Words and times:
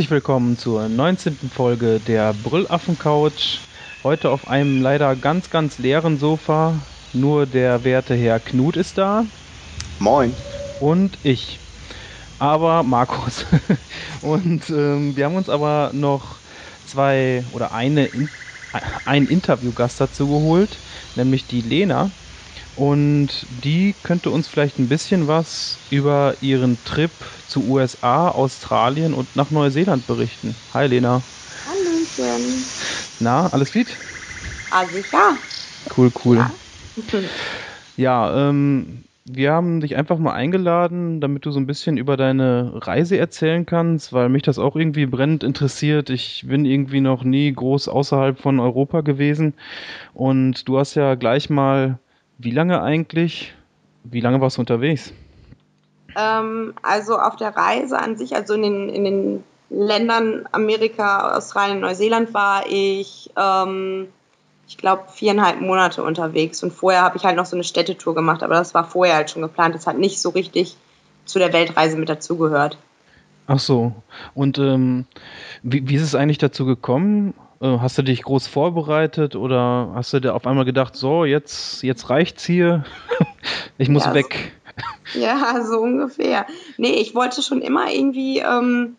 Herzlich 0.00 0.12
willkommen 0.12 0.56
zur 0.56 0.88
19. 0.88 1.36
Folge 1.54 2.00
der 2.00 2.32
Brüllaffen 2.32 2.98
Couch. 2.98 3.58
Heute 4.02 4.30
auf 4.30 4.48
einem 4.48 4.80
leider 4.80 5.14
ganz, 5.14 5.50
ganz 5.50 5.76
leeren 5.76 6.18
Sofa. 6.18 6.72
Nur 7.12 7.44
der 7.44 7.84
werte 7.84 8.14
Herr 8.14 8.40
Knut 8.40 8.78
ist 8.78 8.96
da. 8.96 9.26
Moin. 9.98 10.32
Und 10.80 11.18
ich. 11.22 11.58
Aber 12.38 12.82
Markus. 12.82 13.44
Und 14.22 14.70
ähm, 14.70 15.16
wir 15.16 15.26
haben 15.26 15.36
uns 15.36 15.50
aber 15.50 15.90
noch 15.92 16.36
zwei 16.86 17.44
oder 17.52 17.72
eine, 17.72 18.08
ein 19.04 19.26
Interviewgast 19.26 20.00
dazu 20.00 20.28
geholt, 20.28 20.70
nämlich 21.14 21.46
die 21.46 21.60
Lena. 21.60 22.10
Und 22.80 23.46
die 23.50 23.94
könnte 24.02 24.30
uns 24.30 24.48
vielleicht 24.48 24.78
ein 24.78 24.88
bisschen 24.88 25.28
was 25.28 25.78
über 25.90 26.36
ihren 26.40 26.82
Trip 26.82 27.10
zu 27.46 27.62
USA, 27.66 28.28
Australien 28.28 29.12
und 29.12 29.36
nach 29.36 29.50
Neuseeland 29.50 30.06
berichten. 30.06 30.56
Hi 30.72 30.86
Lena. 30.86 31.22
Hallöchen. 31.66 32.64
Na, 33.18 33.48
alles 33.48 33.74
gut? 33.74 33.98
Ah, 34.70 34.86
sicher. 34.86 35.36
Cool, 35.94 36.10
cool. 36.24 36.38
Ja, 36.38 36.54
ja 37.96 38.48
ähm, 38.48 39.04
wir 39.26 39.52
haben 39.52 39.82
dich 39.82 39.96
einfach 39.96 40.16
mal 40.16 40.32
eingeladen, 40.32 41.20
damit 41.20 41.44
du 41.44 41.50
so 41.50 41.60
ein 41.60 41.66
bisschen 41.66 41.98
über 41.98 42.16
deine 42.16 42.72
Reise 42.76 43.18
erzählen 43.18 43.66
kannst, 43.66 44.14
weil 44.14 44.30
mich 44.30 44.42
das 44.42 44.58
auch 44.58 44.74
irgendwie 44.74 45.04
brennend 45.04 45.44
interessiert. 45.44 46.08
Ich 46.08 46.46
bin 46.48 46.64
irgendwie 46.64 47.02
noch 47.02 47.24
nie 47.24 47.52
groß 47.52 47.88
außerhalb 47.88 48.38
von 48.38 48.58
Europa 48.58 49.02
gewesen 49.02 49.52
und 50.14 50.66
du 50.66 50.78
hast 50.78 50.94
ja 50.94 51.14
gleich 51.14 51.50
mal 51.50 51.98
wie 52.42 52.50
lange 52.50 52.82
eigentlich? 52.82 53.54
Wie 54.04 54.20
lange 54.20 54.40
warst 54.40 54.56
du 54.56 54.62
unterwegs? 54.62 55.12
Ähm, 56.16 56.74
also 56.82 57.18
auf 57.18 57.36
der 57.36 57.54
Reise 57.54 57.98
an 57.98 58.16
sich, 58.16 58.34
also 58.34 58.54
in 58.54 58.62
den, 58.62 58.88
in 58.88 59.04
den 59.04 59.44
Ländern 59.68 60.48
Amerika, 60.50 61.36
Australien, 61.36 61.80
Neuseeland 61.80 62.32
war 62.34 62.64
ich, 62.66 63.30
ähm, 63.36 64.08
ich 64.66 64.78
glaube, 64.78 65.04
viereinhalb 65.12 65.60
Monate 65.60 66.02
unterwegs. 66.02 66.62
Und 66.62 66.72
vorher 66.72 67.02
habe 67.02 67.18
ich 67.18 67.24
halt 67.24 67.36
noch 67.36 67.46
so 67.46 67.56
eine 67.56 67.64
Städtetour 67.64 68.14
gemacht, 68.14 68.42
aber 68.42 68.54
das 68.54 68.74
war 68.74 68.84
vorher 68.84 69.16
halt 69.16 69.30
schon 69.30 69.42
geplant. 69.42 69.74
Das 69.74 69.86
hat 69.86 69.98
nicht 69.98 70.20
so 70.20 70.30
richtig 70.30 70.76
zu 71.26 71.38
der 71.38 71.52
Weltreise 71.52 71.96
mit 71.96 72.08
dazugehört. 72.08 72.78
Ach 73.46 73.58
so. 73.58 73.92
Und 74.34 74.58
ähm, 74.58 75.06
wie, 75.62 75.88
wie 75.88 75.96
ist 75.96 76.02
es 76.02 76.14
eigentlich 76.14 76.38
dazu 76.38 76.64
gekommen? 76.64 77.34
Äh, 77.60 77.78
hast 77.78 77.98
du 77.98 78.02
dich 78.02 78.22
groß 78.22 78.46
vorbereitet 78.46 79.36
oder 79.36 79.92
hast 79.94 80.12
du 80.12 80.20
dir 80.20 80.34
auf 80.34 80.46
einmal 80.46 80.64
gedacht, 80.64 80.96
so, 80.96 81.24
jetzt, 81.24 81.82
jetzt 81.82 82.08
reicht's 82.08 82.44
hier, 82.44 82.84
ich 83.78 83.88
muss 83.88 84.06
ja, 84.06 84.14
weg? 84.14 84.52
So, 85.12 85.20
ja, 85.20 85.62
so 85.62 85.78
ungefähr. 85.80 86.46
Nee, 86.78 86.94
ich 86.94 87.14
wollte 87.14 87.42
schon 87.42 87.60
immer 87.60 87.90
irgendwie 87.92 88.38
ähm, 88.38 88.96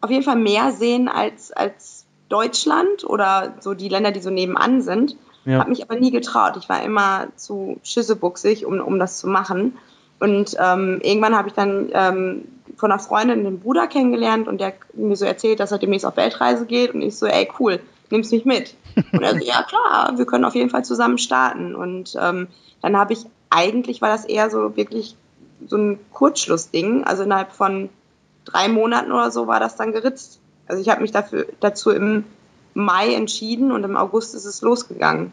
auf 0.00 0.10
jeden 0.10 0.22
Fall 0.22 0.36
mehr 0.36 0.70
sehen 0.72 1.08
als, 1.08 1.52
als 1.52 2.06
Deutschland 2.28 3.04
oder 3.04 3.54
so 3.60 3.74
die 3.74 3.88
Länder, 3.88 4.12
die 4.12 4.20
so 4.20 4.30
nebenan 4.30 4.82
sind. 4.82 5.16
Ja. 5.44 5.58
Habe 5.58 5.70
mich 5.70 5.82
aber 5.82 5.98
nie 5.98 6.12
getraut. 6.12 6.56
Ich 6.58 6.68
war 6.68 6.82
immer 6.82 7.28
zu 7.34 7.80
schüssebuchsig, 7.82 8.66
um, 8.66 8.78
um 8.80 8.98
das 8.98 9.18
zu 9.18 9.26
machen. 9.26 9.78
Und 10.20 10.54
ähm, 10.60 11.00
irgendwann 11.02 11.36
habe 11.36 11.48
ich 11.48 11.54
dann 11.54 11.88
ähm, 11.92 12.44
von 12.80 12.90
einer 12.90 13.00
Freundin 13.00 13.44
den 13.44 13.60
Bruder 13.60 13.86
kennengelernt 13.86 14.48
und 14.48 14.60
der 14.60 14.72
mir 14.94 15.16
so 15.16 15.26
erzählt, 15.26 15.60
dass 15.60 15.70
er 15.70 15.78
demnächst 15.78 16.06
auf 16.06 16.16
Weltreise 16.16 16.66
geht 16.66 16.94
und 16.94 17.02
ich 17.02 17.16
so, 17.16 17.26
ey 17.26 17.48
cool, 17.60 17.80
nimmst 18.10 18.32
mich 18.32 18.44
mit. 18.44 18.74
Und 19.12 19.22
er 19.22 19.38
so, 19.38 19.44
ja 19.44 19.62
klar, 19.62 20.14
wir 20.16 20.26
können 20.26 20.44
auf 20.44 20.54
jeden 20.54 20.70
Fall 20.70 20.84
zusammen 20.84 21.18
starten. 21.18 21.74
Und 21.74 22.16
ähm, 22.20 22.48
dann 22.82 22.96
habe 22.96 23.12
ich, 23.12 23.26
eigentlich 23.50 24.02
war 24.02 24.08
das 24.08 24.24
eher 24.24 24.50
so 24.50 24.76
wirklich 24.76 25.16
so 25.66 25.76
ein 25.76 26.00
Kurzschlussding. 26.12 27.04
Also 27.04 27.22
innerhalb 27.22 27.52
von 27.52 27.90
drei 28.44 28.68
Monaten 28.68 29.12
oder 29.12 29.30
so 29.30 29.46
war 29.46 29.60
das 29.60 29.76
dann 29.76 29.92
geritzt. 29.92 30.40
Also 30.66 30.80
ich 30.82 30.88
habe 30.88 31.02
mich 31.02 31.12
dafür, 31.12 31.46
dazu 31.60 31.90
im 31.90 32.24
Mai 32.74 33.14
entschieden 33.14 33.72
und 33.72 33.84
im 33.84 33.96
August 33.96 34.34
ist 34.34 34.44
es 34.44 34.62
losgegangen. 34.62 35.32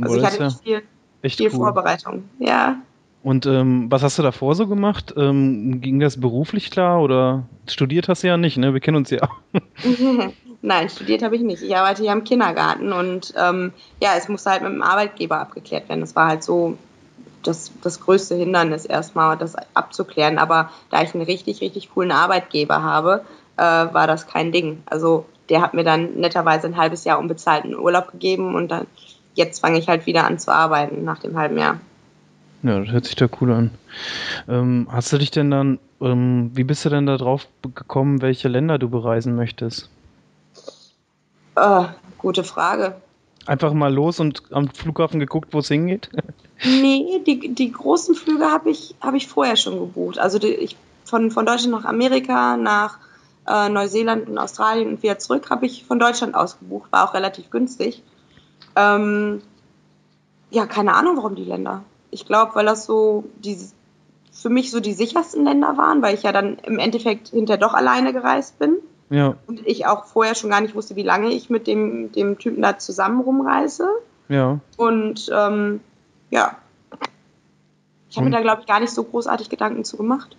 Also 0.00 0.14
Boah, 0.14 0.20
ich 0.20 0.26
hatte 0.26 0.44
nicht 0.44 0.62
viel, 0.62 0.82
viel 1.22 1.46
cool. 1.48 1.58
Vorbereitung. 1.58 2.28
Ja. 2.38 2.76
Und 3.22 3.44
ähm, 3.44 3.90
was 3.90 4.02
hast 4.02 4.18
du 4.18 4.22
davor 4.22 4.54
so 4.54 4.66
gemacht? 4.66 5.12
Ähm, 5.16 5.80
ging 5.80 6.00
das 6.00 6.18
beruflich 6.18 6.70
klar 6.70 7.02
oder 7.02 7.44
studiert 7.68 8.08
hast 8.08 8.22
du 8.22 8.28
ja 8.28 8.38
nicht, 8.38 8.56
ne? 8.56 8.72
Wir 8.72 8.80
kennen 8.80 8.96
uns 8.96 9.10
ja. 9.10 9.28
Nein, 10.62 10.88
studiert 10.88 11.22
habe 11.22 11.36
ich 11.36 11.42
nicht. 11.42 11.62
Ich 11.62 11.76
arbeite 11.76 12.02
hier 12.02 12.12
im 12.12 12.24
Kindergarten 12.24 12.92
und 12.92 13.34
ähm, 13.36 13.72
ja, 14.00 14.10
es 14.16 14.28
musste 14.28 14.50
halt 14.50 14.62
mit 14.62 14.72
dem 14.72 14.82
Arbeitgeber 14.82 15.38
abgeklärt 15.38 15.88
werden. 15.88 16.00
Das 16.00 16.16
war 16.16 16.28
halt 16.28 16.42
so 16.42 16.78
das, 17.42 17.72
das 17.82 18.00
größte 18.00 18.34
Hindernis 18.34 18.86
erstmal, 18.86 19.36
das 19.36 19.54
abzuklären. 19.74 20.38
Aber 20.38 20.70
da 20.90 21.02
ich 21.02 21.14
einen 21.14 21.24
richtig, 21.24 21.60
richtig 21.60 21.90
coolen 21.92 22.12
Arbeitgeber 22.12 22.82
habe, 22.82 23.24
äh, 23.56 23.62
war 23.62 24.06
das 24.06 24.26
kein 24.26 24.52
Ding. 24.52 24.82
Also 24.86 25.26
der 25.50 25.60
hat 25.60 25.74
mir 25.74 25.84
dann 25.84 26.14
netterweise 26.14 26.66
ein 26.66 26.76
halbes 26.76 27.04
Jahr 27.04 27.18
unbezahlten 27.18 27.76
Urlaub 27.76 28.12
gegeben 28.12 28.54
und 28.54 28.70
dann 28.70 28.86
jetzt 29.34 29.60
fange 29.60 29.78
ich 29.78 29.88
halt 29.88 30.06
wieder 30.06 30.26
an 30.26 30.38
zu 30.38 30.52
arbeiten 30.52 31.04
nach 31.04 31.18
dem 31.18 31.36
halben 31.36 31.58
Jahr. 31.58 31.80
Ja, 32.62 32.78
das 32.78 32.90
hört 32.90 33.06
sich 33.06 33.16
da 33.16 33.26
cool 33.40 33.52
an. 33.52 33.70
Ähm, 34.48 34.86
hast 34.90 35.12
du 35.12 35.18
dich 35.18 35.30
denn 35.30 35.50
dann, 35.50 35.78
ähm, 36.00 36.50
wie 36.54 36.64
bist 36.64 36.84
du 36.84 36.90
denn 36.90 37.06
da 37.06 37.16
drauf 37.16 37.48
gekommen, 37.62 38.20
welche 38.20 38.48
Länder 38.48 38.78
du 38.78 38.90
bereisen 38.90 39.34
möchtest? 39.34 39.88
Oh, 41.56 41.86
gute 42.18 42.44
Frage. 42.44 43.00
Einfach 43.46 43.72
mal 43.72 43.92
los 43.92 44.20
und 44.20 44.42
am 44.50 44.68
Flughafen 44.68 45.18
geguckt, 45.20 45.48
wo 45.52 45.60
es 45.60 45.68
hingeht? 45.68 46.10
nee, 46.64 47.22
die, 47.26 47.54
die 47.54 47.72
großen 47.72 48.14
Flüge 48.14 48.44
habe 48.44 48.70
ich, 48.70 48.94
hab 49.00 49.14
ich 49.14 49.26
vorher 49.26 49.56
schon 49.56 49.78
gebucht. 49.78 50.18
Also 50.18 50.38
die, 50.38 50.48
ich, 50.48 50.76
von, 51.04 51.30
von 51.30 51.46
Deutschland 51.46 51.72
nach 51.72 51.86
Amerika, 51.86 52.58
nach 52.58 52.98
äh, 53.48 53.70
Neuseeland 53.70 54.28
und 54.28 54.36
Australien 54.36 54.88
und 54.88 55.02
wieder 55.02 55.18
zurück 55.18 55.48
habe 55.48 55.64
ich 55.64 55.84
von 55.84 55.98
Deutschland 55.98 56.34
aus 56.34 56.58
gebucht. 56.58 56.92
War 56.92 57.08
auch 57.08 57.14
relativ 57.14 57.48
günstig. 57.48 58.02
Ähm, 58.76 59.40
ja, 60.50 60.66
keine 60.66 60.94
Ahnung, 60.94 61.16
warum 61.16 61.34
die 61.34 61.44
Länder. 61.44 61.84
Ich 62.10 62.26
glaube, 62.26 62.54
weil 62.54 62.66
das 62.66 62.86
so 62.86 63.24
die, 63.38 63.56
für 64.32 64.48
mich 64.48 64.70
so 64.70 64.80
die 64.80 64.92
sichersten 64.92 65.44
Länder 65.44 65.76
waren, 65.76 66.02
weil 66.02 66.14
ich 66.14 66.22
ja 66.22 66.32
dann 66.32 66.58
im 66.58 66.78
Endeffekt 66.78 67.28
hinterher 67.28 67.60
doch 67.60 67.74
alleine 67.74 68.12
gereist 68.12 68.58
bin. 68.58 68.76
Ja. 69.10 69.36
Und 69.46 69.66
ich 69.66 69.86
auch 69.86 70.04
vorher 70.04 70.34
schon 70.34 70.50
gar 70.50 70.60
nicht 70.60 70.74
wusste, 70.74 70.96
wie 70.96 71.02
lange 71.02 71.30
ich 71.30 71.50
mit 71.50 71.66
dem, 71.66 72.12
dem 72.12 72.38
Typen 72.38 72.62
da 72.62 72.78
zusammen 72.78 73.20
rumreise. 73.20 73.88
Ja. 74.28 74.60
Und 74.76 75.30
ähm, 75.34 75.80
ja. 76.30 76.56
Ich 78.08 78.16
habe 78.16 78.26
mir 78.26 78.32
da, 78.32 78.40
glaube 78.40 78.62
ich, 78.62 78.66
gar 78.66 78.80
nicht 78.80 78.92
so 78.92 79.04
großartig 79.04 79.48
Gedanken 79.50 79.84
zu 79.84 79.96
gemacht. 79.96 80.36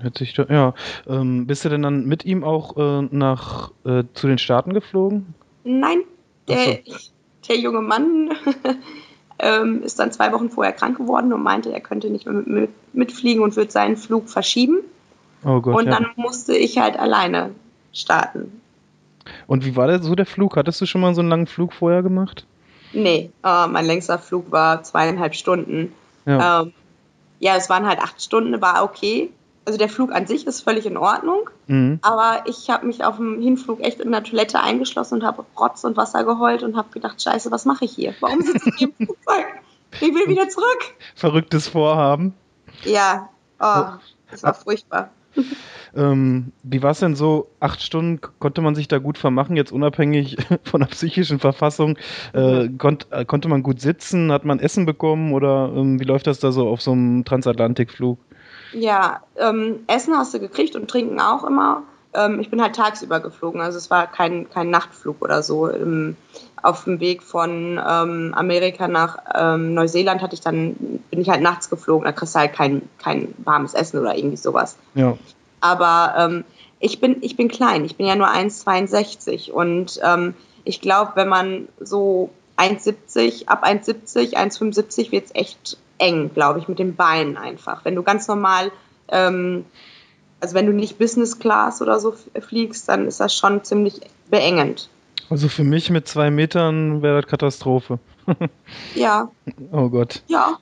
Hört 0.00 0.18
sich 0.18 0.36
ja. 0.36 0.74
Ähm, 1.08 1.46
bist 1.46 1.64
du 1.64 1.68
denn 1.68 1.82
dann 1.82 2.06
mit 2.06 2.24
ihm 2.24 2.44
auch 2.44 2.76
äh, 2.76 3.08
nach 3.10 3.72
äh, 3.84 4.04
zu 4.14 4.28
den 4.28 4.38
Staaten 4.38 4.72
geflogen? 4.72 5.34
Nein, 5.64 6.02
der, 6.46 6.78
so. 6.86 6.96
der 7.48 7.58
junge 7.58 7.80
Mann 7.80 8.30
ähm, 9.38 9.82
ist 9.82 9.98
dann 9.98 10.12
zwei 10.12 10.32
Wochen 10.32 10.50
vorher 10.50 10.72
krank 10.72 10.96
geworden 10.96 11.32
und 11.32 11.42
meinte, 11.42 11.72
er 11.72 11.80
könnte 11.80 12.10
nicht 12.10 12.26
mehr 12.26 12.34
mit, 12.34 12.46
mit, 12.46 12.70
mitfliegen 12.92 13.42
und 13.42 13.56
wird 13.56 13.72
seinen 13.72 13.96
Flug 13.96 14.28
verschieben. 14.28 14.78
Oh 15.44 15.60
Gott, 15.60 15.76
und 15.76 15.86
dann 15.86 16.02
ja. 16.02 16.12
musste 16.16 16.56
ich 16.56 16.78
halt 16.78 16.98
alleine 16.98 17.50
starten. 17.92 18.60
Und 19.46 19.64
wie 19.64 19.76
war 19.76 19.86
der, 19.86 20.02
so 20.02 20.14
der 20.14 20.26
Flug? 20.26 20.56
Hattest 20.56 20.80
du 20.80 20.86
schon 20.86 21.00
mal 21.00 21.14
so 21.14 21.20
einen 21.20 21.30
langen 21.30 21.46
Flug 21.46 21.72
vorher 21.72 22.02
gemacht? 22.02 22.46
Nee, 22.92 23.30
äh, 23.44 23.66
mein 23.66 23.84
längster 23.84 24.18
Flug 24.18 24.50
war 24.50 24.82
zweieinhalb 24.82 25.34
Stunden. 25.34 25.92
Ja. 26.26 26.62
Ähm, 26.62 26.72
ja, 27.38 27.56
es 27.56 27.68
waren 27.70 27.86
halt 27.86 28.00
acht 28.00 28.20
Stunden, 28.20 28.60
war 28.60 28.82
okay 28.82 29.30
also 29.68 29.76
der 29.76 29.90
Flug 29.90 30.12
an 30.12 30.26
sich 30.26 30.46
ist 30.46 30.62
völlig 30.62 30.86
in 30.86 30.96
Ordnung, 30.96 31.50
mhm. 31.66 31.98
aber 32.00 32.44
ich 32.46 32.70
habe 32.70 32.86
mich 32.86 33.04
auf 33.04 33.16
dem 33.16 33.38
Hinflug 33.42 33.80
echt 33.80 34.00
in 34.00 34.10
der 34.10 34.24
Toilette 34.24 34.62
eingeschlossen 34.62 35.16
und 35.16 35.24
habe 35.24 35.44
Rotz 35.60 35.84
und 35.84 35.94
Wasser 35.98 36.24
geheult 36.24 36.62
und 36.62 36.74
habe 36.74 36.88
gedacht, 36.88 37.22
scheiße, 37.22 37.50
was 37.50 37.66
mache 37.66 37.84
ich 37.84 37.92
hier? 37.92 38.14
Warum 38.20 38.40
sitze 38.40 38.70
ich 38.70 38.76
hier 38.78 38.88
im 38.88 38.94
Flugzeug? 39.06 39.44
Ich 40.00 40.14
will 40.14 40.26
wieder 40.26 40.48
zurück. 40.48 40.94
Verrücktes 41.14 41.68
Vorhaben. 41.68 42.32
Ja, 42.84 43.28
oh, 43.60 43.98
das 44.30 44.42
war 44.42 44.54
furchtbar. 44.54 45.10
Ähm, 45.96 46.52
wie 46.62 46.82
war 46.82 46.90
es 46.90 47.00
denn 47.00 47.16
so? 47.16 47.48
Acht 47.60 47.82
Stunden 47.82 48.20
konnte 48.38 48.60
man 48.60 48.74
sich 48.74 48.88
da 48.88 48.98
gut 48.98 49.16
vermachen, 49.16 49.56
jetzt 49.56 49.72
unabhängig 49.72 50.36
von 50.62 50.80
der 50.80 50.88
psychischen 50.88 51.38
Verfassung. 51.38 51.98
Äh, 52.34 52.64
mhm. 52.64 52.78
konnt, 52.78 53.06
äh, 53.10 53.24
konnte 53.24 53.48
man 53.48 53.62
gut 53.62 53.80
sitzen? 53.80 54.30
Hat 54.30 54.44
man 54.44 54.60
Essen 54.60 54.84
bekommen? 54.84 55.32
Oder 55.32 55.72
ähm, 55.74 55.98
wie 55.98 56.04
läuft 56.04 56.26
das 56.26 56.40
da 56.40 56.52
so 56.52 56.68
auf 56.68 56.82
so 56.82 56.92
einem 56.92 57.24
Transatlantikflug? 57.24 58.18
Ja, 58.72 59.22
ähm, 59.36 59.80
Essen 59.86 60.16
hast 60.16 60.34
du 60.34 60.40
gekriegt 60.40 60.76
und 60.76 60.88
Trinken 60.88 61.20
auch 61.20 61.44
immer. 61.44 61.82
Ähm, 62.14 62.40
ich 62.40 62.50
bin 62.50 62.62
halt 62.62 62.74
tagsüber 62.74 63.20
geflogen, 63.20 63.60
also 63.60 63.78
es 63.78 63.90
war 63.90 64.06
kein, 64.06 64.48
kein 64.50 64.70
Nachtflug 64.70 65.20
oder 65.20 65.42
so. 65.42 65.70
Ähm, 65.70 66.16
auf 66.62 66.84
dem 66.84 67.00
Weg 67.00 67.22
von 67.22 67.78
ähm, 67.78 68.34
Amerika 68.34 68.88
nach 68.88 69.18
ähm, 69.34 69.74
Neuseeland 69.74 70.22
hatte 70.22 70.34
ich 70.34 70.40
dann, 70.40 70.74
bin 71.10 71.20
ich 71.20 71.28
halt 71.28 71.42
nachts 71.42 71.70
geflogen, 71.70 72.04
da 72.04 72.12
kriegst 72.12 72.34
du 72.34 72.40
halt 72.40 72.52
kein, 72.52 72.82
kein 72.98 73.34
warmes 73.38 73.74
Essen 73.74 74.00
oder 74.00 74.16
irgendwie 74.16 74.36
sowas. 74.36 74.76
Ja. 74.94 75.16
Aber 75.60 76.14
ähm, 76.18 76.44
ich 76.80 77.00
bin, 77.00 77.18
ich 77.20 77.36
bin 77.36 77.48
klein, 77.48 77.84
ich 77.84 77.96
bin 77.96 78.06
ja 78.06 78.16
nur 78.16 78.28
1,62 78.28 79.50
und 79.50 80.00
ähm, 80.02 80.34
ich 80.64 80.80
glaube, 80.80 81.12
wenn 81.14 81.28
man 81.28 81.68
so 81.80 82.30
1,70, 82.56 83.46
ab 83.46 83.64
1,70, 83.64 84.34
1,75 84.34 85.12
wird 85.12 85.26
es 85.26 85.34
echt 85.34 85.78
eng, 85.98 86.32
glaube 86.32 86.58
ich, 86.58 86.68
mit 86.68 86.78
den 86.78 86.96
Beinen 86.96 87.36
einfach. 87.36 87.84
Wenn 87.84 87.94
du 87.94 88.02
ganz 88.02 88.28
normal 88.28 88.70
ähm, 89.08 89.64
Also 90.40 90.54
wenn 90.54 90.66
du 90.66 90.72
nicht 90.72 90.98
Business 90.98 91.38
Class 91.38 91.82
oder 91.82 91.98
so 91.98 92.14
fliegst, 92.40 92.88
dann 92.88 93.06
ist 93.06 93.20
das 93.20 93.34
schon 93.34 93.64
ziemlich 93.64 94.00
beengend. 94.30 94.88
Also 95.30 95.48
für 95.48 95.64
mich 95.64 95.90
mit 95.90 96.06
zwei 96.08 96.30
Metern 96.30 97.02
wäre 97.02 97.20
das 97.20 97.30
Katastrophe. 97.30 97.98
ja. 98.94 99.30
Oh 99.72 99.88
Gott. 99.88 100.22
Ja. 100.28 100.58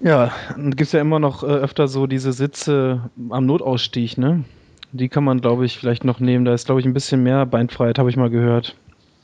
Ja, 0.00 0.32
dann 0.50 0.70
gibt 0.70 0.88
es 0.88 0.92
ja 0.92 1.00
immer 1.00 1.18
noch 1.18 1.42
äh, 1.42 1.46
öfter 1.46 1.88
so 1.88 2.06
diese 2.06 2.32
Sitze 2.32 3.10
am 3.30 3.46
Notausstieg, 3.46 4.18
ne? 4.18 4.44
Die 4.92 5.08
kann 5.08 5.24
man, 5.24 5.40
glaube 5.40 5.64
ich, 5.64 5.78
vielleicht 5.78 6.04
noch 6.04 6.20
nehmen. 6.20 6.44
Da 6.44 6.52
ist, 6.52 6.66
glaube 6.66 6.80
ich, 6.80 6.86
ein 6.86 6.92
bisschen 6.92 7.22
mehr 7.22 7.46
Beinfreiheit, 7.46 7.98
habe 7.98 8.10
ich 8.10 8.16
mal 8.16 8.28
gehört. 8.28 8.76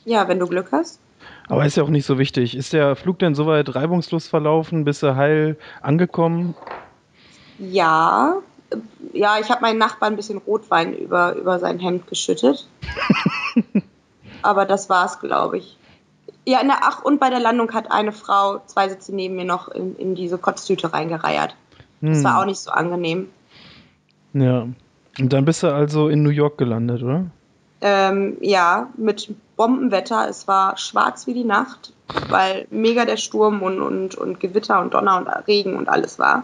Ja, 0.03 0.27
wenn 0.27 0.39
du 0.39 0.47
Glück 0.47 0.71
hast. 0.71 0.99
Aber 1.49 1.65
ist 1.65 1.75
ja 1.75 1.83
auch 1.83 1.89
nicht 1.89 2.05
so 2.05 2.19
wichtig. 2.19 2.55
Ist 2.55 2.73
der 2.73 2.95
Flug 2.95 3.19
denn 3.19 3.33
soweit 3.33 3.73
reibungslos 3.73 4.27
verlaufen? 4.27 4.85
Bist 4.85 5.01
du 5.01 5.15
heil 5.15 5.57
angekommen? 5.81 6.55
Ja. 7.57 8.35
Ja, 9.13 9.37
ich 9.41 9.49
habe 9.49 9.61
meinen 9.61 9.79
Nachbarn 9.79 10.13
ein 10.13 10.15
bisschen 10.15 10.37
Rotwein 10.37 10.93
über, 10.93 11.35
über 11.35 11.57
sein 11.57 11.79
Hemd 11.79 12.07
geschüttet. 12.07 12.67
Aber 14.43 14.65
das 14.65 14.89
war's, 14.89 15.19
glaube 15.19 15.57
ich. 15.57 15.77
Ja, 16.45 16.59
na, 16.63 16.75
ach, 16.81 17.03
und 17.03 17.19
bei 17.19 17.31
der 17.31 17.39
Landung 17.39 17.73
hat 17.73 17.91
eine 17.91 18.11
Frau 18.11 18.61
zwei 18.67 18.87
Sitze 18.87 19.13
neben 19.13 19.35
mir 19.35 19.45
noch 19.45 19.67
in, 19.69 19.95
in 19.95 20.15
diese 20.15 20.37
Kotztüte 20.37 20.93
reingereiert. 20.93 21.55
Das 22.01 22.17
hm. 22.19 22.23
war 22.23 22.39
auch 22.39 22.45
nicht 22.45 22.59
so 22.59 22.71
angenehm. 22.71 23.27
Ja. 24.33 24.67
Und 25.19 25.33
dann 25.33 25.45
bist 25.45 25.63
du 25.63 25.73
also 25.73 26.09
in 26.09 26.21
New 26.21 26.29
York 26.29 26.57
gelandet, 26.59 27.01
oder? 27.01 27.25
Ähm, 27.81 28.37
ja, 28.41 28.89
mit 28.97 29.33
Bombenwetter. 29.55 30.27
Es 30.29 30.47
war 30.47 30.77
schwarz 30.77 31.27
wie 31.27 31.33
die 31.33 31.43
Nacht, 31.43 31.93
weil 32.29 32.67
mega 32.71 33.05
der 33.05 33.17
Sturm 33.17 33.61
und, 33.61 33.81
und, 33.81 34.15
und 34.15 34.39
Gewitter 34.39 34.81
und 34.81 34.93
Donner 34.93 35.17
und 35.17 35.27
Regen 35.47 35.75
und 35.75 35.87
alles 35.87 36.19
war. 36.19 36.43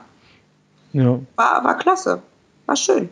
Ja. 0.94 1.20
War, 1.36 1.64
war 1.64 1.78
klasse. 1.78 2.22
War 2.66 2.76
schön. 2.76 3.10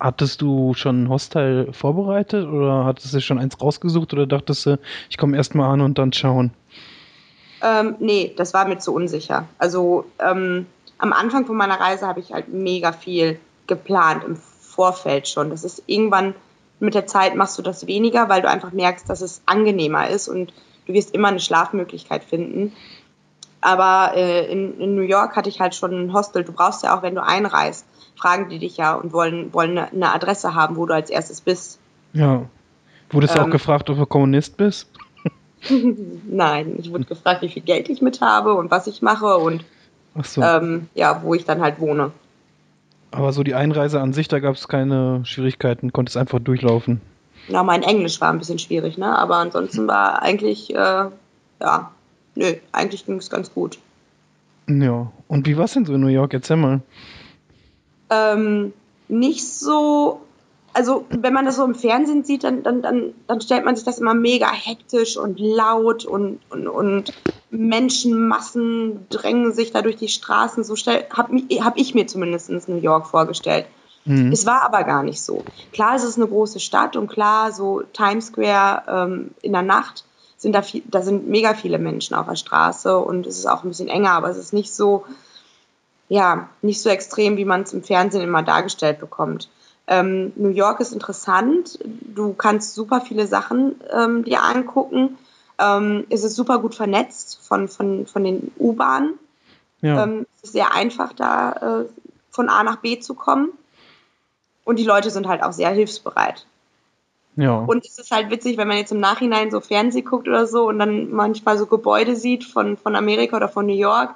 Hattest 0.00 0.42
du 0.42 0.74
schon 0.74 1.04
ein 1.04 1.08
Hostel 1.08 1.72
vorbereitet 1.72 2.46
oder 2.46 2.84
hattest 2.84 3.14
du 3.14 3.20
schon 3.20 3.38
eins 3.38 3.60
rausgesucht 3.60 4.12
oder 4.12 4.26
dachtest 4.26 4.66
du, 4.66 4.78
ich 5.08 5.16
komme 5.16 5.36
erstmal 5.36 5.70
an 5.70 5.80
und 5.80 5.98
dann 5.98 6.12
schauen? 6.12 6.52
Ähm, 7.62 7.96
nee, 7.98 8.34
das 8.36 8.52
war 8.52 8.68
mir 8.68 8.78
zu 8.78 8.92
unsicher. 8.92 9.46
Also 9.58 10.04
ähm, 10.18 10.66
am 10.98 11.12
Anfang 11.12 11.46
von 11.46 11.56
meiner 11.56 11.80
Reise 11.80 12.06
habe 12.06 12.20
ich 12.20 12.32
halt 12.32 12.48
mega 12.48 12.92
viel 12.92 13.38
geplant 13.66 14.24
im 14.24 14.36
Vorfeld 14.36 15.28
schon. 15.28 15.50
Das 15.50 15.64
ist 15.64 15.82
irgendwann 15.86 16.34
mit 16.80 16.94
der 16.94 17.06
Zeit 17.06 17.34
machst 17.34 17.58
du 17.58 17.62
das 17.62 17.86
weniger, 17.86 18.28
weil 18.28 18.42
du 18.42 18.48
einfach 18.48 18.72
merkst, 18.72 19.08
dass 19.08 19.20
es 19.20 19.42
angenehmer 19.46 20.08
ist 20.08 20.28
und 20.28 20.52
du 20.86 20.92
wirst 20.92 21.14
immer 21.14 21.28
eine 21.28 21.40
Schlafmöglichkeit 21.40 22.24
finden. 22.24 22.72
Aber 23.60 24.12
äh, 24.14 24.50
in, 24.50 24.78
in 24.78 24.94
New 24.94 25.02
York 25.02 25.36
hatte 25.36 25.48
ich 25.48 25.60
halt 25.60 25.74
schon 25.74 25.92
ein 25.92 26.12
Hostel. 26.12 26.44
Du 26.44 26.52
brauchst 26.52 26.82
ja 26.82 26.96
auch, 26.96 27.02
wenn 27.02 27.14
du 27.14 27.22
einreist, 27.22 27.86
fragen 28.14 28.48
die 28.50 28.58
dich 28.58 28.76
ja 28.76 28.94
und 28.94 29.12
wollen, 29.12 29.54
wollen 29.54 29.78
eine 29.78 30.12
Adresse 30.12 30.54
haben, 30.54 30.76
wo 30.76 30.84
du 30.84 30.94
als 30.94 31.08
erstes 31.08 31.40
bist. 31.40 31.78
Ja. 32.12 32.44
Wurdest 33.10 33.34
du 33.34 33.38
ähm, 33.38 33.46
auch 33.46 33.50
gefragt, 33.50 33.88
ob 33.88 33.96
du 33.96 34.06
Kommunist 34.06 34.56
bist? 34.56 34.90
Nein, 36.28 36.76
ich 36.78 36.90
wurde 36.90 37.04
gefragt, 37.04 37.42
wie 37.42 37.48
viel 37.48 37.62
Geld 37.62 37.88
ich 37.88 38.02
mit 38.02 38.20
habe 38.20 38.54
und 38.54 38.70
was 38.70 38.86
ich 38.86 39.00
mache 39.00 39.36
und 39.36 39.64
so. 40.22 40.42
ähm, 40.42 40.88
ja, 40.94 41.22
wo 41.22 41.34
ich 41.34 41.44
dann 41.44 41.62
halt 41.62 41.80
wohne. 41.80 42.12
Aber 43.14 43.32
so 43.32 43.42
die 43.42 43.54
Einreise 43.54 44.00
an 44.00 44.12
sich, 44.12 44.28
da 44.28 44.40
gab 44.40 44.56
es 44.56 44.68
keine 44.68 45.24
Schwierigkeiten, 45.24 45.92
konntest 45.92 46.16
einfach 46.16 46.40
durchlaufen. 46.40 47.00
Ja, 47.48 47.62
mein 47.62 47.82
Englisch 47.82 48.20
war 48.20 48.32
ein 48.32 48.38
bisschen 48.38 48.58
schwierig, 48.58 48.98
ne? 48.98 49.16
Aber 49.16 49.36
ansonsten 49.36 49.86
war 49.86 50.22
eigentlich, 50.22 50.74
äh, 50.74 50.76
ja, 51.60 51.90
nö, 52.34 52.54
eigentlich 52.72 53.06
ging 53.06 53.18
es 53.18 53.30
ganz 53.30 53.52
gut. 53.52 53.78
Ja, 54.68 55.12
und 55.28 55.46
wie 55.46 55.56
war 55.56 55.66
es 55.66 55.74
denn 55.74 55.84
so 55.84 55.94
in 55.94 56.00
New 56.00 56.08
York? 56.08 56.34
Erzähl 56.34 56.56
mal 56.56 56.80
ähm, 58.10 58.72
nicht 59.08 59.46
so, 59.48 60.20
also 60.72 61.06
wenn 61.10 61.32
man 61.32 61.44
das 61.44 61.56
so 61.56 61.64
im 61.64 61.74
Fernsehen 61.74 62.24
sieht, 62.24 62.44
dann, 62.44 62.62
dann, 62.62 62.82
dann, 62.82 63.14
dann 63.26 63.40
stellt 63.40 63.64
man 63.64 63.76
sich 63.76 63.84
das 63.84 63.98
immer 63.98 64.14
mega 64.14 64.50
hektisch 64.50 65.16
und 65.16 65.38
laut 65.38 66.04
und, 66.04 66.40
und, 66.50 66.66
und 66.66 67.12
Menschenmassen 67.56 69.06
drängen 69.08 69.52
sich 69.52 69.72
da 69.72 69.82
durch 69.82 69.96
die 69.96 70.08
Straßen. 70.08 70.64
So 70.64 70.74
habe 70.74 71.42
hab 71.60 71.76
ich 71.78 71.94
mir 71.94 72.06
zumindest 72.06 72.50
New 72.68 72.80
York 72.80 73.06
vorgestellt. 73.06 73.66
Mhm. 74.04 74.32
Es 74.32 74.46
war 74.46 74.62
aber 74.62 74.84
gar 74.84 75.02
nicht 75.02 75.22
so. 75.22 75.44
Klar, 75.72 75.94
es 75.94 76.04
ist 76.04 76.16
eine 76.16 76.28
große 76.28 76.60
Stadt 76.60 76.96
und 76.96 77.08
klar, 77.08 77.52
so 77.52 77.82
Times 77.92 78.26
Square 78.26 78.82
ähm, 78.88 79.30
in 79.42 79.52
der 79.52 79.62
Nacht 79.62 80.04
sind 80.36 80.52
da, 80.52 80.62
viel, 80.62 80.82
da 80.86 81.00
sind 81.02 81.28
mega 81.28 81.54
viele 81.54 81.78
Menschen 81.78 82.14
auf 82.14 82.26
der 82.26 82.36
Straße 82.36 82.98
und 82.98 83.26
es 83.26 83.38
ist 83.38 83.46
auch 83.46 83.64
ein 83.64 83.68
bisschen 83.68 83.88
enger, 83.88 84.10
aber 84.10 84.28
es 84.28 84.36
ist 84.36 84.52
nicht 84.52 84.74
so, 84.74 85.04
ja, 86.08 86.48
nicht 86.60 86.82
so 86.82 86.90
extrem, 86.90 87.36
wie 87.38 87.46
man 87.46 87.62
es 87.62 87.72
im 87.72 87.82
Fernsehen 87.82 88.22
immer 88.22 88.42
dargestellt 88.42 89.00
bekommt. 89.00 89.48
Ähm, 89.86 90.32
New 90.36 90.50
York 90.50 90.80
ist 90.80 90.92
interessant. 90.92 91.78
Du 91.84 92.34
kannst 92.34 92.74
super 92.74 93.00
viele 93.00 93.26
Sachen 93.26 93.76
ähm, 93.90 94.24
dir 94.24 94.42
angucken. 94.42 95.18
Ähm, 95.58 96.06
es 96.10 96.24
ist 96.24 96.36
super 96.36 96.58
gut 96.58 96.74
vernetzt 96.74 97.40
von, 97.42 97.68
von, 97.68 98.06
von 98.06 98.24
den 98.24 98.52
U-Bahnen. 98.58 99.14
Ja. 99.80 100.04
Ähm, 100.04 100.26
es 100.36 100.44
ist 100.44 100.52
sehr 100.52 100.74
einfach, 100.74 101.12
da 101.12 101.82
äh, 101.82 101.84
von 102.30 102.48
A 102.48 102.62
nach 102.62 102.76
B 102.76 102.98
zu 102.98 103.14
kommen. 103.14 103.50
Und 104.64 104.78
die 104.78 104.84
Leute 104.84 105.10
sind 105.10 105.28
halt 105.28 105.42
auch 105.42 105.52
sehr 105.52 105.70
hilfsbereit. 105.70 106.46
Ja. 107.36 107.58
Und 107.58 107.84
es 107.84 107.98
ist 107.98 108.10
halt 108.10 108.30
witzig, 108.30 108.56
wenn 108.56 108.68
man 108.68 108.78
jetzt 108.78 108.92
im 108.92 109.00
Nachhinein 109.00 109.50
so 109.50 109.60
Fernsehen 109.60 110.04
guckt 110.04 110.28
oder 110.28 110.46
so 110.46 110.68
und 110.68 110.78
dann 110.78 111.10
manchmal 111.10 111.58
so 111.58 111.66
Gebäude 111.66 112.16
sieht 112.16 112.44
von, 112.44 112.76
von 112.76 112.96
Amerika 112.96 113.36
oder 113.36 113.48
von 113.48 113.66
New 113.66 113.74
York 113.74 114.14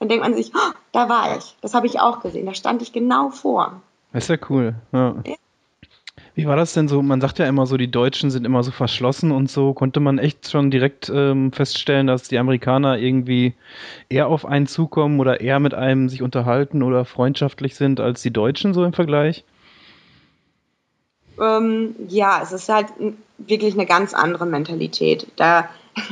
dann 0.00 0.08
denkt 0.08 0.24
man 0.24 0.34
sich, 0.34 0.50
oh, 0.54 0.72
da 0.92 1.08
war 1.08 1.36
ich. 1.36 1.56
Das 1.60 1.74
habe 1.74 1.86
ich 1.86 2.00
auch 2.00 2.20
gesehen. 2.20 2.46
Da 2.46 2.54
stand 2.54 2.80
ich 2.82 2.92
genau 2.92 3.28
vor. 3.28 3.82
Das 4.12 4.24
ist 4.24 4.28
ja 4.30 4.38
cool. 4.48 4.74
Ja. 4.92 5.14
Ja. 5.26 5.34
Wie 6.34 6.46
war 6.46 6.56
das 6.56 6.72
denn 6.74 6.88
so? 6.88 7.02
Man 7.02 7.20
sagt 7.20 7.38
ja 7.38 7.46
immer 7.46 7.66
so, 7.66 7.76
die 7.76 7.90
Deutschen 7.90 8.30
sind 8.30 8.46
immer 8.46 8.62
so 8.62 8.70
verschlossen 8.70 9.32
und 9.32 9.50
so. 9.50 9.74
Konnte 9.74 10.00
man 10.00 10.18
echt 10.18 10.50
schon 10.50 10.70
direkt 10.70 11.10
ähm, 11.14 11.52
feststellen, 11.52 12.06
dass 12.06 12.28
die 12.28 12.38
Amerikaner 12.38 12.98
irgendwie 12.98 13.54
eher 14.08 14.28
auf 14.28 14.46
einen 14.46 14.66
zukommen 14.66 15.20
oder 15.20 15.40
eher 15.40 15.58
mit 15.58 15.74
einem 15.74 16.08
sich 16.08 16.22
unterhalten 16.22 16.82
oder 16.82 17.04
freundschaftlich 17.04 17.74
sind 17.74 18.00
als 18.00 18.22
die 18.22 18.32
Deutschen 18.32 18.74
so 18.74 18.84
im 18.84 18.92
Vergleich? 18.92 19.44
Ähm, 21.40 21.96
ja, 22.08 22.40
es 22.42 22.52
ist 22.52 22.68
halt 22.68 22.86
wirklich 23.38 23.74
eine 23.74 23.86
ganz 23.86 24.14
andere 24.14 24.46
Mentalität. 24.46 25.26
Da 25.36 25.68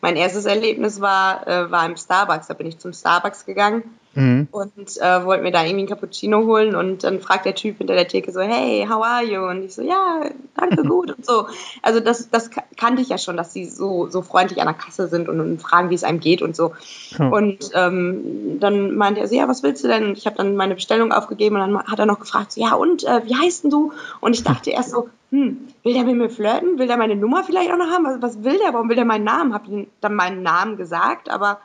mein 0.00 0.16
erstes 0.16 0.46
Erlebnis 0.46 1.00
war, 1.00 1.46
äh, 1.46 1.70
war 1.70 1.86
im 1.86 1.96
Starbucks. 1.96 2.48
Da 2.48 2.54
bin 2.54 2.66
ich 2.66 2.78
zum 2.78 2.92
Starbucks 2.92 3.46
gegangen 3.46 3.84
mhm. 4.14 4.48
und 4.50 4.96
äh, 5.00 5.24
wollte 5.24 5.42
mir 5.42 5.52
da 5.52 5.64
irgendwie 5.64 5.84
ein 5.84 5.88
Cappuccino 5.88 6.44
holen 6.44 6.74
und 6.74 7.04
dann 7.04 7.20
fragt 7.20 7.46
der 7.46 7.54
Typ 7.54 7.78
hinter 7.78 7.94
der 7.94 8.08
Theke 8.08 8.32
so, 8.32 8.40
hey, 8.40 8.86
how 8.88 9.02
are 9.04 9.24
you? 9.24 9.42
Und 9.42 9.64
ich 9.64 9.74
so, 9.74 9.82
ja, 9.82 10.22
danke, 10.56 10.82
gut 10.88 11.16
und 11.16 11.24
so. 11.24 11.46
Also 11.82 12.00
das, 12.00 12.30
das 12.30 12.50
kannte 12.76 13.02
ich 13.02 13.08
ja 13.08 13.18
schon, 13.18 13.36
dass 13.36 13.52
sie 13.52 13.66
so, 13.66 14.08
so 14.08 14.22
freundlich 14.22 14.60
an 14.60 14.66
der 14.66 14.74
Kasse 14.74 15.08
sind 15.08 15.28
und, 15.28 15.40
und 15.40 15.60
fragen, 15.60 15.90
wie 15.90 15.94
es 15.94 16.04
einem 16.04 16.20
geht 16.20 16.42
und 16.42 16.56
so. 16.56 16.72
Mhm. 17.18 17.32
Und 17.32 17.70
ähm, 17.74 18.58
dann 18.60 18.94
meinte 18.96 19.20
er 19.20 19.28
so, 19.28 19.34
ja, 19.34 19.48
was 19.48 19.62
willst 19.62 19.84
du 19.84 19.88
denn? 19.88 20.04
Und 20.04 20.18
ich 20.18 20.26
habe 20.26 20.36
dann 20.36 20.56
meine 20.56 20.74
Bestellung 20.74 21.12
aufgegeben 21.12 21.56
und 21.56 21.62
dann 21.62 21.82
hat 21.84 21.98
er 21.98 22.06
noch 22.06 22.20
gefragt, 22.20 22.52
so, 22.52 22.60
ja 22.60 22.74
und, 22.74 23.04
äh, 23.04 23.22
wie 23.24 23.36
heißt 23.36 23.64
denn 23.64 23.70
du? 23.70 23.92
Und 24.20 24.34
ich 24.34 24.42
dachte 24.42 24.70
erst 24.70 24.90
so, 24.90 25.08
hm, 25.30 25.68
will 25.84 25.94
der 25.94 26.04
mit 26.04 26.16
mir 26.16 26.30
flirten? 26.30 26.78
Will 26.78 26.88
der 26.88 26.96
meine 26.96 27.14
Nummer 27.14 27.44
vielleicht 27.44 27.70
auch 27.70 27.76
noch 27.76 27.90
haben? 27.90 28.04
Was, 28.04 28.20
was 28.20 28.44
will 28.44 28.58
der? 28.58 28.74
Warum 28.74 28.88
will 28.88 28.96
der 28.96 29.04
meinen 29.04 29.24
Namen? 29.24 29.54
Hab 29.54 29.68
ihm 29.68 29.86
dann 30.00 30.14
meinen 30.14 30.42
Namen 30.42 30.76
gesagt, 30.76 31.30
aber 31.30 31.60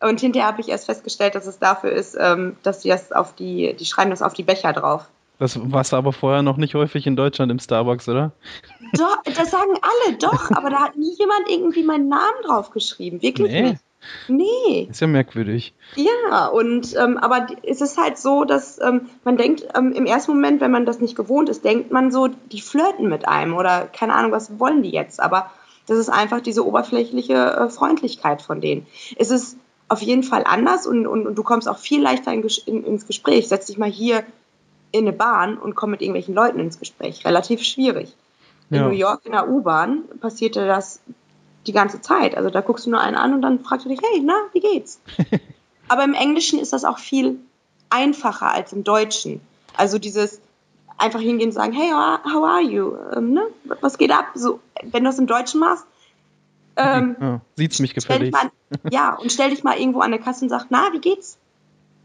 und 0.00 0.20
hinterher 0.20 0.48
habe 0.48 0.60
ich 0.60 0.68
erst 0.68 0.86
festgestellt, 0.86 1.34
dass 1.34 1.46
es 1.46 1.58
dafür 1.58 1.90
ist, 1.90 2.16
ähm, 2.18 2.56
dass 2.62 2.82
sie 2.82 2.88
das 2.88 3.12
auf 3.12 3.34
die, 3.34 3.74
die 3.74 3.84
schreiben 3.84 4.10
das 4.10 4.22
auf 4.22 4.34
die 4.34 4.42
Becher 4.42 4.72
drauf. 4.72 5.08
Das 5.38 5.58
warst 5.70 5.92
du 5.92 5.96
aber 5.96 6.12
vorher 6.12 6.42
noch 6.42 6.56
nicht 6.56 6.74
häufig 6.74 7.06
in 7.06 7.14
Deutschland 7.14 7.52
im 7.52 7.60
Starbucks, 7.60 8.08
oder? 8.08 8.32
Doch, 8.94 9.22
das 9.24 9.50
sagen 9.50 9.72
alle, 9.82 10.16
doch, 10.16 10.50
aber 10.56 10.70
da 10.70 10.82
hat 10.82 10.96
nie 10.96 11.14
jemand 11.16 11.48
irgendwie 11.48 11.84
meinen 11.84 12.08
Namen 12.08 12.42
draufgeschrieben. 12.44 13.22
Wirklich 13.22 13.52
nee. 13.52 13.62
nicht. 13.62 13.82
Nee. 14.28 14.88
Ist 14.90 15.00
ja 15.00 15.06
merkwürdig. 15.06 15.74
Ja, 15.96 16.46
und 16.46 16.94
ähm, 16.96 17.18
aber 17.18 17.48
es 17.64 17.80
ist 17.80 17.98
halt 17.98 18.16
so, 18.16 18.44
dass 18.44 18.80
ähm, 18.80 19.08
man 19.24 19.36
denkt, 19.36 19.66
ähm, 19.76 19.92
im 19.92 20.06
ersten 20.06 20.32
Moment, 20.32 20.60
wenn 20.60 20.70
man 20.70 20.86
das 20.86 21.00
nicht 21.00 21.16
gewohnt 21.16 21.48
ist, 21.48 21.64
denkt 21.64 21.90
man 21.90 22.12
so, 22.12 22.28
die 22.28 22.60
flirten 22.60 23.08
mit 23.08 23.26
einem 23.26 23.54
oder 23.54 23.86
keine 23.86 24.14
Ahnung, 24.14 24.30
was 24.30 24.58
wollen 24.58 24.82
die 24.82 24.90
jetzt? 24.90 25.20
Aber 25.20 25.50
das 25.86 25.98
ist 25.98 26.10
einfach 26.10 26.40
diese 26.40 26.64
oberflächliche 26.64 27.34
äh, 27.34 27.68
Freundlichkeit 27.70 28.40
von 28.40 28.60
denen. 28.60 28.86
Es 29.16 29.30
ist 29.30 29.56
auf 29.88 30.02
jeden 30.02 30.22
Fall 30.22 30.44
anders 30.44 30.86
und, 30.86 31.06
und, 31.06 31.26
und 31.26 31.34
du 31.36 31.42
kommst 31.42 31.68
auch 31.68 31.78
viel 31.78 32.02
leichter 32.02 32.32
in, 32.32 32.46
in, 32.66 32.84
ins 32.84 33.06
Gespräch. 33.06 33.48
Setz 33.48 33.66
dich 33.66 33.78
mal 33.78 33.90
hier 33.90 34.22
in 34.92 35.06
eine 35.06 35.12
Bahn 35.12 35.58
und 35.58 35.74
komm 35.74 35.90
mit 35.90 36.02
irgendwelchen 36.02 36.34
Leuten 36.34 36.60
ins 36.60 36.78
Gespräch. 36.78 37.24
Relativ 37.24 37.62
schwierig. 37.62 38.14
In 38.70 38.76
ja. 38.76 38.86
New 38.86 38.94
York 38.94 39.24
in 39.24 39.32
der 39.32 39.48
U-Bahn 39.48 40.04
passierte 40.20 40.66
das 40.66 41.00
die 41.66 41.72
ganze 41.72 42.00
Zeit. 42.00 42.36
Also 42.36 42.50
da 42.50 42.60
guckst 42.60 42.86
du 42.86 42.90
nur 42.90 43.00
einen 43.00 43.16
an 43.16 43.34
und 43.34 43.42
dann 43.42 43.60
fragst 43.60 43.86
du 43.86 43.90
dich, 43.90 44.00
hey, 44.02 44.22
na, 44.22 44.34
wie 44.52 44.60
geht's? 44.60 45.00
Aber 45.88 46.04
im 46.04 46.14
Englischen 46.14 46.58
ist 46.58 46.72
das 46.72 46.84
auch 46.84 46.98
viel 46.98 47.38
einfacher 47.88 48.52
als 48.52 48.72
im 48.72 48.84
Deutschen. 48.84 49.40
Also 49.76 49.98
dieses 49.98 50.40
einfach 50.98 51.20
hingehen 51.20 51.48
und 51.48 51.54
sagen, 51.54 51.72
hey, 51.72 51.90
how 51.90 52.44
are 52.44 52.60
you? 52.60 52.94
Ähm, 53.14 53.32
ne? 53.32 53.46
Was 53.80 53.96
geht 53.96 54.10
ab? 54.10 54.26
So, 54.34 54.60
wenn 54.82 55.04
du 55.04 55.10
das 55.10 55.18
im 55.18 55.26
Deutschen 55.26 55.60
machst, 55.60 55.86
ähm, 56.78 57.16
ja, 57.20 57.40
sieht's 57.56 57.80
mich 57.80 57.94
gefällig. 57.94 58.32
Mal, 58.32 58.50
ja, 58.90 59.14
und 59.14 59.32
stell 59.32 59.50
dich 59.50 59.64
mal 59.64 59.78
irgendwo 59.78 60.00
an 60.00 60.10
der 60.10 60.20
Kasse 60.20 60.44
und 60.44 60.48
sag, 60.48 60.66
na, 60.70 60.92
wie 60.92 61.00
geht's? 61.00 61.38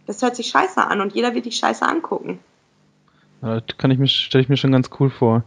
Das 0.06 0.22
hört 0.22 0.36
sich 0.36 0.48
scheiße 0.48 0.86
an 0.86 1.00
und 1.00 1.14
jeder 1.14 1.34
wird 1.34 1.46
dich 1.46 1.58
scheiße 1.58 1.86
angucken. 1.86 2.40
Ja, 3.44 3.60
kann 3.78 3.92
ich 3.92 4.00
mich, 4.00 4.16
stelle 4.16 4.42
ich 4.42 4.48
mir 4.48 4.56
schon 4.56 4.72
ganz 4.72 4.90
cool 5.00 5.10
vor. 5.10 5.44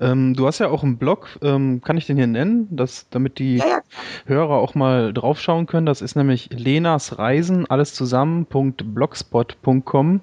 Ähm, 0.00 0.34
du 0.34 0.48
hast 0.48 0.58
ja 0.58 0.66
auch 0.68 0.82
einen 0.82 0.98
Blog, 0.98 1.28
ähm, 1.42 1.80
kann 1.80 1.96
ich 1.96 2.06
den 2.06 2.16
hier 2.16 2.26
nennen, 2.26 2.66
dass, 2.74 3.08
damit 3.10 3.38
die 3.38 3.58
ja, 3.58 3.66
ja. 3.66 3.78
Hörer 4.24 4.56
auch 4.56 4.74
mal 4.74 5.12
draufschauen 5.12 5.66
können. 5.66 5.86
Das 5.86 6.02
ist 6.02 6.16
nämlich 6.16 6.48
Lenas 6.50 7.20
Reisen, 7.20 7.70
alles 7.70 7.94
zusammen.blogspot.com. 7.94 10.20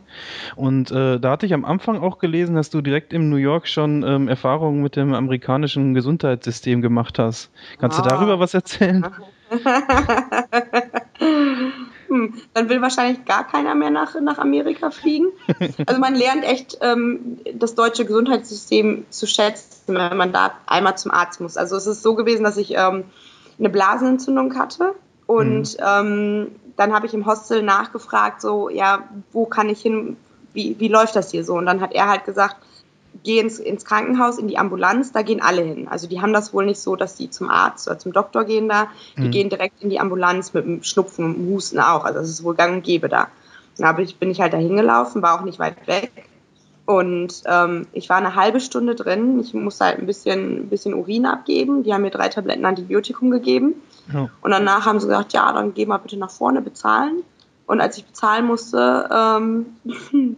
Und 0.57 0.91
äh, 0.91 1.17
da 1.19 1.31
hatte 1.31 1.45
ich 1.45 1.53
am 1.53 1.63
Anfang 1.63 1.99
auch 1.99 2.19
gelesen, 2.19 2.55
dass 2.55 2.69
du 2.69 2.81
direkt 2.81 3.13
in 3.13 3.29
New 3.29 3.37
York 3.37 3.69
schon 3.69 4.03
ähm, 4.03 4.27
Erfahrungen 4.27 4.83
mit 4.83 4.97
dem 4.97 5.13
amerikanischen 5.13 5.93
Gesundheitssystem 5.93 6.81
gemacht 6.81 7.19
hast. 7.19 7.51
Kannst 7.79 7.99
ah. 7.99 8.01
du 8.01 8.09
darüber 8.09 8.39
was 8.39 8.53
erzählen? 8.53 9.07
dann 12.53 12.69
will 12.69 12.81
wahrscheinlich 12.81 13.25
gar 13.25 13.47
keiner 13.47 13.73
mehr 13.75 13.89
nach, 13.89 14.19
nach 14.21 14.37
Amerika 14.37 14.91
fliegen. 14.91 15.27
Also 15.85 15.99
man 15.99 16.15
lernt 16.15 16.43
echt 16.43 16.77
ähm, 16.81 17.39
das 17.53 17.75
deutsche 17.75 18.05
Gesundheitssystem 18.05 19.05
zu 19.09 19.27
schätzen, 19.27 19.95
wenn 19.95 20.17
man 20.17 20.31
da 20.31 20.51
einmal 20.65 20.97
zum 20.97 21.11
Arzt 21.11 21.41
muss. 21.41 21.57
Also 21.57 21.75
es 21.75 21.87
ist 21.87 22.03
so 22.03 22.15
gewesen, 22.15 22.43
dass 22.43 22.57
ich 22.57 22.73
ähm, 22.75 23.05
eine 23.59 23.69
Blasenentzündung 23.69 24.57
hatte 24.57 24.93
und 25.25 25.73
mhm. 25.73 25.85
ähm, 25.85 26.47
dann 26.75 26.93
habe 26.93 27.05
ich 27.05 27.13
im 27.13 27.25
Hostel 27.25 27.63
nachgefragt, 27.63 28.41
so, 28.41 28.69
ja, 28.69 29.07
wo 29.31 29.45
kann 29.45 29.69
ich 29.69 29.81
hin, 29.81 30.17
wie, 30.53 30.75
wie 30.79 30.87
läuft 30.87 31.15
das 31.15 31.31
hier 31.31 31.43
so? 31.43 31.55
Und 31.55 31.65
dann 31.65 31.81
hat 31.81 31.93
er 31.93 32.09
halt 32.09 32.25
gesagt, 32.25 32.57
geh 33.23 33.39
ins, 33.39 33.59
ins 33.59 33.85
Krankenhaus, 33.85 34.37
in 34.37 34.47
die 34.47 34.57
Ambulanz, 34.57 35.11
da 35.11 35.21
gehen 35.21 35.41
alle 35.41 35.61
hin. 35.61 35.87
Also 35.87 36.07
die 36.07 36.21
haben 36.21 36.33
das 36.33 36.53
wohl 36.53 36.65
nicht 36.65 36.79
so, 36.79 36.95
dass 36.95 37.15
die 37.15 37.29
zum 37.29 37.49
Arzt 37.49 37.87
oder 37.87 37.97
zum 37.97 38.11
Doktor 38.11 38.43
gehen 38.45 38.69
da. 38.69 38.87
Die 39.17 39.21
mhm. 39.21 39.31
gehen 39.31 39.49
direkt 39.49 39.81
in 39.81 39.89
die 39.89 39.99
Ambulanz 39.99 40.53
mit 40.53 40.65
dem 40.65 40.83
Schnupfen 40.83 41.25
und 41.25 41.53
Husten 41.53 41.79
auch. 41.79 42.05
Also 42.05 42.19
das 42.19 42.29
ist 42.29 42.43
wohl 42.43 42.55
gang 42.55 42.73
und 42.73 42.83
gäbe 42.83 43.09
da. 43.09 43.27
Da 43.77 43.97
ich, 43.97 44.17
bin 44.17 44.29
ich 44.29 44.41
halt 44.41 44.53
da 44.53 44.57
hingelaufen, 44.57 45.21
war 45.21 45.39
auch 45.39 45.45
nicht 45.45 45.59
weit 45.59 45.87
weg. 45.87 46.11
Und 46.85 47.43
ähm, 47.45 47.87
ich 47.93 48.09
war 48.09 48.17
eine 48.17 48.35
halbe 48.35 48.59
Stunde 48.59 48.93
drin. 48.93 49.39
Ich 49.39 49.53
musste 49.53 49.85
halt 49.85 49.99
ein 49.99 50.05
bisschen, 50.05 50.63
ein 50.63 50.69
bisschen 50.69 50.93
Urin 50.93 51.25
abgeben. 51.25 51.83
Die 51.83 51.93
haben 51.93 52.01
mir 52.01 52.11
drei 52.11 52.27
Tabletten 52.27 52.65
Antibiotikum 52.65 53.31
gegeben. 53.31 53.75
Ja. 54.13 54.29
Und 54.41 54.51
danach 54.51 54.85
haben 54.85 54.99
sie 54.99 55.07
gesagt, 55.07 55.31
ja, 55.31 55.51
dann 55.53 55.73
geh 55.73 55.85
mal 55.85 55.97
bitte 55.97 56.17
nach 56.17 56.29
vorne 56.29 56.61
bezahlen. 56.61 57.23
Und 57.65 57.79
als 57.79 57.97
ich 57.97 58.05
bezahlen 58.05 58.45
musste, 58.45 59.09
ähm, 59.09 59.65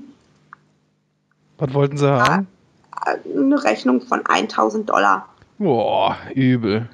was 1.57 1.73
wollten 1.73 1.97
sie 1.97 2.07
haben? 2.07 2.47
Eine 2.95 3.63
Rechnung 3.63 4.01
von 4.01 4.25
1000 4.25 4.89
Dollar. 4.89 5.27
Boah, 5.57 6.17
übel. 6.33 6.89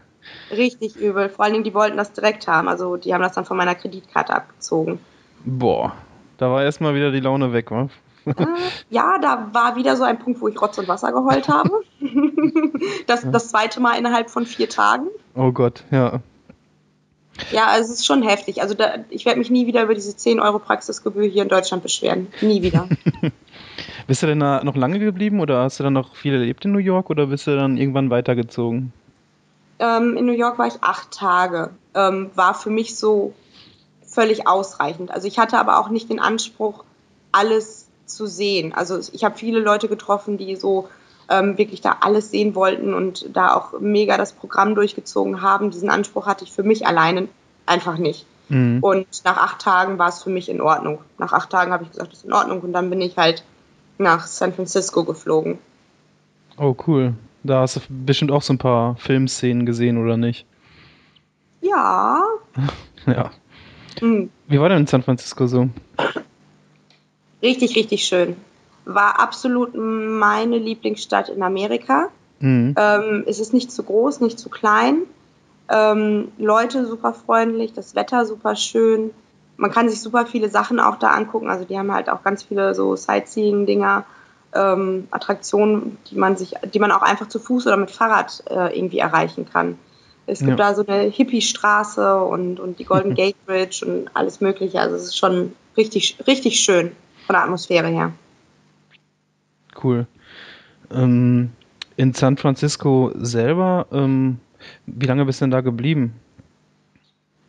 Richtig 0.51 0.95
übel. 0.95 1.29
Vor 1.29 1.45
allen 1.45 1.53
Dingen, 1.53 1.63
die 1.63 1.73
wollten 1.73 1.97
das 1.97 2.13
direkt 2.13 2.47
haben. 2.47 2.67
Also, 2.67 2.97
die 2.97 3.13
haben 3.13 3.21
das 3.21 3.33
dann 3.33 3.45
von 3.45 3.57
meiner 3.57 3.75
Kreditkarte 3.75 4.33
abgezogen. 4.33 4.99
Boah, 5.43 5.93
da 6.37 6.51
war 6.51 6.63
erstmal 6.63 6.93
wieder 6.93 7.11
die 7.11 7.19
Laune 7.19 7.53
weg, 7.53 7.71
wa? 7.71 7.89
Äh, 8.25 8.45
ja, 8.89 9.17
da 9.19 9.49
war 9.51 9.75
wieder 9.75 9.95
so 9.97 10.03
ein 10.03 10.19
Punkt, 10.19 10.41
wo 10.41 10.47
ich 10.47 10.61
Rotz 10.61 10.77
und 10.77 10.87
Wasser 10.87 11.11
geheult 11.11 11.47
habe. 11.47 11.81
das, 13.07 13.25
das 13.29 13.49
zweite 13.49 13.79
Mal 13.79 13.97
innerhalb 13.97 14.29
von 14.29 14.45
vier 14.45 14.69
Tagen. 14.69 15.07
Oh 15.35 15.51
Gott, 15.51 15.83
ja. 15.91 16.21
Ja, 17.51 17.67
also 17.67 17.91
es 17.91 17.99
ist 17.99 18.05
schon 18.05 18.21
heftig. 18.21 18.61
Also 18.61 18.75
da, 18.75 18.95
ich 19.09 19.25
werde 19.25 19.39
mich 19.39 19.49
nie 19.49 19.65
wieder 19.65 19.83
über 19.83 19.95
diese 19.95 20.15
10 20.15 20.39
Euro 20.39 20.59
Praxisgebühr 20.59 21.25
hier 21.25 21.43
in 21.43 21.49
Deutschland 21.49 21.81
beschweren. 21.81 22.27
Nie 22.41 22.61
wieder. 22.61 22.87
Bist 24.07 24.23
du 24.23 24.27
denn 24.27 24.39
da 24.39 24.63
noch 24.63 24.75
lange 24.75 24.99
geblieben 24.99 25.39
oder 25.39 25.63
hast 25.63 25.79
du 25.79 25.83
dann 25.83 25.93
noch 25.93 26.15
viel 26.15 26.33
erlebt 26.33 26.65
in 26.65 26.71
New 26.71 26.79
York 26.79 27.09
oder 27.09 27.27
bist 27.27 27.47
du 27.47 27.55
dann 27.55 27.77
irgendwann 27.77 28.09
weitergezogen? 28.09 28.93
Ähm, 29.79 30.15
in 30.17 30.25
New 30.25 30.33
York 30.33 30.59
war 30.59 30.67
ich 30.67 30.81
acht 30.81 31.11
Tage. 31.11 31.71
Ähm, 31.93 32.29
war 32.35 32.53
für 32.53 32.69
mich 32.69 32.95
so 32.95 33.33
völlig 34.05 34.47
ausreichend. 34.47 35.11
Also 35.11 35.27
ich 35.27 35.39
hatte 35.39 35.57
aber 35.57 35.79
auch 35.79 35.89
nicht 35.89 36.09
den 36.09 36.19
Anspruch, 36.19 36.83
alles 37.31 37.87
zu 38.05 38.27
sehen. 38.27 38.73
Also 38.73 38.99
ich 39.13 39.23
habe 39.23 39.37
viele 39.37 39.59
Leute 39.59 39.87
getroffen, 39.87 40.37
die 40.37 40.55
so 40.55 40.89
ähm, 41.29 41.57
wirklich 41.57 41.81
da 41.81 41.97
alles 42.01 42.29
sehen 42.29 42.55
wollten 42.55 42.93
und 42.93 43.35
da 43.35 43.55
auch 43.55 43.79
mega 43.79 44.17
das 44.17 44.33
Programm 44.33 44.75
durchgezogen 44.75 45.41
haben. 45.41 45.71
Diesen 45.71 45.89
Anspruch 45.89 46.27
hatte 46.27 46.43
ich 46.43 46.51
für 46.51 46.63
mich 46.63 46.85
alleine 46.85 47.29
einfach 47.65 47.97
nicht. 47.97 48.25
Mhm. 48.49 48.79
Und 48.81 49.07
nach 49.23 49.37
acht 49.37 49.59
Tagen 49.59 49.97
war 49.97 50.09
es 50.09 50.21
für 50.21 50.29
mich 50.29 50.49
in 50.49 50.59
Ordnung. 50.59 50.99
Nach 51.17 51.31
acht 51.31 51.49
Tagen 51.49 51.71
habe 51.71 51.83
ich 51.83 51.91
gesagt, 51.91 52.11
das 52.11 52.19
ist 52.19 52.25
in 52.25 52.33
Ordnung. 52.33 52.59
Und 52.59 52.73
dann 52.73 52.89
bin 52.89 52.99
ich 53.01 53.17
halt 53.17 53.45
nach 54.01 54.27
San 54.27 54.53
Francisco 54.53 55.03
geflogen. 55.03 55.59
Oh, 56.57 56.75
cool. 56.87 57.13
Da 57.43 57.61
hast 57.61 57.77
du 57.77 57.79
bestimmt 57.89 58.31
auch 58.31 58.41
so 58.41 58.53
ein 58.53 58.57
paar 58.57 58.95
Filmszenen 58.97 59.65
gesehen, 59.65 59.97
oder 59.97 60.17
nicht? 60.17 60.45
Ja. 61.61 62.21
ja. 63.05 63.31
Mhm. 64.01 64.29
Wie 64.47 64.59
war 64.59 64.69
denn 64.69 64.79
in 64.79 64.87
San 64.87 65.03
Francisco 65.03 65.47
so? 65.47 65.69
Richtig, 67.41 67.75
richtig 67.75 68.05
schön. 68.05 68.35
War 68.85 69.19
absolut 69.19 69.75
meine 69.75 70.57
Lieblingsstadt 70.57 71.29
in 71.29 71.41
Amerika. 71.41 72.09
Mhm. 72.39 72.75
Ähm, 72.77 73.23
es 73.27 73.39
ist 73.39 73.53
nicht 73.53 73.71
zu 73.71 73.83
groß, 73.83 74.21
nicht 74.21 74.39
zu 74.39 74.49
klein. 74.49 75.03
Ähm, 75.69 76.31
Leute 76.37 76.85
super 76.85 77.13
freundlich, 77.13 77.73
das 77.73 77.95
Wetter 77.95 78.25
super 78.25 78.55
schön 78.55 79.11
man 79.61 79.71
kann 79.71 79.87
sich 79.89 80.01
super 80.01 80.25
viele 80.25 80.49
Sachen 80.49 80.79
auch 80.79 80.97
da 80.97 81.11
angucken. 81.11 81.49
Also 81.49 81.65
die 81.65 81.77
haben 81.77 81.93
halt 81.93 82.09
auch 82.09 82.23
ganz 82.23 82.41
viele 82.43 82.73
so 82.73 82.95
Sightseeing-Dinger, 82.95 84.05
ähm, 84.53 85.07
Attraktionen, 85.11 85.97
die 86.09 86.15
man 86.15 86.35
sich, 86.35 86.55
die 86.73 86.79
man 86.79 86.91
auch 86.91 87.03
einfach 87.03 87.29
zu 87.29 87.39
Fuß 87.39 87.67
oder 87.67 87.77
mit 87.77 87.91
Fahrrad 87.91 88.43
äh, 88.49 88.75
irgendwie 88.77 88.97
erreichen 88.97 89.47
kann. 89.47 89.77
Es 90.25 90.39
gibt 90.39 90.51
ja. 90.51 90.55
da 90.55 90.73
so 90.73 90.85
eine 90.85 91.03
Hippie-Straße 91.03 92.23
und, 92.23 92.59
und 92.59 92.79
die 92.79 92.85
Golden 92.85 93.13
Gate 93.15 93.35
Bridge 93.45 93.85
und 93.85 94.09
alles 94.15 94.41
Mögliche. 94.41 94.79
Also 94.79 94.95
es 94.95 95.03
ist 95.03 95.17
schon 95.17 95.53
richtig, 95.77 96.17
richtig 96.25 96.59
schön 96.59 96.93
von 97.27 97.35
der 97.35 97.43
Atmosphäre 97.43 97.87
her. 97.87 98.13
Cool. 99.81 100.07
Ähm, 100.91 101.51
in 101.97 102.13
San 102.13 102.37
Francisco 102.37 103.11
selber, 103.15 103.85
ähm, 103.91 104.39
wie 104.87 105.05
lange 105.05 105.25
bist 105.25 105.39
du 105.39 105.43
denn 105.43 105.51
da 105.51 105.61
geblieben? 105.61 106.15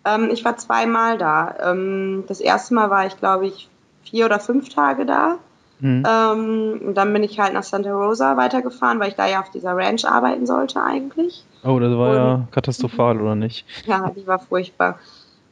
Ähm, 0.04 0.30
ich 0.32 0.44
war 0.44 0.56
zweimal 0.56 1.18
da. 1.18 1.54
Ähm, 1.62 2.25
das 2.26 2.40
erste 2.40 2.75
Mal 2.75 2.90
war 2.90 3.06
ich, 3.06 3.18
glaube 3.18 3.47
ich, 3.47 3.68
vier 4.04 4.26
oder 4.26 4.40
fünf 4.40 4.68
Tage 4.68 5.06
da. 5.06 5.38
Mhm. 5.80 6.04
Ähm, 6.06 6.80
und 6.87 6.94
dann 6.94 7.12
bin 7.12 7.25
ich 7.25 7.40
halt 7.40 7.54
nach 7.54 7.64
Santa 7.64 7.92
Rosa 7.92 8.37
weitergefahren, 8.37 9.00
weil 9.00 9.09
ich 9.09 9.16
da 9.16 9.26
ja 9.26 9.40
auf 9.40 9.50
dieser 9.50 9.76
Ranch 9.76 10.04
arbeiten 10.04 10.47
sollte 10.47 10.82
eigentlich. 10.82 11.44
Oh, 11.64 11.78
das 11.78 11.90
war 11.90 12.11
und, 12.11 12.16
ja 12.16 12.49
katastrophal, 12.52 13.21
oder 13.21 13.35
nicht? 13.35 13.66
Ja, 13.87 14.11
die 14.11 14.26
war 14.26 14.38
furchtbar. 14.38 14.99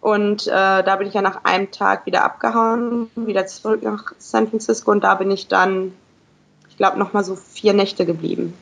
Und 0.00 0.46
äh, 0.46 0.82
da 0.82 0.96
bin 0.96 1.08
ich 1.08 1.14
ja 1.14 1.22
nach 1.22 1.44
einem 1.44 1.70
Tag 1.70 2.06
wieder 2.06 2.24
abgehauen, 2.24 3.10
wieder 3.16 3.46
zurück 3.46 3.82
nach 3.82 4.12
San 4.18 4.48
Francisco 4.48 4.90
und 4.92 5.04
da 5.04 5.14
bin 5.16 5.30
ich 5.30 5.48
dann, 5.48 5.92
ich 6.70 6.76
glaube, 6.76 6.98
nochmal 6.98 7.22
so 7.22 7.36
vier 7.36 7.74
Nächte 7.74 8.06
geblieben. 8.06 8.54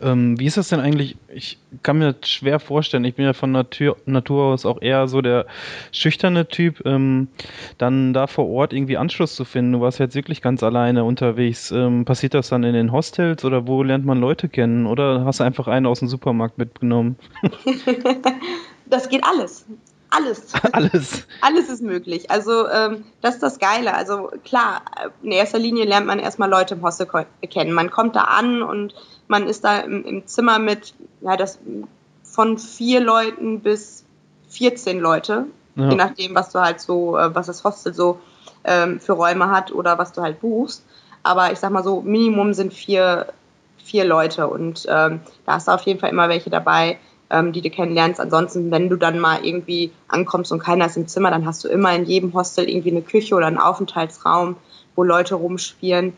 Ähm, 0.00 0.38
wie 0.38 0.46
ist 0.46 0.56
das 0.56 0.68
denn 0.68 0.80
eigentlich? 0.80 1.16
Ich 1.28 1.58
kann 1.82 1.98
mir 1.98 2.12
das 2.12 2.30
schwer 2.30 2.60
vorstellen. 2.60 3.04
Ich 3.04 3.14
bin 3.14 3.24
ja 3.24 3.32
von 3.32 3.52
Natur, 3.52 3.96
Natur 4.06 4.44
aus 4.44 4.66
auch 4.66 4.80
eher 4.80 5.08
so 5.08 5.20
der 5.20 5.46
schüchterne 5.92 6.46
Typ. 6.48 6.84
Ähm, 6.84 7.28
dann 7.78 8.12
da 8.12 8.26
vor 8.26 8.48
Ort 8.48 8.72
irgendwie 8.72 8.96
Anschluss 8.96 9.34
zu 9.34 9.44
finden. 9.44 9.72
Du 9.72 9.80
warst 9.80 9.98
jetzt 9.98 10.14
wirklich 10.14 10.42
ganz 10.42 10.62
alleine 10.62 11.04
unterwegs. 11.04 11.70
Ähm, 11.70 12.04
passiert 12.04 12.34
das 12.34 12.48
dann 12.48 12.64
in 12.64 12.74
den 12.74 12.92
Hostels 12.92 13.44
oder 13.44 13.66
wo 13.66 13.82
lernt 13.82 14.04
man 14.04 14.20
Leute 14.20 14.48
kennen? 14.48 14.86
Oder 14.86 15.24
hast 15.24 15.40
du 15.40 15.44
einfach 15.44 15.68
einen 15.68 15.86
aus 15.86 16.00
dem 16.00 16.08
Supermarkt 16.08 16.58
mitgenommen? 16.58 17.16
das 18.86 19.08
geht 19.08 19.24
alles. 19.24 19.66
Alles. 20.12 20.52
Alles. 20.72 21.26
Alles 21.40 21.70
ist 21.70 21.82
möglich. 21.82 22.30
Also 22.30 22.68
ähm, 22.68 23.04
das 23.22 23.36
ist 23.36 23.42
das 23.42 23.58
Geile. 23.58 23.94
Also 23.94 24.30
klar, 24.44 24.82
in 25.22 25.32
erster 25.32 25.58
Linie 25.58 25.86
lernt 25.86 26.06
man 26.06 26.18
erstmal 26.18 26.50
Leute 26.50 26.74
im 26.74 26.82
Hostel 26.82 27.08
kennen. 27.50 27.72
Man 27.72 27.90
kommt 27.90 28.14
da 28.14 28.24
an 28.24 28.62
und 28.62 28.94
man 29.28 29.46
ist 29.46 29.64
da 29.64 29.78
im, 29.80 30.04
im 30.04 30.26
Zimmer 30.26 30.58
mit, 30.58 30.94
ja, 31.20 31.36
das 31.36 31.58
von 32.22 32.58
vier 32.58 33.00
Leuten 33.00 33.60
bis 33.60 34.04
14 34.48 35.00
Leute, 35.00 35.46
ja. 35.76 35.88
je 35.88 35.96
nachdem, 35.96 36.34
was 36.34 36.50
du 36.50 36.60
halt 36.60 36.80
so, 36.80 37.16
äh, 37.16 37.34
was 37.34 37.46
das 37.46 37.64
Hostel 37.64 37.94
so 37.94 38.18
ähm, 38.64 39.00
für 39.00 39.12
Räume 39.12 39.50
hat 39.50 39.72
oder 39.72 39.98
was 39.98 40.12
du 40.12 40.22
halt 40.22 40.40
buchst. 40.40 40.84
Aber 41.22 41.52
ich 41.52 41.58
sag 41.58 41.70
mal 41.70 41.84
so, 41.84 42.00
Minimum 42.00 42.52
sind 42.52 42.72
vier, 42.72 43.26
vier 43.78 44.04
Leute 44.04 44.48
und 44.48 44.86
ähm, 44.88 45.20
da 45.46 45.54
hast 45.54 45.68
du 45.68 45.72
auf 45.72 45.82
jeden 45.82 46.00
Fall 46.00 46.10
immer 46.10 46.28
welche 46.28 46.50
dabei, 46.50 46.98
ähm, 47.30 47.52
die 47.52 47.60
du 47.60 47.70
kennenlernst. 47.70 48.20
Ansonsten, 48.20 48.70
wenn 48.70 48.88
du 48.88 48.96
dann 48.96 49.18
mal 49.18 49.44
irgendwie 49.44 49.92
ankommst 50.08 50.52
und 50.52 50.58
keiner 50.58 50.86
ist 50.86 50.96
im 50.96 51.08
Zimmer, 51.08 51.30
dann 51.30 51.46
hast 51.46 51.64
du 51.64 51.68
immer 51.68 51.94
in 51.94 52.04
jedem 52.04 52.34
Hostel 52.34 52.68
irgendwie 52.68 52.90
eine 52.90 53.02
Küche 53.02 53.34
oder 53.34 53.46
einen 53.46 53.58
Aufenthaltsraum, 53.58 54.56
wo 54.94 55.02
Leute 55.04 55.36
rumspielen. 55.36 56.14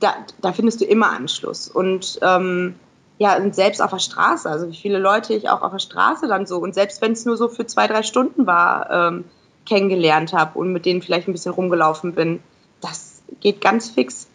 Da, 0.00 0.14
da 0.40 0.52
findest 0.52 0.80
du 0.80 0.84
immer 0.84 1.10
Anschluss. 1.10 1.68
Und 1.68 2.18
ähm, 2.22 2.74
ja, 3.18 3.36
und 3.36 3.54
selbst 3.54 3.82
auf 3.82 3.90
der 3.90 3.98
Straße, 3.98 4.48
also 4.48 4.70
wie 4.70 4.76
viele 4.76 4.98
Leute 4.98 5.34
ich 5.34 5.48
auch 5.48 5.62
auf 5.62 5.72
der 5.72 5.78
Straße 5.78 6.28
dann 6.28 6.46
so, 6.46 6.58
und 6.58 6.74
selbst 6.74 7.02
wenn 7.02 7.12
es 7.12 7.24
nur 7.24 7.36
so 7.36 7.48
für 7.48 7.66
zwei, 7.66 7.86
drei 7.86 8.02
Stunden 8.02 8.46
war, 8.46 8.90
ähm, 8.90 9.24
kennengelernt 9.66 10.32
habe 10.32 10.58
und 10.58 10.72
mit 10.72 10.86
denen 10.86 11.02
vielleicht 11.02 11.28
ein 11.28 11.32
bisschen 11.32 11.52
rumgelaufen 11.52 12.14
bin, 12.14 12.40
das 12.80 13.22
geht 13.40 13.60
ganz 13.60 13.90
fix 13.90 14.28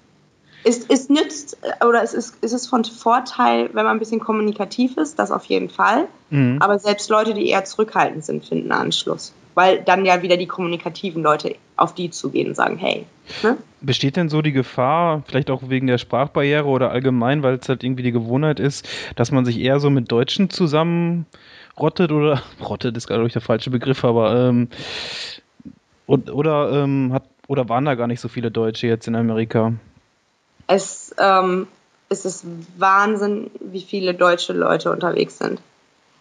es, 0.64 0.86
es 0.88 1.10
nützt 1.10 1.58
oder 1.86 2.04
es 2.04 2.14
ist, 2.14 2.38
es 2.42 2.54
ist 2.54 2.68
von 2.68 2.84
Vorteil, 2.86 3.70
wenn 3.74 3.86
man 3.86 3.98
ein 3.98 4.00
bisschen 4.00 4.20
kommunikativ 4.20 4.98
ist, 4.98 5.20
das 5.20 5.32
auf 5.32 5.46
jeden 5.46 5.70
Fall. 5.70 6.08
Mhm. 6.30 6.58
Aber 6.62 6.80
selbst 6.80 7.10
Leute, 7.10 7.34
die 7.34 7.50
eher 7.50 7.66
zurückhaltend 7.66 8.24
sind, 8.26 8.46
finden 8.46 8.72
Anschluss. 8.72 9.34
Weil 9.56 9.82
dann 9.82 10.06
ja 10.06 10.22
wieder 10.22 10.38
die 10.38 10.48
kommunikativen 10.48 11.22
Leute 11.22 11.56
auf 11.84 11.94
die 11.94 12.10
zugehen 12.10 12.48
und 12.48 12.56
sagen, 12.56 12.78
hey. 12.78 13.06
Ne? 13.44 13.58
Besteht 13.82 14.16
denn 14.16 14.30
so 14.30 14.42
die 14.42 14.52
Gefahr, 14.52 15.24
vielleicht 15.28 15.50
auch 15.50 15.64
wegen 15.68 15.88
der 15.88 15.98
Sprachbarriere 15.98 16.66
oder 16.66 16.92
allgemein, 16.92 17.44
weil 17.44 17.56
es 17.56 17.70
halt 17.70 17.84
irgendwie 17.84 18.04
die 18.04 18.12
Gewohnheit 18.12 18.60
ist, 18.60 18.88
dass 19.16 19.32
man 19.32 19.46
sich 19.46 19.60
eher 19.60 19.80
so 19.80 19.90
mit 19.90 20.12
Deutschen 20.12 20.50
zusammenrottet 20.50 22.12
oder 22.12 22.42
rottet 22.62 22.98
ist 22.98 23.08
glaube 23.08 23.28
ich 23.28 23.34
der 23.34 23.42
falsche 23.42 23.70
Begriff, 23.70 24.04
aber 24.04 24.36
ähm, 24.36 24.70
oder 26.08 26.84
ähm, 26.84 27.12
hat 27.14 27.24
oder 27.48 27.68
waren 27.70 27.86
da 27.86 27.96
gar 27.96 28.08
nicht 28.08 28.22
so 28.22 28.30
viele 28.30 28.52
Deutsche 28.52 28.88
jetzt 28.88 29.08
in 29.08 29.16
Amerika? 29.16 29.74
Es, 30.68 31.14
ähm, 31.20 31.68
es 32.10 32.26
ist 32.26 32.46
Wahnsinn, 32.78 33.52
wie 33.60 33.82
viele 33.82 34.14
deutsche 34.14 34.54
Leute 34.54 34.92
unterwegs 34.92 35.38
sind. 35.38 35.60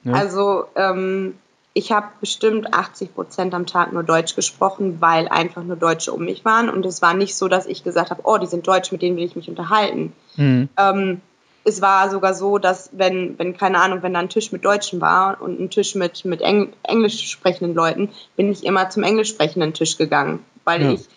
Ja. 0.04 0.14
Also 0.14 0.64
ähm, 0.74 1.34
ich 1.74 1.92
habe 1.92 2.08
bestimmt 2.20 2.74
80 2.74 3.14
Prozent 3.14 3.54
am 3.54 3.66
Tag 3.66 3.92
nur 3.92 4.02
Deutsch 4.02 4.34
gesprochen, 4.34 5.00
weil 5.00 5.28
einfach 5.28 5.62
nur 5.62 5.76
Deutsche 5.76 6.12
um 6.12 6.24
mich 6.24 6.44
waren. 6.44 6.68
Und 6.68 6.84
es 6.84 7.00
war 7.00 7.14
nicht 7.14 7.34
so, 7.34 7.48
dass 7.48 7.66
ich 7.66 7.82
gesagt 7.82 8.10
habe, 8.10 8.22
oh, 8.24 8.36
die 8.36 8.46
sind 8.46 8.66
Deutsch, 8.66 8.92
mit 8.92 9.00
denen 9.00 9.16
will 9.16 9.24
ich 9.24 9.36
mich 9.36 9.48
unterhalten. 9.48 10.12
Mhm. 10.36 10.68
Ähm, 10.76 11.20
es 11.64 11.80
war 11.80 12.10
sogar 12.10 12.34
so, 12.34 12.58
dass 12.58 12.90
wenn, 12.92 13.38
wenn, 13.38 13.56
keine 13.56 13.80
Ahnung, 13.80 14.02
wenn 14.02 14.12
da 14.12 14.20
ein 14.20 14.28
Tisch 14.28 14.52
mit 14.52 14.64
Deutschen 14.64 15.00
war 15.00 15.40
und 15.40 15.60
ein 15.60 15.70
Tisch 15.70 15.94
mit, 15.94 16.24
mit 16.24 16.40
Eng 16.40 16.72
englisch 16.82 17.30
sprechenden 17.30 17.74
Leuten, 17.74 18.10
bin 18.36 18.50
ich 18.50 18.64
immer 18.64 18.90
zum 18.90 19.04
englisch 19.04 19.30
sprechenden 19.30 19.72
Tisch 19.72 19.96
gegangen, 19.96 20.40
weil 20.64 20.82
ja. 20.82 20.92
ich 20.92 21.08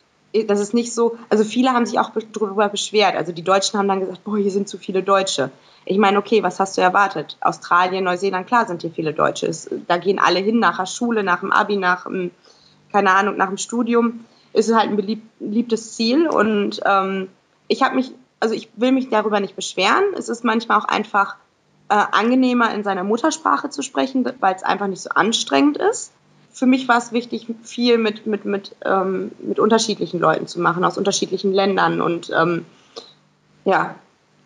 das 0.48 0.60
ist 0.60 0.74
nicht 0.74 0.94
so, 0.94 1.18
also 1.30 1.46
viele 1.46 1.70
haben 1.70 1.86
sich 1.86 1.98
auch 1.98 2.12
darüber 2.34 2.68
beschwert. 2.68 3.16
Also 3.16 3.32
die 3.32 3.42
Deutschen 3.42 3.80
haben 3.80 3.88
dann 3.88 4.02
gesagt, 4.02 4.26
boah, 4.26 4.38
hier 4.38 4.52
sind 4.52 4.68
zu 4.68 4.78
viele 4.78 5.02
Deutsche. 5.02 5.50
Ich 5.86 6.00
meine, 6.00 6.18
okay, 6.18 6.42
was 6.42 6.60
hast 6.60 6.78
du 6.78 6.82
erwartet? 6.82 7.38
Australien, 7.42 8.04
Neuseeland, 8.04 8.48
klar 8.48 8.66
sind 8.66 8.82
hier 8.82 8.92
viele 8.92 9.14
Deutsche. 9.14 9.52
Da 9.88 9.98
gehen 9.98 10.20
alle 10.20 10.40
hin 10.40 10.60
nach 10.60 10.78
der 10.78 10.88
Schule, 10.88 11.24
nach 11.24 11.42
dem 11.42 11.52
Abi, 11.52 11.78
nach 11.78 12.06
dem, 12.06 12.32
keine 12.92 13.12
Ahnung, 13.12 13.38
nach 13.38 13.48
dem 13.48 13.58
Studium. 13.58 14.26
Ist 14.54 14.74
halt 14.74 14.90
ein 14.90 14.96
beliebtes 14.96 15.96
Ziel 15.96 16.28
und 16.28 16.82
ähm, 16.86 17.28
ich 17.68 17.84
habe 17.84 17.96
mich, 17.96 18.12
also 18.40 18.56
ich 18.56 18.70
will 18.78 18.94
mich 18.94 19.10
darüber 19.10 19.40
nicht 19.40 19.56
beschweren. 19.56 20.04
Es 20.18 20.30
ist 20.30 20.44
manchmal 20.44 20.80
auch 20.80 20.86
einfach 20.86 21.36
äh, 21.90 22.04
angenehmer, 22.12 22.74
in 22.74 22.84
seiner 22.84 23.04
Muttersprache 23.04 23.70
zu 23.70 23.82
sprechen, 23.82 24.26
weil 24.40 24.56
es 24.56 24.64
einfach 24.64 24.88
nicht 24.88 25.02
so 25.02 25.10
anstrengend 25.10 25.78
ist. 25.78 26.14
Für 26.52 26.66
mich 26.66 26.88
war 26.88 26.98
es 26.98 27.12
wichtig, 27.12 27.48
viel 27.64 27.98
mit, 27.98 28.26
mit, 28.26 28.46
mit, 28.46 28.76
ähm, 28.86 29.34
mit 29.40 29.60
unterschiedlichen 29.60 30.22
Leuten 30.22 30.48
zu 30.48 30.62
machen, 30.62 30.86
aus 30.86 30.98
unterschiedlichen 30.98 31.52
Ländern 31.52 32.00
und 32.00 32.32
ähm, 32.34 32.66
ja, 33.66 33.96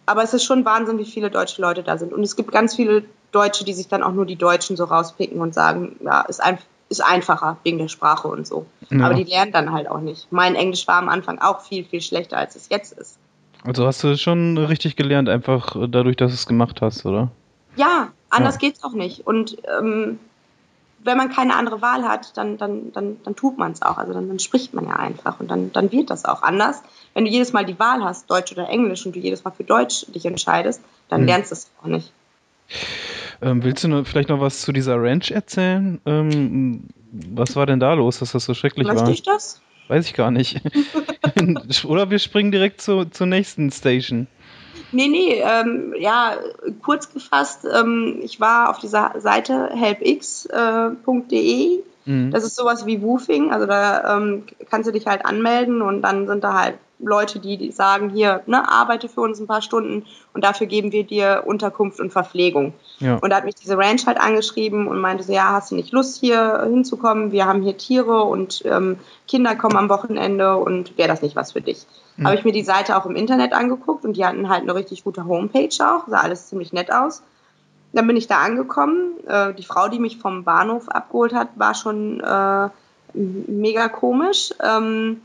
aber 0.10 0.24
es 0.24 0.34
ist 0.34 0.44
schon 0.44 0.66
Wahnsinn, 0.66 0.98
wie 0.98 1.06
viele 1.06 1.30
deutsche 1.30 1.62
Leute 1.62 1.84
da 1.84 1.98
sind. 1.98 2.14
Und 2.14 2.24
es 2.24 2.36
gibt 2.36 2.52
ganz 2.52 2.76
viele 2.76 3.04
Deutsche, 3.32 3.64
die 3.64 3.74
sich 3.74 3.88
dann 3.88 4.02
auch 4.02 4.12
nur 4.12 4.26
die 4.26 4.38
Deutschen 4.38 4.76
so 4.76 4.86
rauspicken 4.86 5.40
und 5.40 5.54
sagen, 5.54 5.98
ja, 6.04 6.22
ist, 6.22 6.42
ein, 6.42 6.58
ist 6.90 7.06
einfacher 7.06 7.58
wegen 7.64 7.78
der 7.78 7.90
Sprache 7.90 8.28
und 8.28 8.48
so. 8.48 8.66
Ja. 8.90 9.06
Aber 9.06 9.14
die 9.14 9.24
lernen 9.24 9.52
dann 9.52 9.72
halt 9.72 9.88
auch 9.88 10.02
nicht. 10.02 10.28
Mein 10.32 10.56
Englisch 10.56 10.88
war 10.88 10.96
am 10.96 11.10
Anfang 11.10 11.38
auch 11.38 11.62
viel, 11.62 11.86
viel 11.86 12.02
schlechter, 12.02 12.38
als 12.38 12.56
es 12.56 12.70
jetzt 12.70 12.98
ist. 12.98 13.20
Also 13.64 13.86
hast 13.86 14.04
du 14.04 14.18
schon 14.18 14.58
richtig 14.58 14.96
gelernt, 14.96 15.30
einfach 15.30 15.76
dadurch, 15.90 16.16
dass 16.16 16.32
du 16.32 16.36
es 16.36 16.48
gemacht 16.48 16.82
hast, 16.82 17.06
oder? 17.06 17.30
Ja, 17.76 18.08
anders 18.32 18.56
ja. 18.56 18.60
geht's 18.62 18.84
auch 18.84 18.94
nicht. 18.94 19.28
Und 19.28 19.58
ähm, 19.80 20.18
wenn 21.04 21.18
man 21.18 21.30
keine 21.30 21.56
andere 21.56 21.82
Wahl 21.82 22.04
hat, 22.04 22.36
dann, 22.38 22.58
dann, 22.58 22.92
dann, 22.92 23.18
dann 23.24 23.36
tut 23.36 23.58
man 23.58 23.72
es 23.72 23.82
auch. 23.82 23.98
Also 23.98 24.14
dann, 24.14 24.28
dann, 24.28 24.40
spricht 24.40 24.74
man 24.74 24.86
ja 24.86 24.96
einfach 24.96 25.40
und 25.40 25.50
dann, 25.50 25.72
dann 25.72 25.92
wird 25.92 26.10
das 26.10 26.26
auch 26.26 26.42
anders. 26.42 26.82
Wenn 27.14 27.26
du 27.26 27.32
jedes 27.32 27.54
Mal 27.54 27.66
die 27.66 27.80
Wahl 27.80 28.04
hast, 28.04 28.30
Deutsch 28.30 28.52
oder 28.52 28.70
Englisch, 28.70 29.06
und 29.06 29.16
du 29.16 29.20
jedes 29.20 29.44
Mal 29.44 29.52
für 29.52 29.64
Deutsch 29.64 30.06
dich 30.08 30.26
entscheidest, 30.26 30.82
dann 31.08 31.22
hm. 31.22 31.28
lernst 31.28 31.52
du 31.52 31.56
es 31.56 31.72
auch 31.82 31.88
nicht. 31.88 32.12
Ähm, 33.42 33.64
willst 33.64 33.84
du 33.84 34.04
vielleicht 34.04 34.30
noch 34.30 34.42
was 34.42 34.62
zu 34.62 34.72
dieser 34.72 35.02
Ranch 35.02 35.32
erzählen? 35.32 36.00
Ähm, 36.06 36.84
was 37.12 37.56
war 37.56 37.66
denn 37.66 37.80
da 37.80 37.94
los, 37.94 38.20
dass 38.20 38.34
das 38.34 38.46
so 38.46 38.54
schrecklich 38.54 38.88
Weißt 38.88 39.00
war? 39.00 39.08
Weißt 39.08 39.28
du 39.28 39.32
das? 39.32 39.62
Weiß 39.88 40.06
ich 40.06 40.14
gar 40.14 40.32
nicht. 40.32 40.62
oder 41.86 42.10
wir 42.10 42.20
springen 42.20 42.52
direkt 42.52 42.82
zu, 42.82 43.06
zur 43.06 43.28
nächsten 43.28 43.72
Station. 43.72 44.28
Nee, 44.92 45.08
nee, 45.08 45.42
ähm, 45.44 45.94
ja, 45.98 46.38
kurz 46.84 47.14
gefasst, 47.14 47.66
ähm, 47.66 48.20
ich 48.22 48.40
war 48.40 48.70
auf 48.70 48.80
dieser 48.80 49.14
Seite 49.18 49.70
helpx.de. 49.74 50.50
Äh, 50.54 51.84
mhm. 52.06 52.32
Das 52.32 52.44
ist 52.44 52.56
sowas 52.56 52.86
wie 52.86 53.02
Woofing, 53.02 53.52
also 53.52 53.66
da 53.66 54.18
ähm, 54.18 54.44
kannst 54.70 54.88
du 54.88 54.94
dich 54.94 55.08
halt 55.08 55.26
anmelden 55.26 55.82
und 55.82 56.02
dann 56.02 56.28
sind 56.28 56.44
da 56.44 56.54
halt 56.54 56.76
Leute, 57.00 57.40
die, 57.40 57.58
die 57.58 57.72
sagen, 57.72 58.10
hier, 58.10 58.42
ne, 58.46 58.70
arbeite 58.70 59.08
für 59.08 59.22
uns 59.22 59.40
ein 59.40 59.48
paar 59.48 59.62
Stunden 59.62 60.06
und 60.34 60.44
dafür 60.44 60.68
geben 60.68 60.92
wir 60.92 61.06
dir 61.06 61.44
Unterkunft 61.46 62.00
und 62.00 62.12
Verpflegung. 62.12 62.74
Ja. 63.00 63.16
Und 63.16 63.30
da 63.30 63.38
hat 63.38 63.46
mich 63.46 63.56
diese 63.56 63.78
Ranch 63.78 64.06
halt 64.06 64.20
angeschrieben 64.20 64.88
und 64.88 65.00
meinte 65.00 65.24
so, 65.24 65.32
ja, 65.32 65.52
hast 65.52 65.72
du 65.72 65.76
nicht 65.76 65.94
Lust 65.94 66.20
hier 66.20 66.68
hinzukommen? 66.70 67.32
Wir 67.32 67.46
haben 67.46 67.62
hier 67.62 67.78
Tiere 67.78 68.24
und 68.24 68.64
ähm, 68.66 68.98
Kinder 69.28 69.56
kommen 69.56 69.78
am 69.78 69.90
Wochenende 69.90 70.58
und 70.58 70.98
wäre 70.98 71.08
das 71.08 71.22
nicht 71.22 71.38
was 71.38 71.54
für 71.54 71.62
dich? 71.62 71.86
Mhm. 72.20 72.26
Habe 72.26 72.36
ich 72.36 72.44
mir 72.44 72.52
die 72.52 72.64
Seite 72.64 72.98
auch 72.98 73.06
im 73.06 73.16
Internet 73.16 73.54
angeguckt 73.54 74.04
und 74.04 74.14
die 74.14 74.26
hatten 74.26 74.50
halt 74.50 74.64
eine 74.64 74.76
richtig 74.76 75.04
gute 75.04 75.26
Homepage 75.26 75.70
auch, 75.80 76.08
sah 76.08 76.20
alles 76.20 76.48
ziemlich 76.48 76.74
nett 76.74 76.92
aus. 76.92 77.24
Dann 77.94 78.06
bin 78.06 78.18
ich 78.18 78.28
da 78.28 78.40
angekommen. 78.40 79.14
Äh, 79.26 79.54
die 79.56 79.64
Frau, 79.64 79.88
die 79.88 80.00
mich 80.00 80.20
vom 80.20 80.44
Bahnhof 80.44 80.90
abgeholt 80.90 81.34
hat, 81.34 81.50
war 81.56 81.74
schon 81.74 82.20
äh, 82.20 82.70
mega 83.14 83.88
komisch. 83.88 84.54
Ähm, 84.62 85.22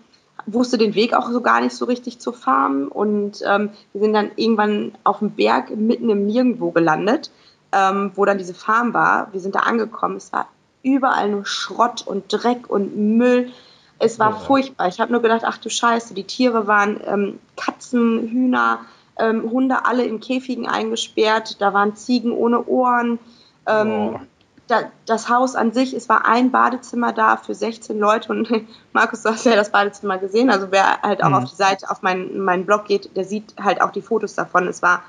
wusste 0.46 0.78
den 0.78 0.94
Weg 0.94 1.14
auch 1.14 1.28
so 1.30 1.40
gar 1.40 1.60
nicht 1.60 1.74
so 1.74 1.84
richtig 1.84 2.18
zur 2.18 2.34
Farm 2.34 2.88
und 2.88 3.40
ähm, 3.46 3.70
wir 3.92 4.02
sind 4.02 4.12
dann 4.12 4.30
irgendwann 4.36 4.92
auf 5.04 5.20
dem 5.20 5.30
Berg 5.30 5.74
mitten 5.74 6.10
im 6.10 6.26
Nirgendwo 6.26 6.70
gelandet, 6.70 7.30
ähm, 7.72 8.12
wo 8.14 8.24
dann 8.24 8.38
diese 8.38 8.54
Farm 8.54 8.92
war. 8.94 9.32
Wir 9.32 9.40
sind 9.40 9.54
da 9.54 9.60
angekommen, 9.60 10.16
es 10.16 10.32
war 10.32 10.48
überall 10.82 11.30
nur 11.30 11.46
Schrott 11.46 12.02
und 12.06 12.24
Dreck 12.28 12.68
und 12.68 12.96
Müll. 12.96 13.52
Es 13.98 14.18
war 14.18 14.30
ja. 14.30 14.36
furchtbar. 14.36 14.88
Ich 14.88 15.00
habe 15.00 15.12
nur 15.12 15.22
gedacht, 15.22 15.42
ach 15.44 15.58
du 15.58 15.70
Scheiße, 15.70 16.14
die 16.14 16.24
Tiere 16.24 16.66
waren 16.66 17.00
ähm, 17.06 17.38
Katzen, 17.56 18.28
Hühner, 18.28 18.80
ähm, 19.18 19.50
Hunde 19.50 19.86
alle 19.86 20.04
in 20.04 20.20
Käfigen 20.20 20.66
eingesperrt. 20.66 21.60
Da 21.60 21.72
waren 21.72 21.96
Ziegen 21.96 22.32
ohne 22.32 22.66
Ohren. 22.66 23.18
Ähm, 23.66 24.20
da, 24.66 24.84
das 25.06 25.28
Haus 25.28 25.56
an 25.56 25.72
sich, 25.72 25.92
es 25.92 26.08
war 26.08 26.26
ein 26.26 26.50
Badezimmer 26.50 27.12
da 27.12 27.36
für 27.36 27.54
16 27.54 27.98
Leute 27.98 28.32
und 28.32 28.48
Markus, 28.92 29.22
du 29.22 29.30
hast 29.30 29.44
ja 29.44 29.56
das 29.56 29.70
Badezimmer 29.70 30.18
gesehen, 30.18 30.50
also 30.50 30.68
wer 30.70 31.02
halt 31.02 31.22
auch 31.22 31.28
mhm. 31.28 31.34
auf 31.34 31.50
die 31.50 31.56
Seite, 31.56 31.90
auf 31.90 32.02
meinen, 32.02 32.38
meinen 32.40 32.64
Blog 32.64 32.86
geht, 32.86 33.14
der 33.16 33.24
sieht 33.24 33.54
halt 33.62 33.82
auch 33.82 33.90
die 33.90 34.02
Fotos 34.02 34.34
davon. 34.34 34.66
Es 34.66 34.82
war 34.82 35.02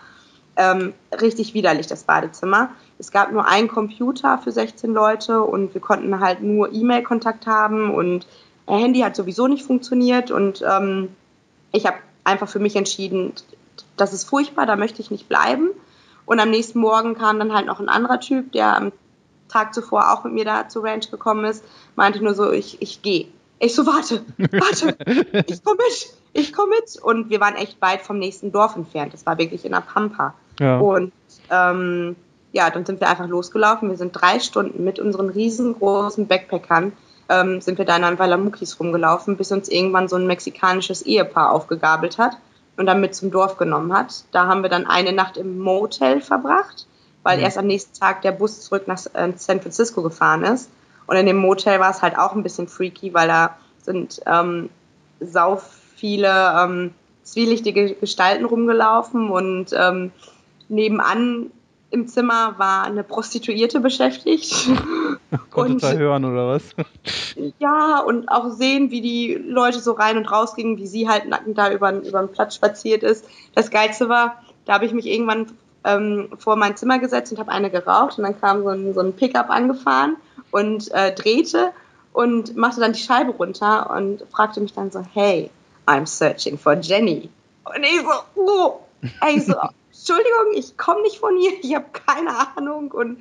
ähm, 0.58 0.94
richtig 1.22 1.54
widerlich, 1.54 1.88
das 1.88 2.04
Badezimmer. 2.04 2.70
Es 2.98 3.12
gab 3.12 3.32
nur 3.32 3.48
einen 3.48 3.68
Computer 3.68 4.38
für 4.38 4.52
16 4.52 4.94
Leute 4.94 5.42
und 5.42 5.74
wir 5.74 5.82
konnten 5.82 6.20
halt 6.20 6.42
nur 6.42 6.72
E-Mail-Kontakt 6.74 7.46
haben 7.48 7.94
und 7.94 8.26
Handy 8.68 9.00
hat 9.02 9.16
sowieso 9.16 9.48
nicht 9.48 9.64
funktioniert 9.64 10.32
und 10.32 10.64
ähm, 10.68 11.10
ich 11.72 11.86
habe 11.86 11.98
einfach 12.24 12.50
für 12.50 12.60
mich 12.60 12.76
entschieden, 12.76 13.34
das 13.98 14.14
ist 14.14 14.26
furchtbar, 14.26 14.66
da 14.66 14.76
möchte 14.76 15.02
ich 15.02 15.12
nicht 15.12 15.30
bleiben. 15.30 15.70
Und 16.26 16.40
am 16.40 16.50
nächsten 16.50 16.80
Morgen 16.80 17.16
kam 17.16 17.38
dann 17.38 17.54
halt 17.54 17.68
noch 17.68 17.80
ein 17.80 17.90
anderer 17.90 18.20
Typ, 18.20 18.52
der 18.52 18.76
am 18.76 18.92
Tag 19.48 19.74
zuvor 19.76 20.12
auch 20.12 20.24
mit 20.24 20.34
mir 20.34 20.46
da 20.46 20.68
zur 20.68 20.84
Ranch 20.84 21.12
gekommen 21.12 21.46
ist, 21.46 21.64
meinte 21.96 22.24
nur 22.24 22.34
so, 22.34 22.52
ich, 22.52 22.82
ich 22.82 23.02
gehe. 23.02 23.28
Ich 23.60 23.76
so, 23.76 23.86
warte, 23.86 24.26
warte, 24.38 24.98
ich 25.48 25.64
komme 25.64 25.78
mit, 25.78 26.14
ich 26.34 26.52
komme 26.52 26.72
mit. 26.76 27.02
Und 27.02 27.30
wir 27.30 27.40
waren 27.40 27.56
echt 27.56 27.80
weit 27.82 28.02
vom 28.02 28.18
nächsten 28.18 28.52
Dorf 28.52 28.76
entfernt. 28.76 29.14
Das 29.14 29.26
war 29.26 29.38
wirklich 29.38 29.64
in 29.66 29.72
der 29.72 29.82
Pampa. 29.82 30.34
Ja. 30.60 30.80
Und 30.80 31.14
ähm, 31.52 32.16
ja, 32.52 32.70
dann 32.70 32.86
sind 32.86 33.00
wir 33.00 33.10
einfach 33.10 33.28
losgelaufen. 33.28 33.90
Wir 33.90 33.98
sind 33.98 34.14
drei 34.14 34.40
Stunden 34.40 34.84
mit 34.84 35.00
unseren 35.00 35.30
riesengroßen 35.30 36.28
Backpackern 36.28 36.94
ähm, 37.30 37.62
sind 37.62 37.78
wir 37.78 37.86
da 37.86 37.96
in 37.98 38.04
einem 38.04 38.20
Walamukis 38.20 38.80
rumgelaufen, 38.80 39.38
bis 39.38 39.52
uns 39.52 39.70
irgendwann 39.70 40.08
so 40.08 40.16
ein 40.16 40.28
mexikanisches 40.28 41.02
Ehepaar 41.02 41.52
aufgegabelt 41.52 42.18
hat 42.18 42.38
und 42.78 42.86
dann 42.86 43.02
mit 43.02 43.16
zum 43.16 43.32
Dorf 43.32 43.58
genommen 43.58 43.94
hat. 43.94 44.26
Da 44.32 44.48
haben 44.48 44.62
wir 44.62 44.70
dann 44.70 44.86
eine 44.86 45.14
Nacht 45.14 45.38
im 45.38 45.60
Motel 45.60 46.22
verbracht 46.22 46.88
weil 47.26 47.40
mhm. 47.40 47.44
erst 47.44 47.58
am 47.58 47.66
nächsten 47.66 48.00
Tag 48.00 48.22
der 48.22 48.32
Bus 48.32 48.62
zurück 48.62 48.88
nach 48.88 49.04
äh, 49.14 49.34
San 49.36 49.60
Francisco 49.60 50.02
gefahren 50.04 50.44
ist. 50.44 50.70
Und 51.08 51.18
in 51.18 51.26
dem 51.26 51.38
Motel 51.38 51.80
war 51.80 51.90
es 51.90 52.02
halt 52.02 52.18
auch 52.18 52.34
ein 52.34 52.44
bisschen 52.44 52.68
freaky, 52.68 53.14
weil 53.14 53.28
da 53.28 53.58
sind 53.82 54.22
ähm, 54.28 54.70
sau 55.20 55.60
viele 55.96 56.54
ähm, 56.56 56.94
zwielichtige 57.24 57.96
Gestalten 57.96 58.46
rumgelaufen 58.46 59.30
und 59.30 59.74
ähm, 59.74 60.12
nebenan 60.70 61.52
im 61.90 62.08
Zimmer 62.08 62.56
war 62.58 62.84
eine 62.84 63.04
Prostituierte 63.04 63.80
beschäftigt. 63.80 64.70
Konnte 65.52 65.78
da 65.78 65.94
hören 65.94 66.26
oder 66.26 66.48
was? 66.48 66.64
Ja, 67.60 68.00
und 68.00 68.30
auch 68.30 68.52
sehen, 68.52 68.92
wie 68.92 69.02
die 69.02 69.34
Leute 69.34 69.80
so 69.80 69.92
rein 69.92 70.18
und 70.18 70.32
raus 70.32 70.56
gingen, 70.56 70.78
wie 70.78 70.88
sie 70.88 71.10
halt 71.10 71.28
nackend 71.28 71.58
da 71.58 71.70
über, 71.70 71.92
über 71.92 72.20
den 72.20 72.32
Platz 72.32 72.56
spaziert 72.56 73.04
ist. 73.04 73.26
Das 73.54 73.70
Geilste 73.72 74.08
war, 74.08 74.42
da 74.66 74.74
habe 74.74 74.86
ich 74.86 74.94
mich 74.94 75.06
irgendwann 75.06 75.48
ähm, 75.84 76.30
vor 76.38 76.56
mein 76.56 76.78
Zimmer 76.78 77.00
gesetzt 77.00 77.32
und 77.32 77.40
habe 77.40 77.52
eine 77.52 77.70
geraucht 77.70 78.18
und 78.18 78.24
dann 78.24 78.40
kam 78.40 78.64
so 78.64 78.70
ein, 78.70 78.94
so 78.94 79.02
ein 79.02 79.14
Pickup 79.14 79.50
angefahren 79.50 80.16
und 80.52 80.92
äh, 80.94 81.14
drehte 81.14 81.72
und 82.14 82.56
machte 82.56 82.80
dann 82.80 82.94
die 82.94 83.00
Scheibe 83.00 83.32
runter 83.32 83.90
und 83.96 84.24
fragte 84.32 84.62
mich 84.62 84.74
dann 84.74 84.92
so, 84.92 85.04
hey, 85.14 85.52
I'm 85.86 86.06
searching 86.06 86.58
for 86.58 86.74
Jenny. 86.76 87.30
Und 87.66 87.84
ich 87.84 88.02
so, 88.02 88.42
oh, 88.42 88.80
ich 89.30 89.46
so, 89.46 89.56
Entschuldigung, 90.08 90.54
ich 90.56 90.78
komme 90.78 91.02
nicht 91.02 91.18
von 91.18 91.36
hier, 91.36 91.52
ich 91.64 91.74
habe 91.74 91.86
keine 91.92 92.30
Ahnung. 92.56 92.92
Und 92.92 93.18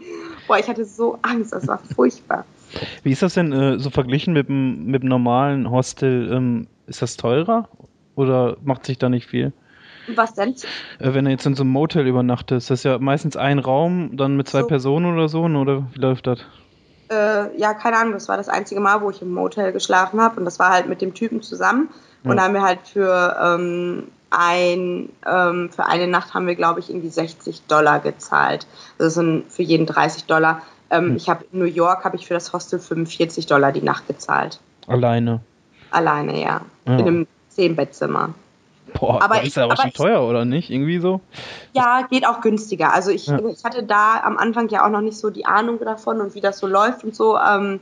boah, 0.46 0.58
ich 0.58 0.68
hatte 0.68 0.84
so 0.84 1.18
Angst, 1.22 1.54
das 1.54 1.66
war 1.66 1.78
furchtbar. 1.78 2.44
Wie 3.02 3.12
ist 3.12 3.22
das 3.22 3.34
denn 3.34 3.52
äh, 3.52 3.78
so 3.78 3.88
verglichen 3.88 4.34
mit 4.34 4.48
dem, 4.48 4.84
mit 4.84 5.02
dem 5.02 5.08
normalen 5.08 5.70
Hostel? 5.70 6.30
Ähm, 6.30 6.66
ist 6.86 7.00
das 7.00 7.16
teurer 7.16 7.70
oder 8.16 8.58
macht 8.62 8.84
sich 8.84 8.98
da 8.98 9.08
nicht 9.08 9.26
viel? 9.26 9.54
Was 10.14 10.34
denn? 10.34 10.50
Äh, 10.98 11.14
wenn 11.14 11.24
du 11.24 11.30
jetzt 11.30 11.46
in 11.46 11.54
so 11.54 11.62
einem 11.62 11.72
Motel 11.72 12.06
übernachtest, 12.06 12.68
das 12.68 12.80
ist 12.80 12.84
ja 12.84 12.98
meistens 12.98 13.38
ein 13.38 13.60
Raum, 13.60 14.18
dann 14.18 14.36
mit 14.36 14.48
zwei 14.48 14.60
so. 14.60 14.66
Personen 14.66 15.14
oder 15.14 15.28
so, 15.30 15.44
oder 15.44 15.86
wie 15.94 15.98
läuft 15.98 16.26
das? 16.26 16.40
Äh, 17.10 17.58
ja, 17.58 17.72
keine 17.72 17.96
Ahnung, 17.96 18.12
das 18.12 18.28
war 18.28 18.36
das 18.36 18.50
einzige 18.50 18.82
Mal, 18.82 19.00
wo 19.00 19.08
ich 19.08 19.22
im 19.22 19.32
Motel 19.32 19.72
geschlafen 19.72 20.20
habe 20.20 20.38
und 20.38 20.44
das 20.44 20.58
war 20.58 20.70
halt 20.70 20.86
mit 20.86 21.00
dem 21.00 21.14
Typen 21.14 21.40
zusammen. 21.40 21.88
Ja. 22.24 22.30
Und 22.30 22.36
da 22.36 22.42
haben 22.42 22.54
wir 22.54 22.62
halt 22.62 22.80
für 22.86 23.36
ähm, 23.42 24.08
ein, 24.38 25.10
ähm, 25.26 25.70
für 25.70 25.86
eine 25.86 26.06
Nacht 26.06 26.34
haben 26.34 26.46
wir, 26.46 26.54
glaube 26.54 26.80
ich, 26.80 26.90
irgendwie 26.90 27.08
60 27.08 27.62
Dollar 27.66 28.00
gezahlt. 28.00 28.66
Das 28.98 29.14
sind 29.14 29.50
für 29.50 29.62
jeden 29.62 29.86
30 29.86 30.24
Dollar. 30.24 30.62
Ähm, 30.90 31.10
hm. 31.10 31.16
Ich 31.16 31.28
habe 31.28 31.44
in 31.52 31.58
New 31.58 31.64
York 31.64 32.04
habe 32.04 32.16
ich 32.16 32.26
für 32.26 32.34
das 32.34 32.52
Hostel 32.52 32.78
45 32.78 33.46
Dollar 33.46 33.72
die 33.72 33.82
Nacht 33.82 34.06
gezahlt. 34.06 34.60
Alleine. 34.86 35.40
Alleine, 35.90 36.40
ja. 36.40 36.60
ja. 36.86 36.98
In 36.98 37.00
einem 37.00 37.26
Zehnbettzimmer. 37.48 38.34
Boah, 38.98 39.22
aber 39.22 39.36
das 39.36 39.48
ist 39.48 39.56
ja 39.56 39.64
aber 39.64 39.76
schon 39.76 39.88
ich, 39.88 39.94
teuer, 39.94 40.22
oder 40.22 40.44
nicht? 40.44 40.70
Irgendwie 40.70 40.98
so? 40.98 41.20
Ja, 41.72 42.06
geht 42.08 42.26
auch 42.26 42.40
günstiger. 42.40 42.92
Also 42.92 43.10
ich, 43.10 43.26
ja. 43.26 43.38
ich 43.46 43.64
hatte 43.64 43.82
da 43.82 44.20
am 44.22 44.36
Anfang 44.36 44.68
ja 44.68 44.84
auch 44.84 44.90
noch 44.90 45.00
nicht 45.00 45.16
so 45.16 45.30
die 45.30 45.46
Ahnung 45.46 45.78
davon 45.80 46.20
und 46.20 46.34
wie 46.34 46.40
das 46.40 46.58
so 46.58 46.66
läuft 46.66 47.02
und 47.02 47.14
so. 47.14 47.36
Ähm, 47.36 47.80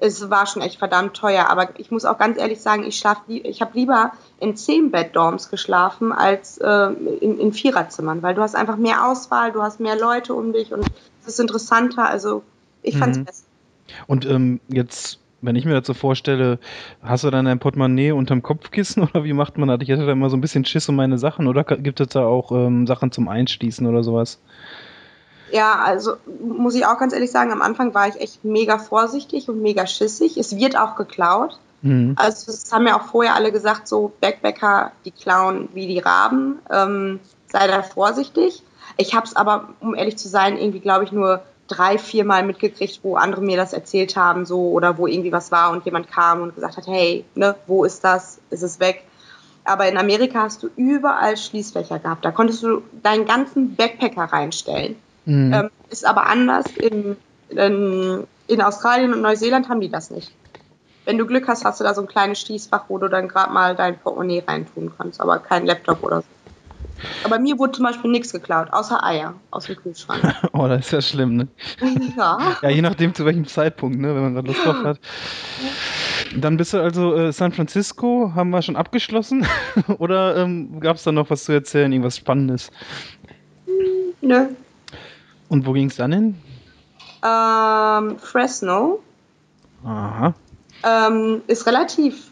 es 0.00 0.30
war 0.30 0.46
schon 0.46 0.62
echt 0.62 0.78
verdammt 0.78 1.14
teuer. 1.16 1.48
Aber 1.48 1.68
ich 1.78 1.90
muss 1.90 2.04
auch 2.04 2.18
ganz 2.18 2.38
ehrlich 2.38 2.60
sagen, 2.60 2.84
ich 2.84 2.96
schlaf, 2.98 3.22
ich 3.28 3.60
habe 3.60 3.72
lieber 3.74 4.12
in 4.40 4.56
zehn 4.56 4.90
Bettdorms 4.90 5.50
geschlafen 5.50 6.12
als 6.12 6.58
äh, 6.58 6.90
in, 7.20 7.38
in 7.38 7.52
Viererzimmern, 7.52 8.22
weil 8.22 8.34
du 8.34 8.42
hast 8.42 8.54
einfach 8.54 8.76
mehr 8.76 9.06
Auswahl, 9.06 9.52
du 9.52 9.62
hast 9.62 9.80
mehr 9.80 9.98
Leute 9.98 10.34
um 10.34 10.52
dich 10.52 10.72
und 10.72 10.84
es 11.22 11.28
ist 11.28 11.40
interessanter. 11.40 12.08
Also 12.08 12.42
ich 12.82 12.98
fand 12.98 13.12
es 13.12 13.18
mhm. 13.18 13.24
besser. 13.24 13.44
Und 14.06 14.26
ähm, 14.26 14.60
jetzt 14.68 15.18
wenn 15.44 15.56
ich 15.56 15.64
mir 15.64 15.74
das 15.74 15.86
so 15.86 15.94
vorstelle, 15.94 16.58
hast 17.02 17.24
du 17.24 17.30
dann 17.30 17.46
ein 17.46 17.58
Portemonnaie 17.58 18.12
unterm 18.12 18.42
Kopfkissen 18.42 19.02
oder 19.02 19.24
wie 19.24 19.32
macht 19.32 19.58
man 19.58 19.68
das? 19.68 19.78
Ich 19.82 19.88
hätte 19.88 20.06
da 20.06 20.12
immer 20.12 20.30
so 20.30 20.36
ein 20.36 20.40
bisschen 20.40 20.64
Schiss 20.64 20.88
um 20.88 20.96
meine 20.96 21.18
Sachen 21.18 21.46
oder 21.46 21.64
gibt 21.64 22.00
es 22.00 22.08
da 22.08 22.24
auch 22.24 22.50
ähm, 22.52 22.86
Sachen 22.86 23.12
zum 23.12 23.28
Einschließen 23.28 23.86
oder 23.86 24.02
sowas? 24.02 24.40
Ja, 25.54 25.76
also 25.76 26.16
muss 26.40 26.74
ich 26.74 26.84
auch 26.84 26.98
ganz 26.98 27.12
ehrlich 27.12 27.30
sagen, 27.30 27.52
am 27.52 27.62
Anfang 27.62 27.94
war 27.94 28.08
ich 28.08 28.20
echt 28.20 28.44
mega 28.44 28.76
vorsichtig 28.76 29.48
und 29.48 29.62
mega 29.62 29.86
schissig. 29.86 30.36
Es 30.36 30.56
wird 30.56 30.76
auch 30.76 30.96
geklaut. 30.96 31.60
Mhm. 31.82 32.16
Also 32.18 32.46
das 32.46 32.72
haben 32.72 32.88
ja 32.88 32.98
auch 32.98 33.04
vorher 33.04 33.36
alle 33.36 33.52
gesagt, 33.52 33.86
so 33.86 34.10
Backpacker, 34.20 34.90
die 35.04 35.12
klauen 35.12 35.68
wie 35.72 35.86
die 35.86 36.00
Raben. 36.00 36.58
Ähm, 36.72 37.20
sei 37.46 37.68
da 37.68 37.84
vorsichtig. 37.84 38.64
Ich 38.96 39.14
habe 39.14 39.26
es 39.26 39.36
aber, 39.36 39.68
um 39.78 39.94
ehrlich 39.94 40.18
zu 40.18 40.28
sein, 40.28 40.58
irgendwie 40.58 40.80
glaube 40.80 41.04
ich 41.04 41.12
nur 41.12 41.44
drei, 41.68 41.98
vier 41.98 42.24
Mal 42.24 42.42
mitgekriegt, 42.42 42.98
wo 43.04 43.14
andere 43.14 43.40
mir 43.40 43.56
das 43.56 43.72
erzählt 43.72 44.16
haben, 44.16 44.46
so 44.46 44.70
oder 44.70 44.98
wo 44.98 45.06
irgendwie 45.06 45.30
was 45.30 45.52
war 45.52 45.70
und 45.70 45.84
jemand 45.84 46.10
kam 46.10 46.42
und 46.42 46.56
gesagt 46.56 46.78
hat, 46.78 46.88
hey, 46.88 47.24
ne, 47.36 47.54
wo 47.68 47.84
ist 47.84 48.02
das? 48.02 48.40
Ist 48.50 48.64
es 48.64 48.80
weg? 48.80 49.04
Aber 49.62 49.86
in 49.88 49.98
Amerika 49.98 50.42
hast 50.42 50.64
du 50.64 50.68
überall 50.74 51.36
Schließfächer 51.36 52.00
gehabt. 52.00 52.24
Da 52.24 52.32
konntest 52.32 52.64
du 52.64 52.82
deinen 53.04 53.24
ganzen 53.24 53.76
Backpacker 53.76 54.24
reinstellen. 54.24 54.96
Mhm. 55.24 55.52
Ähm, 55.52 55.70
ist 55.90 56.06
aber 56.06 56.26
anders. 56.26 56.66
In, 56.76 57.16
in, 57.48 58.26
in 58.46 58.60
Australien 58.62 59.12
und 59.12 59.22
Neuseeland 59.22 59.68
haben 59.68 59.80
die 59.80 59.90
das 59.90 60.10
nicht. 60.10 60.32
Wenn 61.04 61.18
du 61.18 61.26
Glück 61.26 61.48
hast, 61.48 61.64
hast 61.64 61.80
du 61.80 61.84
da 61.84 61.94
so 61.94 62.00
ein 62.00 62.08
kleines 62.08 62.40
Schließfach, 62.40 62.84
wo 62.88 62.98
du 62.98 63.08
dann 63.08 63.28
gerade 63.28 63.52
mal 63.52 63.76
dein 63.76 63.98
Portemonnaie 63.98 64.42
reintun 64.46 64.92
kannst, 64.96 65.20
aber 65.20 65.38
kein 65.38 65.66
Laptop 65.66 66.02
oder 66.02 66.22
so. 66.22 66.28
Aber 67.24 67.38
mir 67.38 67.58
wurde 67.58 67.72
zum 67.72 67.84
Beispiel 67.84 68.10
nichts 68.10 68.32
geklaut, 68.32 68.68
außer 68.72 69.04
Eier 69.04 69.34
aus 69.50 69.66
dem 69.66 69.76
Kühlschrank. 69.76 70.22
oh, 70.52 70.66
das 70.68 70.86
ist 70.86 70.92
ja 70.92 71.02
schlimm, 71.02 71.36
ne? 71.36 71.48
Ja. 72.16 72.56
ja, 72.62 72.68
je 72.68 72.82
nachdem 72.82 73.14
zu 73.14 73.24
welchem 73.24 73.46
Zeitpunkt, 73.46 73.98
ne, 73.98 74.14
wenn 74.14 74.22
man 74.22 74.34
gerade 74.34 74.46
Lust 74.46 74.64
drauf 74.64 74.82
hat. 74.84 75.00
Dann 76.36 76.56
bist 76.56 76.72
du 76.72 76.80
also 76.80 77.14
äh, 77.14 77.32
San 77.32 77.52
Francisco, 77.52 78.32
haben 78.34 78.50
wir 78.50 78.62
schon 78.62 78.76
abgeschlossen? 78.76 79.46
Oder 79.98 80.36
ähm, 80.36 80.80
gab 80.80 80.96
es 80.96 81.02
da 81.02 81.12
noch 81.12 81.30
was 81.30 81.44
zu 81.44 81.52
erzählen, 81.52 81.92
irgendwas 81.92 82.16
Spannendes? 82.16 82.70
Nö. 84.20 84.48
Und 85.48 85.66
wo 85.66 85.72
ging 85.72 85.88
es 85.88 85.96
dann 85.96 86.12
hin? 86.12 86.34
Ähm, 87.22 88.18
Fresno. 88.18 89.00
Aha. 89.84 90.34
Ähm, 90.82 91.42
ist 91.46 91.66
relativ 91.66 92.30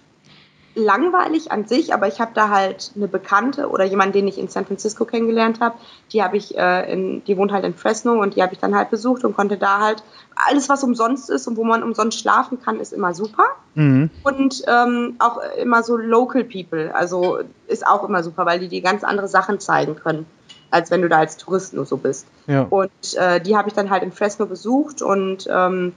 langweilig 0.75 1.53
an 1.53 1.67
sich, 1.67 1.93
aber 1.93 2.09
ich 2.09 2.21
habe 2.21 2.33
da 2.35 2.49
halt 2.49 2.93
eine 2.97 3.09
Bekannte 3.09 3.69
oder 3.69 3.85
jemanden, 3.85 4.15
den 4.15 4.29
ich 4.29 4.39
in 4.39 4.49
San 4.49 4.65
Francisco 4.65 5.05
kennengelernt 5.05 5.61
habe. 5.61 5.77
Die 6.13 6.23
habe 6.23 6.37
ich, 6.37 6.57
äh, 6.57 6.93
in, 6.93 7.23
die 7.25 7.37
wohnt 7.37 7.53
halt 7.53 7.65
in 7.65 7.75
Fresno 7.75 8.21
und 8.21 8.37
die 8.37 8.43
habe 8.43 8.55
ich 8.55 8.59
dann 8.59 8.75
halt 8.75 8.91
besucht 8.91 9.25
und 9.25 9.37
konnte 9.37 9.59
da 9.59 9.81
halt 9.81 10.03
alles, 10.35 10.69
was 10.69 10.83
umsonst 10.83 11.29
ist 11.29 11.47
und 11.47 11.57
wo 11.57 11.65
man 11.65 11.83
umsonst 11.83 12.19
schlafen 12.19 12.61
kann, 12.61 12.81
ist 12.81 12.93
immer 12.93 13.15
super. 13.15 13.45
Mhm. 13.75 14.11
Und 14.25 14.63
ähm, 14.67 15.17
auch 15.19 15.41
immer 15.61 15.83
so 15.83 15.97
Local 15.97 16.45
People, 16.45 16.95
also 16.95 17.41
ist 17.67 17.87
auch 17.87 18.09
immer 18.09 18.23
super, 18.23 18.47
weil 18.47 18.61
die 18.61 18.69
dir 18.69 18.81
ganz 18.81 19.05
andere 19.05 19.29
Sachen 19.29 19.61
zeigen 19.61 19.97
können, 19.97 20.27
als 20.73 20.91
wenn 20.91 21.03
du 21.03 21.09
da 21.09 21.19
als 21.19 21.37
Tourist 21.37 21.75
nur 21.75 21.85
so 21.85 21.97
bist. 21.97 22.27
Ja. 22.47 22.63
Und 22.63 22.91
äh, 23.15 23.41
die 23.41 23.57
habe 23.57 23.69
ich 23.69 23.75
dann 23.75 23.91
halt 23.91 24.03
in 24.03 24.11
Fresno 24.11 24.47
besucht 24.47 25.03
und 25.03 25.49
ähm, 25.51 25.93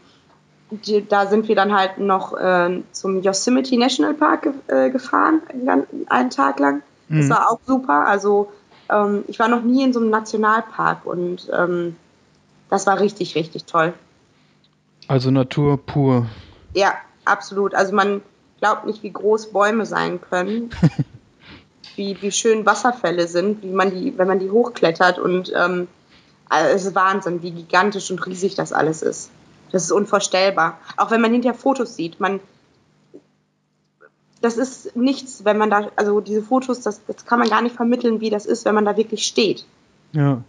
die, 0.69 1.07
da 1.07 1.27
sind 1.27 1.47
wir 1.47 1.55
dann 1.55 1.73
halt 1.73 1.97
noch 1.97 2.35
äh, 2.37 2.81
zum 2.91 3.21
Yosemite 3.21 3.77
National 3.77 4.13
Park 4.13 4.43
ge 4.43 4.53
äh, 4.67 4.89
gefahren, 4.89 5.41
einen 6.07 6.29
Tag 6.29 6.59
lang. 6.59 6.81
Mhm. 7.07 7.19
Das 7.19 7.29
war 7.29 7.51
auch 7.51 7.59
super. 7.65 8.05
Also 8.05 8.51
ähm, 8.89 9.23
ich 9.27 9.39
war 9.39 9.47
noch 9.47 9.63
nie 9.63 9.83
in 9.83 9.93
so 9.93 9.99
einem 9.99 10.09
Nationalpark 10.09 11.05
und 11.05 11.49
ähm, 11.53 11.95
das 12.69 12.85
war 12.87 12.99
richtig, 12.99 13.35
richtig 13.35 13.65
toll. 13.65 13.93
Also 15.07 15.31
Natur 15.31 15.77
pur. 15.77 16.25
Ja, 16.73 16.93
absolut. 17.23 17.75
Also 17.75 17.95
man 17.95 18.21
glaubt 18.59 18.85
nicht, 18.85 19.03
wie 19.03 19.11
groß 19.11 19.51
Bäume 19.51 19.85
sein 19.85 20.19
können, 20.19 20.71
wie, 21.97 22.21
wie 22.21 22.31
schön 22.31 22.65
Wasserfälle 22.65 23.27
sind, 23.27 23.63
wie 23.63 23.71
man 23.71 23.91
die, 23.91 24.17
wenn 24.17 24.27
man 24.27 24.39
die 24.39 24.51
hochklettert 24.51 25.19
und 25.19 25.51
ähm, 25.55 25.87
also 26.49 26.75
es 26.75 26.85
ist 26.85 26.95
Wahnsinn, 26.95 27.41
wie 27.41 27.51
gigantisch 27.51 28.11
und 28.11 28.25
riesig 28.25 28.55
das 28.55 28.71
alles 28.71 29.01
ist. 29.01 29.31
Das 29.71 29.83
ist 29.83 29.91
unvorstellbar. 29.91 30.79
Auch 30.97 31.11
wenn 31.11 31.21
man 31.21 31.31
hinterher 31.31 31.57
Fotos 31.57 31.95
sieht, 31.95 32.19
man, 32.19 32.39
das 34.41 34.57
ist 34.57 34.95
nichts, 34.95 35.43
wenn 35.43 35.57
man 35.57 35.69
da, 35.69 35.89
also 35.95 36.21
diese 36.21 36.43
Fotos, 36.43 36.81
das, 36.81 37.01
das 37.07 37.25
kann 37.25 37.39
man 37.39 37.49
gar 37.49 37.61
nicht 37.61 37.75
vermitteln, 37.75 38.21
wie 38.21 38.29
das 38.29 38.45
ist, 38.45 38.63
wenn 38.65 38.75
man 38.75 38.85
da 38.85 38.95
wirklich 38.95 39.25
steht. 39.25 39.65
Ja. 40.11 40.43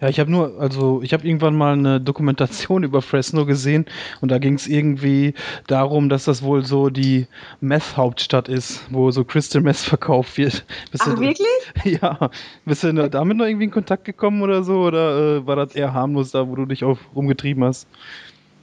Ja, 0.00 0.08
ich 0.08 0.20
habe 0.20 0.30
nur, 0.30 0.60
also 0.60 1.00
ich 1.02 1.12
habe 1.12 1.26
irgendwann 1.26 1.56
mal 1.56 1.72
eine 1.72 2.00
Dokumentation 2.00 2.82
über 2.84 3.02
Fresno 3.02 3.46
gesehen 3.46 3.86
und 4.20 4.30
da 4.30 4.38
ging 4.38 4.54
es 4.54 4.66
irgendwie 4.66 5.34
darum, 5.66 6.08
dass 6.08 6.24
das 6.24 6.42
wohl 6.42 6.64
so 6.64 6.90
die 6.90 7.26
Meth-Hauptstadt 7.60 8.48
ist, 8.48 8.82
wo 8.90 9.10
so 9.10 9.24
Crystal 9.24 9.62
Meth 9.62 9.76
verkauft 9.76 10.36
wird. 10.36 10.64
Bist 10.90 11.04
Ach, 11.06 11.14
du, 11.14 11.20
wirklich? 11.20 11.46
Ja. 12.00 12.30
Bist 12.64 12.82
du 12.82 12.92
damit 13.08 13.36
noch 13.36 13.46
irgendwie 13.46 13.64
in 13.64 13.70
Kontakt 13.70 14.04
gekommen 14.04 14.42
oder 14.42 14.62
so? 14.64 14.80
Oder 14.80 15.36
äh, 15.36 15.46
war 15.46 15.56
das 15.56 15.74
eher 15.74 15.94
harmlos 15.94 16.30
da, 16.32 16.48
wo 16.48 16.56
du 16.56 16.66
dich 16.66 16.84
auch 16.84 16.98
rumgetrieben 17.14 17.64
hast? 17.64 17.86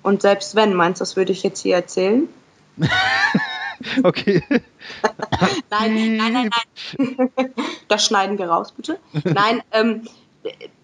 Und 0.04 0.22
selbst 0.22 0.56
wenn, 0.56 0.74
meinst 0.74 1.00
du, 1.00 1.04
das 1.04 1.16
würde 1.16 1.32
ich 1.32 1.44
jetzt 1.44 1.62
hier 1.62 1.76
erzählen? 1.76 2.28
okay. 4.04 4.44
nein, 5.70 6.18
nein, 6.18 6.34
nein, 6.34 6.50
nein. 6.98 7.54
das 7.88 8.06
schneiden 8.06 8.38
wir 8.38 8.50
raus, 8.50 8.74
bitte. 8.74 9.00
Nein, 9.24 9.62
ähm, 9.72 10.02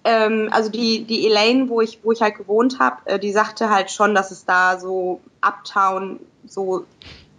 ähm, 0.10 0.50
also 0.52 0.72
die, 0.72 1.04
die 1.04 1.28
Elaine, 1.28 1.70
wo 1.70 1.82
ich, 1.82 2.00
wo 2.04 2.12
ich 2.12 2.22
halt 2.22 2.36
gewohnt 2.36 2.80
habe, 2.80 2.98
äh, 3.06 3.20
die 3.20 3.32
sagte 3.32 3.70
halt 3.70 3.92
schon, 3.92 4.16
dass 4.16 4.32
es 4.32 4.44
da 4.44 4.80
so 4.80 5.22
Uptown, 5.42 6.20
so 6.48 6.86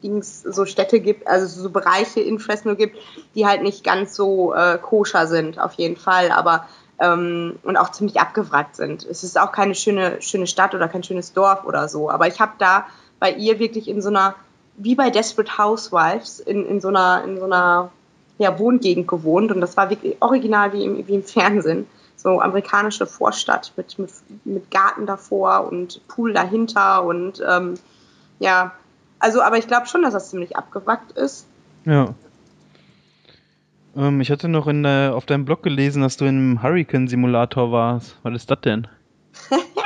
Dings, 0.05 0.43
so 0.43 0.65
Städte 0.67 1.01
gibt, 1.01 1.27
also 1.27 1.63
so 1.63 1.71
Bereiche 1.71 2.21
in 2.21 2.39
Fresno 2.39 2.77
gibt, 2.77 2.97
die 3.35 3.45
halt 3.45 3.63
nicht 3.63 3.83
ganz 3.83 4.15
so 4.15 4.55
äh, 4.55 4.79
koscher 4.79 5.27
sind, 5.27 5.59
auf 5.59 5.75
jeden 5.75 5.97
Fall, 5.97 6.31
aber 6.31 6.69
ähm, 7.01 7.59
und 7.65 7.77
auch 7.77 7.91
ziemlich 7.91 8.21
abgewrackt 8.21 8.77
sind. 8.77 9.05
Es 9.05 9.25
ist 9.25 9.39
auch 9.39 9.51
keine 9.51 9.75
schöne, 9.75 10.23
schöne 10.23 10.47
Stadt 10.47 10.73
oder 10.73 10.87
kein 10.87 11.03
schönes 11.03 11.33
Dorf 11.33 11.65
oder 11.65 11.89
so, 11.89 12.09
aber 12.09 12.29
ich 12.29 12.41
habe 12.41 12.53
da 12.59 12.87
bei 13.19 13.33
ihr 13.33 13.59
wirklich 13.59 13.89
in 13.89 14.01
so 14.01 14.11
einer, 14.11 14.37
wie 14.77 14.95
bei 14.95 15.11
Desperate 15.11 15.59
Housewives, 15.59 16.39
in, 16.39 16.65
in 16.67 16.81
so 16.81 16.89
einer, 16.89 17.25
in 17.25 17.37
so 17.37 17.47
einer 17.47 17.91
ja, 18.39 18.59
Wohngegend 18.59 19.09
gewohnt. 19.09 19.53
Und 19.53 19.61
das 19.61 19.77
war 19.77 19.91
wirklich 19.91 20.17
original 20.21 20.73
wie 20.73 20.85
im, 20.85 21.07
wie 21.07 21.15
im 21.15 21.23
Fernsehen 21.23 21.87
so 22.21 22.41
amerikanische 22.41 23.07
Vorstadt 23.07 23.73
mit, 23.77 23.99
mit, 23.99 24.11
mit 24.45 24.71
Garten 24.71 25.07
davor 25.07 25.71
und 25.71 26.07
Pool 26.09 26.33
dahinter 26.35 27.05
und 27.05 27.43
ähm, 27.49 27.75
ja, 28.39 28.73
also 29.19 29.43
aber 29.43 29.59
ich 29.59 29.67
glaube 29.67 29.87
schon, 29.87 30.03
dass 30.03 30.13
das 30.13 30.31
ziemlich 30.31 30.57
abgewackt 30.57 31.13
ist. 31.13 31.47
Ja. 31.85 32.15
Ähm, 33.97 34.21
ich 34.21 34.31
hatte 34.31 34.49
noch 34.49 34.67
in, 34.67 34.85
äh, 34.85 35.11
auf 35.13 35.27
deinem 35.27 35.45
Blog 35.45 35.63
gelesen, 35.63 36.03
dass 36.03 36.17
du 36.17 36.27
im 36.27 36.63
Hurricane-Simulator 36.63 37.73
warst. 37.73 38.17
Was 38.23 38.35
ist 38.35 38.51
das 38.51 38.61
denn? 38.61 38.87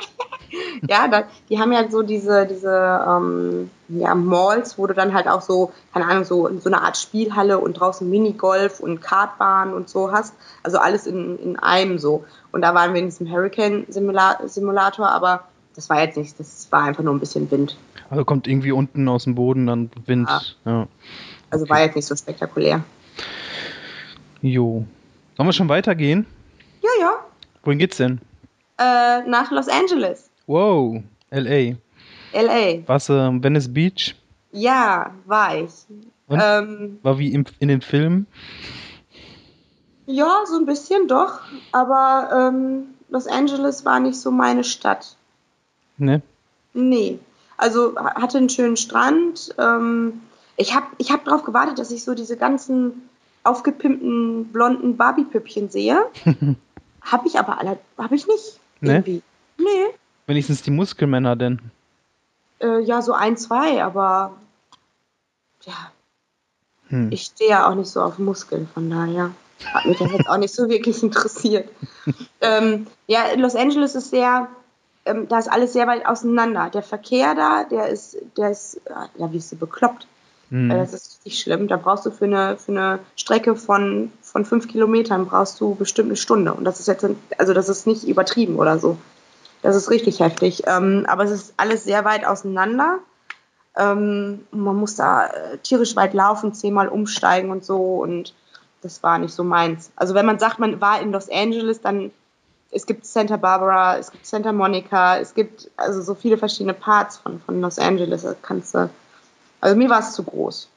ja, 0.88 1.09
da, 1.09 1.25
die 1.49 1.59
haben 1.59 1.73
ja 1.73 1.88
so 1.90 2.03
diese, 2.03 2.47
diese 2.47 3.05
ähm, 3.07 3.70
ja, 3.88 4.14
Malls, 4.14 4.79
wo 4.79 4.87
du 4.87 4.94
dann 4.94 5.14
halt 5.14 5.29
auch 5.29 5.42
so, 5.42 5.73
keine 5.92 6.07
Ahnung, 6.07 6.25
so, 6.25 6.49
so 6.59 6.68
eine 6.68 6.83
Art 6.83 6.97
Spielhalle 6.97 7.59
und 7.59 7.75
draußen 7.75 8.09
Minigolf 8.09 8.81
und 8.81 9.01
Kartbahn 9.01 9.73
und 9.73 9.88
so 9.88 10.12
hast. 10.12 10.35
Also 10.62 10.79
alles 10.79 11.07
in, 11.07 11.38
in 11.38 11.59
einem 11.59 11.99
so. 11.99 12.25
Und 12.53 12.62
da 12.62 12.75
waren 12.75 12.94
wir 12.94 13.01
in 13.01 13.07
diesem 13.07 13.31
Hurricane-Simulator, 13.31 15.09
aber 15.09 15.44
das 15.75 15.90
war 15.90 16.01
jetzt 16.01 16.16
nichts, 16.16 16.37
das 16.37 16.68
war 16.70 16.85
einfach 16.85 17.03
nur 17.03 17.14
ein 17.14 17.20
bisschen 17.20 17.51
Wind. 17.51 17.77
Also 18.11 18.25
kommt 18.25 18.47
irgendwie 18.47 18.73
unten 18.73 19.09
aus 19.09 19.25
dem 19.25 19.35
Boden 19.35 19.66
dann 19.66 19.90
Wind. 20.07 20.29
Ja. 20.29 20.40
ja. 20.64 20.87
Also 21.51 21.64
okay. 21.64 21.73
war 21.73 21.81
jetzt 21.83 21.97
nicht 21.97 22.07
so 22.07 22.14
spektakulär. 22.14 22.83
Jo. 24.40 24.85
Sollen 25.37 25.49
wir 25.49 25.53
schon 25.53 25.68
weitergehen? 25.68 26.27
Ja, 26.83 26.90
ja. 27.01 27.11
Wohin 27.64 27.79
geht's 27.79 27.97
denn? 27.97 28.20
Äh, 28.79 29.23
nach 29.27 29.51
Los 29.51 29.68
Angeles. 29.68 30.31
Wow, 30.46 31.02
LA. 31.30 31.76
LA. 32.33 32.83
Was, 32.87 33.09
äh, 33.09 33.42
Venice 33.42 33.72
Beach? 33.72 34.14
Ja, 34.52 35.12
war 35.24 35.57
ich. 35.57 35.72
Ähm, 36.30 36.98
war 37.02 37.18
wie 37.18 37.33
im, 37.33 37.44
in 37.59 37.68
den 37.68 37.80
Filmen? 37.80 38.26
Ja, 40.07 40.42
so 40.46 40.57
ein 40.57 40.66
bisschen 40.66 41.09
doch. 41.09 41.40
Aber 41.72 42.50
ähm, 42.52 42.94
Los 43.09 43.26
Angeles 43.26 43.85
war 43.85 44.00
nicht 44.00 44.18
so 44.18 44.30
meine 44.30 44.64
Stadt. 44.64 45.16
Ne? 45.96 46.22
Nee. 46.72 47.18
Also 47.57 47.96
hatte 47.96 48.38
einen 48.38 48.48
schönen 48.48 48.76
Strand. 48.76 49.54
Ähm, 49.59 50.22
ich 50.57 50.74
habe 50.74 50.87
ich 50.98 51.11
hab 51.11 51.24
darauf 51.24 51.44
gewartet, 51.44 51.78
dass 51.78 51.90
ich 51.90 52.04
so 52.04 52.14
diese 52.14 52.37
ganzen 52.37 53.09
aufgepimpten 53.44 54.46
blonden 54.46 54.96
Barbie-Püppchen 54.96 55.70
sehe. 55.70 56.04
habe 57.02 57.28
ich 57.28 57.38
aber 57.38 57.59
alle, 57.59 57.78
habe 57.98 58.14
ich 58.14 58.26
nicht. 58.26 58.59
Ne? 58.80 58.94
Irgendwie. 58.94 59.22
Nee. 59.59 59.94
Wenigstens 60.26 60.62
die 60.62 60.70
Muskelmänner 60.70 61.37
denn? 61.37 61.60
Äh, 62.60 62.80
ja, 62.80 63.02
so 63.02 63.12
ein, 63.12 63.37
zwei, 63.37 63.82
aber 63.82 64.32
ja. 65.62 65.92
Hm. 66.88 67.10
Ich 67.12 67.22
stehe 67.22 67.50
ja 67.50 67.68
auch 67.68 67.74
nicht 67.74 67.90
so 67.90 68.02
auf 68.02 68.18
Muskeln, 68.18 68.68
von 68.72 68.90
daher 68.90 69.30
hat 69.72 69.87
mich 69.87 69.98
das 69.98 70.12
jetzt 70.12 70.28
auch 70.28 70.37
nicht 70.37 70.54
so 70.54 70.68
wirklich 70.68 71.02
interessiert. 71.02 71.68
ähm, 72.40 72.87
ja, 73.06 73.34
Los 73.37 73.54
Angeles 73.54 73.94
ist 73.94 74.10
sehr, 74.10 74.48
ähm, 75.04 75.28
da 75.28 75.38
ist 75.38 75.50
alles 75.50 75.72
sehr 75.72 75.87
weit 75.87 76.06
auseinander. 76.06 76.70
Der 76.70 76.82
Verkehr 76.82 77.34
da, 77.34 77.64
der 77.64 77.88
ist, 77.88 78.16
der 78.37 78.50
ist, 78.50 78.80
ja, 79.18 79.32
wie 79.32 79.38
ist 79.38 79.50
sie 79.50 79.56
bekloppt. 79.56 80.06
Mhm. 80.50 80.70
Das 80.70 80.92
ist 80.92 81.20
richtig 81.24 81.40
schlimm. 81.40 81.68
Da 81.68 81.76
brauchst 81.76 82.06
du 82.06 82.10
für 82.10 82.26
eine, 82.26 82.56
für 82.56 82.72
eine 82.72 82.98
Strecke 83.16 83.56
von, 83.56 84.12
von 84.22 84.44
fünf 84.44 84.68
Kilometern 84.68 85.26
brauchst 85.26 85.60
du 85.60 85.74
bestimmt 85.74 86.08
eine 86.08 86.16
Stunde. 86.16 86.52
Und 86.52 86.64
das 86.64 86.80
ist 86.80 86.88
jetzt, 86.88 87.06
also 87.38 87.54
das 87.54 87.68
ist 87.68 87.87
nicht 87.87 88.04
übertrieben 88.04 88.56
oder 88.56 88.78
so. 88.78 88.98
Das 89.64 89.77
ist 89.77 89.90
richtig 89.90 90.20
heftig. 90.20 90.64
Ähm, 90.66 91.07
aber 91.09 91.24
es 91.24 91.31
ist 91.31 91.55
alles 91.57 91.85
sehr 91.85 92.05
weit 92.05 92.27
auseinander. 92.27 92.98
Ähm, 93.79 94.40
man 94.50 94.77
muss 94.77 94.96
da 94.96 95.27
äh, 95.27 95.59
tierisch 95.62 95.96
weit 95.96 96.12
laufen, 96.12 96.53
zehnmal 96.53 96.88
umsteigen 96.88 97.50
und 97.50 97.64
so. 97.64 98.03
Und 98.03 98.35
das 98.83 99.03
war 99.03 99.18
nicht 99.18 99.33
so 99.33 99.42
meins. 99.42 99.90
Also 99.96 100.14
wenn 100.14 100.27
man 100.27 100.38
sagt, 100.38 100.59
man 100.59 100.83
war 100.83 101.00
in 101.00 101.12
Los 101.12 101.31
Angeles, 101.31 101.81
dann 101.81 102.11
es 102.72 102.85
gibt 102.85 103.07
Santa 103.07 103.38
Barbara, 103.38 103.96
es 103.96 104.11
gibt 104.11 104.27
Santa 104.27 104.53
Monica, 104.53 105.16
es 105.16 105.33
gibt 105.33 105.70
also 105.79 106.03
so 106.03 106.14
viele 106.14 106.37
verschiedene 106.37 106.74
Parts 106.74 107.16
von, 107.16 107.40
von 107.40 107.62
Los 107.62 107.79
Angeles. 107.79 108.22
Da 108.22 108.35
kannst 108.42 108.74
du 108.74 108.90
also 109.62 109.77
mir 109.77 109.88
war 109.88 110.00
es 110.00 110.12
zu 110.12 110.24
groß. 110.24 110.68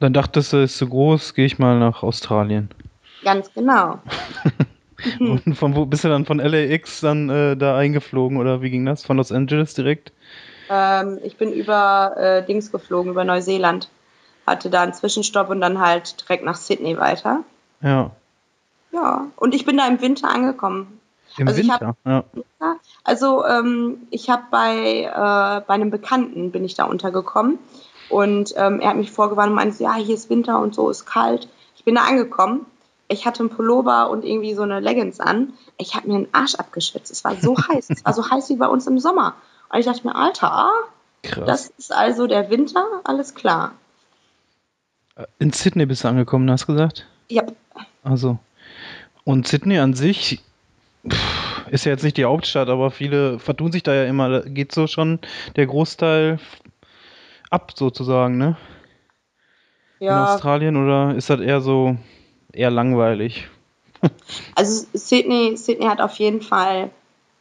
Dann 0.00 0.12
dachtest 0.12 0.52
du, 0.52 0.58
es 0.58 0.72
ist 0.72 0.76
zu 0.76 0.86
groß, 0.86 1.32
gehe 1.32 1.46
ich 1.46 1.58
mal 1.58 1.78
nach 1.78 2.02
Australien. 2.02 2.68
Ganz 3.24 3.50
genau. 3.54 4.02
Und 5.18 5.54
von 5.54 5.74
wo 5.76 5.86
bist 5.86 6.04
du 6.04 6.08
dann 6.08 6.24
von 6.24 6.38
LAX 6.38 7.00
dann 7.00 7.28
äh, 7.28 7.56
da 7.56 7.76
eingeflogen 7.76 8.38
oder 8.38 8.62
wie 8.62 8.70
ging 8.70 8.86
das? 8.86 9.04
Von 9.04 9.16
Los 9.16 9.32
Angeles 9.32 9.74
direkt? 9.74 10.12
Ähm, 10.68 11.18
ich 11.22 11.36
bin 11.36 11.52
über 11.52 12.14
äh, 12.16 12.46
Dings 12.46 12.72
geflogen, 12.72 13.12
über 13.12 13.24
Neuseeland. 13.24 13.88
Hatte 14.46 14.70
da 14.70 14.82
einen 14.82 14.94
Zwischenstopp 14.94 15.50
und 15.50 15.60
dann 15.60 15.80
halt 15.80 16.20
direkt 16.22 16.44
nach 16.44 16.56
Sydney 16.56 16.96
weiter. 16.98 17.44
Ja. 17.80 18.10
Ja, 18.92 19.26
und 19.36 19.54
ich 19.54 19.64
bin 19.64 19.76
da 19.76 19.86
im 19.86 20.00
Winter 20.00 20.28
angekommen. 20.28 21.00
Im 21.38 21.48
also 21.48 21.60
Winter, 21.60 21.96
hab, 22.04 22.06
ja. 22.06 22.24
Also 23.04 23.44
ähm, 23.46 24.06
ich 24.10 24.28
habe 24.28 24.42
bei, 24.50 25.04
äh, 25.04 25.60
bei 25.66 25.74
einem 25.74 25.90
Bekannten 25.90 26.52
bin 26.52 26.64
ich 26.64 26.74
da 26.74 26.84
untergekommen 26.84 27.58
und 28.08 28.52
ähm, 28.56 28.80
er 28.80 28.90
hat 28.90 28.96
mich 28.96 29.10
vorgewarnt 29.10 29.50
und 29.50 29.56
meinte, 29.56 29.82
ja, 29.82 29.94
hier 29.94 30.14
ist 30.14 30.28
Winter 30.28 30.58
und 30.58 30.74
so, 30.74 30.90
ist 30.90 31.06
kalt. 31.06 31.48
Ich 31.76 31.84
bin 31.84 31.94
da 31.94 32.02
angekommen. 32.02 32.66
Ich 33.12 33.26
hatte 33.26 33.40
einen 33.40 33.50
Pullover 33.50 34.10
und 34.10 34.24
irgendwie 34.24 34.54
so 34.54 34.62
eine 34.62 34.80
Leggings 34.80 35.20
an. 35.20 35.52
Ich 35.76 35.94
habe 35.94 36.08
mir 36.08 36.18
den 36.18 36.34
Arsch 36.34 36.54
abgeschwitzt. 36.54 37.12
Es 37.12 37.24
war 37.24 37.36
so 37.36 37.56
heiß. 37.68 37.90
Es 37.90 38.04
war 38.04 38.12
so 38.12 38.28
heiß 38.28 38.48
wie 38.50 38.56
bei 38.56 38.66
uns 38.66 38.86
im 38.86 38.98
Sommer. 38.98 39.34
Und 39.68 39.78
ich 39.78 39.86
dachte 39.86 40.06
mir, 40.06 40.14
Alter, 40.14 40.70
Krass. 41.22 41.44
das 41.46 41.66
ist 41.78 41.92
also 41.92 42.26
der 42.26 42.50
Winter, 42.50 42.84
alles 43.04 43.34
klar. 43.34 43.72
In 45.38 45.52
Sydney 45.52 45.86
bist 45.86 46.04
du 46.04 46.08
angekommen, 46.08 46.50
hast 46.50 46.62
du 46.62 46.72
gesagt? 46.72 47.06
Ja. 47.28 47.44
Also. 48.02 48.38
Und 49.24 49.46
Sydney 49.46 49.78
an 49.78 49.94
sich 49.94 50.40
pff, 51.08 51.66
ist 51.70 51.84
ja 51.84 51.92
jetzt 51.92 52.02
nicht 52.02 52.16
die 52.16 52.24
Hauptstadt, 52.24 52.68
aber 52.68 52.90
viele 52.90 53.38
vertun 53.38 53.72
sich 53.72 53.82
da 53.82 53.94
ja 53.94 54.04
immer. 54.04 54.28
Da 54.28 54.40
geht 54.40 54.72
so 54.72 54.86
schon 54.86 55.18
der 55.56 55.66
Großteil 55.66 56.38
ab, 57.50 57.72
sozusagen, 57.74 58.38
ne? 58.38 58.56
Ja. 60.00 60.24
In 60.24 60.28
Australien 60.28 60.76
oder 60.76 61.14
ist 61.14 61.30
das 61.30 61.40
eher 61.40 61.60
so 61.60 61.96
eher 62.52 62.70
langweilig? 62.70 63.48
also 64.54 64.86
Sydney, 64.92 65.56
Sydney 65.56 65.86
hat 65.86 66.00
auf 66.00 66.14
jeden 66.16 66.42
Fall, 66.42 66.90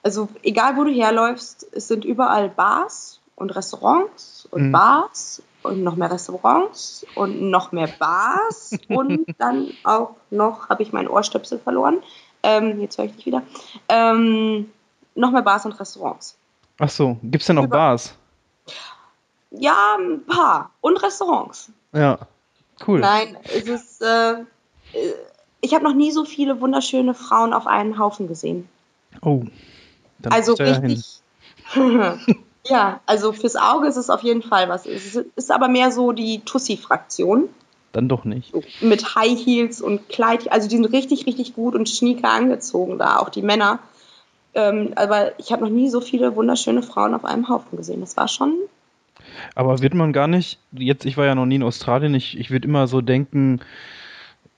also 0.03 0.29
egal 0.43 0.77
wo 0.77 0.83
du 0.83 0.91
herläufst, 0.91 1.67
es 1.71 1.87
sind 1.87 2.05
überall 2.05 2.49
Bars 2.49 3.19
und 3.35 3.55
Restaurants 3.55 4.47
und 4.51 4.67
mhm. 4.67 4.71
Bars 4.71 5.41
und 5.63 5.83
noch 5.83 5.95
mehr 5.95 6.11
Restaurants 6.11 7.05
und 7.15 7.41
noch 7.49 7.71
mehr 7.71 7.89
Bars 7.99 8.71
und 8.89 9.25
dann 9.37 9.71
auch 9.83 10.15
noch, 10.29 10.69
habe 10.69 10.83
ich 10.83 10.93
meinen 10.93 11.07
Ohrstöpsel 11.07 11.59
verloren, 11.59 11.97
ähm, 12.43 12.79
jetzt 12.81 12.97
höre 12.97 13.05
ich 13.05 13.15
dich 13.15 13.25
wieder, 13.25 13.43
ähm, 13.89 14.71
noch 15.15 15.31
mehr 15.31 15.41
Bars 15.41 15.65
und 15.65 15.73
Restaurants. 15.73 16.37
Ach 16.79 16.89
so, 16.89 17.17
gibt 17.21 17.41
es 17.41 17.47
denn 17.47 17.57
auch 17.57 17.65
Über 17.65 17.77
Bars? 17.77 18.15
Ja, 19.51 19.97
ein 19.99 20.25
paar. 20.25 20.71
Und 20.79 21.03
Restaurants. 21.03 21.71
Ja, 21.91 22.19
cool. 22.87 23.01
Nein, 23.01 23.37
es 23.43 23.67
ist. 23.67 24.01
Äh 24.01 24.45
ich 25.61 25.73
habe 25.73 25.83
noch 25.83 25.93
nie 25.93 26.11
so 26.11 26.25
viele 26.25 26.61
wunderschöne 26.61 27.13
Frauen 27.13 27.53
auf 27.53 27.67
einen 27.67 27.97
Haufen 27.99 28.27
gesehen. 28.27 28.67
Oh. 29.21 29.43
Dann 30.19 30.33
also 30.33 30.53
richtig. 30.53 31.21
ja, 32.65 32.99
also 33.05 33.33
fürs 33.33 33.55
Auge 33.55 33.87
ist 33.87 33.97
es 33.97 34.09
auf 34.09 34.23
jeden 34.23 34.41
Fall 34.41 34.69
was. 34.69 34.85
Es 34.85 35.15
ist 35.15 35.51
aber 35.51 35.67
mehr 35.67 35.91
so 35.91 36.11
die 36.11 36.41
Tussi-Fraktion. 36.41 37.49
Dann 37.93 38.07
doch 38.07 38.23
nicht. 38.23 38.53
Mit 38.81 39.15
High 39.15 39.37
Heels 39.37 39.81
und 39.81 40.07
Kleid. 40.09 40.51
Also 40.51 40.69
die 40.69 40.77
sind 40.77 40.85
richtig, 40.85 41.25
richtig 41.25 41.53
gut 41.55 41.75
und 41.75 41.89
schnieker 41.89 42.31
angezogen 42.31 42.97
da, 42.97 43.17
auch 43.17 43.29
die 43.29 43.41
Männer. 43.41 43.79
Ähm, 44.53 44.93
aber 44.95 45.37
ich 45.39 45.51
habe 45.51 45.63
noch 45.63 45.69
nie 45.69 45.89
so 45.89 46.01
viele 46.01 46.35
wunderschöne 46.35 46.83
Frauen 46.83 47.13
auf 47.13 47.25
einem 47.25 47.49
Haufen 47.49 47.77
gesehen. 47.77 48.01
Das 48.01 48.17
war 48.17 48.27
schon 48.27 48.53
aber 49.55 49.81
wird 49.81 49.93
man 49.93 50.13
gar 50.13 50.27
nicht, 50.27 50.59
jetzt, 50.71 51.05
ich 51.05 51.17
war 51.17 51.25
ja 51.25 51.35
noch 51.35 51.45
nie 51.45 51.55
in 51.55 51.63
Australien, 51.63 52.13
ich, 52.15 52.37
ich 52.37 52.51
würde 52.51 52.67
immer 52.67 52.87
so 52.87 53.01
denken, 53.01 53.61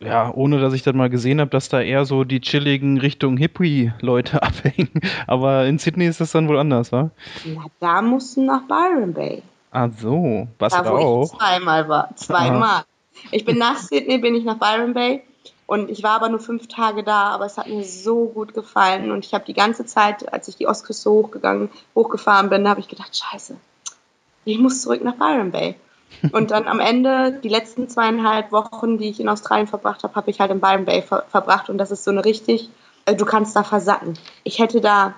ja, 0.06 0.32
ohne 0.34 0.60
dass 0.60 0.74
ich 0.74 0.84
das 0.84 0.94
mal 0.94 1.10
gesehen 1.10 1.40
habe, 1.40 1.50
dass 1.50 1.70
da 1.70 1.82
eher 1.82 2.06
so 2.06 2.24
die 2.24 2.42
chilligen 2.42 3.00
Richtung 3.00 3.38
Hippie-Leute 3.38 4.42
abhängen. 4.44 4.92
Aber 5.28 5.66
in 5.66 5.80
Sydney 5.80 6.08
ist 6.08 6.22
das 6.22 6.32
dann 6.32 6.48
wohl 6.48 6.60
anders, 6.60 6.92
wa? 6.92 7.12
Na, 7.46 7.66
da 7.80 8.02
musst 8.02 8.38
du 8.38 8.44
nach 8.44 8.64
Byron 8.64 9.14
Bay. 9.14 9.44
Ach 9.72 9.90
so, 9.98 10.48
was 10.60 10.74
da, 10.74 10.86
wo 10.86 10.96
auch? 10.96 11.34
Ich 11.34 11.40
zweimal 11.40 11.90
war. 11.90 12.16
Zweimal. 12.16 12.70
Aha. 12.70 12.86
Ich 13.32 13.46
bin 13.46 13.58
nach 13.58 13.78
Sydney, 13.78 14.18
bin 14.20 14.36
ich 14.36 14.44
nach 14.44 14.58
Byron 14.58 14.94
Bay. 14.94 15.24
Und 15.66 15.90
ich 15.90 16.04
war 16.04 16.12
aber 16.12 16.30
nur 16.30 16.40
fünf 16.40 16.68
Tage 16.68 17.04
da, 17.04 17.30
aber 17.30 17.46
es 17.46 17.58
hat 17.58 17.68
mir 17.68 17.84
so 17.84 18.26
gut 18.26 18.54
gefallen. 18.54 19.12
Und 19.12 19.26
ich 19.26 19.34
habe 19.34 19.46
die 19.46 19.54
ganze 19.54 19.86
Zeit, 19.86 20.32
als 20.32 20.48
ich 20.48 20.58
die 20.58 20.68
Ostküste 20.68 21.10
hochgegangen, 21.10 21.70
hochgefahren 21.96 22.50
bin, 22.50 22.68
habe 22.68 22.82
ich 22.82 22.88
gedacht, 22.88 23.18
scheiße, 23.18 23.56
ich 24.46 24.60
muss 24.60 24.82
zurück 24.82 25.04
nach 25.04 25.16
Byron 25.16 25.52
Bay. 25.52 25.76
Und 26.32 26.52
dann 26.52 26.68
am 26.68 26.80
Ende, 26.80 27.40
die 27.44 27.50
letzten 27.50 27.90
zweieinhalb 27.90 28.52
Wochen, 28.52 28.98
die 28.98 29.10
ich 29.10 29.20
in 29.20 29.30
Australien 29.30 29.68
verbracht 29.68 30.04
habe, 30.04 30.16
habe 30.16 30.32
ich 30.32 30.40
halt 30.40 30.52
in 30.52 30.60
Byron 30.60 30.86
Bay 30.86 31.02
ver 31.02 31.26
verbracht. 31.30 31.70
Und 31.70 31.78
das 31.78 31.92
ist 31.92 32.04
so 32.04 32.12
eine 32.12 32.24
richtig, 32.26 32.70
also 33.06 33.18
du 33.18 33.26
kannst 33.26 33.56
da 33.56 33.64
versacken. 33.64 34.18
Ich 34.44 34.60
hätte 34.60 34.82
da 34.82 35.14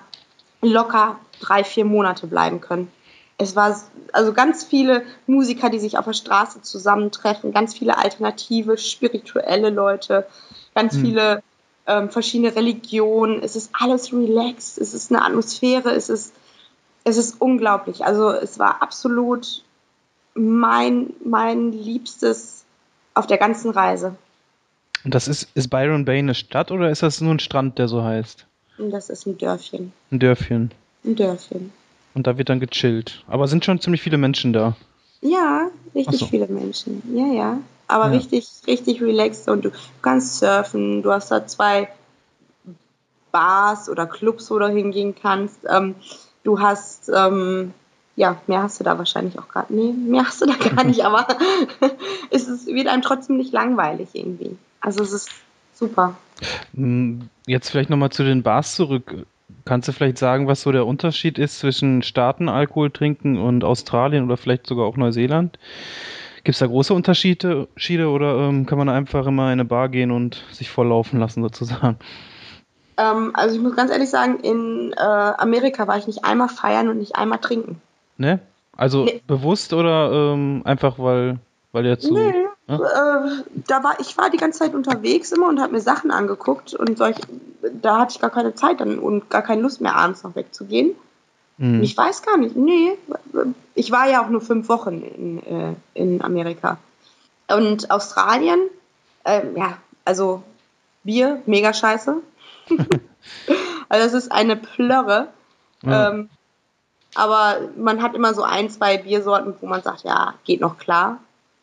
locker 0.62 1.18
drei, 1.40 1.64
vier 1.64 1.84
Monate 1.84 2.26
bleiben 2.26 2.60
können. 2.60 2.90
Es 3.38 3.54
war 3.54 3.78
also 4.12 4.32
ganz 4.32 4.64
viele 4.64 5.02
Musiker, 5.26 5.68
die 5.68 5.78
sich 5.78 5.98
auf 5.98 6.06
der 6.06 6.14
Straße 6.14 6.62
zusammentreffen, 6.62 7.52
ganz 7.52 7.74
viele 7.74 7.98
alternative, 7.98 8.78
spirituelle 8.78 9.70
Leute, 9.70 10.26
ganz 10.74 10.94
hm. 10.94 11.00
viele 11.02 11.42
ähm, 11.86 12.10
verschiedene 12.10 12.56
Religionen. 12.56 13.42
Es 13.42 13.54
ist 13.54 13.70
alles 13.78 14.12
relaxed, 14.12 14.78
es 14.78 14.94
ist 14.94 15.12
eine 15.12 15.22
Atmosphäre, 15.22 15.90
es 15.90 16.08
ist 16.08 16.32
es 17.06 17.18
ist 17.18 17.40
unglaublich. 17.40 18.04
Also 18.04 18.30
es 18.30 18.58
war 18.58 18.82
absolut 18.82 19.62
mein, 20.36 21.12
mein 21.24 21.72
Liebstes 21.72 22.64
auf 23.14 23.26
der 23.26 23.38
ganzen 23.38 23.70
Reise. 23.70 24.16
Und 25.04 25.14
das 25.14 25.28
ist, 25.28 25.48
ist 25.54 25.68
Byron 25.68 26.04
Bay 26.04 26.18
eine 26.18 26.34
Stadt 26.34 26.70
oder 26.70 26.90
ist 26.90 27.02
das 27.02 27.20
nur 27.20 27.32
ein 27.32 27.38
Strand, 27.38 27.78
der 27.78 27.88
so 27.88 28.02
heißt? 28.02 28.46
Das 28.78 29.08
ist 29.08 29.26
ein 29.26 29.38
Dörfchen. 29.38 29.92
Ein 30.10 30.18
Dörfchen. 30.18 30.72
Ein 31.04 31.16
Dörfchen. 31.16 31.72
Und 32.14 32.26
da 32.26 32.38
wird 32.38 32.48
dann 32.48 32.60
gechillt. 32.60 33.24
Aber 33.26 33.48
sind 33.48 33.64
schon 33.64 33.80
ziemlich 33.80 34.02
viele 34.02 34.18
Menschen 34.18 34.52
da. 34.52 34.76
Ja, 35.20 35.70
richtig 35.94 36.20
so. 36.20 36.26
viele 36.26 36.46
Menschen. 36.48 37.02
Ja, 37.14 37.26
ja. 37.26 37.58
Aber 37.88 38.06
ja. 38.06 38.12
richtig, 38.12 38.46
richtig 38.66 39.00
relaxed 39.00 39.48
und 39.48 39.64
du 39.64 39.70
kannst 40.02 40.38
surfen. 40.38 41.02
Du 41.02 41.12
hast 41.12 41.30
da 41.30 41.46
zwei 41.46 41.88
Bars 43.32 43.88
oder 43.88 44.06
Clubs, 44.06 44.50
wo 44.50 44.58
du 44.58 44.68
hingehen 44.68 45.14
kannst. 45.20 45.58
Ähm, 45.68 45.94
du 46.42 46.60
hast, 46.60 47.10
ähm, 47.14 47.74
ja, 48.16 48.40
mehr 48.46 48.62
hast 48.62 48.80
du 48.80 48.84
da 48.84 48.98
wahrscheinlich 48.98 49.38
auch 49.38 49.48
gerade. 49.48 49.72
Nee, 49.74 49.92
mehr 49.92 50.24
hast 50.24 50.40
du 50.40 50.46
da 50.46 50.54
gar 50.54 50.84
nicht, 50.84 51.04
aber 51.04 51.28
es 52.30 52.48
ist, 52.48 52.66
wird 52.66 52.88
einem 52.88 53.02
trotzdem 53.02 53.36
nicht 53.36 53.52
langweilig 53.52 54.08
irgendwie. 54.14 54.56
Also 54.80 55.02
es 55.02 55.12
ist 55.12 55.30
super. 55.74 56.16
Hm, 56.74 57.28
jetzt 57.46 57.70
vielleicht 57.70 57.90
nochmal 57.90 58.10
zu 58.10 58.24
den 58.24 58.42
Bars 58.42 58.74
zurück. 58.74 59.26
Kannst 59.66 59.88
du 59.88 59.92
vielleicht 59.92 60.18
sagen, 60.18 60.48
was 60.48 60.62
so 60.62 60.72
der 60.72 60.86
Unterschied 60.86 61.38
ist 61.38 61.58
zwischen 61.58 62.02
Staaten 62.02 62.48
Alkohol 62.48 62.90
trinken 62.90 63.38
und 63.38 63.64
Australien 63.64 64.24
oder 64.24 64.36
vielleicht 64.36 64.66
sogar 64.66 64.86
auch 64.86 64.96
Neuseeland? 64.96 65.58
Gibt 66.42 66.54
es 66.54 66.60
da 66.60 66.66
große 66.66 66.94
Unterschiede 66.94 67.68
oder 68.08 68.48
ähm, 68.48 68.66
kann 68.66 68.78
man 68.78 68.88
einfach 68.88 69.26
immer 69.26 69.46
in 69.46 69.52
eine 69.52 69.64
Bar 69.64 69.88
gehen 69.88 70.10
und 70.10 70.44
sich 70.52 70.70
volllaufen 70.70 71.18
lassen 71.20 71.42
sozusagen? 71.42 71.98
Ähm, 72.96 73.32
also 73.34 73.56
ich 73.56 73.62
muss 73.62 73.76
ganz 73.76 73.90
ehrlich 73.90 74.08
sagen, 74.08 74.40
in 74.40 74.94
äh, 74.96 75.00
Amerika 75.00 75.86
war 75.86 75.98
ich 75.98 76.06
nicht 76.06 76.24
einmal 76.24 76.48
feiern 76.48 76.88
und 76.88 76.98
nicht 76.98 77.16
einmal 77.16 77.38
trinken. 77.38 77.82
Ne? 78.18 78.40
Also 78.76 79.04
nee. 79.04 79.22
bewusst 79.26 79.72
oder 79.72 80.12
ähm, 80.12 80.62
einfach 80.64 80.98
weil, 80.98 81.38
weil 81.72 81.82
der 81.84 81.98
zu. 81.98 82.14
Nee, 82.14 82.46
äh, 82.68 82.74
da 83.68 83.84
war, 83.84 84.00
ich 84.00 84.18
war 84.18 84.28
die 84.30 84.38
ganze 84.38 84.58
Zeit 84.58 84.74
unterwegs 84.74 85.30
immer 85.32 85.48
und 85.48 85.60
habe 85.60 85.72
mir 85.72 85.80
Sachen 85.80 86.10
angeguckt 86.10 86.74
und 86.74 86.98
solch, 86.98 87.16
da 87.80 88.00
hatte 88.00 88.14
ich 88.14 88.20
gar 88.20 88.30
keine 88.30 88.54
Zeit 88.54 88.80
dann 88.80 88.98
und 88.98 89.30
gar 89.30 89.42
keine 89.42 89.62
Lust 89.62 89.80
mehr 89.80 89.94
abends 89.94 90.24
noch 90.24 90.34
wegzugehen. 90.34 90.96
Mhm. 91.58 91.82
Ich 91.82 91.96
weiß 91.96 92.22
gar 92.22 92.36
nicht, 92.36 92.56
nee, 92.56 92.92
ich 93.74 93.90
war 93.92 94.08
ja 94.08 94.24
auch 94.24 94.28
nur 94.28 94.40
fünf 94.40 94.68
Wochen 94.68 95.02
in, 95.02 95.42
äh, 95.46 95.74
in 95.94 96.22
Amerika. 96.22 96.78
Und 97.48 97.90
Australien, 97.90 98.58
äh, 99.24 99.42
ja, 99.56 99.78
also 100.04 100.42
Bier, 101.04 101.40
mega 101.46 101.72
scheiße. 101.72 102.16
also 103.88 104.06
es 104.06 104.12
ist 104.12 104.32
eine 104.32 104.56
Plörre. 104.56 105.28
Ja. 105.82 106.10
Ähm, 106.10 106.30
aber 107.16 107.56
man 107.76 108.02
hat 108.02 108.14
immer 108.14 108.34
so 108.34 108.42
ein, 108.42 108.70
zwei 108.70 108.98
Biersorten, 108.98 109.54
wo 109.60 109.66
man 109.66 109.82
sagt, 109.82 110.04
ja, 110.04 110.34
geht 110.44 110.60
noch 110.60 110.78
klar 110.78 111.18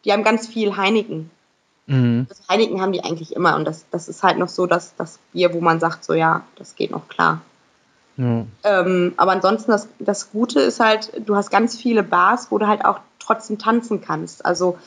die 0.06 0.12
haben 0.12 0.24
ganz 0.24 0.48
viel 0.48 0.76
Heineken. 0.76 1.30
Mhm. 1.86 2.28
Also 2.30 2.44
Heineken 2.50 2.82
haben 2.82 2.92
die 2.92 3.04
eigentlich 3.04 3.36
immer 3.36 3.56
und 3.56 3.66
das, 3.66 3.86
das 3.92 4.08
ist 4.08 4.24
halt 4.24 4.38
noch 4.38 4.50
so, 4.50 4.66
dass 4.66 4.96
das 4.96 5.20
Bier, 5.32 5.54
wo 5.54 5.62
man 5.62 5.80
sagt, 5.80 6.04
so 6.04 6.14
ja, 6.14 6.44
das 6.56 6.76
geht 6.76 6.92
noch 6.92 7.08
klar. 7.08 7.42
Ja. 8.18 8.46
Ähm, 8.64 9.14
aber 9.18 9.32
ansonsten, 9.32 9.72
das, 9.72 9.88
das 10.00 10.32
Gute 10.32 10.60
ist 10.60 10.80
halt, 10.80 11.12
du 11.26 11.36
hast 11.36 11.50
ganz 11.50 11.76
viele 11.76 12.04
Bars, 12.04 12.52
wo 12.52 12.58
du 12.58 12.68
halt 12.68 12.86
auch 12.86 13.00
trotzdem 13.20 13.58
tanzen 13.58 14.02
kannst. 14.02 14.46
Also 14.46 14.78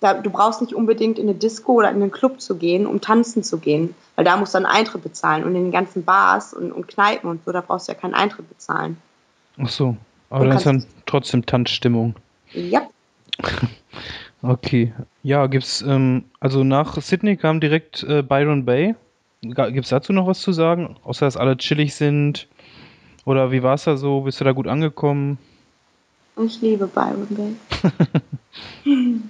da, 0.00 0.12
du 0.12 0.28
brauchst 0.28 0.60
nicht 0.60 0.74
unbedingt 0.74 1.18
in 1.18 1.28
eine 1.28 1.38
Disco 1.38 1.72
oder 1.72 1.90
in 1.90 2.02
einen 2.02 2.10
Club 2.10 2.42
zu 2.42 2.56
gehen, 2.56 2.86
um 2.86 3.00
tanzen 3.00 3.42
zu 3.42 3.56
gehen, 3.56 3.94
weil 4.16 4.24
da 4.26 4.36
musst 4.36 4.52
du 4.52 4.58
einen 4.58 4.66
Eintritt 4.66 5.02
bezahlen. 5.02 5.44
Und 5.44 5.54
in 5.54 5.64
den 5.64 5.72
ganzen 5.72 6.04
Bars 6.04 6.52
und, 6.52 6.72
und 6.72 6.86
Kneipen 6.86 7.30
und 7.30 7.42
so, 7.46 7.52
da 7.52 7.62
brauchst 7.62 7.88
du 7.88 7.92
ja 7.92 7.98
keinen 7.98 8.14
Eintritt 8.14 8.48
bezahlen. 8.50 8.98
Ach 9.58 9.70
so, 9.70 9.96
aber 10.30 10.46
dann 10.46 10.56
ist 10.56 10.66
dann 10.66 10.84
trotzdem 11.06 11.46
Tanzstimmung. 11.46 12.14
Ja. 12.52 12.88
Okay. 14.46 14.92
Ja, 15.22 15.46
gibt's, 15.46 15.80
ähm, 15.80 16.24
also 16.38 16.64
nach 16.64 17.00
Sydney 17.00 17.38
kam 17.38 17.60
direkt 17.60 18.02
äh, 18.02 18.22
Byron 18.22 18.66
Bay. 18.66 18.94
Gibt's 19.40 19.88
dazu 19.88 20.12
noch 20.12 20.26
was 20.26 20.40
zu 20.40 20.52
sagen? 20.52 20.96
Außer 21.02 21.24
dass 21.24 21.38
alle 21.38 21.56
chillig 21.56 21.94
sind? 21.94 22.46
Oder 23.24 23.52
wie 23.52 23.62
war 23.62 23.74
es 23.74 23.84
da 23.84 23.96
so? 23.96 24.20
Bist 24.20 24.40
du 24.40 24.44
da 24.44 24.52
gut 24.52 24.66
angekommen? 24.66 25.38
Ich 26.36 26.60
liebe 26.60 26.86
Byron 26.86 27.26
Bay. 27.30 27.56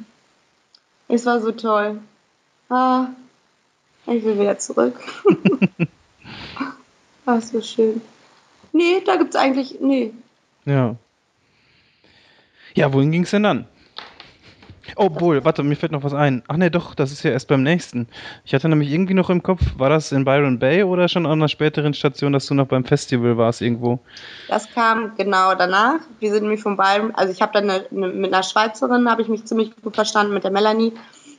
es 1.09 1.27
war 1.27 1.41
so 1.41 1.53
toll. 1.53 2.01
Ah, 2.69 3.09
ich 4.07 4.25
will 4.25 4.41
wieder 4.41 4.59
zurück. 4.59 4.99
ah, 7.27 7.41
so 7.41 7.61
schön. 7.61 8.01
Nee, 8.73 9.01
da 9.07 9.15
gibt's 9.15 9.37
eigentlich. 9.37 9.79
Nee. 9.81 10.13
Ja. 10.65 10.97
Ja, 12.75 12.93
wohin 12.93 13.13
ging's 13.13 13.31
denn 13.31 13.43
dann? 13.43 13.67
Obwohl, 14.97 15.45
warte, 15.45 15.63
mir 15.63 15.77
fällt 15.77 15.93
noch 15.93 16.03
was 16.03 16.15
ein. 16.15 16.43
Ach 16.47 16.57
nee, 16.57 16.71
doch, 16.71 16.95
das 16.95 17.11
ist 17.11 17.23
ja 17.23 17.31
erst 17.31 17.49
beim 17.49 17.63
nächsten. 17.63 18.07
Ich 18.45 18.55
hatte 18.55 18.69
nämlich 18.69 18.91
irgendwie 18.91 19.15
noch 19.15 19.31
im 19.31 19.43
Kopf, 19.43 19.61
war 19.77 19.89
das 19.89 20.13
in 20.13 20.25
Byron 20.25 20.59
Bay 20.59 20.83
oder 20.83 21.09
schon 21.09 21.27
an 21.27 21.33
einer 21.33 21.49
späteren 21.49 21.95
Station, 21.95 22.33
dass 22.33 22.47
du 22.47 22.55
noch 22.55 22.67
beim 22.67 22.85
Festival 22.85 23.39
warst 23.39 23.63
irgendwo? 23.63 24.01
Das 24.49 24.71
kam 24.73 25.15
genau 25.17 25.55
danach. 25.55 26.01
Wir 26.21 26.33
sind 26.33 26.43
nämlich 26.43 26.63
von 26.63 26.77
Byron, 26.77 27.15
also 27.15 27.33
ich 27.33 27.41
habe 27.41 27.53
dann 27.53 27.71
eine, 27.71 27.87
eine, 27.91 28.09
mit 28.09 28.33
einer 28.33 28.43
Schweizerin, 28.43 29.11
habe 29.11 29.23
ich 29.23 29.29
mich 29.29 29.45
ziemlich 29.47 29.73
gut 29.83 29.95
verstanden, 29.95 30.35
mit 30.35 30.45
der 30.45 30.51
Melanie. 30.51 30.93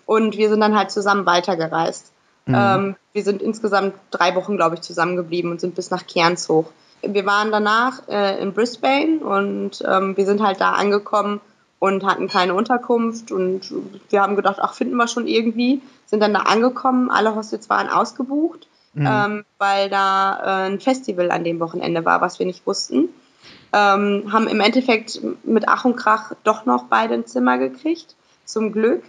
Und 0.06 0.38
wir 0.38 0.50
sind 0.50 0.60
dann 0.60 0.78
halt 0.78 0.92
zusammen 0.92 1.26
weitergereist. 1.26 2.12
Mhm. 2.46 2.56
Ähm, 2.56 2.96
wir 3.14 3.24
sind 3.24 3.42
insgesamt 3.42 3.94
drei 4.12 4.36
Wochen, 4.36 4.56
glaube 4.56 4.76
ich, 4.76 4.82
zusammengeblieben 4.82 5.52
und 5.52 5.62
sind 5.62 5.76
bis 5.76 5.92
nach 5.92 6.06
Cairns 6.08 6.50
hoch. 6.50 6.72
Wir 7.08 7.26
waren 7.26 7.52
danach 7.52 8.08
äh, 8.08 8.42
in 8.42 8.54
Brisbane 8.54 9.20
und 9.20 9.84
ähm, 9.88 10.18
wir 10.18 10.26
sind 10.26 10.42
halt 10.42 10.62
da 10.62 10.72
angekommen 10.72 11.42
und 11.80 12.06
hatten 12.06 12.28
keine 12.28 12.54
Unterkunft 12.54 13.32
und 13.32 13.74
wir 14.10 14.22
haben 14.22 14.36
gedacht, 14.36 14.58
ach, 14.60 14.74
finden 14.74 14.96
wir 14.96 15.08
schon 15.08 15.28
irgendwie, 15.28 15.82
sind 16.06 16.22
dann 16.22 16.34
da 16.34 16.42
angekommen, 16.42 17.10
alle 17.12 17.36
Hostels 17.36 17.70
waren 17.70 17.90
ausgebucht, 17.90 18.68
mhm. 18.94 19.08
ähm, 19.08 19.46
weil 19.58 19.90
da 19.90 20.40
äh, 20.40 20.68
ein 20.68 20.80
Festival 20.80 21.32
an 21.32 21.44
dem 21.44 21.60
Wochenende 21.60 22.06
war, 22.06 22.22
was 22.22 22.40
wir 22.40 22.46
nicht 22.46 22.66
wussten. 22.66 23.10
Ähm, 23.74 24.32
haben 24.32 24.48
im 24.48 24.62
Endeffekt 24.62 25.20
mit 25.44 25.68
Ach 25.68 25.86
und 25.86 25.98
Krach 25.98 26.32
doch 26.44 26.66
noch 26.66 26.86
beide 26.86 27.14
ein 27.14 27.28
Zimmer 27.28 27.58
gekriegt, 27.58 28.16
zum 28.46 28.72
Glück. 28.72 29.04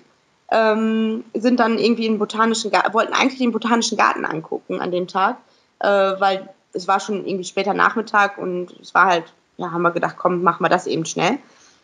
Ähm, 0.51 1.25
sind 1.35 1.61
dann 1.61 1.79
irgendwie 1.79 2.07
in 2.07 2.19
botanischen 2.19 2.71
Garten, 2.71 2.95
wollten 2.95 3.13
eigentlich 3.13 3.39
den 3.39 3.53
botanischen 3.53 3.97
Garten 3.97 4.25
angucken 4.25 4.81
an 4.81 4.93
dem 4.93 5.09
Tag, 5.09 5.39
äh, 5.81 5.89
weil 5.89 6.49
es 6.77 6.87
war 6.87 7.01
schon 7.01 7.27
irgendwie 7.27 7.45
später 7.45 7.75
Nachmittag 7.75 8.39
und 8.39 8.71
es 8.81 8.95
war 8.95 9.07
halt, 9.07 9.25
ja, 9.57 9.71
haben 9.73 9.83
wir 9.83 9.91
gedacht, 9.91 10.17
komm, 10.19 10.43
machen 10.43 10.63
wir 10.63 10.69
das 10.69 10.87
eben 10.87 11.07
schnell 11.07 11.39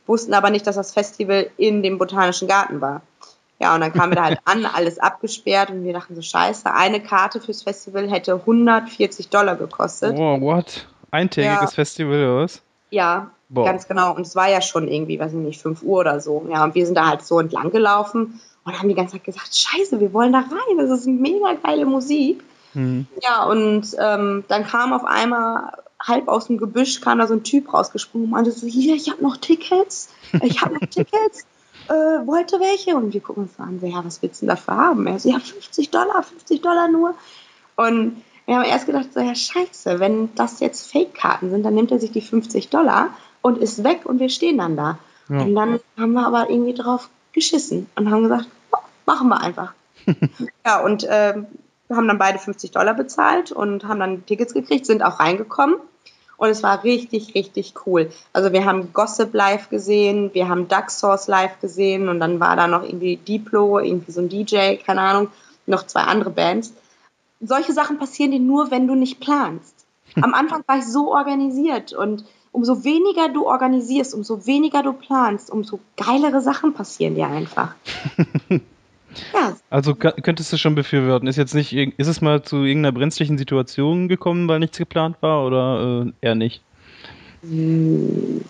wussten 0.06 0.34
aber 0.34 0.50
nicht, 0.50 0.66
dass 0.66 0.76
das 0.76 0.92
Festival 0.92 1.50
in 1.56 1.82
dem 1.82 1.98
Botanischen 1.98 2.48
Garten 2.48 2.80
war. 2.80 3.02
Ja, 3.60 3.74
und 3.74 3.80
dann 3.80 3.92
kamen 3.92 4.12
wir 4.12 4.16
da 4.16 4.24
halt 4.24 4.40
an, 4.44 4.66
alles 4.66 4.98
abgesperrt 4.98 5.70
und 5.70 5.84
wir 5.84 5.92
dachten 5.92 6.14
so, 6.14 6.22
scheiße, 6.22 6.72
eine 6.72 7.00
Karte 7.00 7.40
fürs 7.40 7.62
Festival 7.62 8.10
hätte 8.10 8.34
140 8.34 9.28
Dollar 9.28 9.56
gekostet. 9.56 10.16
Oh, 10.18 10.40
what? 10.40 10.86
Eintägiges 11.10 11.60
ja. 11.60 11.66
Festival 11.68 12.14
oder 12.14 12.36
was? 12.42 12.62
Ja, 12.90 13.30
Boah. 13.48 13.66
ganz 13.66 13.86
genau. 13.86 14.14
Und 14.14 14.26
es 14.26 14.34
war 14.34 14.50
ja 14.50 14.60
schon 14.60 14.88
irgendwie, 14.88 15.18
weiß 15.18 15.32
ich 15.32 15.38
nicht, 15.38 15.62
5 15.62 15.82
Uhr 15.82 16.00
oder 16.00 16.20
so. 16.20 16.46
Ja, 16.50 16.64
und 16.64 16.74
wir 16.74 16.84
sind 16.86 16.96
da 16.96 17.06
halt 17.06 17.22
so 17.22 17.38
entlang 17.38 17.70
gelaufen 17.70 18.40
und 18.64 18.78
haben 18.78 18.88
die 18.88 18.94
ganze 18.94 19.12
Zeit 19.12 19.24
gesagt, 19.24 19.54
scheiße, 19.54 20.00
wir 20.00 20.12
wollen 20.12 20.32
da 20.32 20.40
rein, 20.40 20.78
das 20.78 20.90
ist 20.90 21.06
mega 21.06 21.54
geile 21.62 21.84
Musik. 21.84 22.42
Mhm. 22.74 23.06
Ja, 23.22 23.44
und 23.44 23.86
ähm, 23.98 24.44
dann 24.48 24.66
kam 24.66 24.92
auf 24.92 25.04
einmal 25.04 25.72
halb 26.00 26.28
aus 26.28 26.46
dem 26.46 26.58
Gebüsch 26.58 27.00
kam 27.00 27.18
da 27.18 27.26
so 27.26 27.34
ein 27.34 27.44
Typ 27.44 27.72
rausgesprungen 27.72 28.26
und 28.26 28.32
meinte 28.32 28.52
so, 28.52 28.66
hier, 28.66 28.94
ich 28.94 29.10
habe 29.10 29.22
noch 29.22 29.36
Tickets, 29.36 30.08
ich 30.42 30.60
habe 30.60 30.74
noch 30.74 30.88
Tickets, 30.88 31.46
äh, 31.88 32.26
wollte 32.26 32.60
welche? 32.60 32.96
Und 32.96 33.14
wir 33.14 33.20
gucken 33.20 33.44
uns 33.44 33.58
an, 33.58 33.78
so, 33.80 33.86
ja, 33.86 34.04
was 34.04 34.22
willst 34.22 34.42
du 34.42 34.46
denn 34.46 34.56
dafür 34.56 34.76
haben? 34.76 35.06
Er 35.06 35.18
so, 35.18 35.30
ja, 35.30 35.38
50 35.38 35.90
Dollar, 35.90 36.22
50 36.22 36.60
Dollar 36.60 36.88
nur. 36.88 37.14
Und 37.76 38.22
wir 38.46 38.56
haben 38.56 38.64
erst 38.64 38.86
gedacht, 38.86 39.12
so, 39.14 39.20
ja, 39.20 39.34
scheiße, 39.34 40.00
wenn 40.00 40.34
das 40.34 40.60
jetzt 40.60 40.90
Fake-Karten 40.90 41.50
sind, 41.50 41.62
dann 41.62 41.74
nimmt 41.74 41.92
er 41.92 42.00
sich 42.00 42.10
die 42.10 42.20
50 42.20 42.68
Dollar 42.68 43.10
und 43.40 43.58
ist 43.58 43.84
weg 43.84 44.00
und 44.04 44.18
wir 44.18 44.28
stehen 44.28 44.58
dann 44.58 44.76
da. 44.76 44.98
Ja. 45.28 45.42
Und 45.42 45.54
dann 45.54 45.80
haben 45.96 46.12
wir 46.12 46.26
aber 46.26 46.50
irgendwie 46.50 46.74
drauf 46.74 47.08
geschissen 47.32 47.88
und 47.94 48.10
haben 48.10 48.24
gesagt, 48.24 48.48
machen 49.06 49.28
wir 49.28 49.40
einfach. 49.40 49.72
ja, 50.66 50.80
und 50.80 51.06
äh, 51.92 51.96
haben 51.96 52.08
dann 52.08 52.18
beide 52.18 52.38
50 52.38 52.70
Dollar 52.70 52.94
bezahlt 52.94 53.52
und 53.52 53.84
haben 53.84 54.00
dann 54.00 54.26
Tickets 54.26 54.54
gekriegt, 54.54 54.86
sind 54.86 55.02
auch 55.02 55.20
reingekommen. 55.20 55.76
Und 56.36 56.48
es 56.48 56.62
war 56.64 56.82
richtig, 56.82 57.36
richtig 57.36 57.74
cool. 57.86 58.10
Also 58.32 58.52
wir 58.52 58.64
haben 58.64 58.92
Gossip 58.92 59.32
live 59.32 59.68
gesehen, 59.68 60.30
wir 60.32 60.48
haben 60.48 60.66
Duck 60.66 60.90
Source 60.90 61.28
live 61.28 61.60
gesehen 61.60 62.08
und 62.08 62.18
dann 62.18 62.40
war 62.40 62.56
da 62.56 62.66
noch 62.66 62.82
irgendwie 62.82 63.16
Diplo, 63.16 63.78
irgendwie 63.78 64.10
so 64.10 64.20
ein 64.20 64.28
DJ, 64.28 64.76
keine 64.84 65.02
Ahnung, 65.02 65.28
noch 65.66 65.86
zwei 65.86 66.00
andere 66.00 66.30
Bands. 66.30 66.72
Solche 67.40 67.72
Sachen 67.72 67.98
passieren 67.98 68.32
dir 68.32 68.40
nur, 68.40 68.72
wenn 68.72 68.88
du 68.88 68.96
nicht 68.96 69.20
planst. 69.20 69.74
Am 70.20 70.34
Anfang 70.34 70.64
war 70.66 70.78
ich 70.78 70.86
so 70.86 71.12
organisiert 71.12 71.92
und 71.92 72.24
umso 72.50 72.84
weniger 72.84 73.28
du 73.28 73.46
organisierst, 73.46 74.14
umso 74.14 74.44
weniger 74.46 74.82
du 74.82 74.92
planst, 74.92 75.50
umso 75.50 75.78
geilere 75.96 76.40
Sachen 76.40 76.74
passieren 76.74 77.14
dir 77.14 77.28
einfach. 77.28 77.74
Ja. 79.34 79.56
Also 79.70 79.94
könntest 79.94 80.52
du 80.52 80.56
schon 80.56 80.74
befürworten. 80.74 81.26
Ist 81.26 81.36
jetzt 81.36 81.54
nicht, 81.54 81.72
ist 81.72 82.06
es 82.06 82.20
mal 82.20 82.42
zu 82.42 82.64
irgendeiner 82.64 82.92
brenzlichen 82.92 83.38
Situation 83.38 84.08
gekommen, 84.08 84.48
weil 84.48 84.60
nichts 84.60 84.78
geplant 84.78 85.16
war 85.20 85.46
oder 85.46 86.06
äh, 86.06 86.26
eher 86.26 86.34
nicht? 86.34 86.62
Hm, 87.42 88.42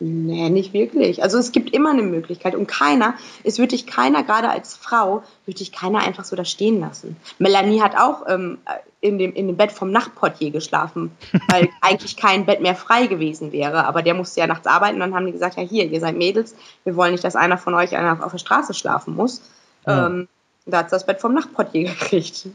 Nee, 0.00 0.48
nicht 0.48 0.72
wirklich. 0.72 1.24
Also 1.24 1.38
es 1.38 1.50
gibt 1.50 1.74
immer 1.74 1.90
eine 1.90 2.02
Möglichkeit 2.02 2.54
und 2.54 2.68
keiner, 2.68 3.14
es 3.42 3.58
würde 3.58 3.70
dich 3.70 3.86
keiner, 3.86 4.22
gerade 4.22 4.48
als 4.48 4.76
Frau, 4.76 5.24
würde 5.44 5.58
dich 5.58 5.72
keiner 5.72 6.06
einfach 6.06 6.24
so 6.24 6.36
da 6.36 6.44
stehen 6.44 6.78
lassen. 6.78 7.16
Melanie 7.40 7.80
hat 7.80 7.96
auch 7.96 8.22
ähm, 8.28 8.58
in, 9.00 9.18
dem, 9.18 9.32
in 9.34 9.48
dem 9.48 9.56
Bett 9.56 9.72
vom 9.72 9.90
Nachtportier 9.90 10.52
geschlafen, 10.52 11.10
weil 11.48 11.68
eigentlich 11.80 12.16
kein 12.16 12.46
Bett 12.46 12.60
mehr 12.60 12.76
frei 12.76 13.06
gewesen 13.06 13.50
wäre. 13.50 13.86
Aber 13.86 14.02
der 14.02 14.14
musste 14.14 14.38
ja 14.38 14.46
nachts 14.46 14.68
arbeiten 14.68 14.94
und 14.94 15.00
dann 15.00 15.14
haben 15.16 15.26
die 15.26 15.32
gesagt, 15.32 15.56
ja 15.56 15.64
hier, 15.64 15.90
ihr 15.90 16.00
seid 16.00 16.16
Mädels, 16.16 16.54
wir 16.84 16.94
wollen 16.94 17.12
nicht, 17.12 17.24
dass 17.24 17.34
einer 17.34 17.58
von 17.58 17.74
euch 17.74 17.96
einer 17.96 18.24
auf 18.24 18.30
der 18.30 18.38
Straße 18.38 18.74
schlafen 18.74 19.16
muss. 19.16 19.42
Ja. 19.86 20.06
Ähm, 20.06 20.28
da 20.66 20.78
hat 20.78 20.92
das 20.92 21.06
Bett 21.06 21.20
vom 21.20 21.34
Nachtportier 21.34 21.84
gekriegt. 21.88 22.46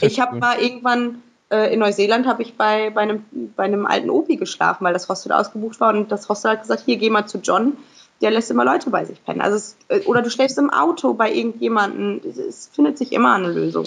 Ich 0.00 0.20
habe 0.20 0.38
mal 0.38 0.58
irgendwann 0.58 1.22
äh, 1.50 1.72
in 1.72 1.80
Neuseeland 1.80 2.26
habe 2.26 2.42
ich 2.42 2.54
bei, 2.56 2.90
bei, 2.90 3.02
einem, 3.02 3.24
bei 3.56 3.64
einem 3.64 3.86
alten 3.86 4.10
Opi 4.10 4.36
geschlafen, 4.36 4.84
weil 4.84 4.92
das 4.92 5.08
Hostel 5.08 5.32
ausgebucht 5.32 5.80
war 5.80 5.94
und 5.94 6.12
das 6.12 6.28
Hostel 6.28 6.52
hat 6.52 6.62
gesagt, 6.62 6.82
hier 6.84 6.96
geh 6.96 7.10
mal 7.10 7.26
zu 7.26 7.38
John, 7.38 7.76
der 8.20 8.30
lässt 8.30 8.50
immer 8.50 8.64
Leute 8.64 8.90
bei 8.90 9.04
sich 9.04 9.24
pennen. 9.24 9.40
Also 9.40 9.56
es, 9.56 9.76
äh, 9.88 10.00
oder 10.00 10.22
du 10.22 10.30
schläfst 10.30 10.58
im 10.58 10.70
Auto 10.70 11.14
bei 11.14 11.32
irgendjemandem. 11.32 12.20
Es 12.24 12.68
findet 12.72 12.98
sich 12.98 13.12
immer 13.12 13.34
eine 13.34 13.48
Lösung. 13.48 13.86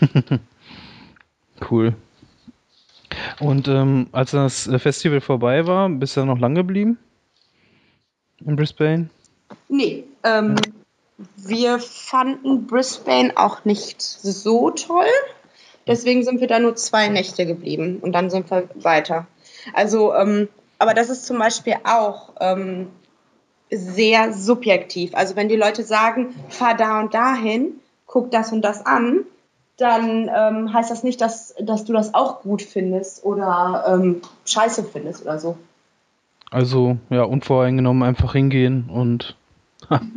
cool. 1.70 1.94
Und 3.40 3.68
ähm, 3.68 4.08
als 4.12 4.32
das 4.32 4.68
Festival 4.78 5.20
vorbei 5.20 5.66
war, 5.66 5.88
bist 5.88 6.16
du 6.16 6.24
noch 6.24 6.38
lang 6.38 6.54
geblieben? 6.54 6.98
In 8.44 8.56
Brisbane? 8.56 9.10
Nee. 9.68 10.04
Ähm, 10.22 10.56
wir 11.36 11.78
fanden 11.78 12.66
Brisbane 12.66 13.32
auch 13.36 13.64
nicht 13.64 14.02
so 14.02 14.70
toll. 14.70 15.06
Deswegen 15.86 16.24
sind 16.24 16.40
wir 16.40 16.48
da 16.48 16.58
nur 16.58 16.76
zwei 16.76 17.08
Nächte 17.08 17.46
geblieben 17.46 17.98
und 18.00 18.12
dann 18.12 18.30
sind 18.30 18.50
wir 18.50 18.68
weiter. 18.74 19.26
Also, 19.74 20.14
ähm, 20.14 20.48
aber 20.78 20.94
das 20.94 21.10
ist 21.10 21.26
zum 21.26 21.38
Beispiel 21.38 21.76
auch 21.84 22.32
ähm, 22.40 22.88
sehr 23.70 24.32
subjektiv. 24.32 25.14
Also 25.14 25.36
wenn 25.36 25.48
die 25.48 25.56
Leute 25.56 25.82
sagen, 25.82 26.34
fahr 26.48 26.74
da 26.74 27.00
und 27.00 27.14
dahin, 27.14 27.74
guck 28.06 28.30
das 28.30 28.52
und 28.52 28.62
das 28.62 28.84
an, 28.84 29.20
dann 29.76 30.30
ähm, 30.34 30.72
heißt 30.72 30.90
das 30.90 31.02
nicht, 31.02 31.20
dass, 31.20 31.54
dass 31.60 31.84
du 31.84 31.92
das 31.92 32.14
auch 32.14 32.42
gut 32.42 32.62
findest 32.62 33.24
oder 33.24 33.84
ähm, 33.88 34.22
scheiße 34.44 34.84
findest 34.84 35.22
oder 35.22 35.38
so. 35.38 35.56
Also 36.50 36.98
ja, 37.10 37.24
unvoreingenommen 37.24 38.04
einfach 38.04 38.32
hingehen 38.32 38.88
und 38.88 39.36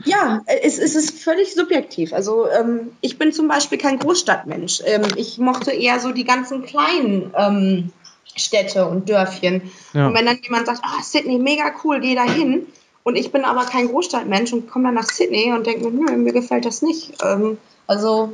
ja, 0.05 0.41
es, 0.45 0.77
es, 0.77 0.95
ist 0.95 1.19
völlig 1.19 1.53
subjektiv. 1.53 2.13
Also 2.13 2.47
ähm, 2.49 2.91
ich 3.01 3.17
bin 3.17 3.31
zum 3.31 3.47
Beispiel 3.47 3.77
kein 3.77 3.99
Großstadtmensch. 3.99 4.81
Ähm, 4.85 5.03
ich 5.15 5.37
mochte 5.37 5.71
eher 5.71 5.99
so 5.99 6.11
die 6.11 6.23
ganzen 6.23 6.65
kleinen 6.65 7.33
ähm, 7.35 7.91
Städte 8.35 8.87
und 8.87 9.09
Dörfchen. 9.09 9.71
Ja. 9.93 10.07
Und 10.07 10.13
wenn 10.13 10.25
dann 10.25 10.39
jemand 10.41 10.67
sagt, 10.67 10.81
oh, 10.83 11.01
Sydney, 11.01 11.37
mega 11.37 11.71
cool, 11.83 11.99
geh 11.99 12.15
da 12.15 12.23
hin. 12.23 12.67
Und 13.03 13.15
ich 13.15 13.31
bin 13.31 13.45
aber 13.45 13.65
kein 13.65 13.87
Großstadtmensch 13.87 14.53
und 14.53 14.69
komme 14.69 14.85
dann 14.85 14.95
nach 14.95 15.09
Sydney 15.09 15.53
und 15.53 15.65
denke 15.65 15.89
mir, 15.89 16.05
nö, 16.05 16.17
mir 16.17 16.33
gefällt 16.33 16.65
das 16.65 16.81
nicht. 16.81 17.13
Ähm, 17.23 17.57
also 17.87 18.33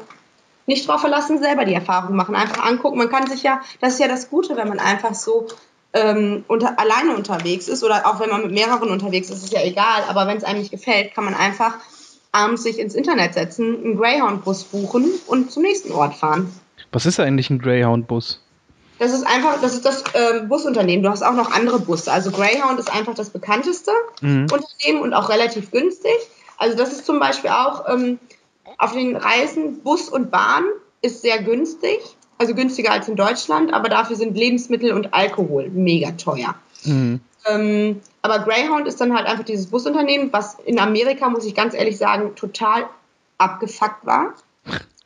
nicht 0.65 0.87
drauf 0.87 1.01
verlassen, 1.01 1.39
selber 1.39 1.65
die 1.65 1.73
Erfahrung 1.73 2.15
machen, 2.15 2.35
einfach 2.35 2.65
angucken. 2.65 2.97
Man 2.97 3.09
kann 3.09 3.27
sich 3.27 3.43
ja, 3.43 3.61
das 3.81 3.93
ist 3.93 3.99
ja 3.99 4.07
das 4.07 4.29
Gute, 4.29 4.55
wenn 4.55 4.69
man 4.69 4.79
einfach 4.79 5.13
so 5.13 5.47
ähm, 5.93 6.43
unter, 6.47 6.79
alleine 6.79 7.15
unterwegs 7.15 7.67
ist 7.67 7.83
oder 7.83 8.07
auch 8.07 8.19
wenn 8.19 8.29
man 8.29 8.41
mit 8.41 8.51
mehreren 8.51 8.89
unterwegs 8.89 9.29
ist, 9.29 9.43
ist 9.43 9.53
ja 9.53 9.61
egal. 9.61 10.03
Aber 10.09 10.27
wenn 10.27 10.37
es 10.37 10.43
einem 10.43 10.59
nicht 10.59 10.71
gefällt, 10.71 11.13
kann 11.13 11.23
man 11.23 11.35
einfach 11.35 11.75
abends 12.31 12.63
sich 12.63 12.79
ins 12.79 12.95
Internet 12.95 13.35
setzen, 13.35 13.83
einen 13.83 13.97
Greyhound-Bus 13.97 14.65
buchen 14.65 15.05
und 15.27 15.51
zum 15.51 15.63
nächsten 15.63 15.91
Ort 15.91 16.15
fahren. 16.15 16.51
Was 16.91 17.05
ist 17.05 17.19
eigentlich 17.19 17.49
ein 17.49 17.59
Greyhound-Bus? 17.59 18.41
Das 18.99 19.13
ist 19.13 19.25
einfach, 19.25 19.59
das 19.61 19.73
ist 19.73 19.85
das 19.85 20.03
äh, 20.13 20.41
Busunternehmen. 20.47 21.03
Du 21.03 21.09
hast 21.09 21.23
auch 21.23 21.33
noch 21.33 21.51
andere 21.51 21.79
Busse. 21.79 22.11
Also 22.11 22.31
Greyhound 22.31 22.79
ist 22.79 22.93
einfach 22.93 23.13
das 23.13 23.29
bekannteste 23.29 23.91
mhm. 24.21 24.47
Unternehmen 24.51 25.01
und 25.01 25.13
auch 25.13 25.29
relativ 25.29 25.71
günstig. 25.71 26.13
Also 26.57 26.77
das 26.77 26.91
ist 26.91 27.05
zum 27.05 27.19
Beispiel 27.19 27.49
auch 27.49 27.87
ähm, 27.87 28.19
auf 28.77 28.93
den 28.93 29.15
Reisen 29.15 29.81
Bus 29.81 30.09
und 30.09 30.31
Bahn 30.31 30.63
ist 31.01 31.21
sehr 31.21 31.41
günstig 31.43 31.99
also 32.37 32.55
günstiger 32.55 32.91
als 32.91 33.07
in 33.07 33.15
Deutschland, 33.15 33.73
aber 33.73 33.89
dafür 33.89 34.15
sind 34.15 34.37
Lebensmittel 34.37 34.91
und 34.91 35.13
Alkohol 35.13 35.69
mega 35.69 36.11
teuer. 36.11 36.55
Mhm. 36.83 37.21
Ähm, 37.45 38.01
aber 38.21 38.39
Greyhound 38.39 38.87
ist 38.87 39.01
dann 39.01 39.15
halt 39.15 39.27
einfach 39.27 39.43
dieses 39.43 39.67
Busunternehmen, 39.67 40.31
was 40.31 40.57
in 40.65 40.79
Amerika, 40.79 41.29
muss 41.29 41.45
ich 41.45 41.55
ganz 41.55 41.73
ehrlich 41.73 41.97
sagen, 41.97 42.35
total 42.35 42.85
abgefuckt 43.37 44.05
war. 44.05 44.33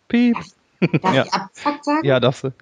Piep. 0.07 0.35
Darf, 0.35 1.01
darf 1.01 1.13
ja. 1.15 1.25
ich 1.25 1.33
abgefuckt 1.33 1.85
sagen? 1.85 2.05
Ja, 2.05 2.19
darfst 2.19 2.43
du. 2.43 2.53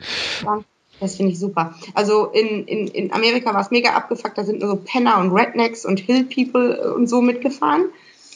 Das 0.99 1.17
finde 1.17 1.33
ich 1.33 1.39
super. 1.39 1.75
Also 1.93 2.27
in, 2.27 2.65
in, 2.65 2.87
in 2.87 3.11
Amerika 3.11 3.53
war 3.53 3.61
es 3.61 3.71
mega 3.71 3.91
abgefuckt, 3.93 4.37
da 4.37 4.45
sind 4.45 4.61
nur 4.61 4.69
so 4.69 4.75
Penner 4.77 5.17
und 5.19 5.31
Rednecks 5.31 5.85
und 5.85 5.99
Hill 5.99 6.23
People 6.23 6.93
und 6.93 7.07
so 7.07 7.21
mitgefahren. 7.21 7.85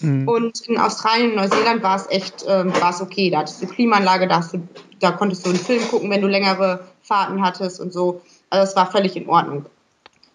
Mhm. 0.02 0.28
Und 0.28 0.62
in 0.62 0.78
Australien 0.78 1.32
und 1.32 1.36
Neuseeland 1.38 1.84
war 1.84 1.96
es 1.96 2.10
echt 2.10 2.46
ähm, 2.48 2.74
war's 2.80 3.02
okay. 3.02 3.30
Da 3.30 3.40
hattest 3.40 3.62
du 3.62 3.68
Klimaanlage, 3.68 4.28
da, 4.28 4.40
du, 4.40 4.68
da 5.00 5.12
konntest 5.12 5.46
du 5.46 5.50
einen 5.50 5.60
Film 5.60 5.82
gucken, 5.88 6.10
wenn 6.10 6.22
du 6.22 6.28
längere 6.28 6.86
Fahrten 7.02 7.42
hattest 7.42 7.80
und 7.80 7.92
so. 7.92 8.22
Also 8.50 8.70
es 8.70 8.76
war 8.76 8.92
völlig 8.92 9.16
in 9.16 9.28
Ordnung. 9.28 9.66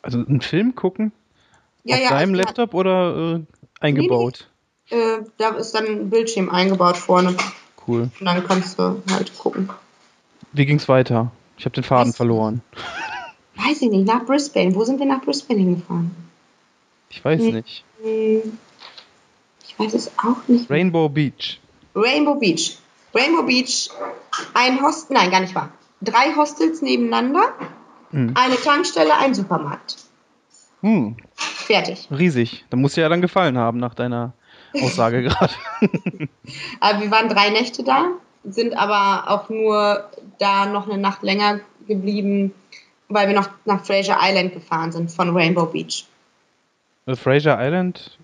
Also 0.03 0.19
einen 0.19 0.41
Film 0.41 0.75
gucken? 0.75 1.13
Ja, 1.85 1.97
Auf 1.97 2.03
ja, 2.03 2.09
deinem 2.11 2.35
also 2.35 2.43
Laptop 2.43 2.71
hat, 2.71 2.75
oder 2.75 3.37
äh, 3.37 3.41
eingebaut? 3.81 4.49
Nee, 4.91 4.97
nee. 4.97 5.03
Äh, 5.03 5.25
da 5.39 5.49
ist 5.51 5.75
dann 5.75 5.87
ein 5.87 6.11
Bildschirm 6.11 6.51
eingebaut 6.51 6.97
vorne. 6.97 7.37
Cool. 7.87 8.11
Und 8.19 8.27
dann 8.27 8.47
kannst 8.47 8.79
du 8.79 9.03
halt 9.11 9.37
gucken. 9.39 9.69
Wie 10.53 10.67
ging's 10.67 10.89
weiter? 10.89 11.31
Ich 11.57 11.65
habe 11.65 11.75
den 11.75 11.85
Faden 11.85 12.09
weiß, 12.09 12.17
verloren. 12.17 12.63
Weiß 13.57 13.83
ich 13.83 13.91
nicht, 13.91 14.07
nach 14.07 14.25
Brisbane. 14.25 14.75
Wo 14.75 14.85
sind 14.85 14.99
wir 14.99 15.07
nach 15.07 15.23
Brisbane 15.23 15.61
hingefahren? 15.61 16.15
Ich 17.11 17.25
weiß 17.25 17.41
hm. 17.41 17.55
nicht. 17.55 17.85
Ich 19.75 19.87
weiß 19.87 19.95
es 19.95 20.13
auch 20.19 20.47
nicht. 20.49 20.71
Rainbow 20.71 21.09
Beach. 21.09 21.61
Rainbow 21.95 22.37
Beach. 22.37 22.79
Rainbow 23.15 23.45
Beach, 23.45 23.91
ein 24.55 24.83
Hostel, 24.83 25.15
nein, 25.15 25.31
gar 25.31 25.41
nicht 25.41 25.55
wahr. 25.55 25.71
Drei 26.03 26.35
Hostels 26.35 26.83
nebeneinander, 26.83 27.53
hm. 28.11 28.35
eine 28.35 28.57
Tankstelle, 28.57 29.17
ein 29.17 29.35
Supermarkt. 29.35 29.97
Hm. 30.81 31.17
Fertig. 31.35 32.09
Riesig. 32.11 32.65
Da 32.71 32.77
muss 32.77 32.95
dir 32.95 33.03
ja 33.03 33.09
dann 33.09 33.23
gefallen 33.23 33.57
haben 33.57 33.79
nach 33.79 33.95
deiner 33.95 34.35
Aussage 34.83 35.23
gerade. 35.23 35.55
aber 36.81 37.01
wir 37.01 37.11
waren 37.11 37.29
drei 37.29 37.51
Nächte 37.51 37.85
da, 37.85 38.07
sind 38.45 38.77
aber 38.77 39.31
auch 39.31 39.49
nur 39.49 40.11
da 40.39 40.67
noch 40.67 40.89
eine 40.89 40.99
Nacht 40.99 41.23
länger 41.23 41.61
geblieben, 41.87 42.53
weil 43.09 43.29
wir 43.29 43.35
noch 43.35 43.49
nach 43.65 43.85
Fraser 43.85 44.19
Island 44.21 44.53
gefahren 44.53 44.93
sind 44.93 45.11
von 45.11 45.35
Rainbow 45.35 45.67
Beach. 45.67 46.05
Also 47.07 47.23
Fraser 47.23 47.59
Island 47.61 48.19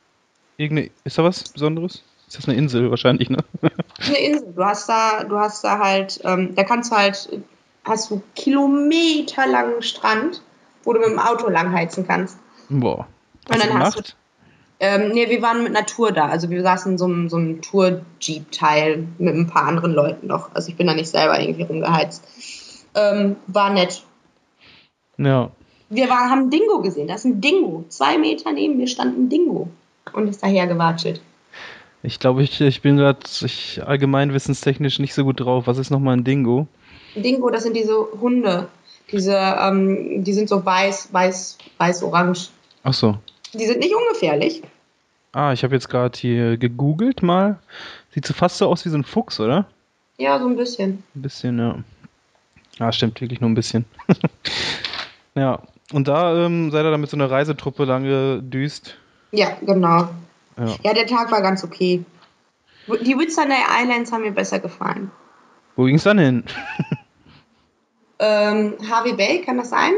Irgende, 0.61 0.91
ist 1.05 1.17
da 1.17 1.25
was 1.25 1.49
Besonderes? 1.49 2.05
Ist 2.29 2.37
das 2.37 2.47
eine 2.47 2.59
Insel 2.59 2.91
wahrscheinlich, 2.91 3.31
ne? 3.31 3.39
Eine 4.07 4.19
Insel. 4.19 4.53
Du 4.55 4.63
hast 4.63 4.91
da, 4.91 5.25
du 5.25 5.39
hast 5.39 5.65
da 5.65 5.79
halt, 5.79 6.21
ähm, 6.23 6.55
da 6.55 6.65
kannst 6.65 6.93
du 6.93 6.97
halt, 6.97 7.31
hast 7.83 8.11
du 8.11 8.21
kilometerlangen 8.35 9.81
Strand, 9.81 10.43
wo 10.85 10.93
du 10.93 11.01
mit 11.01 11.09
dem 11.09 11.19
Auto 11.19 11.49
langheizen 11.49 12.07
kannst. 12.07 12.39
Boah. 12.69 13.09
Was 13.47 13.57
Und 13.57 13.65
dann 13.65 13.79
hast 13.79 13.97
du. 13.97 14.03
Ähm, 14.81 15.13
nee, 15.13 15.31
wir 15.31 15.41
waren 15.41 15.63
mit 15.63 15.73
Natur 15.73 16.13
da. 16.13 16.27
Also 16.27 16.51
wir 16.51 16.63
saßen 16.63 16.93
in 16.93 16.99
so 16.99 17.07
einem, 17.07 17.31
so 17.31 17.39
einem 17.39 17.63
Tour-Jeep-Teil 17.63 19.09
mit 19.17 19.35
ein 19.35 19.47
paar 19.47 19.65
anderen 19.65 19.95
Leuten 19.95 20.27
noch. 20.27 20.55
Also 20.55 20.69
ich 20.69 20.77
bin 20.77 20.87
da 20.87 20.95
nicht 20.95 21.09
selber 21.09 21.41
irgendwie 21.41 21.63
rumgeheizt. 21.63 22.23
Ähm, 22.95 23.37
war 23.47 23.71
nett. 23.71 24.03
Ja. 25.17 25.53
Wir 25.89 26.11
war, 26.11 26.29
haben 26.29 26.51
Dingo 26.51 26.83
gesehen. 26.83 27.09
Das 27.09 27.25
ist 27.25 27.33
ein 27.33 27.41
Dingo. 27.41 27.87
Zwei 27.89 28.19
Meter 28.19 28.53
neben 28.53 28.77
mir 28.77 28.89
stand 28.89 29.17
ein 29.17 29.31
Dingo 29.31 29.71
und 30.13 30.29
ist 30.29 30.43
daher 30.43 30.67
gewatschelt. 30.67 31.21
Ich 32.03 32.19
glaube, 32.19 32.43
ich, 32.43 32.61
ich 32.61 32.81
bin 32.81 32.97
gerade 32.97 33.21
allgemeinwissenstechnisch 33.85 34.99
nicht 34.99 35.15
so 35.15 35.25
gut 35.25 35.41
drauf. 35.41 35.67
Was 35.67 35.79
ist 35.79 35.91
nochmal 35.91 36.17
ein 36.17 36.25
Dingo? 36.25 36.67
Dingo, 37.15 37.51
das 37.51 37.65
sind 37.65 37.77
diese 37.77 37.95
Hunde. 38.21 38.69
Diese, 39.13 39.37
ähm, 39.37 40.25
die 40.25 40.33
sind 40.33 40.49
so 40.49 40.65
weiß, 40.65 41.13
weiß, 41.13 41.59
weiß, 41.79 42.03
orange. 42.03 42.49
Ach 42.85 42.95
so. 42.95 43.19
Die 43.53 43.67
sind 43.67 43.81
nicht 43.81 43.95
ungefährlich. 43.95 44.63
Ah, 45.33 45.53
ich 45.53 45.63
habe 45.63 45.75
jetzt 45.75 45.89
gerade 45.89 46.19
hier 46.19 46.57
gegoogelt 46.57 47.23
mal. 47.23 47.59
Sieht 48.15 48.27
so 48.27 48.35
fast 48.35 48.59
so 48.59 48.69
aus 48.69 48.85
wie 48.85 48.89
so 48.89 48.97
ein 48.97 49.05
Fuchs, 49.05 49.39
oder? 49.39 49.67
Ja, 50.19 50.39
so 50.39 50.47
ein 50.47 50.57
bisschen. 50.57 51.03
Ein 51.15 51.23
bisschen, 51.23 51.59
ja. 51.59 51.79
Ja, 52.79 52.93
stimmt, 52.93 53.21
wirklich 53.21 53.41
nur 53.41 53.51
ein 53.51 53.55
bisschen. 53.55 53.85
ja, 55.35 55.61
und 55.93 56.09
da 56.09 56.47
ähm, 56.47 56.71
seid 56.71 56.85
ihr 56.85 56.91
dann 56.91 57.01
mit 57.01 57.11
so 57.11 57.17
einer 57.17 57.31
Reisetruppe 57.31 57.85
lange 57.85 58.43
düst. 58.43 58.97
Ja, 59.33 59.57
genau. 59.61 60.09
Ja. 60.57 60.77
ja, 60.83 60.95
der 60.95 61.07
Tag 61.07 61.31
war 61.31 61.43
ganz 61.43 61.65
okay. 61.65 62.05
Die 62.87 63.17
Whitsunday 63.17 63.63
Islands 63.83 64.13
haben 64.13 64.23
mir 64.23 64.33
besser 64.33 64.59
gefallen. 64.59 65.11
Wo 65.77 65.85
ging 65.85 65.97
es 65.97 66.05
dann 66.05 66.19
hin? 66.19 66.45
ähm, 68.19 68.75
Harvey 68.91 69.13
Bay, 69.13 69.43
kann 69.43 69.59
das 69.59 69.71
sein? 69.71 69.93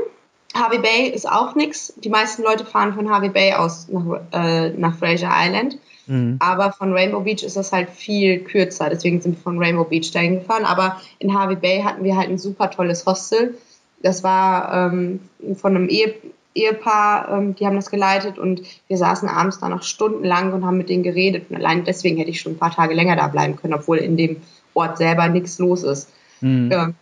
Harvey 0.54 0.78
Bay 0.78 1.08
ist 1.08 1.28
auch 1.28 1.54
nichts. 1.54 1.94
Die 1.96 2.10
meisten 2.10 2.42
Leute 2.42 2.64
fahren 2.64 2.92
von 2.92 3.10
Harvey 3.10 3.30
Bay 3.30 3.54
aus 3.54 3.88
nach, 3.88 4.20
äh, 4.32 4.70
nach 4.70 4.96
Fraser 4.96 5.30
Island. 5.32 5.78
Mhm. 6.06 6.36
Aber 6.40 6.72
von 6.72 6.92
Rainbow 6.92 7.20
Beach 7.20 7.42
ist 7.42 7.56
das 7.56 7.72
halt 7.72 7.90
viel 7.90 8.40
kürzer. 8.40 8.90
Deswegen 8.90 9.20
sind 9.20 9.36
wir 9.38 9.42
von 9.42 9.58
Rainbow 9.58 9.84
Beach 9.84 10.10
dahin 10.12 10.40
gefahren. 10.40 10.64
Aber 10.64 11.00
in 11.18 11.34
Harvey 11.34 11.56
Bay 11.56 11.82
hatten 11.82 12.04
wir 12.04 12.16
halt 12.16 12.28
ein 12.28 12.38
super 12.38 12.70
tolles 12.70 13.06
Hostel. 13.06 13.56
Das 14.02 14.22
war 14.22 14.90
ähm, 14.92 15.20
von 15.54 15.74
einem 15.74 15.88
Ehe, 15.88 16.14
Ehepaar, 16.54 17.30
ähm, 17.30 17.54
die 17.54 17.66
haben 17.66 17.76
das 17.76 17.90
geleitet 17.90 18.38
und 18.38 18.62
wir 18.88 18.96
saßen 18.96 19.28
abends 19.28 19.58
da 19.58 19.68
noch 19.68 19.82
stundenlang 19.82 20.52
und 20.52 20.66
haben 20.66 20.76
mit 20.76 20.88
denen 20.88 21.02
geredet. 21.02 21.50
Und 21.50 21.56
allein 21.56 21.84
deswegen 21.84 22.18
hätte 22.18 22.30
ich 22.30 22.40
schon 22.40 22.52
ein 22.52 22.58
paar 22.58 22.74
Tage 22.74 22.94
länger 22.94 23.16
da 23.16 23.28
bleiben 23.28 23.56
können, 23.56 23.74
obwohl 23.74 23.98
in 23.98 24.16
dem 24.16 24.36
Ort 24.74 24.98
selber 24.98 25.28
nichts 25.28 25.58
los 25.58 25.82
ist. 25.82 26.10
Mhm. 26.40 26.70
Ähm, 26.72 26.94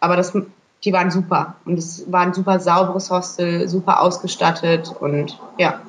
aber 0.00 0.16
das, 0.16 0.32
die 0.84 0.92
waren 0.92 1.10
super 1.10 1.56
und 1.64 1.78
es 1.78 2.10
war 2.10 2.22
ein 2.22 2.34
super 2.34 2.60
sauberes 2.60 3.10
Hostel, 3.10 3.68
super 3.68 4.00
ausgestattet 4.00 4.94
und 5.00 5.38
ja. 5.58 5.80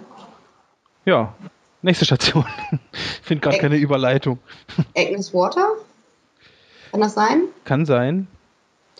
Ja, 1.05 1.34
nächste 1.82 2.05
Station. 2.05 2.45
Ich 3.22 3.28
finde 3.28 3.41
gerade 3.41 3.57
keine 3.57 3.78
Überleitung. 3.78 4.38
Agnes 4.95 5.34
Water? 5.34 5.68
Kann 6.91 7.01
das 7.01 7.16
sein? 7.16 7.41
Kann 7.63 7.88
sein. 7.88 8.28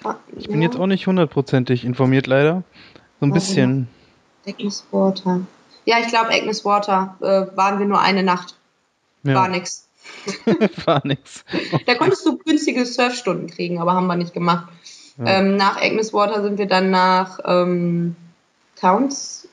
Ah, 0.04 0.16
ich 0.36 0.48
bin 0.48 0.64
ja. 0.64 0.68
jetzt 0.68 0.80
auch 0.80 0.88
nicht 0.88 1.06
hundertprozentig 1.06 1.86
informiert 1.86 2.26
leider. 2.26 2.64
So 3.20 3.28
ein 3.28 3.32
bisschen. 3.32 3.88
Agnes 4.48 4.86
Water. 4.92 5.42
Ja, 5.86 6.00
ich 6.00 6.08
glaube 6.08 6.30
Agnes 6.32 6.66
Water 6.66 7.16
äh, 7.22 7.56
waren 7.56 7.80
wir 7.80 7.86
nur 7.86 8.00
eine 8.00 8.24
Nacht. 8.24 8.56
Ja. 9.24 9.36
War 9.36 9.48
nix. 9.48 9.88
War 10.86 11.02
nix. 11.04 11.44
da 11.88 11.96
konntest 11.96 12.26
du 12.26 12.38
günstige 12.38 12.86
Surfstunden 12.86 13.50
kriegen, 13.50 13.80
aber 13.80 13.94
haben 13.94 14.08
wir 14.08 14.16
nicht 14.16 14.34
gemacht. 14.34 14.68
Ja. 15.18 15.40
Ähm, 15.40 15.56
nach 15.56 15.82
Agnes 15.82 16.14
Water 16.14 16.44
sind 16.44 16.58
wir 16.58 16.68
dann 16.68 16.92
nach 16.92 17.40
ähm, 17.46 18.16
Towns 18.80 19.48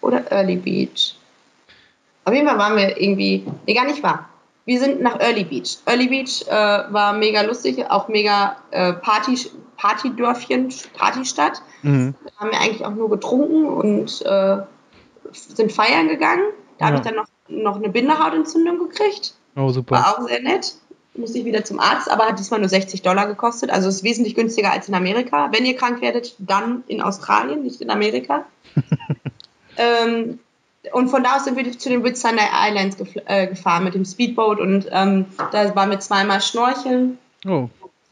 oder 0.00 0.30
Early 0.30 0.56
Beach. 0.56 1.16
Auf 2.24 2.34
jeden 2.34 2.46
Fall 2.46 2.58
waren 2.58 2.76
wir 2.76 3.00
irgendwie, 3.00 3.46
nee, 3.66 3.74
gar 3.74 3.86
nicht 3.86 4.02
wahr. 4.02 4.28
Wir 4.66 4.80
sind 4.80 5.00
nach 5.00 5.20
Early 5.20 5.44
Beach. 5.44 5.78
Early 5.86 6.08
Beach 6.08 6.44
äh, 6.48 6.50
war 6.50 7.12
mega 7.12 7.42
lustig, 7.42 7.88
auch 7.88 8.08
mega 8.08 8.56
äh, 8.72 8.94
Party, 8.94 9.38
Partydörfchen, 9.76 10.74
Partystadt. 10.98 11.62
Mhm. 11.82 12.14
Da 12.24 12.32
haben 12.40 12.50
wir 12.50 12.60
eigentlich 12.60 12.84
auch 12.84 12.90
nur 12.90 13.08
getrunken 13.08 13.66
und 13.66 14.22
äh, 14.26 14.58
sind 15.32 15.70
feiern 15.70 16.08
gegangen. 16.08 16.42
Da 16.78 16.86
ja. 16.86 16.86
habe 16.86 16.96
ich 16.96 17.02
dann 17.02 17.14
noch, 17.14 17.26
noch 17.48 17.76
eine 17.76 17.88
Bindehautentzündung 17.90 18.78
gekriegt. 18.80 19.34
Oh, 19.54 19.68
super. 19.68 19.94
War 19.94 20.18
auch 20.18 20.28
sehr 20.28 20.42
nett. 20.42 20.74
Musste 21.14 21.38
ich 21.38 21.44
wieder 21.44 21.64
zum 21.64 21.78
Arzt, 21.78 22.10
aber 22.10 22.26
hat 22.26 22.38
diesmal 22.38 22.58
nur 22.58 22.68
60 22.68 23.02
Dollar 23.02 23.28
gekostet. 23.28 23.70
Also 23.70 23.88
ist 23.88 24.02
wesentlich 24.02 24.34
günstiger 24.34 24.72
als 24.72 24.88
in 24.88 24.94
Amerika. 24.94 25.50
Wenn 25.52 25.64
ihr 25.64 25.76
krank 25.76 26.02
werdet, 26.02 26.34
dann 26.38 26.82
in 26.88 27.00
Australien, 27.00 27.62
nicht 27.62 27.80
in 27.80 27.90
Amerika. 27.90 28.44
ähm, 29.76 30.40
und 30.92 31.08
von 31.08 31.22
da 31.22 31.36
aus 31.36 31.44
sind 31.44 31.56
wir 31.56 31.78
zu 31.78 31.88
den 31.88 32.04
Whitsunday 32.04 32.46
Islands 32.68 32.96
gef 32.96 33.16
äh, 33.26 33.46
gefahren 33.46 33.84
mit 33.84 33.94
dem 33.94 34.04
Speedboat 34.04 34.60
und 34.60 34.88
ähm, 34.90 35.26
da 35.52 35.74
waren 35.74 35.90
wir 35.90 36.00
zweimal 36.00 36.40
schnorcheln. 36.40 37.18
Oh, 37.46 37.68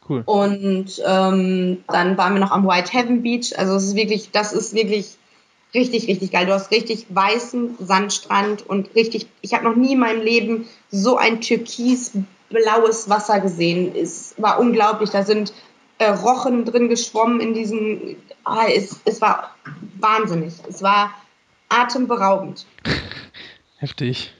cool. 0.09 0.23
Und 0.25 1.01
ähm, 1.05 1.83
dann 1.87 2.17
waren 2.17 2.33
wir 2.33 2.39
noch 2.39 2.51
am 2.51 2.67
White 2.67 2.91
Heaven 2.91 3.21
Beach. 3.21 3.57
Also 3.57 3.75
es 3.75 3.83
ist 3.83 3.95
wirklich, 3.95 4.31
das 4.31 4.53
ist 4.53 4.73
wirklich 4.73 5.17
richtig, 5.73 6.07
richtig 6.07 6.31
geil. 6.31 6.45
Du 6.45 6.53
hast 6.53 6.71
richtig 6.71 7.05
weißen 7.09 7.77
Sandstrand 7.79 8.67
und 8.67 8.95
richtig, 8.95 9.27
ich 9.41 9.53
habe 9.53 9.65
noch 9.65 9.75
nie 9.75 9.93
in 9.93 9.99
meinem 9.99 10.21
Leben 10.21 10.67
so 10.89 11.17
ein 11.17 11.41
türkisblaues 11.41 13.09
Wasser 13.09 13.39
gesehen. 13.41 13.93
Es 13.95 14.33
war 14.37 14.59
unglaublich. 14.59 15.09
Da 15.09 15.23
sind 15.23 15.53
äh, 15.97 16.09
Rochen 16.09 16.65
drin 16.65 16.89
geschwommen 16.89 17.39
in 17.39 17.53
diesem, 17.53 18.15
ah, 18.43 18.65
es, 18.73 18.99
es 19.05 19.21
war 19.21 19.51
wahnsinnig. 19.99 20.53
Es 20.67 20.81
war 20.81 21.11
atemberaubend. 21.81 22.65
Heftig. 23.77 24.33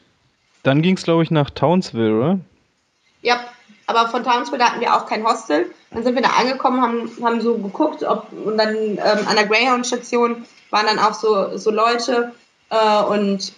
Dann 0.63 0.81
ging 0.81 0.97
es, 0.97 1.03
glaube 1.03 1.23
ich, 1.23 1.31
nach 1.31 1.49
Townsville, 1.49 2.17
oder? 2.17 2.39
Ja, 3.21 3.39
aber 3.87 4.09
von 4.09 4.23
Townsville 4.23 4.63
hatten 4.63 4.81
wir 4.81 4.95
auch 4.95 5.05
kein 5.05 5.23
Hostel. 5.23 5.71
Dann 5.91 6.03
sind 6.03 6.15
wir 6.15 6.21
da 6.21 6.29
angekommen, 6.29 6.81
haben, 6.81 7.11
haben 7.23 7.41
so 7.41 7.57
geguckt, 7.57 8.03
ob, 8.03 8.27
und 8.31 8.57
dann 8.57 8.75
ähm, 8.75 9.27
an 9.27 9.35
der 9.35 9.45
Greyhound-Station 9.45 10.45
waren 10.71 10.85
dann 10.87 10.99
auch 10.99 11.13
so, 11.13 11.57
so 11.57 11.71
Leute 11.71 12.33
äh, 12.69 13.03
und 13.03 13.53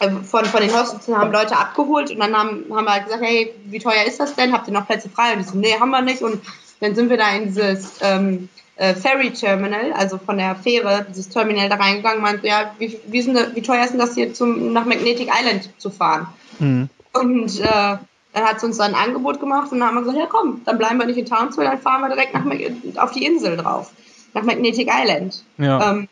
äh, 0.00 0.10
von, 0.10 0.44
von 0.44 0.60
den 0.60 0.72
Hostels 0.72 1.08
haben 1.08 1.32
Leute 1.32 1.56
abgeholt 1.56 2.10
und 2.10 2.18
dann 2.20 2.36
haben, 2.36 2.64
haben 2.70 2.84
wir 2.84 2.92
halt 2.92 3.04
gesagt, 3.04 3.22
hey, 3.22 3.54
wie 3.64 3.78
teuer 3.78 4.04
ist 4.06 4.20
das 4.20 4.34
denn? 4.34 4.52
Habt 4.52 4.68
ihr 4.68 4.74
noch 4.74 4.86
Plätze 4.86 5.08
frei? 5.08 5.32
Und 5.32 5.38
die 5.38 5.44
so, 5.44 5.56
nee, 5.56 5.78
haben 5.78 5.90
wir 5.90 6.02
nicht. 6.02 6.22
Und 6.22 6.42
dann 6.80 6.94
sind 6.94 7.10
wir 7.10 7.16
da 7.16 7.30
in 7.30 7.46
dieses 7.46 7.98
ähm, 8.02 8.48
äh, 8.78 8.94
Ferry 8.94 9.32
Terminal, 9.32 9.92
also 9.92 10.18
von 10.18 10.38
der 10.38 10.54
Fähre, 10.54 11.04
dieses 11.08 11.28
Terminal 11.28 11.68
da 11.68 11.76
reingegangen, 11.76 12.22
meinte, 12.22 12.46
ja, 12.46 12.74
wie, 12.78 12.98
wie, 13.06 13.22
sind, 13.22 13.54
wie 13.54 13.62
teuer 13.62 13.84
ist 13.84 13.90
denn 13.90 13.98
das 13.98 14.14
hier 14.14 14.32
zum, 14.32 14.72
nach 14.72 14.84
Magnetic 14.84 15.28
Island 15.28 15.68
zu 15.78 15.90
fahren? 15.90 16.28
Mhm. 16.58 16.88
Und 17.12 17.60
äh, 17.60 17.66
dann 17.66 18.44
hat 18.44 18.60
sie 18.60 18.66
uns 18.66 18.78
dann 18.78 18.94
ein 18.94 19.08
Angebot 19.08 19.40
gemacht 19.40 19.72
und 19.72 19.80
dann 19.80 19.88
haben 19.88 19.94
wir 19.96 20.02
gesagt, 20.02 20.18
ja 20.18 20.26
komm, 20.26 20.62
dann 20.64 20.78
bleiben 20.78 20.98
wir 20.98 21.06
nicht 21.06 21.18
in 21.18 21.26
Townsville, 21.26 21.68
dann 21.68 21.80
fahren 21.80 22.02
wir 22.02 22.08
direkt 22.08 22.34
nach, 22.34 23.02
auf 23.02 23.10
die 23.10 23.24
Insel 23.24 23.56
drauf, 23.56 23.90
nach 24.34 24.44
Magnetic 24.44 24.88
Island. 24.90 25.42
Ja. 25.56 25.90
Ähm, 25.90 26.08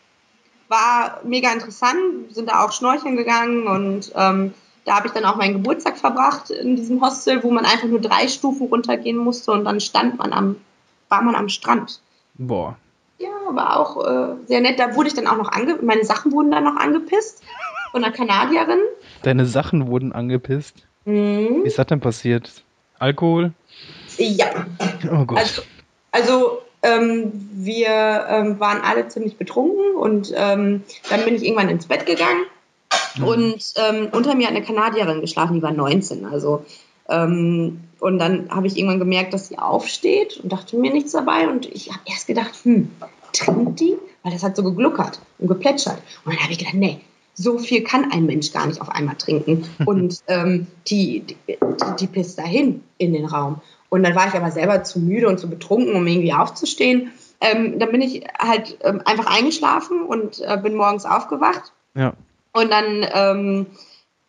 war 0.68 1.20
mega 1.22 1.52
interessant, 1.52 1.98
sind 2.30 2.48
da 2.48 2.64
auch 2.64 2.72
schnorcheln 2.72 3.16
gegangen 3.16 3.68
und 3.68 4.10
ähm, 4.16 4.52
da 4.84 4.96
habe 4.96 5.06
ich 5.06 5.12
dann 5.12 5.24
auch 5.24 5.36
meinen 5.36 5.52
Geburtstag 5.52 5.98
verbracht 5.98 6.50
in 6.50 6.74
diesem 6.74 7.00
Hostel, 7.00 7.44
wo 7.44 7.52
man 7.52 7.64
einfach 7.64 7.86
nur 7.86 8.00
drei 8.00 8.26
Stufen 8.26 8.66
runtergehen 8.66 9.16
musste 9.16 9.52
und 9.52 9.64
dann 9.64 9.78
stand 9.78 10.18
man 10.18 10.32
am, 10.32 10.56
war 11.08 11.22
man 11.22 11.36
am 11.36 11.48
Strand. 11.48 12.00
Boah. 12.38 12.76
Ja, 13.18 13.28
war 13.50 13.80
auch 13.80 14.04
äh, 14.04 14.36
sehr 14.46 14.60
nett. 14.60 14.78
Da 14.78 14.94
wurde 14.94 15.08
ich 15.08 15.14
dann 15.14 15.26
auch 15.26 15.36
noch 15.36 15.50
ange... 15.50 15.78
Meine 15.82 16.04
Sachen 16.04 16.32
wurden 16.32 16.50
dann 16.50 16.64
noch 16.64 16.76
angepisst 16.76 17.42
von 17.90 18.04
einer 18.04 18.12
Kanadierin. 18.12 18.80
Deine 19.22 19.46
Sachen 19.46 19.88
wurden 19.88 20.12
angepisst? 20.12 20.86
Mhm. 21.04 21.62
Wie 21.64 21.68
ist 21.68 21.78
das 21.78 21.86
denn 21.86 22.00
passiert? 22.00 22.62
Alkohol? 22.98 23.52
Ja. 24.18 24.66
Oh 25.10 25.24
Gott. 25.24 25.38
Also, 25.38 25.62
also 26.12 26.58
ähm, 26.82 27.32
wir 27.52 28.26
ähm, 28.28 28.60
waren 28.60 28.80
alle 28.82 29.08
ziemlich 29.08 29.36
betrunken 29.36 29.94
und 29.96 30.32
ähm, 30.36 30.82
dann 31.10 31.24
bin 31.24 31.34
ich 31.34 31.44
irgendwann 31.44 31.68
ins 31.68 31.86
Bett 31.86 32.06
gegangen 32.06 32.44
mhm. 33.16 33.24
und 33.24 33.74
ähm, 33.76 34.08
unter 34.12 34.34
mir 34.34 34.46
hat 34.46 34.54
eine 34.54 34.64
Kanadierin 34.64 35.20
geschlafen, 35.20 35.54
die 35.54 35.62
war 35.62 35.72
19. 35.72 36.26
Also 36.26 36.64
ähm, 37.08 37.80
und 38.00 38.18
dann 38.18 38.50
habe 38.50 38.66
ich 38.66 38.76
irgendwann 38.76 38.98
gemerkt, 38.98 39.32
dass 39.32 39.48
sie 39.48 39.58
aufsteht 39.58 40.38
und 40.42 40.52
dachte 40.52 40.76
mir 40.76 40.92
nichts 40.92 41.12
dabei. 41.12 41.48
Und 41.48 41.66
ich 41.66 41.90
habe 41.90 42.00
erst 42.06 42.26
gedacht, 42.26 42.54
hm, 42.62 42.90
trinkt 43.32 43.80
die? 43.80 43.96
Weil 44.22 44.32
das 44.32 44.42
hat 44.42 44.56
so 44.56 44.62
gegluckert 44.62 45.20
und 45.38 45.48
geplätschert. 45.48 45.98
Und 46.24 46.34
dann 46.34 46.42
habe 46.42 46.52
ich 46.52 46.58
gedacht, 46.58 46.74
nee, 46.74 47.00
so 47.34 47.58
viel 47.58 47.82
kann 47.82 48.10
ein 48.12 48.26
Mensch 48.26 48.52
gar 48.52 48.66
nicht 48.66 48.80
auf 48.80 48.88
einmal 48.88 49.16
trinken. 49.16 49.68
Und 49.86 50.22
ähm, 50.26 50.66
die, 50.88 51.20
die, 51.20 51.36
die 52.00 52.06
pisst 52.06 52.38
dahin 52.38 52.82
in 52.98 53.12
den 53.12 53.26
Raum. 53.26 53.60
Und 53.88 54.02
dann 54.02 54.14
war 54.14 54.26
ich 54.26 54.34
aber 54.34 54.50
selber 54.50 54.82
zu 54.84 54.98
müde 54.98 55.28
und 55.28 55.38
zu 55.38 55.48
betrunken, 55.48 55.94
um 55.94 56.06
irgendwie 56.06 56.32
aufzustehen. 56.32 57.12
Ähm, 57.40 57.78
dann 57.78 57.92
bin 57.92 58.00
ich 58.00 58.24
halt 58.38 58.78
ähm, 58.82 59.02
einfach 59.04 59.26
eingeschlafen 59.26 60.02
und 60.02 60.40
äh, 60.40 60.58
bin 60.60 60.74
morgens 60.74 61.04
aufgewacht. 61.04 61.72
Ja. 61.94 62.14
Und 62.52 62.70
dann 62.70 63.06
ähm, 63.12 63.66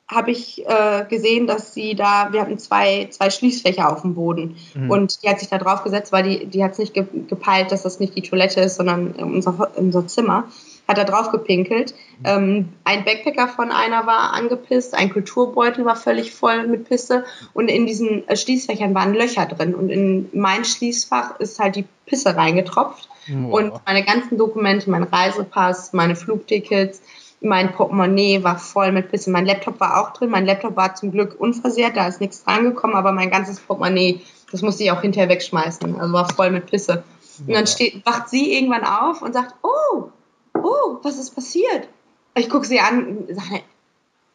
habe 0.10 0.32
ich 0.32 0.66
äh, 0.66 1.06
gesehen, 1.10 1.48
dass 1.48 1.74
sie 1.74 1.94
da, 1.94 2.30
wir 2.32 2.42
hatten 2.42 2.58
zwei, 2.58 3.08
zwei 3.12 3.30
Schließfächer 3.30 3.92
auf 3.92 4.04
dem 4.04 4.16
Boden 4.16 4.56
mhm. 4.74 4.90
und 4.90 5.22
die 5.22 5.30
hat 5.30 5.40
sich 5.40 5.50
da 5.50 5.58
drauf 5.58 5.84
gesetzt, 5.84 6.14
weil 6.14 6.24
die, 6.24 6.46
die 6.46 6.64
hat 6.64 6.74
es 6.74 6.78
nicht 6.78 6.94
ge 6.94 7.06
gepeilt, 7.28 7.72
dass 7.74 7.84
das 7.84 8.00
nicht 8.00 8.16
die 8.16 8.22
Toilette 8.22 8.62
ist, 8.62 8.78
sondern 8.78 9.12
unser, 9.12 9.72
unser 9.76 10.08
Zimmer. 10.08 10.46
Hat 10.88 10.98
da 10.98 11.04
drauf 11.04 11.32
gepinkelt. 11.32 11.94
Mhm. 12.20 12.24
Ähm, 12.24 12.70
ein 12.86 13.04
Backpacker 13.04 13.50
von 13.50 13.72
einer 13.72 14.08
war 14.08 14.34
angepisst, 14.34 14.96
ein 14.96 15.12
Kulturbeutel 15.12 15.84
war 15.84 15.98
völlig 15.98 16.34
voll 16.34 16.66
mit 16.66 16.88
Pisse 16.88 17.26
und 17.54 17.68
in 17.68 17.86
diesen 17.86 18.26
äh, 18.30 18.38
Schließfächern 18.38 18.96
waren 18.96 19.14
Löcher 19.14 19.46
drin 19.48 19.76
und 19.76 19.90
in 19.90 20.30
mein 20.32 20.64
Schließfach 20.64 21.42
ist 21.42 21.60
halt 21.60 21.76
die 21.76 21.86
Pisse 22.06 22.38
reingetropft 22.38 23.10
oh. 23.30 23.58
und 23.58 23.74
meine 23.86 24.06
ganzen 24.06 24.38
Dokumente, 24.38 24.90
mein 24.90 25.04
Reisepass, 25.04 25.92
meine 25.92 26.16
Flugtickets, 26.16 27.02
mein 27.40 27.74
Portemonnaie 27.74 28.44
war 28.44 28.58
voll 28.58 28.92
mit 28.92 29.10
Pisse. 29.10 29.30
Mein 29.30 29.46
Laptop 29.46 29.80
war 29.80 30.02
auch 30.02 30.14
drin. 30.14 30.30
Mein 30.30 30.46
Laptop 30.46 30.76
war 30.76 30.96
zum 30.96 31.12
Glück 31.12 31.40
unversehrt, 31.40 31.96
da 31.96 32.08
ist 32.08 32.20
nichts 32.20 32.44
drangekommen, 32.44 32.96
aber 32.96 33.12
mein 33.12 33.30
ganzes 33.30 33.60
Portemonnaie, 33.60 34.22
das 34.52 34.62
musste 34.62 34.84
ich 34.84 34.92
auch 34.92 35.02
hinterher 35.02 35.30
wegschmeißen. 35.30 36.00
Also 36.00 36.14
war 36.14 36.30
voll 36.34 36.52
mit 36.52 36.66
Pisse. 36.66 37.04
Und 37.40 37.54
dann 37.54 37.68
steht, 37.68 38.04
wacht 38.06 38.30
sie 38.30 38.54
irgendwann 38.54 38.84
auf 38.84 39.22
und 39.22 39.34
sagt, 39.34 39.54
oh, 39.62 40.10
oh, 40.56 40.98
was 41.04 41.18
ist 41.18 41.36
passiert? 41.36 41.88
Ich 42.34 42.50
gucke 42.50 42.66
sie 42.66 42.80
an 42.80 43.06
und 43.06 43.28
sage, 43.36 43.62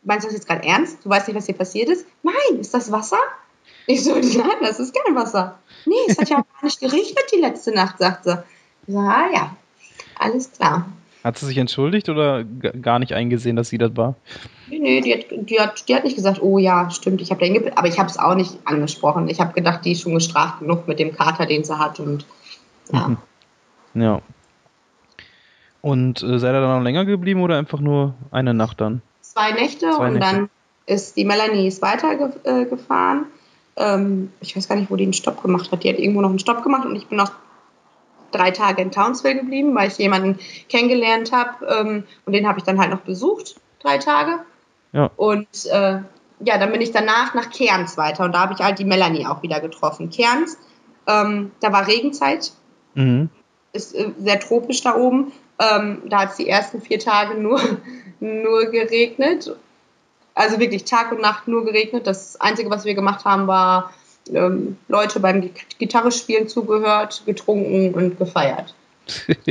meinst 0.05 0.25
du 0.25 0.29
das 0.29 0.35
jetzt 0.37 0.47
gerade 0.47 0.67
ernst? 0.67 1.05
Du 1.05 1.09
weißt 1.09 1.27
nicht, 1.27 1.37
was 1.37 1.47
hier 1.47 1.57
passiert 1.57 1.89
ist? 1.89 2.07
Nein, 2.23 2.61
ist 2.61 2.75
das 2.75 2.93
Wasser? 2.93 3.19
Ich 3.87 4.05
so, 4.05 4.15
nein, 4.15 4.57
das 4.61 4.79
ist 4.79 4.95
kein 4.95 5.17
Wasser. 5.17 5.59
Nee, 5.87 5.95
es 6.07 6.19
hat 6.19 6.31
ja 6.31 6.37
auch 6.37 6.61
gar 6.61 6.65
nicht 6.65 6.81
geregnet 6.81 7.25
die 7.33 7.41
letzte 7.41 7.73
Nacht, 7.73 7.99
sagt 7.99 8.25
sie. 8.25 8.43
Ich 8.87 8.95
so, 8.95 9.01
ah 9.01 9.29
ja, 9.33 9.57
alles 10.19 10.53
klar. 10.53 10.87
Hat 11.25 11.39
sie 11.39 11.47
sich 11.47 11.59
entschuldigt 11.59 12.09
oder 12.09 12.43
gar 12.45 12.99
nicht 12.99 13.13
eingesehen, 13.13 13.55
dass 13.55 13.69
sie 13.69 13.79
das 13.79 13.97
war? 13.97 14.17
Nee, 14.69 14.79
nee, 14.79 15.01
die 15.01 15.15
hat, 15.15 15.27
die 15.31 15.61
hat, 15.61 15.89
die 15.89 15.95
hat 15.95 16.05
nicht 16.05 16.17
gesagt, 16.17 16.43
oh 16.43 16.59
ja, 16.59 16.91
stimmt, 16.91 17.21
ich 17.21 17.31
habe 17.31 17.45
den 17.45 17.77
aber 17.77 17.87
ich 17.87 17.99
habe 17.99 18.09
es 18.09 18.19
auch 18.19 18.35
nicht 18.35 18.59
angesprochen. 18.65 19.29
Ich 19.29 19.41
habe 19.41 19.53
gedacht, 19.53 19.85
die 19.85 19.93
ist 19.93 20.01
schon 20.01 20.15
gestraft 20.15 20.61
genug 20.61 20.89
mit 20.89 20.99
dem 20.99 21.15
Kater, 21.15 21.47
den 21.47 21.63
sie 21.63 21.79
hat 21.79 22.01
und 22.01 22.27
ja. 22.93 23.09
Mhm. 23.09 24.03
Ja. 24.03 24.23
Und 25.81 26.23
äh, 26.23 26.39
seid 26.39 26.55
ihr 26.55 26.61
dann 26.61 26.79
noch 26.79 26.85
länger 26.85 27.05
geblieben 27.05 27.43
oder 27.43 27.59
einfach 27.59 27.81
nur 27.81 28.15
eine 28.31 28.55
Nacht 28.55 28.81
dann? 28.81 29.03
Zwei 29.21 29.53
Nächte 29.53 29.91
Zwei 29.91 30.09
und 30.09 30.15
Nächte. 30.15 30.29
dann 30.29 30.51
ist 30.87 31.17
die 31.17 31.25
Melanie 31.25 31.69
ist 31.69 31.83
weitergefahren. 31.83 33.27
Äh, 33.77 33.95
ähm, 33.95 34.33
ich 34.41 34.57
weiß 34.57 34.69
gar 34.69 34.77
nicht, 34.77 34.91
wo 34.91 34.97
die 34.97 35.05
einen 35.05 35.13
Stopp 35.13 35.43
gemacht 35.43 35.71
hat. 35.71 35.85
Die 35.85 35.89
hat 35.89 35.99
irgendwo 35.99 36.21
noch 36.21 36.31
einen 36.31 36.39
Stopp 36.39 36.63
gemacht 36.63 36.85
und 36.85 36.97
ich 36.97 37.07
bin 37.07 37.19
noch 37.19 37.33
drei 38.33 38.51
Tage 38.51 38.83
in 38.83 38.91
Townsville 38.91 39.37
geblieben, 39.37 39.75
weil 39.75 39.89
ich 39.89 39.99
jemanden 39.99 40.39
kennengelernt 40.69 41.33
habe 41.33 41.67
ähm, 41.67 42.05
und 42.27 42.33
den 42.33 42.49
habe 42.49 42.59
ich 42.59 42.65
dann 42.65 42.79
halt 42.79 42.91
noch 42.91 43.01
besucht, 43.01 43.57
drei 43.81 43.99
Tage. 43.99 44.41
Ja. 44.93 45.11
Und 45.17 45.67
äh, 45.71 46.01
ja, 46.45 46.59
dann 46.59 46.73
bin 46.73 46.81
ich 46.81 46.93
danach 46.93 47.35
nach 47.35 47.51
Cairns 47.51 47.97
weiter 47.97 48.25
und 48.25 48.33
da 48.33 48.41
habe 48.41 48.55
ich 48.55 48.61
halt 48.61 48.79
die 48.79 48.85
Melanie 48.85 49.27
auch 49.27 49.43
wieder 49.43 49.61
getroffen. 49.61 50.11
Cairns, 50.11 50.59
ähm, 51.07 51.53
da 51.61 51.73
war 51.73 51.87
Regenzeit, 51.87 52.53
mhm. 52.95 53.31
ist 53.73 53.95
äh, 53.95 54.11
sehr 54.19 54.41
tropisch 54.41 54.83
da 54.83 54.97
oben. 54.97 55.33
Ähm, 55.59 56.03
da 56.07 56.21
hat 56.21 56.31
es 56.31 56.37
die 56.37 56.49
ersten 56.49 56.81
vier 56.81 56.99
Tage 56.99 57.39
nur, 57.39 57.61
nur 58.21 58.67
geregnet. 58.67 59.55
Also 60.35 60.59
wirklich 60.59 60.85
Tag 60.85 61.13
und 61.13 61.21
Nacht 61.21 61.47
nur 61.47 61.65
geregnet. 61.65 62.07
Das 62.07 62.41
Einzige, 62.41 62.71
was 62.71 62.85
wir 62.85 62.95
gemacht 62.95 63.25
haben, 63.25 63.47
war 63.47 63.93
ähm, 64.35 64.77
Leute 64.89 65.21
beim 65.21 65.51
Gitarre 65.79 66.13
spielen 66.13 66.49
zugehört, 66.49 67.23
getrunken 67.27 67.95
und 67.95 68.19
gefeiert. 68.19 68.75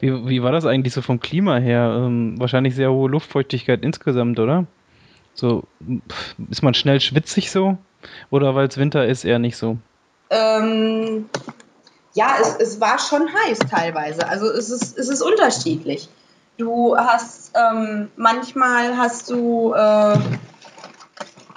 wie, 0.00 0.28
wie 0.28 0.42
war 0.42 0.52
das 0.52 0.66
eigentlich 0.66 0.94
so 0.94 1.02
vom 1.02 1.20
Klima 1.20 1.56
her? 1.58 1.94
Ähm, 1.96 2.38
wahrscheinlich 2.38 2.74
sehr 2.74 2.92
hohe 2.92 3.08
Luftfeuchtigkeit 3.08 3.82
insgesamt, 3.82 4.38
oder? 4.38 4.66
So, 5.34 5.64
ist 6.50 6.62
man 6.62 6.74
schnell 6.74 7.00
schwitzig 7.00 7.50
so? 7.50 7.78
Oder 8.30 8.54
weil 8.54 8.68
es 8.68 8.76
Winter 8.76 9.06
ist, 9.06 9.24
eher 9.24 9.38
nicht 9.38 9.56
so? 9.56 9.78
Ähm, 10.30 11.26
ja, 12.14 12.36
es, 12.40 12.56
es 12.56 12.80
war 12.80 12.98
schon 12.98 13.28
heiß 13.32 13.58
teilweise. 13.70 14.28
Also 14.28 14.46
es 14.46 14.70
ist, 14.70 14.98
es 14.98 15.08
ist 15.08 15.22
unterschiedlich. 15.22 16.08
Du 16.58 16.96
hast, 16.96 17.52
ähm, 17.54 18.10
manchmal 18.16 18.96
hast 18.96 19.30
du. 19.30 19.72
Äh, 19.72 20.18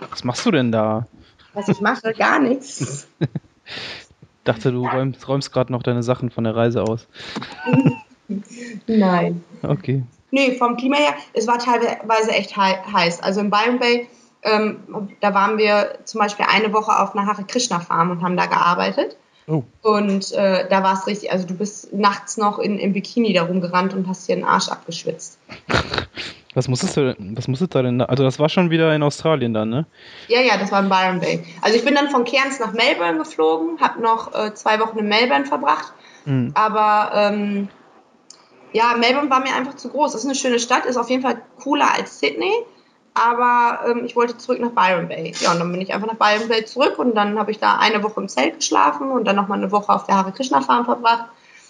Was 0.10 0.24
machst 0.24 0.46
du 0.46 0.52
denn 0.52 0.72
da? 0.72 1.08
Was 1.56 1.68
ich 1.70 1.82
mache, 1.82 2.14
gar 2.14 2.40
nichts. 2.40 3.08
dachte, 4.46 4.72
du 4.72 4.88
räumst, 4.88 5.28
räumst 5.28 5.52
gerade 5.52 5.72
noch 5.72 5.84
deine 5.84 6.04
Sachen 6.04 6.30
von 6.30 6.44
der 6.44 6.56
Reise 6.56 6.84
aus. 6.84 7.08
Nein. 8.88 9.44
Okay. 9.62 10.04
Nee, 10.32 10.56
vom 10.56 10.78
Klima 10.78 10.98
her, 10.98 11.14
es 11.34 11.48
war 11.48 11.60
teilweise 11.60 12.32
echt 12.32 12.56
heiß. 12.56 13.22
Also 13.22 13.42
im 13.42 13.50
Byron 13.50 13.80
Bay, 13.80 14.08
ähm, 14.44 14.80
da 15.22 15.34
waren 15.34 15.58
wir 15.58 16.00
zum 16.06 16.20
Beispiel 16.20 16.46
eine 16.50 16.74
Woche 16.74 17.00
auf 17.00 17.16
einer 17.16 17.26
Hare 17.28 17.44
Krishna 17.44 17.80
Farm 17.80 18.12
und 18.12 18.22
haben 18.22 18.38
da 18.38 18.46
gearbeitet. 18.46 19.18
Oh. 19.48 19.64
Und 19.84 20.32
äh, 20.32 20.68
da 20.68 20.84
war 20.84 20.94
es 20.94 21.06
richtig, 21.08 21.32
also 21.32 21.46
du 21.46 21.54
bist 21.54 21.94
nachts 21.94 22.38
noch 22.38 22.58
in, 22.58 22.80
im 22.80 22.94
Bikini 22.94 23.32
da 23.34 23.44
rumgerannt 23.44 23.94
und 23.94 24.08
hast 24.08 24.28
dir 24.28 24.36
den 24.36 24.44
Arsch 24.44 24.70
abgeschwitzt. 24.70 25.40
Was 26.56 26.70
musstest 26.70 26.96
du, 26.96 27.16
was 27.20 27.48
musstest 27.50 27.76
du 27.76 27.84
denn 27.84 28.00
da? 28.00 28.06
Also 28.06 28.24
das 28.24 28.40
war 28.40 28.48
schon 28.48 28.70
wieder 28.70 28.96
in 28.96 29.04
Australien 29.04 29.54
dann, 29.54 29.70
ne? 29.70 29.86
Ja, 30.30 30.40
ja, 30.40 30.58
das 30.58 30.72
war 30.72 30.80
in 30.82 30.90
Byron 30.90 31.20
Bay. 31.20 31.44
Also 31.62 31.78
ich 31.78 31.84
bin 31.84 31.96
dann 31.96 32.10
von 32.10 32.24
Cairns 32.24 32.60
nach 32.60 32.72
Melbourne 32.72 33.18
geflogen, 33.18 33.80
habe 33.82 34.02
noch 34.02 34.34
äh, 34.34 34.54
zwei 34.54 34.80
Wochen 34.80 34.98
in 35.00 35.10
Melbourne 35.10 35.46
verbracht. 35.46 35.94
Mhm. 36.24 36.52
Aber 36.56 37.12
ähm, 37.14 37.68
ja, 38.72 38.96
Melbourne 38.98 39.30
war 39.30 39.42
mir 39.42 39.54
einfach 39.54 39.76
zu 39.76 39.90
groß. 39.90 40.14
Das 40.14 40.22
ist 40.22 40.28
eine 40.28 40.36
schöne 40.36 40.60
Stadt, 40.60 40.86
ist 40.86 40.98
auf 40.98 41.10
jeden 41.10 41.22
Fall 41.22 41.42
cooler 41.62 41.94
als 41.94 42.20
Sydney. 42.20 42.54
Aber 43.14 43.90
ähm, 43.90 44.04
ich 44.06 44.16
wollte 44.16 44.38
zurück 44.38 44.60
nach 44.60 44.72
Byron 44.72 45.10
Bay. 45.10 45.34
Ja, 45.40 45.52
und 45.52 45.60
dann 45.60 45.72
bin 45.72 45.82
ich 45.82 45.94
einfach 45.94 46.08
nach 46.08 46.16
Byron 46.16 46.48
Bay 46.48 46.64
zurück 46.64 46.98
und 47.00 47.16
dann 47.16 47.38
habe 47.38 47.52
ich 47.52 47.60
da 47.60 47.78
eine 47.78 48.02
Woche 48.02 48.22
im 48.22 48.30
Zelt 48.30 48.56
geschlafen 48.56 49.12
und 49.12 49.26
dann 49.26 49.36
nochmal 49.36 49.58
eine 49.58 49.72
Woche 49.72 49.92
auf 49.92 50.06
der 50.06 50.16
Hare 50.16 50.32
Krishna 50.32 50.62
Farm 50.62 50.86
verbracht. 50.86 51.26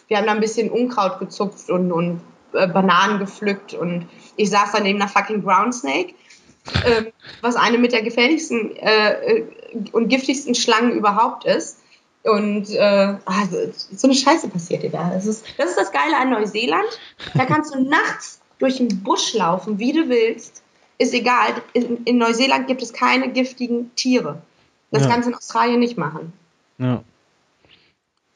Wir 0.08 0.18
haben 0.18 0.28
da 0.28 0.32
ein 0.32 0.40
bisschen 0.40 0.70
Unkraut 0.70 1.20
gezupft 1.20 1.72
und, 1.72 1.92
und 1.92 2.22
äh, 2.56 2.68
Bananen 2.68 3.20
gepflückt 3.20 3.74
und 3.74 4.08
ich 4.36 4.49
saß 4.49 4.72
da 4.74 4.80
neben 4.80 5.01
einer 5.01 5.10
fucking 5.10 5.41
Brown 5.41 5.72
Snake, 5.72 6.14
äh, 6.84 7.06
was 7.41 7.56
eine 7.56 7.78
mit 7.78 7.91
der 7.91 8.01
gefährlichsten 8.01 8.76
äh, 8.76 9.38
äh, 9.38 9.45
und 9.91 10.08
giftigsten 10.10 10.56
Schlangen 10.56 10.91
überhaupt 10.91 11.45
ist. 11.45 11.80
Und 12.24 12.72
äh, 12.72 13.16
also, 13.26 13.58
so 13.95 14.08
eine 14.08 14.16
Scheiße 14.16 14.47
passiert 14.47 14.82
dir 14.82 14.89
da. 14.89 15.12
Das 15.12 15.28
ist, 15.28 15.45
das 15.58 15.70
ist 15.70 15.78
das 15.78 15.91
Geile 15.91 16.18
an 16.18 16.32
Neuseeland. 16.32 16.88
Da 17.36 17.45
kannst 17.45 17.76
du 17.76 17.84
nachts 17.84 18.41
durch 18.58 18.78
den 18.78 19.03
Busch 19.03 19.34
laufen, 19.34 19.78
wie 19.78 19.93
du 19.93 20.10
willst. 20.10 20.64
Ist 20.97 21.14
egal. 21.14 21.53
In, 21.74 22.03
in 22.06 22.18
Neuseeland 22.18 22.68
gibt 22.68 22.82
es 22.82 22.93
keine 22.93 23.30
giftigen 23.30 23.93
Tiere. 23.95 24.41
Das 24.89 25.03
ja. 25.03 25.10
kannst 25.10 25.28
du 25.28 25.32
in 25.32 25.38
Australien 25.38 25.80
nicht 25.80 25.97
machen. 25.97 26.34
Ja. 26.80 27.03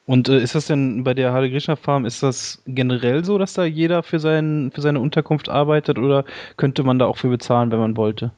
Und 0.09 0.27
äh, 0.27 0.41
ist 0.41 0.55
das 0.55 0.65
denn 0.65 1.03
bei 1.03 1.13
der 1.13 1.33
Hare 1.33 1.51
Krishna 1.51 1.75
Farm, 1.75 2.03
ist 2.03 2.23
das 2.23 2.63
generell 2.65 3.23
so, 3.23 3.37
dass 3.37 3.53
da 3.53 3.63
jeder 3.63 4.01
für, 4.01 4.19
sein, 4.19 4.71
für 4.73 4.81
seine 4.81 4.99
Unterkunft 4.99 5.49
arbeitet 5.49 5.99
oder 5.99 6.25
könnte 6.57 6.81
man 6.81 6.97
da 6.97 7.05
auch 7.05 7.17
für 7.17 7.27
bezahlen, 7.27 7.71
wenn 7.71 7.77
man 7.77 7.95
wollte? 7.95 8.31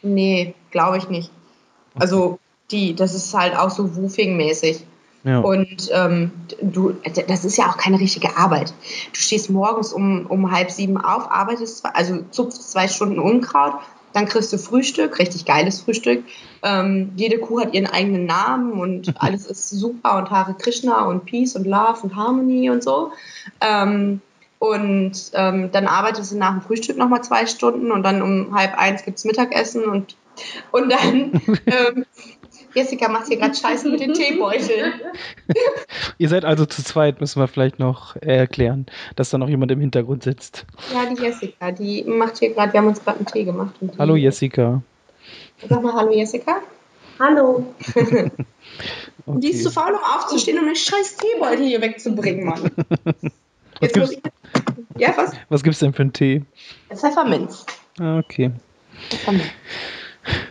Nee, 0.00 0.54
glaube 0.70 0.96
ich 0.96 1.10
nicht. 1.10 1.30
Also 1.96 2.38
die, 2.70 2.96
das 2.96 3.14
ist 3.14 3.34
halt 3.34 3.54
auch 3.58 3.68
so 3.68 3.94
Woofing-mäßig. 3.94 4.84
Ja. 5.24 5.40
Und 5.40 5.90
ähm, 5.92 6.30
du, 6.62 6.96
das 7.26 7.44
ist 7.44 7.58
ja 7.58 7.66
auch 7.66 7.76
keine 7.76 8.00
richtige 8.00 8.38
Arbeit. 8.38 8.72
Du 9.12 9.20
stehst 9.20 9.50
morgens 9.50 9.92
um, 9.92 10.24
um 10.24 10.50
halb 10.50 10.70
sieben 10.70 10.96
auf, 10.96 11.30
arbeitest, 11.30 11.84
also 11.92 12.24
zupfst 12.30 12.72
zwei 12.72 12.88
Stunden 12.88 13.18
Unkraut, 13.18 13.74
dann 14.12 14.26
kriegst 14.26 14.52
du 14.52 14.58
Frühstück, 14.58 15.18
richtig 15.18 15.44
geiles 15.44 15.80
Frühstück. 15.80 16.24
Ähm, 16.62 17.12
jede 17.16 17.38
Kuh 17.38 17.60
hat 17.60 17.74
ihren 17.74 17.86
eigenen 17.86 18.26
Namen 18.26 18.72
und 18.80 19.14
alles 19.20 19.46
ist 19.46 19.70
super 19.70 20.16
und 20.16 20.30
Hare 20.30 20.54
Krishna 20.58 21.06
und 21.06 21.24
Peace 21.24 21.56
und 21.56 21.66
Love 21.66 22.00
und 22.02 22.16
Harmony 22.16 22.70
und 22.70 22.82
so. 22.82 23.12
Ähm, 23.60 24.20
und 24.58 25.30
ähm, 25.34 25.70
dann 25.70 25.86
arbeitest 25.86 26.32
du 26.32 26.36
nach 26.36 26.52
dem 26.52 26.62
Frühstück 26.62 26.96
nochmal 26.96 27.22
zwei 27.22 27.46
Stunden 27.46 27.92
und 27.92 28.02
dann 28.02 28.22
um 28.22 28.54
halb 28.54 28.76
eins 28.76 29.04
gibt 29.04 29.18
es 29.18 29.24
Mittagessen 29.24 29.84
und, 29.84 30.16
und 30.72 30.90
dann 30.90 31.40
ähm, 31.66 32.04
Jessica 32.74 33.08
macht 33.08 33.28
hier 33.28 33.38
gerade 33.38 33.54
Scheiße 33.54 33.88
mit 33.88 34.00
den 34.00 34.14
Teebeuteln. 34.14 34.94
Ihr 36.18 36.28
seid 36.28 36.44
also 36.44 36.66
zu 36.66 36.82
zweit, 36.84 37.20
müssen 37.20 37.40
wir 37.40 37.48
vielleicht 37.48 37.78
noch 37.78 38.16
erklären, 38.16 38.86
dass 39.16 39.30
da 39.30 39.38
noch 39.38 39.48
jemand 39.48 39.72
im 39.72 39.80
Hintergrund 39.80 40.22
sitzt. 40.22 40.66
Ja, 40.92 41.06
die 41.06 41.20
Jessica, 41.20 41.72
die 41.72 42.04
macht 42.04 42.38
hier 42.38 42.52
gerade, 42.52 42.72
wir 42.72 42.80
haben 42.80 42.88
uns 42.88 43.02
gerade 43.02 43.18
einen 43.18 43.26
Tee 43.26 43.44
gemacht. 43.44 43.74
hallo 43.98 44.16
Jessica. 44.16 44.82
Sag 45.68 45.82
mal 45.82 45.92
Hallo 45.92 46.12
Jessica. 46.12 46.62
Hallo. 47.18 47.74
okay. 47.94 48.30
Die 49.26 49.50
ist 49.50 49.64
zu 49.64 49.70
faul, 49.70 49.92
um 49.92 49.98
aufzustehen, 49.98 50.58
um 50.58 50.66
den 50.66 50.76
scheiß 50.76 51.16
Teebeutel 51.16 51.66
hier 51.66 51.80
wegzubringen, 51.80 52.46
Mann. 52.46 52.70
Was 53.80 53.92
gibt's, 53.92 54.12
ich, 54.12 54.20
ja, 54.96 55.16
was? 55.16 55.32
Was 55.48 55.62
gibt's 55.64 55.80
denn 55.80 55.92
für 55.92 56.02
einen 56.02 56.12
Tee? 56.12 56.44
Pfefferminz. 56.94 57.66
Ah, 57.98 58.18
okay. 58.18 58.52
Pfefferminz 59.10 59.46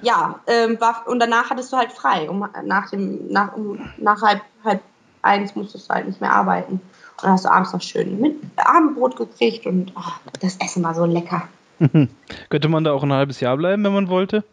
ja, 0.02 0.40
ähm, 0.48 0.80
war, 0.80 1.04
und 1.08 1.20
danach 1.20 1.50
hattest 1.50 1.72
du 1.72 1.78
halt 1.78 1.92
frei. 1.92 2.30
Um, 2.30 2.48
nach, 2.64 2.90
dem, 2.90 3.28
nach, 3.32 3.56
um, 3.56 3.80
nach 3.98 4.22
halb, 4.22 4.42
halb 4.64 4.82
eins 5.22 5.56
musstest 5.56 5.90
du 5.90 5.94
halt 5.94 6.08
nicht 6.08 6.22
mehr 6.22 6.32
arbeiten. 6.32 6.74
Und 6.74 7.24
dann 7.24 7.32
hast 7.32 7.46
du 7.46 7.52
abends 7.52 7.74
noch 7.74 7.82
schön 7.82 8.20
mit 8.20 8.36
Abendbrot 8.58 9.16
gekriegt 9.16 9.66
und 9.66 9.92
oh, 9.96 10.30
das 10.40 10.58
Essen 10.58 10.84
war 10.84 10.94
so 10.94 11.06
lecker. 11.06 11.48
Könnte 12.50 12.70
man 12.70 12.84
da 12.84 12.92
auch 12.92 13.04
ein 13.04 13.14
halbes 13.14 13.40
Jahr 13.40 13.58
bleiben, 13.58 13.84
wenn 13.84 13.94
man 13.94 14.10
wollte? 14.10 14.44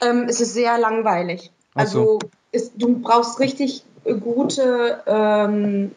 Ähm, 0.00 0.26
es 0.28 0.40
ist 0.40 0.54
sehr 0.54 0.78
langweilig. 0.78 1.50
Also 1.74 2.18
ist, 2.52 2.72
du 2.76 3.00
brauchst 3.00 3.40
richtig 3.40 3.84
gute, 4.04 5.02
ähm, 5.06 5.92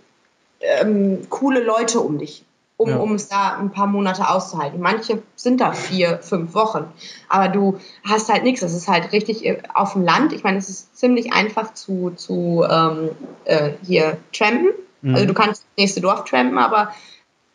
ähm, 0.59 1.29
coole 1.29 1.63
Leute 1.63 1.99
um 1.99 2.17
dich 2.17 2.43
um, 2.77 2.89
ja. 2.89 2.97
um 2.97 3.15
es 3.15 3.27
da 3.27 3.57
ein 3.57 3.71
paar 3.71 3.87
Monate 3.87 4.29
auszuhalten. 4.29 4.79
Manche 4.79 5.21
sind 5.35 5.59
da 5.59 5.73
vier, 5.73 6.19
fünf 6.19 6.53
Wochen, 6.53 6.85
aber 7.27 7.49
du 7.49 7.79
hast 8.03 8.31
halt 8.31 8.43
nichts. 8.43 8.61
Das 8.61 8.73
ist 8.73 8.87
halt 8.87 9.11
richtig 9.11 9.45
äh, 9.45 9.61
auf 9.73 9.93
dem 9.93 10.03
Land. 10.03 10.31
Ich 10.31 10.43
meine, 10.43 10.57
es 10.57 10.69
ist 10.69 10.95
ziemlich 10.95 11.33
einfach 11.33 11.73
zu, 11.73 12.11
zu 12.11 12.63
ähm, 12.69 13.09
äh, 13.45 13.71
hier 13.83 14.17
trampen. 14.31 14.69
Mhm. 15.01 15.15
Also 15.15 15.25
du 15.25 15.33
kannst 15.33 15.63
das 15.63 15.77
nächste 15.77 16.01
Dorf 16.01 16.23
trampen, 16.25 16.57
aber 16.59 16.91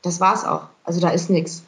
das 0.02 0.20
war's 0.20 0.44
auch. 0.44 0.64
Also 0.84 1.00
da 1.00 1.10
ist 1.10 1.30
nichts. 1.30 1.64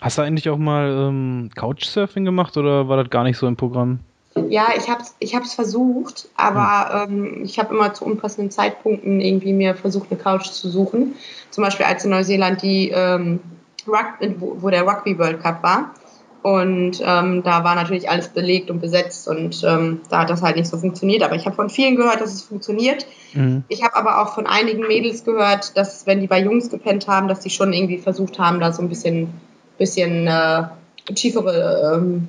Hast 0.00 0.18
du 0.18 0.22
eigentlich 0.22 0.48
auch 0.48 0.58
mal 0.58 1.08
ähm, 1.08 1.50
Couchsurfing 1.54 2.24
gemacht 2.24 2.56
oder 2.56 2.88
war 2.88 2.96
das 2.96 3.10
gar 3.10 3.24
nicht 3.24 3.38
so 3.38 3.48
im 3.48 3.56
Programm? 3.56 4.00
Ja, 4.48 4.68
ich 4.76 4.88
habe 4.88 5.02
es 5.02 5.14
ich 5.18 5.34
hab's 5.34 5.54
versucht, 5.54 6.28
aber 6.36 7.06
ähm, 7.08 7.42
ich 7.44 7.58
habe 7.58 7.74
immer 7.74 7.94
zu 7.94 8.04
unpassenden 8.04 8.50
Zeitpunkten 8.50 9.20
irgendwie 9.20 9.52
mir 9.52 9.74
versucht, 9.74 10.10
eine 10.10 10.20
Couch 10.20 10.46
zu 10.46 10.68
suchen. 10.68 11.14
Zum 11.50 11.64
Beispiel 11.64 11.86
als 11.86 12.04
in 12.04 12.10
Neuseeland 12.10 12.62
die, 12.62 12.90
ähm, 12.90 13.40
Rugby, 13.86 14.34
wo, 14.38 14.56
wo, 14.60 14.70
der 14.70 14.86
Rugby 14.86 15.18
World 15.18 15.40
Cup 15.40 15.62
war. 15.62 15.94
Und 16.42 17.02
ähm, 17.04 17.42
da 17.42 17.64
war 17.64 17.74
natürlich 17.74 18.08
alles 18.08 18.28
belegt 18.28 18.70
und 18.70 18.80
besetzt 18.80 19.26
und 19.26 19.64
ähm, 19.64 20.02
da 20.10 20.20
hat 20.20 20.30
das 20.30 20.42
halt 20.42 20.54
nicht 20.54 20.68
so 20.68 20.76
funktioniert. 20.76 21.24
Aber 21.24 21.34
ich 21.34 21.44
habe 21.44 21.56
von 21.56 21.70
vielen 21.70 21.96
gehört, 21.96 22.20
dass 22.20 22.32
es 22.32 22.42
funktioniert. 22.42 23.04
Mhm. 23.32 23.64
Ich 23.66 23.82
habe 23.82 23.96
aber 23.96 24.22
auch 24.22 24.34
von 24.34 24.46
einigen 24.46 24.86
Mädels 24.86 25.24
gehört, 25.24 25.76
dass 25.76 26.06
wenn 26.06 26.20
die 26.20 26.28
bei 26.28 26.40
Jungs 26.40 26.70
gepennt 26.70 27.08
haben, 27.08 27.26
dass 27.26 27.40
die 27.40 27.50
schon 27.50 27.72
irgendwie 27.72 27.98
versucht 27.98 28.38
haben, 28.38 28.60
da 28.60 28.72
so 28.72 28.80
ein 28.80 28.88
bisschen, 28.88 29.28
bisschen 29.76 30.28
äh, 30.28 30.64
tiefere 31.12 31.96
ähm, 31.96 32.28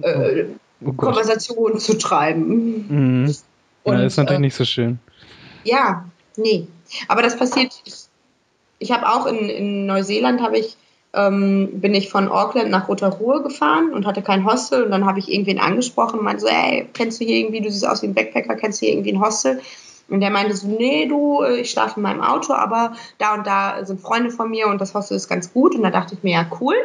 äh, 0.00 0.44
oh 0.84 0.92
Konversationen 0.92 1.78
zu 1.78 1.98
treiben. 1.98 2.86
Mhm. 2.88 3.34
Und, 3.84 3.98
ja, 3.98 4.04
ist 4.04 4.16
natürlich 4.16 4.38
äh, 4.38 4.42
nicht 4.42 4.56
so 4.56 4.64
schön. 4.64 4.98
Ja, 5.64 6.04
nee. 6.36 6.66
Aber 7.08 7.22
das 7.22 7.36
passiert. 7.36 7.72
Ich, 7.84 7.94
ich 8.78 8.90
habe 8.92 9.08
auch 9.08 9.26
in, 9.26 9.48
in 9.48 9.86
Neuseeland 9.86 10.40
habe 10.40 10.58
ich 10.58 10.76
ähm, 11.16 11.80
bin 11.80 11.94
ich 11.94 12.10
von 12.10 12.28
Auckland 12.28 12.70
nach 12.70 12.88
Rotorua 12.88 13.38
gefahren 13.38 13.92
und 13.92 14.06
hatte 14.06 14.22
kein 14.22 14.44
Hostel 14.44 14.84
und 14.84 14.90
dann 14.90 15.06
habe 15.06 15.18
ich 15.18 15.32
irgendwen 15.32 15.58
angesprochen 15.58 16.18
und 16.18 16.24
meinte 16.24 16.42
so, 16.42 16.48
ey, 16.48 16.88
kennst 16.92 17.20
du 17.20 17.24
hier 17.24 17.36
irgendwie, 17.36 17.62
du 17.62 17.70
siehst 17.70 17.88
aus 17.88 18.02
wie 18.02 18.06
ein 18.06 18.14
Backpacker, 18.14 18.54
kennst 18.54 18.80
du 18.80 18.86
hier 18.86 18.94
irgendwie 18.94 19.12
ein 19.12 19.20
Hostel? 19.20 19.60
Und 20.08 20.20
der 20.20 20.30
meinte 20.30 20.54
so, 20.54 20.68
nee, 20.68 21.06
du, 21.06 21.42
ich 21.42 21.70
schlafe 21.70 21.96
in 21.96 22.02
meinem 22.02 22.20
Auto, 22.20 22.52
aber 22.52 22.94
da 23.18 23.34
und 23.34 23.46
da 23.46 23.84
sind 23.84 24.00
Freunde 24.00 24.30
von 24.30 24.50
mir 24.50 24.68
und 24.68 24.80
das 24.80 24.94
Hostel 24.94 25.16
ist 25.16 25.28
ganz 25.28 25.52
gut. 25.52 25.74
Und 25.74 25.82
da 25.82 25.90
dachte 25.90 26.14
ich 26.14 26.22
mir, 26.22 26.34
ja, 26.34 26.46
cool. 26.60 26.76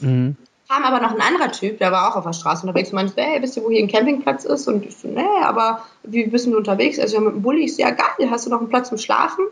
Mhm. 0.00 0.36
Kam 0.68 0.82
aber 0.82 1.00
noch 1.00 1.12
ein 1.12 1.20
anderer 1.20 1.52
Typ, 1.52 1.78
der 1.78 1.92
war 1.92 2.10
auch 2.10 2.16
auf 2.16 2.24
der 2.24 2.32
Straße 2.32 2.66
unterwegs 2.66 2.90
und 2.90 2.96
meinte, 2.96 3.14
hey, 3.16 3.40
wisst 3.40 3.56
ihr, 3.56 3.62
wo 3.62 3.70
hier 3.70 3.82
ein 3.82 3.88
Campingplatz 3.88 4.44
ist? 4.44 4.66
Und 4.66 4.84
ich 4.84 4.96
so, 4.96 5.06
nee, 5.06 5.22
aber 5.42 5.82
wie 6.02 6.26
bist 6.26 6.46
du 6.46 6.56
unterwegs? 6.56 6.98
Also 6.98 7.16
ja, 7.16 7.20
mit 7.20 7.34
dem 7.34 7.42
Bulli. 7.42 7.64
Ich 7.64 7.76
so, 7.76 7.82
ja, 7.82 7.90
geil, 7.90 8.30
hast 8.30 8.46
du 8.46 8.50
noch 8.50 8.58
einen 8.58 8.68
Platz 8.68 8.88
zum 8.88 8.98
Schlafen? 8.98 9.46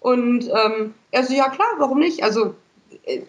Und 0.00 0.48
ähm, 0.48 0.94
er 1.12 1.24
so, 1.24 1.34
ja 1.34 1.48
klar, 1.48 1.68
warum 1.78 2.00
nicht? 2.00 2.22
Also 2.24 2.54
äh, 3.04 3.22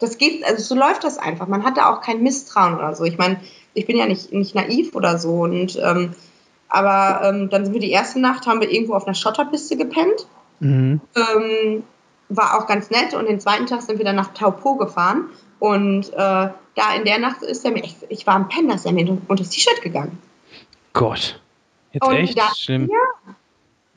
das 0.00 0.18
geht, 0.18 0.44
also 0.44 0.62
so 0.62 0.74
läuft 0.74 1.04
das 1.04 1.18
einfach. 1.18 1.46
Man 1.46 1.64
hat 1.64 1.76
da 1.76 1.92
auch 1.92 2.00
kein 2.00 2.22
Misstrauen 2.22 2.74
oder 2.74 2.94
so. 2.96 3.04
Ich 3.04 3.18
meine, 3.18 3.40
ich 3.74 3.86
bin 3.86 3.96
ja 3.96 4.06
nicht, 4.06 4.32
nicht 4.32 4.54
naiv 4.54 4.94
oder 4.94 5.18
so. 5.18 5.42
Und 5.42 5.80
ähm, 5.80 6.14
aber 6.68 7.20
ähm, 7.28 7.50
dann 7.50 7.64
sind 7.64 7.74
wir 7.74 7.80
die 7.80 7.90
erste 7.90 8.18
Nacht, 8.18 8.46
haben 8.46 8.60
wir 8.60 8.70
irgendwo 8.70 8.94
auf 8.94 9.06
einer 9.06 9.14
Schotterpiste 9.14 9.76
gepennt. 9.76 10.26
Mhm. 10.58 11.00
Ähm, 11.14 11.84
war 12.28 12.58
auch 12.58 12.66
ganz 12.66 12.90
nett. 12.90 13.14
Und 13.14 13.28
den 13.28 13.40
zweiten 13.40 13.66
Tag 13.66 13.82
sind 13.82 13.98
wir 13.98 14.04
dann 14.04 14.16
nach 14.16 14.32
Taupo 14.32 14.76
gefahren. 14.76 15.28
Und 15.62 16.12
äh, 16.12 16.16
da 16.16 16.94
in 16.96 17.04
der 17.04 17.20
Nacht 17.20 17.42
ist 17.42 17.64
er 17.64 17.70
mir, 17.70 17.84
ich, 17.84 17.94
ich 18.08 18.26
war 18.26 18.34
am 18.34 18.48
Pennen, 18.48 18.66
da 18.66 18.74
ist 18.74 18.84
er 18.84 18.90
mir 18.90 19.08
unter 19.08 19.44
das 19.44 19.50
T-Shirt 19.50 19.80
gegangen. 19.80 20.20
Gott. 20.92 21.40
Jetzt 21.92 22.04
und 22.04 22.16
echt 22.16 22.36
da, 22.36 22.52
schlimm. 22.52 22.90
Ja, 22.90 23.32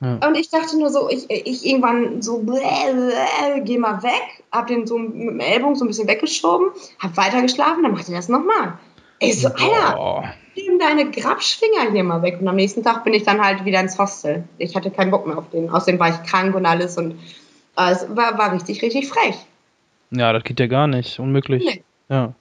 ja. 0.07 0.27
Und 0.27 0.35
ich 0.35 0.51
dachte 0.51 0.77
nur 0.77 0.91
so, 0.91 1.09
ich, 1.09 1.27
ich 1.27 1.65
irgendwann 1.65 2.21
so, 2.21 2.37
bläh, 2.37 2.59
bläh, 2.93 3.61
geh 3.63 3.79
mal 3.79 4.03
weg, 4.03 4.43
hab 4.51 4.67
den 4.67 4.85
so 4.85 4.99
mit 4.99 5.15
dem 5.15 5.39
Ellbogen 5.39 5.75
so 5.75 5.85
ein 5.85 5.87
bisschen 5.87 6.07
weggeschoben, 6.07 6.67
hab 6.99 7.17
weitergeschlafen, 7.17 7.81
dann 7.81 7.93
macht 7.93 8.09
er 8.09 8.15
das 8.15 8.29
nochmal. 8.29 8.77
Ich 9.17 9.41
so, 9.41 9.47
Alter, 9.47 10.35
nimm 10.55 10.77
deine 10.77 11.09
Grabschwinger 11.09 11.91
hier 11.91 12.03
mal 12.03 12.21
weg. 12.21 12.37
Und 12.41 12.47
am 12.47 12.57
nächsten 12.57 12.83
Tag 12.83 13.03
bin 13.03 13.15
ich 13.15 13.23
dann 13.23 13.43
halt 13.43 13.65
wieder 13.65 13.79
ins 13.79 13.97
Hostel. 13.97 14.43
Ich 14.59 14.75
hatte 14.75 14.91
keinen 14.91 15.09
Bock 15.09 15.25
mehr 15.25 15.39
auf 15.39 15.49
den. 15.49 15.71
Außerdem 15.71 15.99
war 15.99 16.09
ich 16.09 16.29
krank 16.29 16.53
und 16.53 16.67
alles 16.67 16.95
und 16.95 17.13
äh, 17.75 17.91
es 17.91 18.05
war, 18.15 18.37
war 18.37 18.53
richtig, 18.53 18.83
richtig 18.83 19.07
frech. 19.07 19.35
Ja, 20.11 20.33
das 20.33 20.43
geht 20.43 20.59
ja 20.59 20.67
gar 20.67 20.87
nicht. 20.87 21.19
Unmöglich. 21.19 21.63
Nee. 21.65 21.83
Ja. 22.09 22.33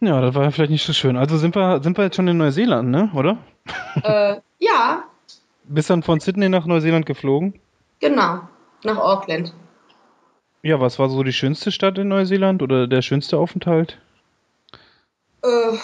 Ja, 0.00 0.20
das 0.20 0.34
war 0.34 0.42
ja 0.42 0.50
vielleicht 0.50 0.72
nicht 0.72 0.84
so 0.84 0.92
schön. 0.92 1.16
Also 1.16 1.36
sind 1.38 1.54
wir, 1.54 1.80
sind 1.82 1.96
wir 1.96 2.04
jetzt 2.04 2.16
schon 2.16 2.26
in 2.26 2.36
Neuseeland, 2.36 2.90
ne? 2.90 3.10
Oder? 3.14 3.38
Äh, 4.02 4.40
ja, 4.58 5.04
bist 5.64 5.90
dann 5.90 6.02
von 6.02 6.18
Sydney 6.18 6.48
nach 6.48 6.66
Neuseeland 6.66 7.06
geflogen? 7.06 7.60
Genau, 8.00 8.40
nach 8.82 8.98
Auckland. 8.98 9.54
Ja, 10.62 10.80
was 10.80 10.98
war 10.98 11.08
so 11.08 11.22
die 11.22 11.32
schönste 11.32 11.70
Stadt 11.72 11.98
in 11.98 12.08
Neuseeland 12.08 12.62
oder 12.62 12.86
der 12.86 13.02
schönste 13.02 13.38
Aufenthalt? 13.38 13.98
Äh, 15.42 15.76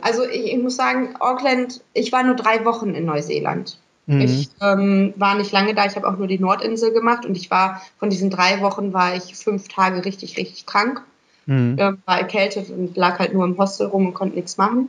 also 0.00 0.24
ich, 0.28 0.52
ich, 0.52 0.58
muss 0.58 0.76
sagen, 0.76 1.16
Auckland, 1.20 1.82
ich 1.92 2.12
war 2.12 2.22
nur 2.22 2.36
drei 2.36 2.64
Wochen 2.64 2.94
in 2.94 3.04
Neuseeland. 3.06 3.78
Mhm. 4.06 4.20
Ich 4.20 4.50
ähm, 4.60 5.14
war 5.16 5.34
nicht 5.34 5.52
lange 5.52 5.74
da, 5.74 5.86
ich 5.86 5.96
habe 5.96 6.06
auch 6.06 6.18
nur 6.18 6.26
die 6.26 6.38
Nordinsel 6.38 6.92
gemacht 6.92 7.24
und 7.24 7.36
ich 7.36 7.50
war, 7.50 7.80
von 7.98 8.10
diesen 8.10 8.30
drei 8.30 8.60
Wochen 8.60 8.92
war 8.92 9.14
ich 9.16 9.34
fünf 9.34 9.68
Tage 9.68 10.04
richtig, 10.04 10.36
richtig 10.36 10.66
krank. 10.66 11.02
Mhm. 11.46 11.78
Äh, 11.78 11.92
war 12.06 12.18
erkältet 12.18 12.70
und 12.70 12.96
lag 12.96 13.18
halt 13.18 13.34
nur 13.34 13.44
im 13.44 13.58
Hostel 13.58 13.86
rum 13.86 14.06
und 14.06 14.14
konnte 14.14 14.36
nichts 14.36 14.56
machen. 14.56 14.88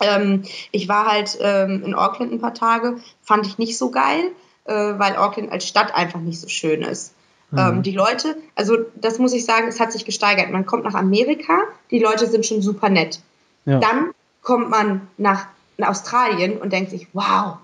Ähm, 0.00 0.42
ich 0.72 0.88
war 0.88 1.06
halt 1.06 1.38
ähm, 1.40 1.82
in 1.84 1.94
Auckland 1.94 2.32
ein 2.32 2.40
paar 2.40 2.54
Tage, 2.54 2.96
fand 3.22 3.46
ich 3.46 3.58
nicht 3.58 3.78
so 3.78 3.90
geil, 3.90 4.30
äh, 4.64 4.72
weil 4.72 5.16
Auckland 5.16 5.52
als 5.52 5.66
Stadt 5.66 5.94
einfach 5.94 6.20
nicht 6.20 6.40
so 6.40 6.48
schön 6.48 6.82
ist. 6.82 7.14
Mhm. 7.50 7.58
Ähm, 7.58 7.82
die 7.82 7.92
Leute, 7.92 8.36
also 8.54 8.78
das 8.94 9.18
muss 9.18 9.32
ich 9.32 9.44
sagen, 9.44 9.68
es 9.68 9.78
hat 9.78 9.92
sich 9.92 10.04
gesteigert. 10.04 10.50
Man 10.50 10.66
kommt 10.66 10.84
nach 10.84 10.94
Amerika, 10.94 11.62
die 11.90 11.98
Leute 11.98 12.26
sind 12.26 12.44
schon 12.44 12.62
super 12.62 12.88
nett. 12.88 13.20
Ja. 13.66 13.78
Dann 13.78 14.10
kommt 14.42 14.70
man 14.70 15.02
nach 15.16 15.46
Australien 15.80 16.58
und 16.58 16.72
denkt 16.72 16.90
sich, 16.90 17.08
wow, 17.12 17.58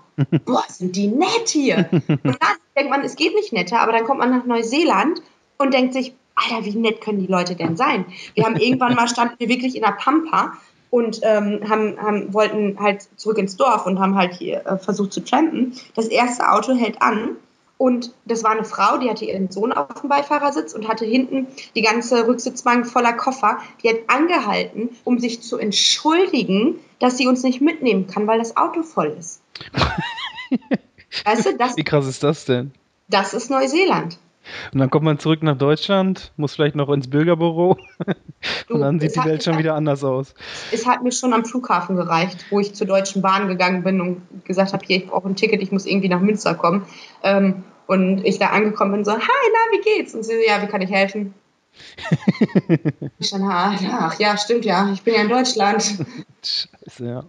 boah, 0.45 0.63
sind 0.67 0.95
die 0.95 1.07
nett 1.07 1.47
hier. 1.47 1.89
Und 1.91 2.23
dann 2.23 2.57
denkt 2.75 2.89
man, 2.89 3.01
es 3.01 3.15
geht 3.15 3.35
nicht 3.35 3.53
netter, 3.53 3.79
aber 3.79 3.91
dann 3.91 4.03
kommt 4.03 4.19
man 4.19 4.31
nach 4.31 4.45
Neuseeland 4.45 5.21
und 5.57 5.73
denkt 5.73 5.93
sich, 5.93 6.13
Alter, 6.35 6.65
wie 6.65 6.75
nett 6.75 7.01
können 7.01 7.19
die 7.19 7.31
Leute 7.31 7.55
denn 7.55 7.77
sein? 7.77 8.05
Wir 8.33 8.45
haben 8.45 8.55
irgendwann 8.55 8.95
mal 8.95 9.07
standen 9.07 9.35
wir 9.37 9.49
wirklich 9.49 9.75
in 9.75 9.81
der 9.81 9.91
Pampa 9.91 10.53
und 10.89 11.21
ähm, 11.23 11.61
haben, 11.69 11.97
haben, 12.01 12.33
wollten 12.33 12.79
halt 12.79 13.07
zurück 13.15 13.37
ins 13.37 13.57
Dorf 13.57 13.85
und 13.85 13.99
haben 13.99 14.15
halt 14.15 14.33
hier 14.33 14.65
äh, 14.65 14.77
versucht 14.77 15.13
zu 15.13 15.23
trampen. 15.23 15.73
Das 15.95 16.07
erste 16.07 16.51
Auto 16.51 16.73
hält 16.73 17.01
an 17.01 17.37
und 17.81 18.13
das 18.25 18.43
war 18.43 18.51
eine 18.51 18.63
Frau, 18.63 18.99
die 18.99 19.09
hatte 19.09 19.25
ihren 19.25 19.49
Sohn 19.49 19.71
auf 19.71 20.01
dem 20.01 20.09
Beifahrersitz 20.09 20.73
und 20.73 20.87
hatte 20.87 21.03
hinten 21.03 21.47
die 21.73 21.81
ganze 21.81 22.27
Rücksitzbank 22.27 22.85
voller 22.85 23.13
Koffer. 23.13 23.57
Die 23.81 23.89
hat 23.89 24.01
angehalten, 24.05 24.89
um 25.03 25.17
sich 25.17 25.41
zu 25.41 25.57
entschuldigen, 25.57 26.79
dass 26.99 27.17
sie 27.17 27.27
uns 27.27 27.41
nicht 27.41 27.59
mitnehmen 27.59 28.05
kann, 28.05 28.27
weil 28.27 28.37
das 28.37 28.55
Auto 28.55 28.83
voll 28.83 29.15
ist. 29.17 29.40
weißt 31.25 31.45
du, 31.45 31.57
das, 31.57 31.77
Wie 31.77 31.83
krass 31.83 32.07
ist 32.07 32.23
das 32.23 32.45
denn? 32.45 32.71
Das 33.07 33.33
ist 33.33 33.49
Neuseeland. 33.49 34.17
Und 34.73 34.79
dann 34.79 34.89
kommt 34.89 35.05
man 35.05 35.19
zurück 35.19 35.43
nach 35.43 35.57
Deutschland, 35.57 36.31
muss 36.35 36.55
vielleicht 36.55 36.75
noch 36.75 36.89
ins 36.89 37.09
Bürgerbüro 37.09 37.77
du, 38.67 38.73
und 38.73 38.81
dann 38.81 38.99
sieht 38.99 39.15
die 39.15 39.23
Welt 39.23 39.43
schon 39.43 39.57
wieder 39.57 39.75
anders 39.75 40.03
aus. 40.03 40.33
Es 40.71 40.87
hat 40.87 41.03
mir 41.03 41.11
schon 41.11 41.33
am 41.33 41.45
Flughafen 41.45 41.95
gereicht, 41.95 42.45
wo 42.49 42.59
ich 42.59 42.73
zur 42.73 42.87
Deutschen 42.87 43.21
Bahn 43.21 43.47
gegangen 43.47 43.83
bin 43.83 44.01
und 44.01 44.45
gesagt 44.45 44.73
habe, 44.73 44.83
hier, 44.85 44.97
ich 44.97 45.07
brauche 45.07 45.29
ein 45.29 45.35
Ticket, 45.35 45.61
ich 45.61 45.71
muss 45.71 45.85
irgendwie 45.85 46.09
nach 46.09 46.21
Münster 46.21 46.55
kommen. 46.55 46.85
Ähm, 47.23 47.63
und 47.87 48.25
ich 48.25 48.39
da 48.39 48.47
angekommen 48.47 48.93
bin 48.93 49.05
so, 49.05 49.11
hi, 49.11 49.19
na, 49.19 49.77
wie 49.77 49.81
geht's? 49.81 50.15
Und 50.15 50.23
sie 50.23 50.33
so, 50.33 50.41
ja, 50.47 50.61
wie 50.61 50.67
kann 50.67 50.81
ich 50.81 50.89
helfen? 50.89 51.33
ich 53.19 53.29
dann, 53.31 53.43
ach 53.43 54.19
ja, 54.19 54.37
stimmt 54.37 54.65
ja, 54.65 54.91
ich 54.91 55.03
bin 55.03 55.13
ja 55.13 55.21
in 55.21 55.29
Deutschland. 55.29 55.83
Scheiße, 56.43 57.05
ja. 57.05 57.23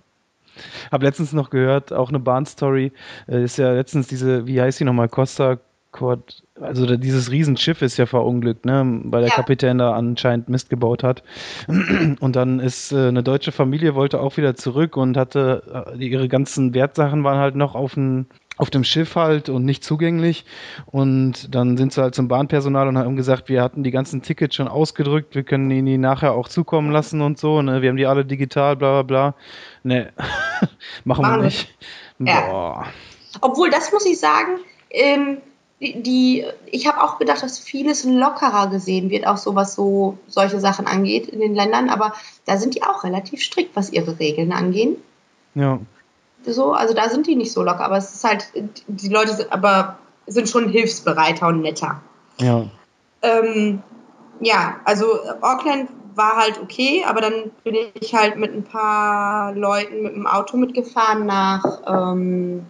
Hab 0.91 1.03
letztens 1.03 1.33
noch 1.33 1.51
gehört, 1.51 1.93
auch 1.93 2.09
eine 2.09 2.21
Bahnstory, 2.21 2.93
äh, 3.29 3.43
ist 3.43 3.59
ja 3.59 3.73
letztens 3.73 4.09
diese, 4.09 4.47
wie 4.47 4.61
heißt 4.61 4.81
die 4.81 4.85
nochmal, 4.85 5.09
Costa 5.09 5.59
Cord, 5.93 6.43
also 6.59 6.97
dieses 6.97 7.31
Riesenschiff 7.31 7.83
ist 7.83 7.99
ja 7.99 8.07
verunglückt, 8.07 8.65
ne, 8.65 9.01
weil 9.05 9.21
der 9.21 9.29
ja. 9.29 9.37
Kapitän 9.37 9.77
da 9.77 9.93
anscheinend 9.93 10.49
Mist 10.49 10.71
gebaut 10.71 11.03
hat. 11.03 11.23
Und 11.69 12.35
dann 12.35 12.61
ist 12.61 12.93
äh, 12.93 13.09
eine 13.09 13.23
deutsche 13.23 13.53
Familie 13.53 13.95
wollte 13.95 14.19
auch 14.19 14.39
wieder 14.39 14.55
zurück 14.55 14.97
und 14.97 15.19
hatte 15.19 15.93
äh, 15.95 16.05
ihre 16.05 16.29
ganzen 16.29 16.73
Wertsachen 16.73 17.25
waren 17.25 17.39
halt 17.39 17.57
noch 17.57 17.75
auf 17.75 17.95
dem 17.95 18.27
auf 18.59 18.71
dem 18.71 18.85
Schiff 18.85 19.17
halt 19.17 19.49
und 19.49 19.65
nicht 19.65 19.83
zugänglich. 19.83 20.45
Und 20.87 21.55
dann 21.55 21.77
sind 21.77 21.93
sie 21.93 22.03
halt 22.03 22.15
zum 22.15 22.29
Bahnpersonal 22.29 22.87
und 22.87 22.99
haben 22.99 23.17
gesagt, 23.17 23.49
wir 23.49 23.63
hatten 23.63 23.83
die 23.83 23.91
ganzen 23.91 24.23
Tickets 24.23 24.55
schon 24.55 24.69
ausgedrückt, 24.69 25.35
wir 25.35 25.43
können 25.43 25.71
ihnen 25.71 25.87
die 25.87 25.99
nachher 25.99 26.35
auch 26.35 26.49
zukommen 26.49 26.93
lassen 26.93 27.23
und 27.23 27.39
so. 27.39 27.61
Ne? 27.63 27.83
Wir 27.83 27.89
haben 27.89 27.97
die 27.97 28.07
alle 28.07 28.25
digital, 28.25 28.77
bla 28.77 29.03
bla 29.03 29.03
bla. 29.03 29.35
Ne, 29.85 30.13
machen 31.05 31.25
wir 31.25 31.37
nicht. 31.39 31.75
Ja. 32.19 32.85
Obwohl, 33.41 33.71
das 33.71 33.93
muss 33.93 34.07
ich 34.07 34.19
sagen, 34.21 34.59
ähm, 34.91 35.39
die, 35.81 36.45
ich 36.67 36.87
habe 36.87 37.03
auch 37.03 37.19
gedacht, 37.19 37.43
dass 37.43 37.59
vieles 37.59 38.05
lockerer 38.05 38.69
gesehen 38.69 39.11
wird, 39.11 39.27
auch 39.27 39.37
so 39.37 39.57
was 39.57 39.75
so 39.75 40.19
solche 40.29 40.61
Sachen 40.61 40.87
angeht 40.87 41.27
in 41.27 41.41
den 41.41 41.55
Ländern, 41.55 41.89
aber 41.89 42.13
da 42.45 42.57
sind 42.57 42.77
die 42.77 42.85
auch 42.85 43.03
relativ 43.03 43.43
strikt, 43.43 43.75
was 43.75 43.91
ihre 43.91 44.19
Regeln 44.21 44.53
angehen. 44.53 44.97
Ja. 45.55 45.81
So, 46.47 46.73
also 46.73 46.95
da 46.95 47.09
sind 47.09 47.27
die 47.27 47.35
nicht 47.35 47.53
so 47.53 47.63
locker, 47.63 47.85
aber 47.85 47.97
es 47.97 48.15
ist 48.15 48.25
halt, 48.25 48.53
die 48.87 49.09
Leute 49.09 49.35
sind 49.35 49.53
aber 49.53 49.99
sind 50.27 50.49
schon 50.49 50.69
hilfsbereiter 50.69 51.49
und 51.49 51.63
netter. 51.63 52.01
Ja. 52.39 52.65
Ähm, 53.23 53.83
ja, 54.41 54.77
also 54.85 55.07
Auckland 55.41 55.89
war 56.15 56.37
halt 56.37 56.61
okay, 56.63 57.05
aber 57.07 57.21
dann 57.21 57.51
bin 57.65 57.77
ich 58.01 58.15
halt 58.15 58.37
mit 58.37 58.53
ein 58.53 58.65
paar 58.65 59.55
Leuten 59.55 60.03
mit 60.03 60.15
dem 60.15 60.27
Auto 60.27 60.57
mitgefahren 60.57 61.27
nach 61.27 61.65
ähm, 61.87 62.67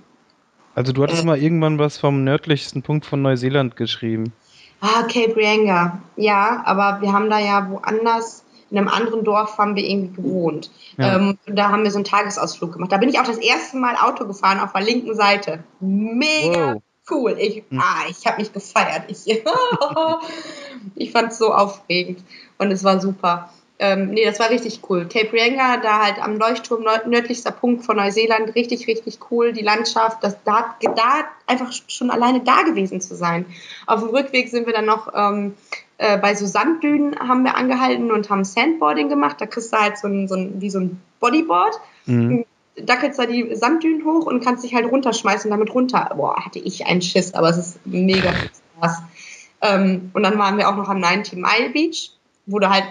also 0.75 0.93
du 0.93 1.03
hattest 1.03 1.23
äh, 1.23 1.27
mal 1.27 1.39
irgendwann 1.39 1.79
was 1.79 1.99
vom 1.99 2.25
nördlichsten 2.25 2.83
Punkt 2.83 3.05
von 3.07 3.23
Neuseeland 3.23 3.77
geschrieben. 3.77 4.33
Ah, 4.81 5.03
Cape 5.03 5.37
Reinga. 5.37 6.01
Ja, 6.17 6.63
aber 6.65 7.01
wir 7.03 7.13
haben 7.13 7.31
da 7.31 7.39
ja 7.39 7.71
woanders, 7.71 8.45
in 8.71 8.79
einem 8.79 8.89
anderen 8.89 9.23
Dorf 9.23 9.59
haben 9.59 9.77
wir 9.77 9.85
irgendwie 9.85 10.23
gewohnt. 10.23 10.71
Ja. 10.97 11.17
Ähm, 11.17 11.39
da 11.47 11.69
haben 11.69 11.85
wir 11.85 11.91
so 11.91 11.99
einen 11.99 12.05
Tagesausflug 12.05 12.73
gemacht. 12.73 12.91
Da 12.91 12.97
bin 12.97 13.09
ich 13.09 13.21
auch 13.21 13.27
das 13.27 13.39
erste 13.39 13.77
Mal 13.77 13.97
Auto 13.97 14.27
gefahren 14.27 14.61
auf 14.61 14.73
der 14.73 14.83
linken 14.83 15.15
Seite. 15.15 15.63
Mega 15.79 16.75
wow. 16.75 16.83
cool. 17.11 17.37
Ich, 17.39 17.63
hm. 17.69 17.79
ah, 17.79 18.09
ich 18.09 18.27
habe 18.27 18.41
mich 18.41 18.53
gefeiert. 18.53 19.05
Ich, 19.09 19.27
ich 20.95 21.13
fand 21.13 21.33
es 21.33 21.39
so 21.39 21.53
aufregend 21.53 22.25
und 22.63 22.71
es 22.71 22.85
war 22.85 23.01
super. 23.01 23.51
Ähm, 23.79 24.11
nee, 24.11 24.25
das 24.25 24.39
war 24.39 24.49
richtig 24.51 24.81
cool. 24.89 25.09
Cape 25.09 25.37
Reinga, 25.37 25.79
da 25.79 26.05
halt 26.05 26.23
am 26.23 26.39
Leuchtturm, 26.39 26.85
nördlichster 26.85 27.51
Punkt 27.51 27.85
von 27.85 27.97
Neuseeland, 27.97 28.55
richtig, 28.55 28.87
richtig 28.87 29.19
cool. 29.31 29.53
Die 29.53 29.63
Landschaft, 29.63 30.23
das, 30.23 30.37
da, 30.45 30.77
da 30.81 31.25
einfach 31.49 31.73
schon 31.89 32.11
alleine 32.11 32.41
da 32.41 32.63
gewesen 32.63 33.01
zu 33.01 33.17
sein. 33.17 33.45
Auf 33.87 34.01
dem 34.01 34.11
Rückweg 34.11 34.51
sind 34.51 34.67
wir 34.67 34.73
dann 34.73 34.85
noch 34.85 35.13
ähm, 35.15 35.55
äh, 35.99 36.17
bei 36.17 36.35
so 36.37 36.47
Sanddünen 36.47 37.19
haben 37.19 37.43
wir 37.43 37.57
angehalten 37.57 38.13
und 38.13 38.31
haben 38.31 38.45
Sandboarding 38.45 39.09
gemacht. 39.09 39.41
Da 39.41 39.47
kriegst 39.47 39.73
du 39.73 39.77
halt 39.77 39.99
so 39.99 40.07
ein, 40.07 40.29
so 40.29 40.37
ein 40.37 40.61
wie 40.61 40.71
so 40.71 40.79
ein 40.79 41.03
Bodyboard. 41.19 41.75
Mhm. 42.07 42.45
Dackelst 42.77 43.19
da 43.19 43.27
die 43.27 43.55
Sanddünen 43.55 44.05
hoch 44.05 44.27
und 44.27 44.45
kannst 44.45 44.63
dich 44.63 44.75
halt 44.75 44.91
runterschmeißen 44.91 45.51
damit 45.51 45.75
runter. 45.75 46.09
Boah, 46.17 46.37
hatte 46.37 46.61
ich 46.61 46.87
einen 46.87 47.03
Schiss, 47.03 47.35
aber 47.35 47.51
es 47.51 47.57
ist 47.57 47.81
mega 47.85 48.33
Spaß. 48.33 49.03
Ähm, 49.61 50.11
und 50.13 50.23
dann 50.23 50.39
waren 50.39 50.57
wir 50.57 50.69
auch 50.69 50.77
noch 50.77 50.89
am 50.89 51.01
90 51.01 51.35
Mile 51.35 51.71
Beach, 51.73 52.13
wo 52.47 52.59
du 52.59 52.69
halt 52.69 52.85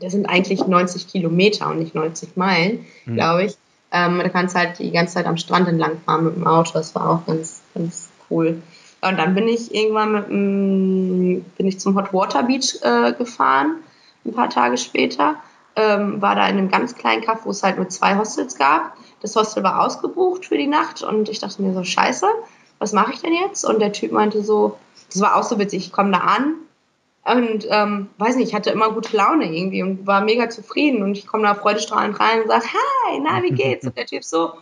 das 0.00 0.12
sind 0.12 0.26
eigentlich 0.26 0.66
90 0.66 1.08
Kilometer 1.08 1.68
und 1.68 1.78
nicht 1.78 1.94
90 1.94 2.36
Meilen, 2.36 2.86
mhm. 3.04 3.14
glaube 3.14 3.44
ich. 3.44 3.56
Ähm, 3.92 4.18
da 4.18 4.28
kannst 4.28 4.54
halt 4.54 4.78
die 4.78 4.90
ganze 4.92 5.14
Zeit 5.14 5.26
am 5.26 5.36
Strand 5.36 5.68
entlang 5.68 5.98
fahren 6.04 6.24
mit 6.24 6.36
dem 6.36 6.46
Auto. 6.46 6.72
Das 6.74 6.94
war 6.94 7.10
auch 7.10 7.26
ganz, 7.26 7.60
ganz 7.74 8.08
cool. 8.30 8.62
Und 9.02 9.18
dann 9.18 9.34
bin 9.34 9.48
ich 9.48 9.74
irgendwann 9.74 10.12
mit 10.12 10.28
dem, 10.28 11.44
bin 11.56 11.66
ich 11.66 11.80
zum 11.80 11.96
Hot 11.96 12.12
Water 12.12 12.42
Beach 12.42 12.78
äh, 12.82 13.12
gefahren, 13.12 13.76
ein 14.24 14.32
paar 14.32 14.50
Tage 14.50 14.76
später. 14.76 15.36
Ähm, 15.76 16.20
war 16.20 16.34
da 16.34 16.46
in 16.48 16.58
einem 16.58 16.70
ganz 16.70 16.94
kleinen 16.94 17.22
Kaff, 17.22 17.44
wo 17.44 17.50
es 17.50 17.62
halt 17.62 17.76
nur 17.76 17.88
zwei 17.88 18.16
Hostels 18.16 18.56
gab. 18.56 18.96
Das 19.22 19.36
Hostel 19.36 19.62
war 19.62 19.84
ausgebucht 19.84 20.46
für 20.46 20.56
die 20.56 20.66
Nacht 20.66 21.02
und 21.02 21.28
ich 21.28 21.38
dachte 21.38 21.62
mir 21.62 21.74
so, 21.74 21.84
scheiße, 21.84 22.26
was 22.78 22.92
mache 22.92 23.12
ich 23.12 23.20
denn 23.20 23.34
jetzt? 23.34 23.64
Und 23.64 23.80
der 23.80 23.92
Typ 23.92 24.12
meinte 24.12 24.42
so, 24.42 24.78
das 25.12 25.20
war 25.20 25.36
auch 25.36 25.42
so 25.42 25.58
witzig, 25.58 25.86
ich 25.86 25.92
komme 25.92 26.12
da 26.12 26.18
an 26.18 26.54
und 27.24 27.66
ähm, 27.68 28.08
weiß 28.18 28.36
nicht, 28.36 28.48
ich 28.48 28.54
hatte 28.54 28.70
immer 28.70 28.92
gute 28.92 29.16
Laune 29.16 29.54
irgendwie 29.54 29.82
und 29.82 30.06
war 30.06 30.22
mega 30.22 30.48
zufrieden 30.48 31.02
und 31.02 31.18
ich 31.18 31.26
komme 31.26 31.42
da 31.42 31.54
freudestrahlend 31.54 32.18
rein 32.18 32.42
und 32.42 32.48
sage, 32.48 32.64
hi, 32.64 33.20
na, 33.22 33.42
wie 33.42 33.50
geht's? 33.50 33.86
Und 33.86 33.96
der 33.96 34.06
Typ 34.06 34.24
so, 34.24 34.54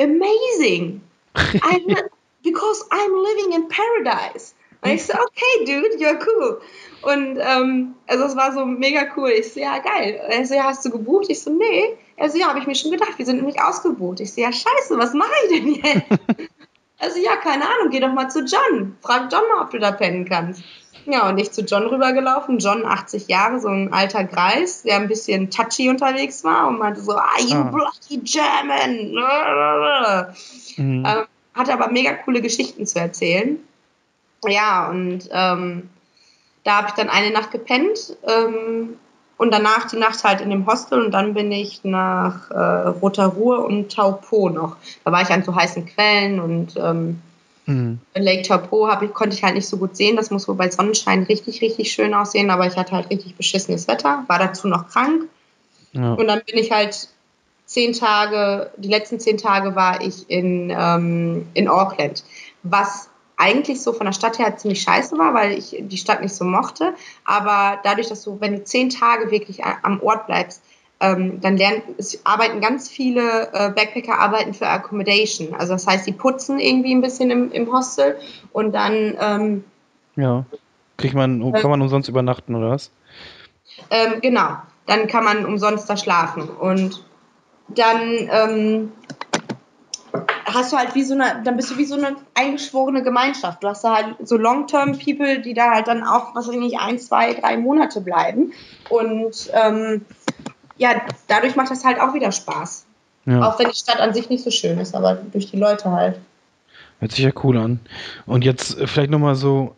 amazing. 0.00 1.00
I'm, 1.34 1.96
because 2.44 2.84
I'm 2.90 3.22
living 3.22 3.52
in 3.52 3.68
paradise. 3.68 4.54
Und 4.82 4.90
ich 4.90 5.04
so, 5.04 5.14
okay, 5.14 5.64
dude, 5.64 5.96
you're 5.98 6.18
cool. 6.26 6.60
Und 7.02 7.38
ähm, 7.40 7.94
also 8.06 8.24
es 8.24 8.36
war 8.36 8.52
so 8.52 8.64
mega 8.66 9.06
cool. 9.16 9.30
Ich 9.30 9.52
so, 9.52 9.60
ja, 9.60 9.78
geil. 9.78 10.20
Er 10.28 10.46
so, 10.46 10.54
ja, 10.54 10.64
hast 10.64 10.84
du 10.84 10.90
gebucht? 10.90 11.26
Ich 11.28 11.42
so, 11.42 11.50
nee. 11.50 11.96
Er 12.16 12.30
so, 12.30 12.38
ja, 12.38 12.48
habe 12.48 12.58
ich 12.58 12.66
mir 12.66 12.74
schon 12.74 12.90
gedacht, 12.90 13.18
wir 13.18 13.24
sind 13.26 13.36
nämlich 13.36 13.60
ausgebucht. 13.60 14.20
Ich 14.20 14.32
so, 14.32 14.40
ja, 14.40 14.52
scheiße, 14.52 14.96
was 14.96 15.14
mache 15.14 15.32
ich 15.48 15.58
denn 15.58 15.74
jetzt? 15.74 16.06
also, 16.98 17.18
ja, 17.18 17.36
keine 17.36 17.64
Ahnung, 17.64 17.90
geh 17.90 18.00
doch 18.00 18.12
mal 18.12 18.30
zu 18.30 18.44
John. 18.44 18.96
Frag 19.00 19.32
John 19.32 19.42
mal, 19.48 19.62
ob 19.64 19.70
du 19.70 19.78
da 19.78 19.90
pennen 19.90 20.26
kannst. 20.26 20.62
Ja, 21.06 21.28
und 21.28 21.38
ich 21.38 21.52
zu 21.52 21.62
John 21.62 21.86
rübergelaufen. 21.86 22.58
John, 22.58 22.86
80 22.86 23.28
Jahre, 23.28 23.60
so 23.60 23.68
ein 23.68 23.92
alter 23.92 24.24
Greis, 24.24 24.82
der 24.82 24.96
ein 24.96 25.08
bisschen 25.08 25.50
touchy 25.50 25.88
unterwegs 25.90 26.44
war 26.44 26.68
und 26.68 26.78
meinte 26.78 27.00
so, 27.00 27.12
ah, 27.12 27.40
you 27.40 27.56
ah. 27.56 27.62
bloody 27.64 28.22
German. 28.24 29.12
Mhm. 30.76 31.04
Ähm, 31.06 31.26
hatte 31.54 31.72
aber 31.72 31.90
mega 31.90 32.14
coole 32.14 32.40
Geschichten 32.40 32.86
zu 32.86 32.98
erzählen. 32.98 33.58
Ja, 34.46 34.88
und 34.88 35.28
ähm, 35.30 35.88
da 36.64 36.78
habe 36.78 36.88
ich 36.88 36.94
dann 36.94 37.08
eine 37.08 37.30
Nacht 37.30 37.50
gepennt 37.50 38.16
ähm, 38.26 38.96
und 39.36 39.52
danach 39.52 39.88
die 39.88 39.96
Nacht 39.96 40.24
halt 40.24 40.40
in 40.40 40.50
dem 40.50 40.66
Hostel 40.66 41.02
und 41.02 41.12
dann 41.12 41.34
bin 41.34 41.52
ich 41.52 41.84
nach 41.84 42.50
äh, 42.50 42.88
Roter 42.88 43.26
Ruhr 43.26 43.64
und 43.64 43.94
Taupo 43.94 44.48
noch. 44.48 44.76
Da 45.04 45.12
war 45.12 45.22
ich 45.22 45.30
an 45.30 45.44
so 45.44 45.54
heißen 45.54 45.86
Quellen 45.86 46.40
und 46.40 46.76
ähm, 46.76 47.20
mhm. 47.66 47.98
Lake 48.14 48.42
Taupo 48.42 48.88
ich, 49.02 49.12
konnte 49.14 49.36
ich 49.36 49.42
halt 49.42 49.54
nicht 49.54 49.68
so 49.68 49.76
gut 49.76 49.96
sehen. 49.96 50.16
Das 50.16 50.30
muss 50.30 50.48
wohl 50.48 50.54
bei 50.54 50.70
Sonnenschein 50.70 51.24
richtig, 51.24 51.60
richtig 51.60 51.92
schön 51.92 52.14
aussehen, 52.14 52.50
aber 52.50 52.66
ich 52.66 52.76
hatte 52.76 52.92
halt 52.92 53.10
richtig 53.10 53.36
beschissenes 53.36 53.88
Wetter, 53.88 54.24
war 54.26 54.38
dazu 54.38 54.68
noch 54.68 54.88
krank. 54.88 55.28
Ja. 55.92 56.14
Und 56.14 56.26
dann 56.26 56.42
bin 56.44 56.58
ich 56.58 56.70
halt 56.70 57.08
zehn 57.66 57.92
Tage, 57.92 58.70
die 58.76 58.88
letzten 58.88 59.20
zehn 59.20 59.38
Tage 59.38 59.74
war 59.74 60.00
ich 60.02 60.28
in, 60.28 60.74
ähm, 60.76 61.46
in 61.54 61.68
Auckland, 61.68 62.24
was 62.62 63.08
eigentlich 63.36 63.82
so 63.82 63.92
von 63.92 64.06
der 64.06 64.12
Stadt 64.12 64.38
her 64.38 64.56
ziemlich 64.56 64.82
scheiße 64.82 65.18
war, 65.18 65.34
weil 65.34 65.58
ich 65.58 65.76
die 65.78 65.96
Stadt 65.96 66.22
nicht 66.22 66.34
so 66.34 66.44
mochte. 66.44 66.94
Aber 67.24 67.80
dadurch, 67.82 68.08
dass 68.08 68.22
du, 68.22 68.40
wenn 68.40 68.52
du 68.52 68.64
zehn 68.64 68.90
Tage 68.90 69.30
wirklich 69.30 69.64
am 69.64 70.00
Ort 70.02 70.26
bleibst, 70.26 70.62
ähm, 71.04 71.40
dann 71.40 71.56
lernen, 71.56 71.82
es 71.98 72.24
arbeiten 72.24 72.60
ganz 72.60 72.88
viele 72.88 73.48
äh, 73.52 73.70
Backpacker 73.70 74.18
arbeiten 74.18 74.54
für 74.54 74.66
Accommodation. 74.66 75.54
Also 75.54 75.74
das 75.74 75.86
heißt, 75.86 76.06
die 76.06 76.12
putzen 76.12 76.58
irgendwie 76.58 76.94
ein 76.94 77.02
bisschen 77.02 77.30
im, 77.30 77.52
im 77.52 77.70
Hostel 77.70 78.16
und 78.52 78.74
dann 78.74 79.14
ähm, 79.20 79.64
ja, 80.16 80.44
kriegt 80.96 81.14
man, 81.14 81.52
kann 81.52 81.70
man 81.70 81.82
umsonst 81.82 82.08
übernachten 82.08 82.54
oder 82.54 82.70
was? 82.70 82.90
Ähm, 83.90 84.20
genau, 84.22 84.56
dann 84.86 85.06
kann 85.06 85.24
man 85.24 85.44
umsonst 85.44 85.90
da 85.90 85.96
schlafen 85.96 86.48
und 86.48 87.04
dann 87.68 88.28
ähm, 88.30 88.92
hast 90.46 90.72
du 90.72 90.76
halt 90.76 90.94
wie 90.94 91.02
so 91.02 91.14
eine, 91.14 91.42
dann 91.44 91.56
bist 91.56 91.70
du 91.70 91.78
wie 91.78 91.84
so 91.84 91.96
eine 91.96 92.16
eingeschworene 92.34 93.02
Gemeinschaft. 93.02 93.62
Du 93.62 93.68
hast 93.68 93.84
da 93.84 93.96
halt 93.96 94.16
so 94.22 94.36
Long-Term-People, 94.36 95.40
die 95.40 95.54
da 95.54 95.72
halt 95.72 95.88
dann 95.88 96.04
auch, 96.04 96.34
was 96.34 96.46
weiß 96.46 96.54
ich 96.54 96.60
nicht, 96.60 96.78
ein, 96.78 96.98
zwei, 96.98 97.34
drei 97.34 97.56
Monate 97.56 98.00
bleiben. 98.00 98.52
Und 98.90 99.50
ähm, 99.52 100.04
ja, 100.76 101.00
dadurch 101.28 101.56
macht 101.56 101.70
das 101.70 101.84
halt 101.84 102.00
auch 102.00 102.14
wieder 102.14 102.32
Spaß. 102.32 102.86
Ja. 103.26 103.42
Auch 103.42 103.58
wenn 103.58 103.68
die 103.68 103.76
Stadt 103.76 104.00
an 104.00 104.12
sich 104.12 104.28
nicht 104.28 104.44
so 104.44 104.50
schön 104.50 104.78
ist, 104.78 104.94
aber 104.94 105.14
durch 105.14 105.50
die 105.50 105.56
Leute 105.56 105.90
halt. 105.90 106.18
Hört 107.00 107.12
sich 107.12 107.24
ja 107.24 107.32
cool 107.42 107.56
an. 107.58 107.80
Und 108.26 108.44
jetzt 108.44 108.78
äh, 108.78 108.86
vielleicht 108.86 109.10
nochmal 109.10 109.34
so, 109.34 109.74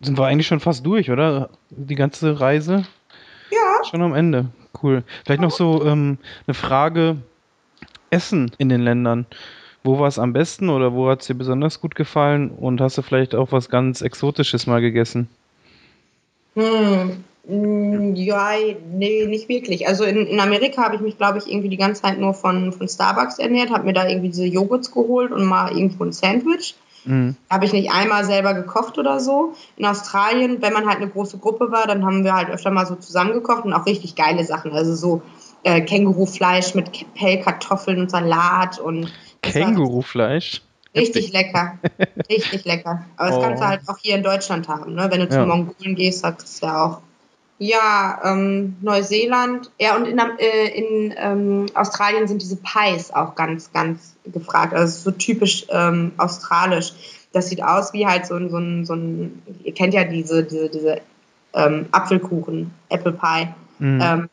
sind 0.00 0.18
wir 0.18 0.26
eigentlich 0.26 0.46
schon 0.46 0.60
fast 0.60 0.84
durch, 0.84 1.10
oder? 1.10 1.50
Die 1.70 1.94
ganze 1.94 2.40
Reise? 2.40 2.84
Ja. 3.50 3.84
Schon 3.88 4.02
am 4.02 4.14
Ende. 4.14 4.46
Cool. 4.82 5.04
Vielleicht 5.24 5.40
noch 5.40 5.50
so 5.50 5.84
ähm, 5.84 6.18
eine 6.46 6.54
Frage: 6.54 7.16
Essen 8.10 8.50
in 8.58 8.68
den 8.68 8.82
Ländern. 8.82 9.26
Wo 9.84 9.98
war 9.98 10.08
es 10.08 10.18
am 10.18 10.32
besten 10.32 10.68
oder 10.68 10.92
wo 10.92 11.08
hat 11.08 11.20
es 11.20 11.28
dir 11.28 11.34
besonders 11.34 11.80
gut 11.80 11.94
gefallen? 11.94 12.50
Und 12.50 12.80
hast 12.80 12.98
du 12.98 13.02
vielleicht 13.02 13.34
auch 13.34 13.52
was 13.52 13.68
ganz 13.68 14.00
Exotisches 14.00 14.66
mal 14.66 14.80
gegessen? 14.80 15.28
Hm. 16.54 17.24
Hm 17.48 18.14
ja, 18.16 18.50
nee, 18.92 19.26
nicht 19.26 19.48
wirklich. 19.48 19.86
Also 19.86 20.04
in, 20.04 20.26
in 20.26 20.40
Amerika 20.40 20.82
habe 20.82 20.96
ich 20.96 21.00
mich, 21.00 21.16
glaube 21.16 21.38
ich, 21.38 21.46
irgendwie 21.50 21.68
die 21.68 21.76
ganze 21.76 22.02
Zeit 22.02 22.18
nur 22.18 22.34
von, 22.34 22.72
von 22.72 22.88
Starbucks 22.88 23.38
ernährt, 23.38 23.70
habe 23.70 23.84
mir 23.84 23.92
da 23.92 24.08
irgendwie 24.08 24.28
diese 24.28 24.46
Joghurts 24.46 24.90
geholt 24.90 25.32
und 25.32 25.44
mal 25.44 25.70
irgendwo 25.70 26.04
ein 26.04 26.12
Sandwich. 26.12 26.74
Mhm. 27.04 27.36
Habe 27.48 27.64
ich 27.64 27.72
nicht 27.72 27.90
einmal 27.92 28.24
selber 28.24 28.52
gekocht 28.54 28.98
oder 28.98 29.20
so. 29.20 29.54
In 29.76 29.84
Australien, 29.84 30.60
wenn 30.60 30.72
man 30.72 30.86
halt 30.86 30.96
eine 30.96 31.08
große 31.08 31.38
Gruppe 31.38 31.70
war, 31.70 31.86
dann 31.86 32.04
haben 32.04 32.24
wir 32.24 32.34
halt 32.34 32.50
öfter 32.50 32.70
mal 32.70 32.86
so 32.86 32.96
zusammengekocht 32.96 33.64
und 33.64 33.72
auch 33.72 33.86
richtig 33.86 34.16
geile 34.16 34.44
Sachen. 34.44 34.72
Also 34.72 34.94
so 34.94 35.22
äh, 35.62 35.80
Kängurufleisch 35.82 36.74
mit 36.74 37.14
Pellkartoffeln 37.14 38.00
und 38.00 38.10
Salat 38.10 38.80
und. 38.80 39.12
Kängurufleisch? 39.42 40.62
Richtig 40.96 41.32
lecker. 41.32 41.78
Richtig 42.30 42.64
lecker. 42.64 43.04
Aber 43.16 43.28
das 43.28 43.38
oh. 43.38 43.42
kannst 43.42 43.62
du 43.62 43.68
halt 43.68 43.80
auch 43.86 43.98
hier 43.98 44.16
in 44.16 44.22
Deutschland 44.22 44.66
haben. 44.68 44.94
Ne? 44.94 45.08
Wenn 45.10 45.20
du 45.20 45.26
ja. 45.26 45.30
zu 45.30 45.46
Mongolen 45.46 45.94
gehst, 45.94 46.24
hat 46.24 46.42
es 46.42 46.60
ja 46.60 46.84
auch. 46.84 47.02
Ja, 47.58 48.20
ähm, 48.22 48.76
Neuseeland. 48.82 49.70
Ja, 49.80 49.96
und 49.96 50.06
in, 50.06 50.18
äh, 50.18 50.68
in 50.74 51.14
ähm, 51.16 51.66
Australien 51.74 52.28
sind 52.28 52.42
diese 52.42 52.56
Pies 52.56 53.10
auch 53.10 53.34
ganz, 53.34 53.72
ganz 53.72 54.14
gefragt. 54.26 54.74
Also 54.74 55.10
so 55.10 55.16
typisch 55.16 55.66
ähm, 55.70 56.12
australisch. 56.18 56.92
Das 57.32 57.48
sieht 57.48 57.62
aus 57.62 57.92
wie 57.92 58.06
halt 58.06 58.26
so 58.26 58.34
ein, 58.34 58.50
so 58.50 58.58
ein, 58.58 58.84
so 58.84 58.94
ein 58.94 59.42
ihr 59.64 59.74
kennt 59.74 59.94
ja 59.94 60.04
diese, 60.04 60.44
diese, 60.44 60.68
diese 60.68 61.00
ähm, 61.54 61.86
Apfelkuchen, 61.92 62.72
Apple 62.90 63.12
Pie. 63.12 63.48
Mhm. 63.78 64.00
Ähm, 64.02 64.28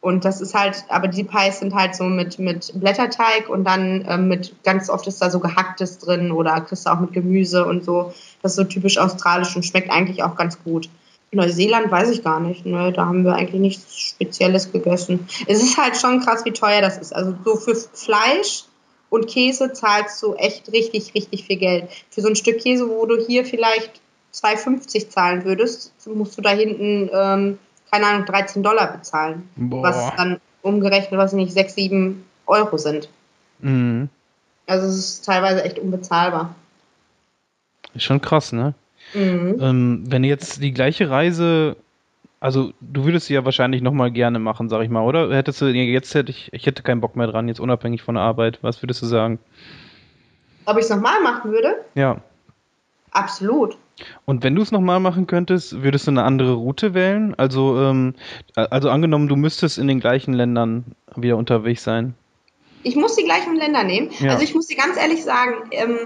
und 0.00 0.24
das 0.24 0.40
ist 0.42 0.54
halt, 0.54 0.84
aber 0.88 1.08
die 1.08 1.24
Pies 1.24 1.60
sind 1.60 1.74
halt 1.74 1.94
so 1.94 2.04
mit, 2.04 2.38
mit 2.38 2.72
Blätterteig 2.74 3.48
und 3.48 3.64
dann 3.64 4.04
ähm, 4.06 4.28
mit, 4.28 4.62
ganz 4.62 4.90
oft 4.90 5.06
ist 5.06 5.22
da 5.22 5.30
so 5.30 5.40
gehacktes 5.40 5.98
drin 5.98 6.30
oder 6.30 6.60
kriegst 6.60 6.86
du 6.86 6.90
auch 6.90 7.00
mit 7.00 7.12
Gemüse 7.12 7.64
und 7.64 7.84
so. 7.84 8.12
Das 8.42 8.52
ist 8.52 8.56
so 8.56 8.64
typisch 8.64 8.98
australisch 8.98 9.56
und 9.56 9.64
schmeckt 9.64 9.90
eigentlich 9.90 10.22
auch 10.22 10.36
ganz 10.36 10.62
gut. 10.62 10.90
Neuseeland 11.34 11.90
weiß 11.90 12.10
ich 12.10 12.22
gar 12.22 12.40
nicht. 12.40 12.66
Ne? 12.66 12.92
Da 12.92 13.06
haben 13.06 13.24
wir 13.24 13.34
eigentlich 13.34 13.60
nichts 13.60 13.98
Spezielles 13.98 14.72
gegessen. 14.72 15.28
Es 15.46 15.62
ist 15.62 15.76
halt 15.78 15.96
schon 15.96 16.20
krass, 16.20 16.44
wie 16.44 16.52
teuer 16.52 16.80
das 16.80 16.98
ist. 16.98 17.14
Also 17.14 17.34
so 17.44 17.56
für 17.56 17.74
Fleisch 17.74 18.64
und 19.10 19.26
Käse 19.26 19.72
zahlst 19.72 20.22
du 20.22 20.34
echt 20.34 20.72
richtig, 20.72 21.14
richtig 21.14 21.44
viel 21.44 21.56
Geld. 21.56 21.88
Für 22.10 22.20
so 22.20 22.28
ein 22.28 22.36
Stück 22.36 22.58
Käse, 22.58 22.88
wo 22.88 23.06
du 23.06 23.16
hier 23.16 23.44
vielleicht 23.44 24.00
2,50 24.34 25.08
zahlen 25.08 25.44
würdest, 25.44 25.92
musst 26.06 26.36
du 26.36 26.42
da 26.42 26.50
hinten, 26.50 27.10
ähm, 27.12 27.58
keine 27.90 28.06
Ahnung, 28.06 28.26
13 28.26 28.62
Dollar 28.62 28.92
bezahlen. 28.92 29.48
Boah. 29.56 29.84
Was 29.84 30.16
dann 30.16 30.40
umgerechnet, 30.62 31.18
was 31.18 31.32
nicht, 31.32 31.52
6, 31.52 31.74
7 31.74 32.24
Euro 32.46 32.76
sind. 32.76 33.08
Mhm. 33.60 34.08
Also 34.66 34.86
es 34.88 34.96
ist 34.96 35.24
teilweise 35.24 35.62
echt 35.62 35.78
unbezahlbar. 35.78 36.54
Ist 37.94 38.04
schon 38.04 38.20
krass, 38.20 38.52
ne? 38.52 38.74
Mhm. 39.12 39.56
Ähm, 39.60 40.04
wenn 40.06 40.24
jetzt 40.24 40.62
die 40.62 40.72
gleiche 40.72 41.10
Reise, 41.10 41.76
also 42.40 42.72
du 42.80 43.04
würdest 43.04 43.26
sie 43.26 43.34
ja 43.34 43.44
wahrscheinlich 43.44 43.82
nochmal 43.82 44.10
gerne 44.10 44.38
machen, 44.38 44.68
sag 44.68 44.82
ich 44.82 44.90
mal, 44.90 45.02
oder? 45.02 45.34
Hättest 45.34 45.60
du, 45.60 45.66
jetzt 45.66 46.14
hätte 46.14 46.30
ich, 46.30 46.52
ich 46.52 46.66
hätte 46.66 46.82
keinen 46.82 47.00
Bock 47.00 47.16
mehr 47.16 47.26
dran, 47.26 47.48
jetzt 47.48 47.60
unabhängig 47.60 48.02
von 48.02 48.14
der 48.14 48.24
Arbeit. 48.24 48.58
Was 48.62 48.82
würdest 48.82 49.02
du 49.02 49.06
sagen? 49.06 49.38
Ob 50.66 50.78
ich 50.78 50.84
es 50.84 50.90
nochmal 50.90 51.22
machen 51.22 51.52
würde? 51.52 51.76
Ja. 51.94 52.20
Absolut. 53.10 53.76
Und 54.24 54.42
wenn 54.42 54.54
du 54.56 54.62
es 54.62 54.72
nochmal 54.72 54.98
machen 54.98 55.26
könntest, 55.26 55.82
würdest 55.82 56.06
du 56.06 56.10
eine 56.10 56.24
andere 56.24 56.54
Route 56.54 56.94
wählen? 56.94 57.34
Also, 57.36 57.80
ähm, 57.80 58.14
also 58.56 58.90
angenommen, 58.90 59.28
du 59.28 59.36
müsstest 59.36 59.78
in 59.78 59.86
den 59.86 60.00
gleichen 60.00 60.34
Ländern 60.34 60.84
wieder 61.14 61.36
unterwegs 61.36 61.84
sein. 61.84 62.14
Ich 62.82 62.96
muss 62.96 63.16
die 63.16 63.24
gleichen 63.24 63.56
Länder 63.56 63.84
nehmen. 63.84 64.10
Ja. 64.18 64.32
Also 64.32 64.42
ich 64.42 64.54
muss 64.54 64.66
dir 64.66 64.76
ganz 64.76 64.98
ehrlich 64.98 65.24
sagen, 65.24 65.54
ähm, 65.70 65.96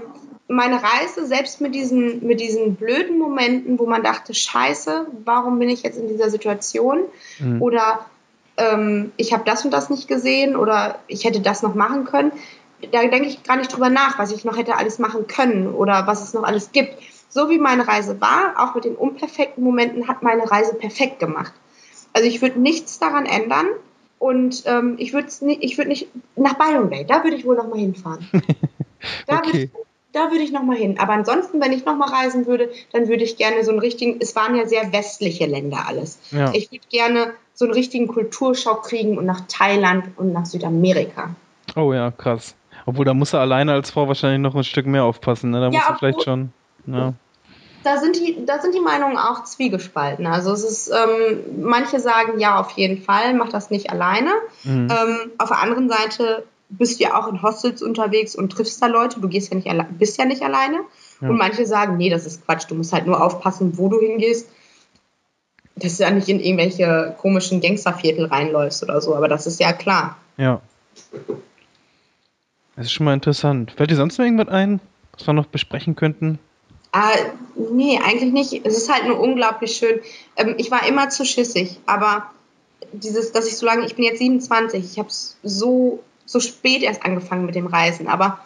meine 0.49 0.81
Reise, 0.81 1.27
selbst 1.27 1.61
mit 1.61 1.75
diesen, 1.75 2.25
mit 2.25 2.41
diesen 2.41 2.75
blöden 2.75 3.19
Momenten, 3.19 3.77
wo 3.77 3.85
man 3.85 4.01
dachte, 4.01 4.33
scheiße, 4.33 5.05
warum 5.23 5.59
bin 5.59 5.69
ich 5.69 5.83
jetzt 5.83 5.97
in 5.97 6.07
dieser 6.07 6.31
Situation? 6.31 7.01
Mhm. 7.37 7.61
Oder 7.61 8.05
ähm, 8.57 9.11
ich 9.15 9.31
habe 9.31 9.43
das 9.45 9.63
und 9.63 9.71
das 9.71 9.91
nicht 9.91 10.07
gesehen 10.07 10.55
oder 10.55 10.99
ich 11.07 11.23
hätte 11.23 11.39
das 11.39 11.61
noch 11.61 11.75
machen 11.75 12.05
können. 12.05 12.31
Da 12.91 13.01
denke 13.01 13.27
ich 13.27 13.43
gar 13.43 13.57
nicht 13.57 13.71
drüber 13.71 13.89
nach, 13.89 14.17
was 14.17 14.31
ich 14.31 14.43
noch 14.43 14.57
hätte 14.57 14.75
alles 14.75 14.97
machen 14.97 15.27
können 15.27 15.67
oder 15.67 16.07
was 16.07 16.23
es 16.23 16.33
noch 16.33 16.43
alles 16.43 16.71
gibt. 16.71 16.97
So 17.29 17.49
wie 17.51 17.59
meine 17.59 17.87
Reise 17.87 18.19
war, 18.19 18.55
auch 18.57 18.73
mit 18.73 18.85
den 18.85 18.95
unperfekten 18.95 19.63
Momenten, 19.63 20.07
hat 20.07 20.23
meine 20.23 20.49
Reise 20.49 20.73
perfekt 20.73 21.19
gemacht. 21.19 21.53
Also 22.11 22.27
ich 22.27 22.41
würde 22.41 22.59
nichts 22.59 22.97
daran 22.97 23.27
ändern. 23.27 23.67
und 24.17 24.63
ähm, 24.65 24.95
ich 24.97 25.13
würde 25.13 25.27
nicht, 25.41 25.63
ich 25.63 25.77
würde 25.77 25.89
nicht 25.89 26.07
nach 26.35 26.55
Byron 26.55 26.89
Bay, 26.89 27.05
da 27.05 27.23
würde 27.23 27.37
ich 27.37 27.45
wohl 27.45 27.55
noch 27.55 27.67
mal 27.67 27.77
hinfahren. 27.77 28.27
da 29.27 29.37
okay. 29.37 29.45
würde 29.45 29.57
ich, 29.59 29.69
da 30.11 30.31
würde 30.31 30.43
ich 30.43 30.51
noch 30.51 30.63
mal 30.63 30.75
hin. 30.75 30.99
Aber 30.99 31.13
ansonsten, 31.13 31.61
wenn 31.61 31.71
ich 31.71 31.85
noch 31.85 31.95
mal 31.95 32.09
reisen 32.09 32.45
würde, 32.47 32.69
dann 32.91 33.07
würde 33.07 33.23
ich 33.23 33.37
gerne 33.37 33.63
so 33.63 33.71
einen 33.71 33.79
richtigen. 33.79 34.17
Es 34.19 34.35
waren 34.35 34.55
ja 34.55 34.67
sehr 34.67 34.91
westliche 34.91 35.45
Länder 35.45 35.85
alles. 35.87 36.19
Ja. 36.31 36.51
Ich 36.53 36.71
würde 36.71 36.85
gerne 36.89 37.33
so 37.53 37.65
einen 37.65 37.73
richtigen 37.73 38.07
Kulturschock 38.07 38.83
kriegen 38.83 39.17
und 39.17 39.25
nach 39.25 39.41
Thailand 39.47 40.05
und 40.17 40.33
nach 40.33 40.45
Südamerika. 40.45 41.35
Oh 41.75 41.93
ja, 41.93 42.11
krass. 42.11 42.55
Obwohl, 42.85 43.05
da 43.05 43.13
muss 43.13 43.33
er 43.33 43.41
alleine 43.41 43.73
als 43.73 43.91
Frau 43.91 44.07
wahrscheinlich 44.07 44.41
noch 44.41 44.55
ein 44.55 44.63
Stück 44.63 44.85
mehr 44.85 45.03
aufpassen. 45.03 45.51
Ne? 45.51 45.59
Da 45.59 45.65
ja, 45.65 45.71
muss 45.71 45.89
er 45.89 45.97
vielleicht 45.97 46.23
schon. 46.23 46.53
Ja 46.87 47.13
da 47.83 47.97
sind 47.97 48.15
die, 48.17 48.45
da 48.45 48.59
sind 48.59 48.75
die 48.75 48.81
Meinungen 48.81 49.17
auch 49.17 49.43
zwiegespalten. 49.43 50.27
Also 50.27 50.51
es 50.51 50.63
ist, 50.63 50.89
ähm, 50.89 51.61
manche 51.61 51.99
sagen 51.99 52.39
ja 52.39 52.59
auf 52.59 52.71
jeden 52.71 53.01
Fall, 53.01 53.33
mach 53.33 53.49
das 53.49 53.69
nicht 53.69 53.89
alleine. 53.89 54.31
Mhm. 54.63 54.89
Ähm, 54.89 55.31
auf 55.37 55.49
der 55.49 55.59
anderen 55.59 55.89
Seite 55.89 56.43
bist 56.69 56.99
du 56.99 57.03
ja 57.03 57.19
auch 57.19 57.27
in 57.27 57.41
Hostels 57.41 57.81
unterwegs 57.81 58.35
und 58.35 58.51
triffst 58.51 58.81
da 58.81 58.87
Leute. 58.87 59.19
Du 59.19 59.27
gehst 59.27 59.51
ja 59.51 59.55
nicht 59.55 59.97
bist 59.97 60.17
ja 60.17 60.25
nicht 60.25 60.43
alleine. 60.43 60.79
Ja. 61.21 61.29
Und 61.29 61.37
manche 61.37 61.65
sagen, 61.65 61.97
nee, 61.97 62.09
das 62.09 62.25
ist 62.25 62.45
Quatsch. 62.45 62.65
Du 62.69 62.75
musst 62.75 62.93
halt 62.93 63.07
nur 63.07 63.23
aufpassen, 63.23 63.77
wo 63.77 63.89
du 63.89 63.99
hingehst. 63.99 64.49
Dass 65.75 65.97
du 65.97 66.03
ja 66.03 66.11
nicht 66.11 66.29
in 66.29 66.39
irgendwelche 66.39 67.15
komischen 67.17 67.61
Gangsterviertel 67.61 68.25
reinläufst 68.25 68.83
oder 68.83 69.01
so. 69.01 69.15
Aber 69.15 69.27
das 69.27 69.47
ist 69.47 69.59
ja 69.59 69.73
klar. 69.73 70.17
Ja. 70.37 70.61
Das 72.75 72.85
ist 72.85 72.91
schon 72.91 73.05
mal 73.05 73.13
interessant. 73.13 73.71
Fällt 73.71 73.91
dir 73.91 73.95
sonst 73.95 74.17
noch 74.17 74.25
irgendwas 74.25 74.49
ein, 74.49 74.79
was 75.13 75.25
wir 75.25 75.33
noch 75.33 75.47
besprechen 75.47 75.95
könnten? 75.95 76.39
Ah, 76.91 77.11
nee, 77.71 77.99
eigentlich 78.03 78.31
nicht. 78.31 78.65
Es 78.65 78.77
ist 78.77 78.91
halt 78.91 79.05
nur 79.07 79.19
unglaublich 79.19 79.73
schön. 79.73 79.99
Ähm, 80.35 80.55
ich 80.57 80.71
war 80.71 80.87
immer 80.87 81.09
zu 81.09 81.25
schissig, 81.25 81.79
aber 81.85 82.31
dieses, 82.93 83.31
dass 83.31 83.47
ich 83.47 83.57
so 83.57 83.65
lange, 83.65 83.85
ich 83.85 83.95
bin 83.95 84.05
jetzt 84.05 84.19
27, 84.19 84.83
ich 84.83 84.97
habe 84.97 85.09
so, 85.09 86.03
so 86.29 86.39
spät 86.39 86.83
erst 86.83 87.03
angefangen 87.03 87.45
mit 87.45 87.55
dem 87.55 87.65
Reisen, 87.65 88.07
aber 88.07 88.39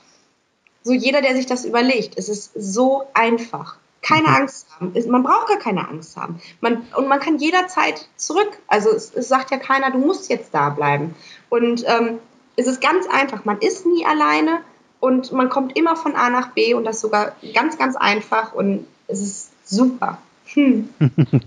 so 0.83 0.93
jeder, 0.93 1.21
der 1.21 1.35
sich 1.35 1.45
das 1.45 1.65
überlegt, 1.65 2.17
es 2.17 2.29
ist 2.29 2.51
so 2.55 3.03
einfach. 3.13 3.77
Keine 4.01 4.27
mhm. 4.27 4.35
Angst 4.35 4.67
haben. 4.75 4.93
Man 5.09 5.23
braucht 5.23 5.47
gar 5.47 5.59
keine 5.59 5.87
Angst 5.87 6.17
haben. 6.17 6.41
Man, 6.59 6.85
und 6.97 7.07
man 7.07 7.21
kann 7.21 7.37
jederzeit 7.37 8.07
zurück. 8.17 8.49
Also 8.67 8.89
es, 8.89 9.13
es 9.13 9.29
sagt 9.29 9.51
ja 9.51 9.57
keiner, 9.57 9.91
du 9.91 9.97
musst 9.97 10.29
jetzt 10.29 10.53
da 10.53 10.69
bleiben. 10.69 11.15
Und 11.49 11.85
ähm, 11.87 12.19
es 12.57 12.67
ist 12.67 12.81
ganz 12.81 13.07
einfach. 13.07 13.45
Man 13.45 13.59
ist 13.59 13.85
nie 13.85 14.05
alleine 14.05 14.59
und 14.99 15.31
man 15.31 15.47
kommt 15.49 15.77
immer 15.77 15.95
von 15.95 16.15
A 16.15 16.29
nach 16.29 16.49
B 16.49 16.73
und 16.73 16.83
das 16.83 16.99
sogar 16.99 17.33
ganz, 17.53 17.77
ganz 17.77 17.95
einfach 17.95 18.53
und 18.53 18.85
es 19.07 19.21
ist 19.21 19.51
super. 19.65 20.17
Hm. 20.47 20.89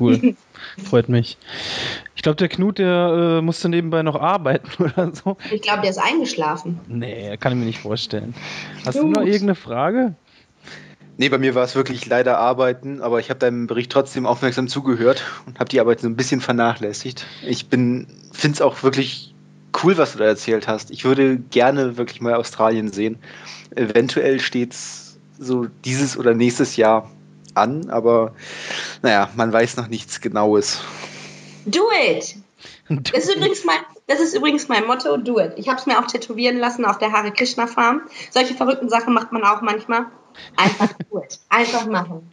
cool. 0.00 0.34
Freut 0.84 1.08
mich. 1.08 1.36
Ich 2.16 2.22
glaube, 2.22 2.36
der 2.36 2.48
Knut, 2.48 2.78
der 2.78 3.38
äh, 3.38 3.42
musste 3.42 3.68
nebenbei 3.68 4.02
noch 4.02 4.20
arbeiten 4.20 4.70
oder 4.82 5.14
so. 5.14 5.36
Ich 5.50 5.62
glaube, 5.62 5.82
der 5.82 5.90
ist 5.90 5.98
eingeschlafen. 5.98 6.80
Nee, 6.88 7.36
kann 7.36 7.52
ich 7.52 7.58
mir 7.58 7.66
nicht 7.66 7.80
vorstellen. 7.80 8.34
Hast 8.86 8.98
Gut. 8.98 9.04
du 9.04 9.08
noch 9.08 9.22
irgendeine 9.22 9.54
Frage? 9.54 10.14
Nee, 11.16 11.28
bei 11.28 11.38
mir 11.38 11.54
war 11.54 11.62
es 11.62 11.76
wirklich 11.76 12.06
leider 12.06 12.38
Arbeiten, 12.38 13.00
aber 13.00 13.20
ich 13.20 13.30
habe 13.30 13.38
deinem 13.38 13.68
Bericht 13.68 13.92
trotzdem 13.92 14.26
aufmerksam 14.26 14.66
zugehört 14.66 15.22
und 15.46 15.60
habe 15.60 15.68
die 15.68 15.78
Arbeit 15.78 16.00
so 16.00 16.08
ein 16.08 16.16
bisschen 16.16 16.40
vernachlässigt. 16.40 17.24
Ich 17.46 17.68
bin, 17.68 18.08
finde 18.32 18.56
es 18.56 18.60
auch 18.60 18.82
wirklich 18.82 19.32
cool, 19.82 19.96
was 19.96 20.12
du 20.12 20.18
da 20.18 20.24
erzählt 20.24 20.66
hast. 20.66 20.90
Ich 20.90 21.04
würde 21.04 21.38
gerne 21.38 21.96
wirklich 21.96 22.20
mal 22.20 22.34
Australien 22.34 22.92
sehen. 22.92 23.18
Eventuell 23.76 24.40
steht 24.40 24.72
es 24.72 25.18
so 25.38 25.66
dieses 25.84 26.16
oder 26.16 26.34
nächstes 26.34 26.76
Jahr 26.76 27.10
an, 27.54 27.90
aber 27.90 28.34
naja, 29.02 29.30
man 29.36 29.52
weiß 29.52 29.76
noch 29.76 29.88
nichts 29.88 30.20
Genaues. 30.20 30.80
Do 31.66 31.90
it! 31.92 32.36
Das 32.88 33.24
ist, 33.24 33.36
übrigens 33.36 33.64
mein, 33.64 33.78
das 34.06 34.20
ist 34.20 34.34
übrigens 34.34 34.68
mein 34.68 34.86
Motto, 34.86 35.16
do 35.16 35.38
it. 35.40 35.54
Ich 35.56 35.68
habe 35.68 35.78
es 35.78 35.86
mir 35.86 35.98
auch 35.98 36.06
tätowieren 36.06 36.58
lassen 36.58 36.84
auf 36.84 36.98
der 36.98 37.12
Hare 37.12 37.32
Krishna 37.32 37.66
Farm. 37.66 38.02
Solche 38.30 38.54
verrückten 38.54 38.90
Sachen 38.90 39.14
macht 39.14 39.32
man 39.32 39.42
auch 39.42 39.62
manchmal. 39.62 40.06
Einfach 40.56 40.92
do 41.10 41.22
it. 41.22 41.40
Einfach 41.48 41.86
machen. 41.86 42.30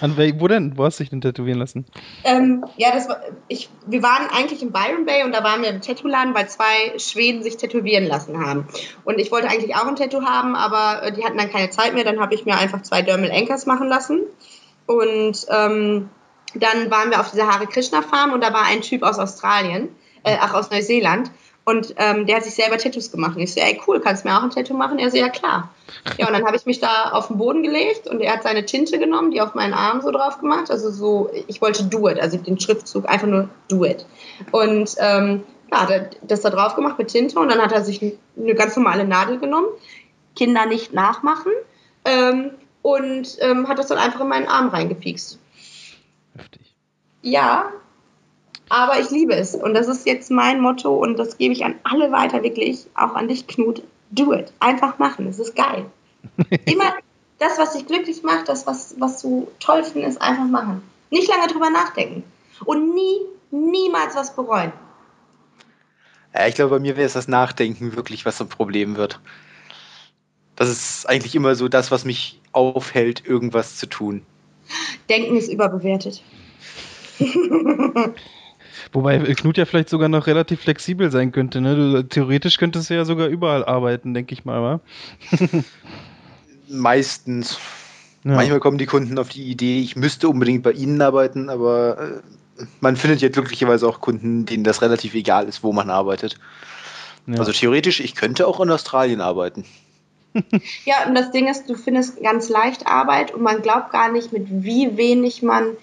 An 0.00 0.16
wo 0.16 0.48
denn? 0.48 0.76
Wo 0.76 0.84
hast 0.84 0.98
du 0.98 1.04
dich 1.04 1.10
denn 1.10 1.20
tätowieren 1.20 1.58
lassen? 1.58 1.86
Ähm, 2.24 2.64
ja, 2.76 2.92
das 2.92 3.08
war, 3.08 3.20
ich, 3.48 3.68
wir 3.86 4.02
waren 4.02 4.28
eigentlich 4.30 4.62
in 4.62 4.72
Byron 4.72 5.04
Bay 5.04 5.24
und 5.24 5.32
da 5.32 5.44
waren 5.44 5.62
wir 5.62 5.68
im 5.68 5.80
Tattoo-Laden, 5.80 6.34
weil 6.34 6.48
zwei 6.48 6.98
Schweden 6.98 7.42
sich 7.42 7.56
tätowieren 7.56 8.04
lassen 8.04 8.44
haben. 8.44 8.66
Und 9.04 9.18
ich 9.18 9.30
wollte 9.30 9.48
eigentlich 9.48 9.76
auch 9.76 9.86
ein 9.86 9.96
Tattoo 9.96 10.22
haben, 10.22 10.56
aber 10.56 11.02
äh, 11.02 11.12
die 11.12 11.24
hatten 11.24 11.38
dann 11.38 11.50
keine 11.50 11.70
Zeit 11.70 11.94
mehr. 11.94 12.04
Dann 12.04 12.20
habe 12.20 12.34
ich 12.34 12.44
mir 12.44 12.56
einfach 12.56 12.82
zwei 12.82 13.02
Dermal 13.02 13.30
Anchors 13.30 13.66
machen 13.66 13.88
lassen. 13.88 14.22
Und 14.86 15.46
ähm, 15.48 16.10
dann 16.54 16.90
waren 16.90 17.10
wir 17.10 17.20
auf 17.20 17.30
dieser 17.30 17.46
Hare 17.46 17.66
Krishna 17.66 18.02
Farm 18.02 18.32
und 18.32 18.42
da 18.42 18.52
war 18.52 18.64
ein 18.64 18.82
Typ 18.82 19.02
aus 19.02 19.18
Australien, 19.18 19.88
äh, 20.22 20.36
ach 20.40 20.54
aus 20.54 20.70
Neuseeland. 20.70 21.30
Und 21.64 21.94
ähm, 21.96 22.26
der 22.26 22.36
hat 22.36 22.44
sich 22.44 22.54
selber 22.54 22.76
Tattoos 22.76 23.12
gemacht. 23.12 23.36
Und 23.36 23.42
ich 23.42 23.54
so, 23.54 23.60
ey, 23.60 23.80
cool, 23.86 24.00
kannst 24.00 24.24
du 24.24 24.28
mir 24.28 24.36
auch 24.36 24.42
ein 24.42 24.50
Tattoo 24.50 24.74
machen? 24.74 24.98
Er 24.98 25.10
so, 25.10 25.16
ja, 25.16 25.28
klar. 25.28 25.72
Ja, 26.18 26.26
und 26.26 26.32
dann 26.32 26.44
habe 26.44 26.56
ich 26.56 26.66
mich 26.66 26.80
da 26.80 27.10
auf 27.12 27.28
den 27.28 27.38
Boden 27.38 27.62
gelegt 27.62 28.08
und 28.08 28.20
er 28.20 28.32
hat 28.32 28.42
seine 28.42 28.64
Tinte 28.64 28.98
genommen, 28.98 29.30
die 29.30 29.40
auf 29.40 29.54
meinen 29.54 29.74
Arm 29.74 30.00
so 30.00 30.10
drauf 30.10 30.40
gemacht. 30.40 30.70
Also 30.70 30.90
so, 30.90 31.30
ich 31.46 31.60
wollte 31.60 31.84
do 31.84 32.08
it, 32.08 32.18
also 32.18 32.36
den 32.36 32.58
Schriftzug 32.58 33.08
einfach 33.08 33.28
nur 33.28 33.48
do 33.68 33.84
it. 33.84 34.04
Und 34.50 34.96
ähm, 34.98 35.44
ja, 35.70 35.88
hat 35.88 36.16
das 36.22 36.40
da 36.40 36.50
drauf 36.50 36.74
gemacht 36.74 36.98
mit 36.98 37.08
Tinte 37.08 37.38
und 37.38 37.48
dann 37.48 37.60
hat 37.60 37.72
er 37.72 37.84
sich 37.84 38.02
eine 38.36 38.54
ganz 38.54 38.74
normale 38.76 39.04
Nadel 39.04 39.38
genommen. 39.38 39.68
Kinder 40.34 40.66
nicht 40.66 40.92
nachmachen. 40.92 41.52
Ähm, 42.04 42.50
und 42.82 43.36
ähm, 43.40 43.68
hat 43.68 43.78
das 43.78 43.86
dann 43.86 43.98
einfach 43.98 44.20
in 44.20 44.28
meinen 44.28 44.48
Arm 44.48 44.68
reingepiekst. 44.68 45.38
Heftig. 46.36 46.74
Ja, 47.22 47.70
aber 48.72 48.98
ich 48.98 49.10
liebe 49.10 49.34
es. 49.34 49.54
Und 49.54 49.74
das 49.74 49.86
ist 49.86 50.06
jetzt 50.06 50.30
mein 50.30 50.58
Motto 50.58 50.94
und 50.94 51.18
das 51.18 51.36
gebe 51.36 51.52
ich 51.52 51.62
an 51.62 51.74
alle 51.84 52.10
weiter, 52.10 52.42
wirklich. 52.42 52.86
Auch 52.94 53.14
an 53.14 53.28
dich, 53.28 53.46
Knut. 53.46 53.82
Do 54.10 54.32
it. 54.32 54.50
Einfach 54.60 54.98
machen. 54.98 55.26
Es 55.26 55.38
ist 55.38 55.54
geil. 55.54 55.84
Immer 56.64 56.94
das, 57.38 57.58
was 57.58 57.74
dich 57.74 57.86
glücklich 57.86 58.22
macht, 58.22 58.48
das, 58.48 58.66
was, 58.66 58.94
was 58.98 59.20
du 59.20 59.46
toll 59.60 59.84
findest, 59.84 60.22
einfach 60.22 60.46
machen. 60.46 60.82
Nicht 61.10 61.28
lange 61.28 61.48
drüber 61.48 61.68
nachdenken. 61.68 62.24
Und 62.64 62.94
nie, 62.94 63.20
niemals 63.50 64.14
was 64.14 64.34
bereuen. 64.34 64.72
Ja, 66.32 66.46
ich 66.46 66.54
glaube, 66.54 66.70
bei 66.70 66.80
mir 66.80 66.96
wäre 66.96 67.06
es 67.06 67.12
das 67.12 67.28
Nachdenken 67.28 67.94
wirklich, 67.94 68.24
was 68.24 68.40
ein 68.40 68.48
Problem 68.48 68.96
wird. 68.96 69.20
Das 70.56 70.70
ist 70.70 71.06
eigentlich 71.06 71.34
immer 71.34 71.56
so 71.56 71.68
das, 71.68 71.90
was 71.90 72.06
mich 72.06 72.40
aufhält, 72.52 73.26
irgendwas 73.26 73.76
zu 73.76 73.86
tun. 73.86 74.24
Denken 75.10 75.36
ist 75.36 75.52
überbewertet. 75.52 76.22
Wobei 78.92 79.18
Knut 79.18 79.56
ja 79.56 79.64
vielleicht 79.64 79.88
sogar 79.88 80.08
noch 80.08 80.26
relativ 80.26 80.60
flexibel 80.60 81.10
sein 81.10 81.32
könnte. 81.32 81.60
Ne? 81.60 81.76
Du, 81.76 82.02
theoretisch 82.02 82.58
könntest 82.58 82.90
du 82.90 82.94
ja 82.94 83.04
sogar 83.04 83.28
überall 83.28 83.64
arbeiten, 83.64 84.12
denke 84.12 84.34
ich 84.34 84.44
mal, 84.44 84.62
wa? 84.62 84.80
Meistens. 86.68 87.58
Ja. 88.24 88.36
Manchmal 88.36 88.60
kommen 88.60 88.78
die 88.78 88.86
Kunden 88.86 89.18
auf 89.18 89.30
die 89.30 89.44
Idee, 89.44 89.80
ich 89.80 89.96
müsste 89.96 90.28
unbedingt 90.28 90.62
bei 90.62 90.72
ihnen 90.72 91.00
arbeiten, 91.00 91.50
aber 91.50 92.22
äh, 92.58 92.64
man 92.80 92.96
findet 92.96 93.20
ja 93.20 93.28
glücklicherweise 93.30 93.88
auch 93.88 94.00
Kunden, 94.00 94.46
denen 94.46 94.62
das 94.62 94.82
relativ 94.82 95.14
egal 95.14 95.48
ist, 95.48 95.64
wo 95.64 95.72
man 95.72 95.90
arbeitet. 95.90 96.38
Ja. 97.26 97.38
Also 97.38 97.52
theoretisch, 97.52 98.00
ich 98.00 98.14
könnte 98.14 98.46
auch 98.46 98.60
in 98.60 98.70
Australien 98.70 99.20
arbeiten. 99.20 99.64
Ja, 100.86 101.06
und 101.06 101.14
das 101.14 101.30
Ding 101.30 101.46
ist, 101.46 101.68
du 101.68 101.74
findest 101.74 102.22
ganz 102.22 102.48
leicht 102.48 102.86
Arbeit 102.86 103.34
und 103.34 103.42
man 103.42 103.60
glaubt 103.60 103.92
gar 103.92 104.10
nicht, 104.10 104.32
mit 104.32 104.46
wie 104.48 104.96
wenig 104.96 105.42
man 105.42 105.76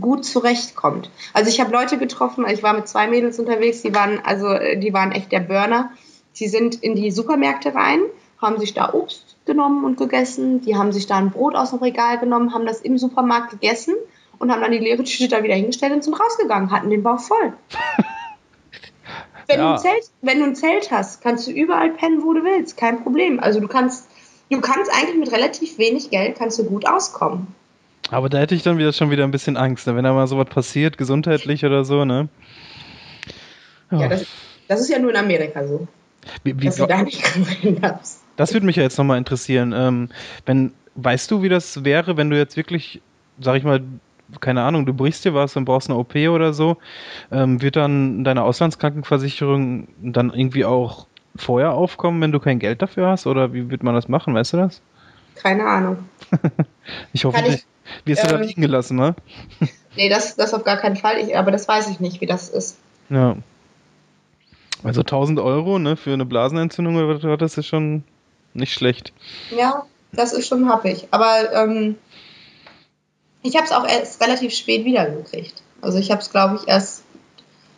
gut 0.00 0.24
zurechtkommt. 0.24 1.10
Also 1.32 1.50
ich 1.50 1.60
habe 1.60 1.72
Leute 1.72 1.98
getroffen, 1.98 2.44
ich 2.48 2.62
war 2.62 2.74
mit 2.74 2.88
zwei 2.88 3.06
Mädels 3.06 3.38
unterwegs, 3.38 3.82
die 3.82 3.94
waren 3.94 4.20
also 4.24 4.48
die 4.76 4.92
waren 4.92 5.12
echt 5.12 5.32
der 5.32 5.40
Burner. 5.40 5.90
Sie 6.32 6.48
sind 6.48 6.82
in 6.82 6.96
die 6.96 7.10
Supermärkte 7.10 7.74
rein, 7.74 8.00
haben 8.40 8.58
sich 8.58 8.74
da 8.74 8.92
Obst 8.92 9.36
genommen 9.46 9.84
und 9.84 9.96
gegessen, 9.96 10.60
die 10.62 10.76
haben 10.76 10.92
sich 10.92 11.06
da 11.06 11.16
ein 11.16 11.30
Brot 11.30 11.54
aus 11.54 11.70
dem 11.70 11.78
Regal 11.78 12.18
genommen, 12.18 12.52
haben 12.52 12.66
das 12.66 12.80
im 12.80 12.98
Supermarkt 12.98 13.50
gegessen 13.50 13.94
und 14.38 14.50
haben 14.50 14.60
dann 14.60 14.72
die 14.72 14.78
leere 14.78 15.04
Tüte 15.04 15.28
da 15.28 15.42
wieder 15.42 15.54
hingestellt 15.54 15.92
und 15.92 16.02
sind 16.02 16.14
rausgegangen, 16.14 16.70
hatten 16.70 16.90
den 16.90 17.02
Bauch 17.02 17.20
voll. 17.20 17.52
wenn, 19.46 19.58
ja. 19.58 19.66
du 19.66 19.72
ein 19.74 19.78
Zelt, 19.78 20.10
wenn 20.22 20.38
du 20.40 20.44
ein 20.46 20.56
Zelt 20.56 20.90
hast, 20.90 21.22
kannst 21.22 21.46
du 21.46 21.52
überall 21.52 21.90
pennen, 21.90 22.24
wo 22.24 22.32
du 22.32 22.42
willst, 22.42 22.76
kein 22.76 23.02
Problem. 23.02 23.38
Also 23.38 23.60
du 23.60 23.68
kannst, 23.68 24.08
du 24.50 24.60
kannst 24.60 24.90
eigentlich 24.92 25.18
mit 25.18 25.32
relativ 25.32 25.78
wenig 25.78 26.10
Geld 26.10 26.36
kannst 26.36 26.58
du 26.58 26.64
gut 26.64 26.86
auskommen. 26.86 27.54
Aber 28.14 28.28
da 28.28 28.38
hätte 28.38 28.54
ich 28.54 28.62
dann 28.62 28.78
wieder 28.78 28.92
schon 28.92 29.10
wieder 29.10 29.24
ein 29.24 29.32
bisschen 29.32 29.56
Angst, 29.56 29.88
ne? 29.88 29.96
wenn 29.96 30.04
da 30.04 30.12
mal 30.12 30.28
sowas 30.28 30.48
passiert, 30.48 30.98
gesundheitlich 30.98 31.64
oder 31.64 31.84
so, 31.84 32.04
ne? 32.04 32.28
Oh. 33.90 33.96
Ja, 33.96 34.08
das, 34.08 34.24
das, 34.68 34.80
ist 34.82 34.88
ja 34.88 35.00
nur 35.00 35.10
in 35.10 35.16
Amerika 35.16 35.66
so. 35.66 35.88
Wie, 36.44 36.60
wie, 36.60 36.66
dass 36.66 36.76
du 36.76 36.86
da 36.86 37.02
nicht 37.02 37.24
rein 37.64 37.80
darfst. 37.80 38.22
Das 38.36 38.54
würde 38.54 38.66
mich 38.66 38.76
ja 38.76 38.84
jetzt 38.84 38.98
nochmal 38.98 39.18
interessieren. 39.18 39.74
Ähm, 39.76 40.10
wenn, 40.46 40.72
weißt 40.94 41.28
du, 41.28 41.42
wie 41.42 41.48
das 41.48 41.84
wäre, 41.84 42.16
wenn 42.16 42.30
du 42.30 42.38
jetzt 42.38 42.56
wirklich, 42.56 43.02
sag 43.40 43.56
ich 43.56 43.64
mal, 43.64 43.82
keine 44.40 44.62
Ahnung, 44.62 44.86
du 44.86 44.94
brichst 44.94 45.24
dir 45.24 45.34
was 45.34 45.56
und 45.56 45.64
brauchst 45.64 45.90
eine 45.90 45.98
OP 45.98 46.14
oder 46.14 46.52
so, 46.52 46.76
ähm, 47.32 47.62
wird 47.62 47.74
dann 47.74 48.22
deine 48.22 48.44
Auslandskrankenversicherung 48.44 49.88
dann 50.00 50.32
irgendwie 50.32 50.64
auch 50.64 51.08
vorher 51.34 51.72
aufkommen, 51.72 52.20
wenn 52.20 52.30
du 52.30 52.38
kein 52.38 52.60
Geld 52.60 52.80
dafür 52.80 53.08
hast? 53.08 53.26
Oder 53.26 53.52
wie 53.52 53.70
wird 53.70 53.82
man 53.82 53.94
das 53.96 54.08
machen, 54.08 54.34
weißt 54.34 54.52
du 54.52 54.58
das? 54.58 54.82
Keine 55.34 55.66
Ahnung. 55.66 56.08
ich 57.12 57.24
hoffe 57.24 57.38
Kann 57.38 57.50
nicht. 57.50 57.66
Wirst 58.04 58.22
ähm, 58.22 58.28
du 58.28 58.34
da 58.34 58.40
ähm, 58.40 58.46
liegen 58.46 58.62
gelassen, 58.62 58.96
ne? 58.96 59.14
nee, 59.96 60.08
das, 60.08 60.36
das 60.36 60.54
auf 60.54 60.64
gar 60.64 60.78
keinen 60.78 60.96
Fall. 60.96 61.18
Ich, 61.18 61.36
aber 61.36 61.50
das 61.50 61.68
weiß 61.68 61.88
ich 61.90 62.00
nicht, 62.00 62.20
wie 62.20 62.26
das 62.26 62.48
ist. 62.48 62.78
Ja. 63.10 63.36
Also 64.82 65.00
1000 65.00 65.40
Euro 65.40 65.78
ne, 65.78 65.96
für 65.96 66.12
eine 66.12 66.26
Blasenentzündung 66.26 67.38
das 67.38 67.56
ist 67.56 67.66
schon 67.66 68.04
nicht 68.52 68.72
schlecht. 68.72 69.12
Ja, 69.56 69.86
das 70.12 70.32
ist 70.32 70.48
schon 70.48 70.68
happig. 70.68 71.08
Aber 71.10 71.52
ähm, 71.52 71.96
ich 73.42 73.56
habe 73.56 73.64
es 73.64 73.72
auch 73.72 73.86
erst 73.86 74.20
relativ 74.22 74.52
spät 74.54 74.84
wiedergekriegt. 74.84 75.62
Also 75.80 75.98
ich 75.98 76.10
habe 76.10 76.20
es, 76.20 76.30
glaube 76.30 76.56
ich, 76.56 76.68
erst 76.68 77.03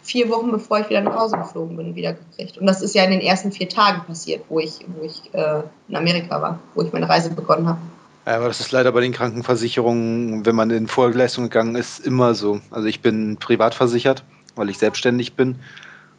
vier 0.07 0.29
Wochen 0.29 0.51
bevor 0.51 0.81
ich 0.81 0.89
wieder 0.89 1.01
nach 1.01 1.17
Hause 1.17 1.37
geflogen 1.37 1.77
bin, 1.77 1.95
wiedergekriegt. 1.95 2.59
Und 2.59 2.67
das 2.67 2.83
ist 2.83 2.95
ja 2.95 3.05
in 3.05 3.11
den 3.11 3.21
ersten 3.21 3.53
vier 3.53 3.69
Tagen 3.69 4.03
passiert, 4.07 4.45
wo 4.49 4.61
ich, 4.61 4.85
wo 4.97 5.05
ich 5.05 5.35
äh, 5.35 5.63
in 5.89 5.97
Amerika 5.97 6.41
war, 6.41 6.61
wo 6.75 6.83
ich 6.83 6.93
meine 6.93 7.09
Reise 7.09 7.31
begonnen 7.31 7.69
habe. 7.69 7.79
Ja, 8.27 8.37
aber 8.37 8.49
das 8.49 8.61
ist 8.61 8.73
leider 8.73 8.91
bei 8.93 9.01
den 9.01 9.13
Krankenversicherungen, 9.13 10.47
wenn 10.47 10.57
man 10.57 10.71
in 10.71 10.89
Vorleistung 10.89 11.45
gegangen 11.45 11.77
ist, 11.77 12.05
immer 12.05 12.35
so. 12.35 12.61
Also 12.71 12.89
ich 12.89 13.01
bin 13.01 13.37
privat 13.37 13.75
versichert, 13.75 14.25
weil 14.57 14.71
ich 14.71 14.79
selbstständig 14.79 15.35
bin. 15.35 15.57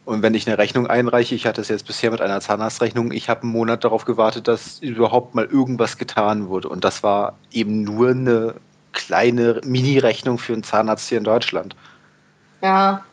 Und 0.06 0.22
wenn 0.22 0.32
ich 0.32 0.46
eine 0.46 0.56
Rechnung 0.56 0.86
einreiche, 0.86 1.34
ich 1.34 1.44
hatte 1.44 1.60
es 1.60 1.68
jetzt 1.68 1.86
bisher 1.86 2.10
mit 2.10 2.22
einer 2.22 2.40
Zahnarztrechnung, 2.40 3.12
ich 3.12 3.28
habe 3.28 3.42
einen 3.42 3.52
Monat 3.52 3.84
darauf 3.84 4.06
gewartet, 4.06 4.48
dass 4.48 4.78
überhaupt 4.78 5.34
mal 5.34 5.44
irgendwas 5.44 5.98
getan 5.98 6.48
wurde. 6.48 6.70
Und 6.70 6.82
das 6.82 7.02
war 7.02 7.34
eben 7.52 7.82
nur 7.84 8.08
eine 8.08 8.54
kleine 8.92 9.60
Mini-Rechnung 9.64 10.38
für 10.38 10.54
einen 10.54 10.62
Zahnarzt 10.62 11.10
hier 11.10 11.18
in 11.18 11.24
Deutschland. 11.24 11.76
Ja, 12.62 13.04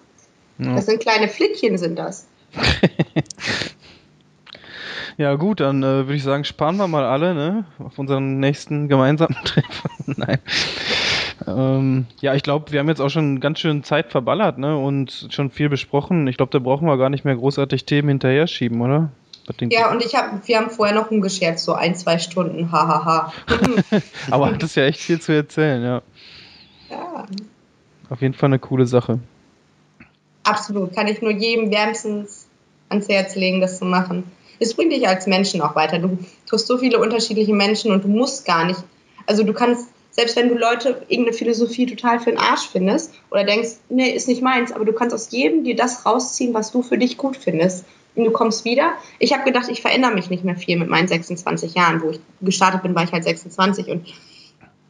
das 0.58 0.86
sind 0.86 1.02
kleine 1.02 1.28
Flickchen, 1.28 1.78
sind 1.78 1.98
das. 1.98 2.28
Ja 5.18 5.36
gut, 5.36 5.62
dann 5.62 5.82
äh, 5.82 6.08
würde 6.08 6.16
ich 6.16 6.24
sagen, 6.24 6.44
sparen 6.44 6.76
wir 6.76 6.88
mal 6.88 7.06
alle, 7.06 7.34
ne? 7.34 7.64
Auf 7.80 7.98
unseren 7.98 8.40
nächsten 8.40 8.90
gemeinsamen 8.90 9.36
Treffen. 9.46 9.90
Nein. 10.18 10.40
Ähm, 11.48 12.06
ja, 12.20 12.34
ich 12.34 12.44
glaube, 12.44 12.72
wir 12.72 12.80
haben 12.80 12.90
jetzt 12.90 13.00
auch 13.00 13.10
schon 13.10 13.40
ganz 13.40 13.60
schön 13.60 13.84
Zeit 13.84 14.12
verballert, 14.12 14.58
ne? 14.58 14.78
Und 14.78 15.28
schon 15.32 15.52
viel 15.52 15.70
besprochen. 15.70 16.28
Ich 16.28 16.36
glaube, 16.36 16.52
da 16.52 16.60
brauchen 16.60 16.86
wir 16.86 16.98
gar 16.98 17.10
nicht 17.10 17.24
mehr 17.24 17.36
großartig 17.36 17.86
Themen 17.86 18.10
hinterher 18.10 18.48
schieben, 18.48 18.82
oder? 18.82 19.10
Ja, 19.70 19.92
und 19.92 20.04
ich 20.04 20.16
habe, 20.16 20.42
wir 20.44 20.58
haben 20.58 20.72
vorher 20.72 20.96
noch 20.96 21.12
umgeschert, 21.12 21.60
so 21.60 21.74
ein, 21.74 21.94
zwei 21.94 22.18
Stunden, 22.18 22.72
hahaha. 22.72 23.32
Aber 24.32 24.48
hat 24.48 24.64
es 24.64 24.74
ja 24.74 24.86
echt 24.86 25.00
viel 25.00 25.22
zu 25.22 25.34
erzählen, 25.34 25.84
ja. 25.84 26.02
Ja. 26.90 27.26
Auf 28.10 28.24
jeden 28.24 28.34
Fall 28.34 28.48
eine 28.50 28.58
coole 28.58 28.88
Sache. 28.88 29.20
Absolut, 30.46 30.96
kann 30.96 31.08
ich 31.08 31.22
nur 31.22 31.32
jedem 31.32 31.72
wärmstens 31.72 32.48
ans 32.88 33.10
Herz 33.10 33.36
legen, 33.36 33.62
das 33.62 33.80
zu 33.80 33.86
machen 33.86 34.24
es 34.60 34.74
bringt 34.74 34.94
dich 34.94 35.08
als 35.08 35.28
Menschen 35.28 35.62
auch 35.62 35.76
weiter. 35.76 36.00
Du 36.00 36.18
triffst 36.46 36.68
so 36.68 36.78
viele 36.78 37.00
unterschiedliche 37.00 37.54
Menschen 37.54 37.92
und 37.92 38.04
du 38.04 38.08
musst 38.08 38.46
gar 38.46 38.66
nicht, 38.66 38.80
also 39.26 39.44
du 39.44 39.54
kannst, 39.54 39.88
selbst 40.12 40.36
wenn 40.36 40.50
du 40.50 40.56
Leute 40.56 41.04
irgendeine 41.08 41.38
Philosophie 41.38 41.86
total 41.86 42.20
für 42.20 42.32
den 42.32 42.40
Arsch 42.40 42.70
findest 42.72 43.14
oder 43.32 43.44
denkst, 43.44 43.72
nee, 43.90 44.10
ist 44.10 44.28
nicht 44.28 44.42
meins, 44.42 44.72
aber 44.72 44.86
du 44.86 44.94
kannst 44.94 45.14
aus 45.14 45.32
jedem 45.32 45.64
dir 45.64 45.76
das 45.76 46.06
rausziehen, 46.06 46.54
was 46.54 46.72
du 46.72 46.82
für 46.82 46.98
dich 46.98 47.18
gut 47.18 47.36
findest. 47.38 47.86
Und 48.16 48.24
du 48.24 48.32
kommst 48.32 48.64
wieder. 48.64 48.94
Ich 49.20 49.34
habe 49.34 49.44
gedacht, 49.44 49.68
ich 49.70 49.82
verändere 49.82 50.14
mich 50.14 50.30
nicht 50.30 50.46
mehr 50.46 50.56
viel 50.56 50.78
mit 50.78 50.88
meinen 50.88 51.10
26 51.10 51.74
Jahren. 51.74 52.02
Wo 52.02 52.12
ich 52.12 52.22
gestartet 52.40 52.82
bin, 52.82 52.96
war 52.96 53.04
ich 53.04 53.12
halt 53.12 53.26
26 53.26 53.88
und 53.88 54.08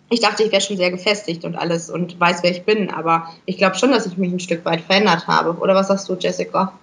ich 0.10 0.20
dachte, 0.20 0.43
ich 0.43 0.51
wäre 0.51 0.62
schon 0.62 0.78
sehr 0.78 0.91
gefestigt 0.91 1.45
und 1.45 1.56
alles 1.56 1.89
und 1.89 2.20
weiß, 2.20 2.43
wer 2.43 2.51
ich 2.51 2.64
bin, 2.64 2.91
aber 2.91 3.32
ich 3.45 3.58
glaube 3.58 3.76
schon, 3.76 3.91
dass 3.91 4.06
ich 4.06 4.18
mich 4.18 4.32
ein 4.32 4.39
Stück 4.39 4.64
weit 4.66 4.82
verändert 4.82 5.28
habe. 5.28 5.58
Oder 5.60 5.74
was 5.74 5.88
sagst 5.88 6.08
du, 6.08 6.16
Jessica? 6.16 6.74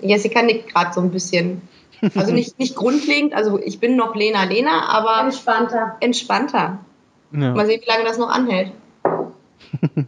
Jessica 0.00 0.42
nickt 0.42 0.72
gerade 0.72 0.92
so 0.92 1.00
ein 1.00 1.10
bisschen. 1.10 1.62
Also 2.14 2.32
nicht, 2.34 2.58
nicht 2.58 2.76
grundlegend, 2.76 3.34
also 3.34 3.60
ich 3.60 3.80
bin 3.80 3.96
noch 3.96 4.14
Lena 4.14 4.44
Lena, 4.44 4.88
aber 4.88 5.20
entspannter. 5.24 5.96
Entspannter. 6.00 6.78
Ja. 7.32 7.54
Mal 7.54 7.66
sehen, 7.66 7.80
wie 7.82 7.88
lange 7.88 8.04
das 8.04 8.18
noch 8.18 8.30
anhält. 8.30 8.72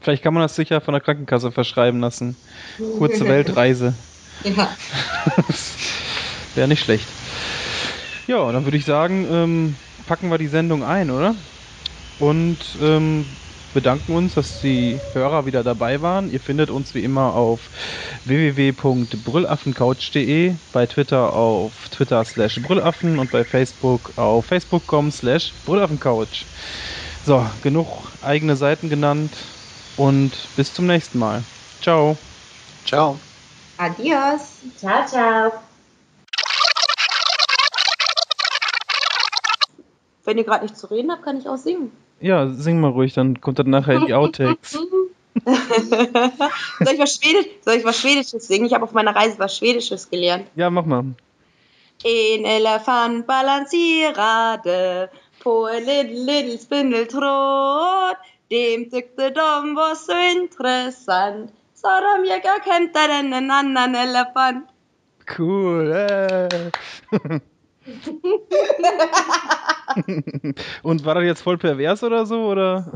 Vielleicht 0.00 0.22
kann 0.22 0.34
man 0.34 0.42
das 0.42 0.56
sicher 0.56 0.80
von 0.80 0.92
der 0.92 1.00
Krankenkasse 1.00 1.52
verschreiben 1.52 2.00
lassen. 2.00 2.36
Kurze 2.98 3.26
Weltreise. 3.26 3.94
Ja. 4.44 4.68
Wäre 6.56 6.66
nicht 6.66 6.82
schlecht. 6.82 7.06
Ja, 8.26 8.50
dann 8.50 8.64
würde 8.64 8.76
ich 8.76 8.84
sagen, 8.84 9.24
ähm, 9.30 9.76
packen 10.08 10.30
wir 10.30 10.38
die 10.38 10.48
Sendung 10.48 10.82
ein, 10.82 11.12
oder? 11.12 11.36
Und 12.18 12.78
ähm, 12.80 13.26
bedanken 13.72 14.14
uns, 14.14 14.34
dass 14.34 14.60
die 14.60 15.00
Hörer 15.12 15.46
wieder 15.46 15.64
dabei 15.64 16.02
waren. 16.02 16.30
Ihr 16.30 16.40
findet 16.40 16.70
uns 16.70 16.94
wie 16.94 17.02
immer 17.04 17.34
auf 17.34 17.70
www.brüllaffencouch.de, 18.24 20.54
bei 20.72 20.86
Twitter 20.86 21.32
auf 21.32 21.88
Twitter 21.90 22.24
slash 22.24 22.60
Brüllaffen 22.62 23.18
und 23.18 23.30
bei 23.30 23.44
Facebook 23.44 24.12
auf 24.16 24.46
facebook.com 24.46 25.10
slash 25.10 25.54
Brüllaffencouch. 25.64 26.46
So, 27.24 27.46
genug 27.62 27.86
eigene 28.20 28.56
Seiten 28.56 28.90
genannt 28.90 29.36
und 29.96 30.48
bis 30.56 30.74
zum 30.74 30.86
nächsten 30.86 31.18
Mal. 31.18 31.44
Ciao. 31.80 32.16
Ciao. 32.84 33.18
Adios. 33.76 34.62
Ciao, 34.76 35.06
ciao. 35.06 35.71
Wenn 40.24 40.38
ihr 40.38 40.44
gerade 40.44 40.64
nicht 40.64 40.76
zu 40.76 40.86
reden 40.90 41.10
habt, 41.10 41.24
kann 41.24 41.38
ich 41.38 41.48
auch 41.48 41.56
singen. 41.56 41.92
Ja, 42.20 42.48
sing 42.48 42.80
mal 42.80 42.90
ruhig, 42.90 43.14
dann 43.14 43.40
kommt 43.40 43.58
dann 43.58 43.70
nachher 43.70 43.94
in 43.94 44.06
die 44.06 44.14
Outtakes. 44.14 44.72
soll, 45.44 46.94
ich 46.94 47.00
was 47.00 47.16
Schwedisch, 47.16 47.46
soll 47.64 47.74
ich 47.74 47.84
was 47.84 47.98
Schwedisches 47.98 48.46
singen? 48.46 48.66
Ich 48.66 48.74
habe 48.74 48.84
auf 48.84 48.92
meiner 48.92 49.16
Reise 49.16 49.38
was 49.38 49.56
Schwedisches 49.56 50.08
gelernt. 50.10 50.46
Ja, 50.54 50.70
mach 50.70 50.84
mal. 50.84 51.04
En 52.04 52.44
elefant 52.44 53.26
balansierade 53.26 55.08
på 55.42 55.68
en 55.68 55.84
liten, 55.84 56.26
liten 56.26 56.58
spindeltråd. 56.58 58.16
Dem 58.50 58.90
tyckte 58.90 59.30
de 59.30 59.74
var 59.74 59.94
så 59.94 60.12
intressant 60.36 61.50
så 61.82 61.88
de 62.00 62.24
gick 62.30 62.44
och 62.44 62.72
hämtade 62.72 63.14
en 63.14 63.50
annan 63.50 63.94
elefant. 63.94 64.68
Cool. 65.36 65.92
Äh. 65.92 66.70
Und 70.82 71.04
war 71.04 71.14
das 71.16 71.24
jetzt 71.24 71.42
voll 71.42 71.58
pervers 71.58 72.02
oder 72.02 72.24
so? 72.26 72.46
Oder? 72.46 72.92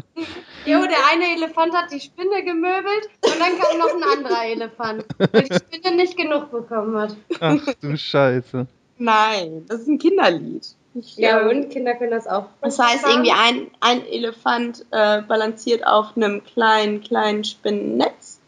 Jo, 0.65 0.81
der 0.81 0.99
eine 1.13 1.37
Elefant 1.37 1.75
hat 1.75 1.93
die 1.93 2.01
Spinne 2.01 2.43
gemöbelt 2.45 3.09
und 3.23 3.39
dann 3.39 3.59
kam 3.59 3.79
noch 3.79 3.95
ein 3.95 4.19
anderer 4.19 4.45
Elefant, 4.45 5.05
weil 5.19 5.43
die 5.43 5.55
Spinne 5.55 5.97
nicht 5.97 6.17
genug 6.17 6.51
bekommen 6.51 6.97
hat. 6.97 7.17
Ach 7.41 7.75
du 7.81 7.97
Scheiße. 7.97 8.67
Nein, 8.99 9.65
das 9.69 9.83
ist 9.83 9.89
ein 9.89 9.99
Kinderlied. 9.99 10.67
Ich, 10.95 11.17
ja, 11.17 11.41
ähm, 11.41 11.49
und 11.49 11.71
Kinder 11.71 11.95
können 11.95 12.13
das 12.13 12.27
auch. 12.27 12.47
Das 12.63 12.79
heißt, 12.79 13.07
irgendwie 13.07 13.33
ein, 13.33 13.71
ein 13.81 14.07
Elefant 14.07 14.87
äh, 14.91 15.21
balanciert 15.23 15.87
auf 15.87 16.17
einem 16.17 16.43
kleinen, 16.45 17.03
kleinen 17.03 17.45
Spinnennetz. 17.45 18.41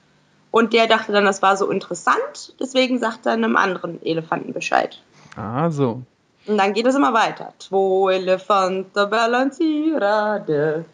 Und 0.51 0.72
der 0.72 0.86
dachte 0.86 1.12
dann, 1.12 1.26
das 1.26 1.43
war 1.43 1.59
so 1.59 1.70
interessant, 1.70 2.55
deswegen 2.59 2.99
sagt 2.99 3.26
er 3.26 3.32
einem 3.32 3.57
anderen 3.57 4.03
Elefanten 4.03 4.55
Bescheid. 4.55 5.03
Ah, 5.36 5.70
so. 5.70 6.03
Und 6.49 6.57
dann 6.57 6.72
geht 6.72 6.86
es 6.86 6.94
immer 6.94 7.12
weiter. 7.12 7.53
Zwei 7.59 8.14
Elefanten 8.14 9.11
balancierade. 9.11 10.86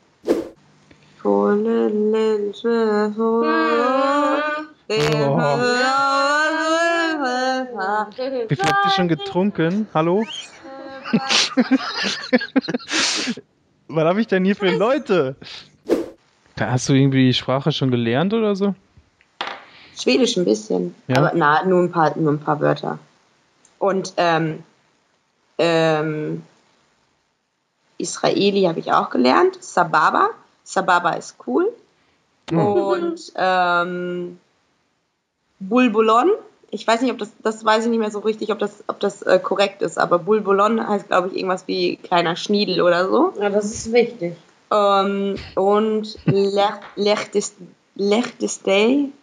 Oh. 1.22 1.52
Wie 8.48 8.56
viel 8.56 8.64
habt 8.64 8.84
ihr 8.84 8.90
schon 8.90 9.06
getrunken? 9.06 9.86
Hallo? 9.94 10.24
Was 13.86 14.04
habe 14.04 14.20
ich 14.20 14.26
denn 14.26 14.44
hier 14.44 14.56
für 14.56 14.76
Leute? 14.76 15.36
Hast 16.58 16.88
du 16.88 16.94
irgendwie 16.94 17.26
die 17.26 17.34
Sprache 17.34 17.70
schon 17.70 17.92
gelernt 17.92 18.34
oder 18.34 18.56
so? 18.56 18.74
Schwedisch 19.96 20.36
ein 20.36 20.44
bisschen. 20.44 20.96
Ja? 21.06 21.18
Aber 21.18 21.30
na, 21.32 21.64
nur 21.64 21.80
ein 21.80 21.92
paar, 21.92 22.18
nur 22.18 22.32
ein 22.32 22.40
paar 22.40 22.58
Wörter. 22.60 22.98
Und 23.78 24.14
ähm, 24.16 24.64
ähm, 25.58 26.42
Israeli 27.98 28.62
habe 28.64 28.80
ich 28.80 28.92
auch 28.92 29.10
gelernt. 29.10 29.62
Sababa. 29.62 30.30
Sababa 30.64 31.10
ist 31.12 31.36
cool. 31.46 31.72
Mhm. 32.50 32.58
Und 32.58 33.32
ähm, 33.36 34.38
Bulbulon. 35.60 36.30
Ich 36.70 36.86
weiß 36.86 37.02
nicht, 37.02 37.12
ob 37.12 37.18
das, 37.18 37.30
das 37.42 37.64
weiß 37.64 37.84
ich 37.84 37.90
nicht 37.90 38.00
mehr 38.00 38.10
so 38.10 38.18
richtig, 38.18 38.50
ob 38.50 38.58
das, 38.58 38.82
ob 38.88 38.98
das 38.98 39.22
äh, 39.22 39.38
korrekt 39.38 39.80
ist, 39.80 39.96
aber 39.96 40.18
Bulbulon 40.18 40.86
heißt, 40.86 41.06
glaube 41.06 41.28
ich, 41.28 41.36
irgendwas 41.36 41.68
wie 41.68 41.96
kleiner 41.96 42.34
Schniedel 42.34 42.82
oder 42.82 43.08
so. 43.08 43.32
Ja, 43.40 43.48
das 43.48 43.66
ist 43.66 43.92
wichtig. 43.92 44.36
Ähm, 44.72 45.36
und 45.54 46.18
Lechtistei, 46.24 47.54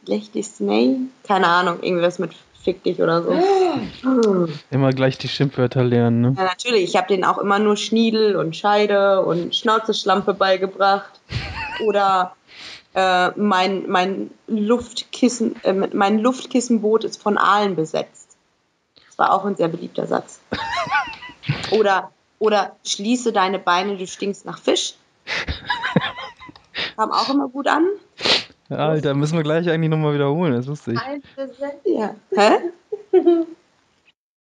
Lechtistei, 0.06 0.96
keine 1.28 1.48
Ahnung, 1.48 1.84
irgendwas 1.84 2.20
mit 2.20 2.32
fick 2.64 2.84
dich 2.84 3.02
oder 3.02 3.24
so. 3.24 3.32
Immer 4.72 4.92
gleich 4.92 5.18
die 5.18 5.28
Schimpfwörter 5.28 5.84
lernen, 5.84 6.22
ne? 6.22 6.36
Ja, 6.38 6.44
natürlich. 6.44 6.84
Ich 6.84 6.96
habe 6.96 7.08
denen 7.08 7.24
auch 7.24 7.38
immer 7.38 7.60
nur 7.60 7.78
Schniedel 7.78 8.36
und 8.36 8.56
Scheide 8.56 9.24
und 9.24 9.56
Schnauzeschlampe 9.56 10.34
beigebracht. 10.34 11.20
Oder 11.86 12.36
äh, 12.94 13.32
mein, 13.40 13.90
mein, 13.90 14.32
Luftkissen, 14.48 15.56
äh, 15.64 15.74
mein 15.74 16.20
Luftkissenboot 16.20 17.04
ist 17.04 17.22
von 17.22 17.38
Aalen 17.38 17.76
besetzt. 17.76 18.38
Das 19.08 19.18
war 19.18 19.34
auch 19.34 19.46
ein 19.46 19.56
sehr 19.56 19.70
beliebter 19.70 20.08
Satz. 20.08 20.42
oder, 21.72 22.12
oder 22.38 22.76
schließe 22.86 23.32
deine 23.32 23.60
Beine, 23.60 23.98
du 23.98 24.06
stinkst 24.06 24.46
nach 24.46 24.60
Fisch. 24.60 24.96
Kam 26.96 27.12
auch 27.12 27.30
immer 27.30 27.48
gut 27.48 27.68
an. 27.68 27.88
Alter, 28.72 29.14
müssen 29.14 29.38
wir 29.38 29.44
gleich 29.44 29.70
eigentlich 29.70 29.90
nochmal 29.90 30.14
wiederholen, 30.14 30.54
das 30.54 30.66
lustig. 30.66 31.00
Ja. 31.86 32.16
Hä? 32.36 32.58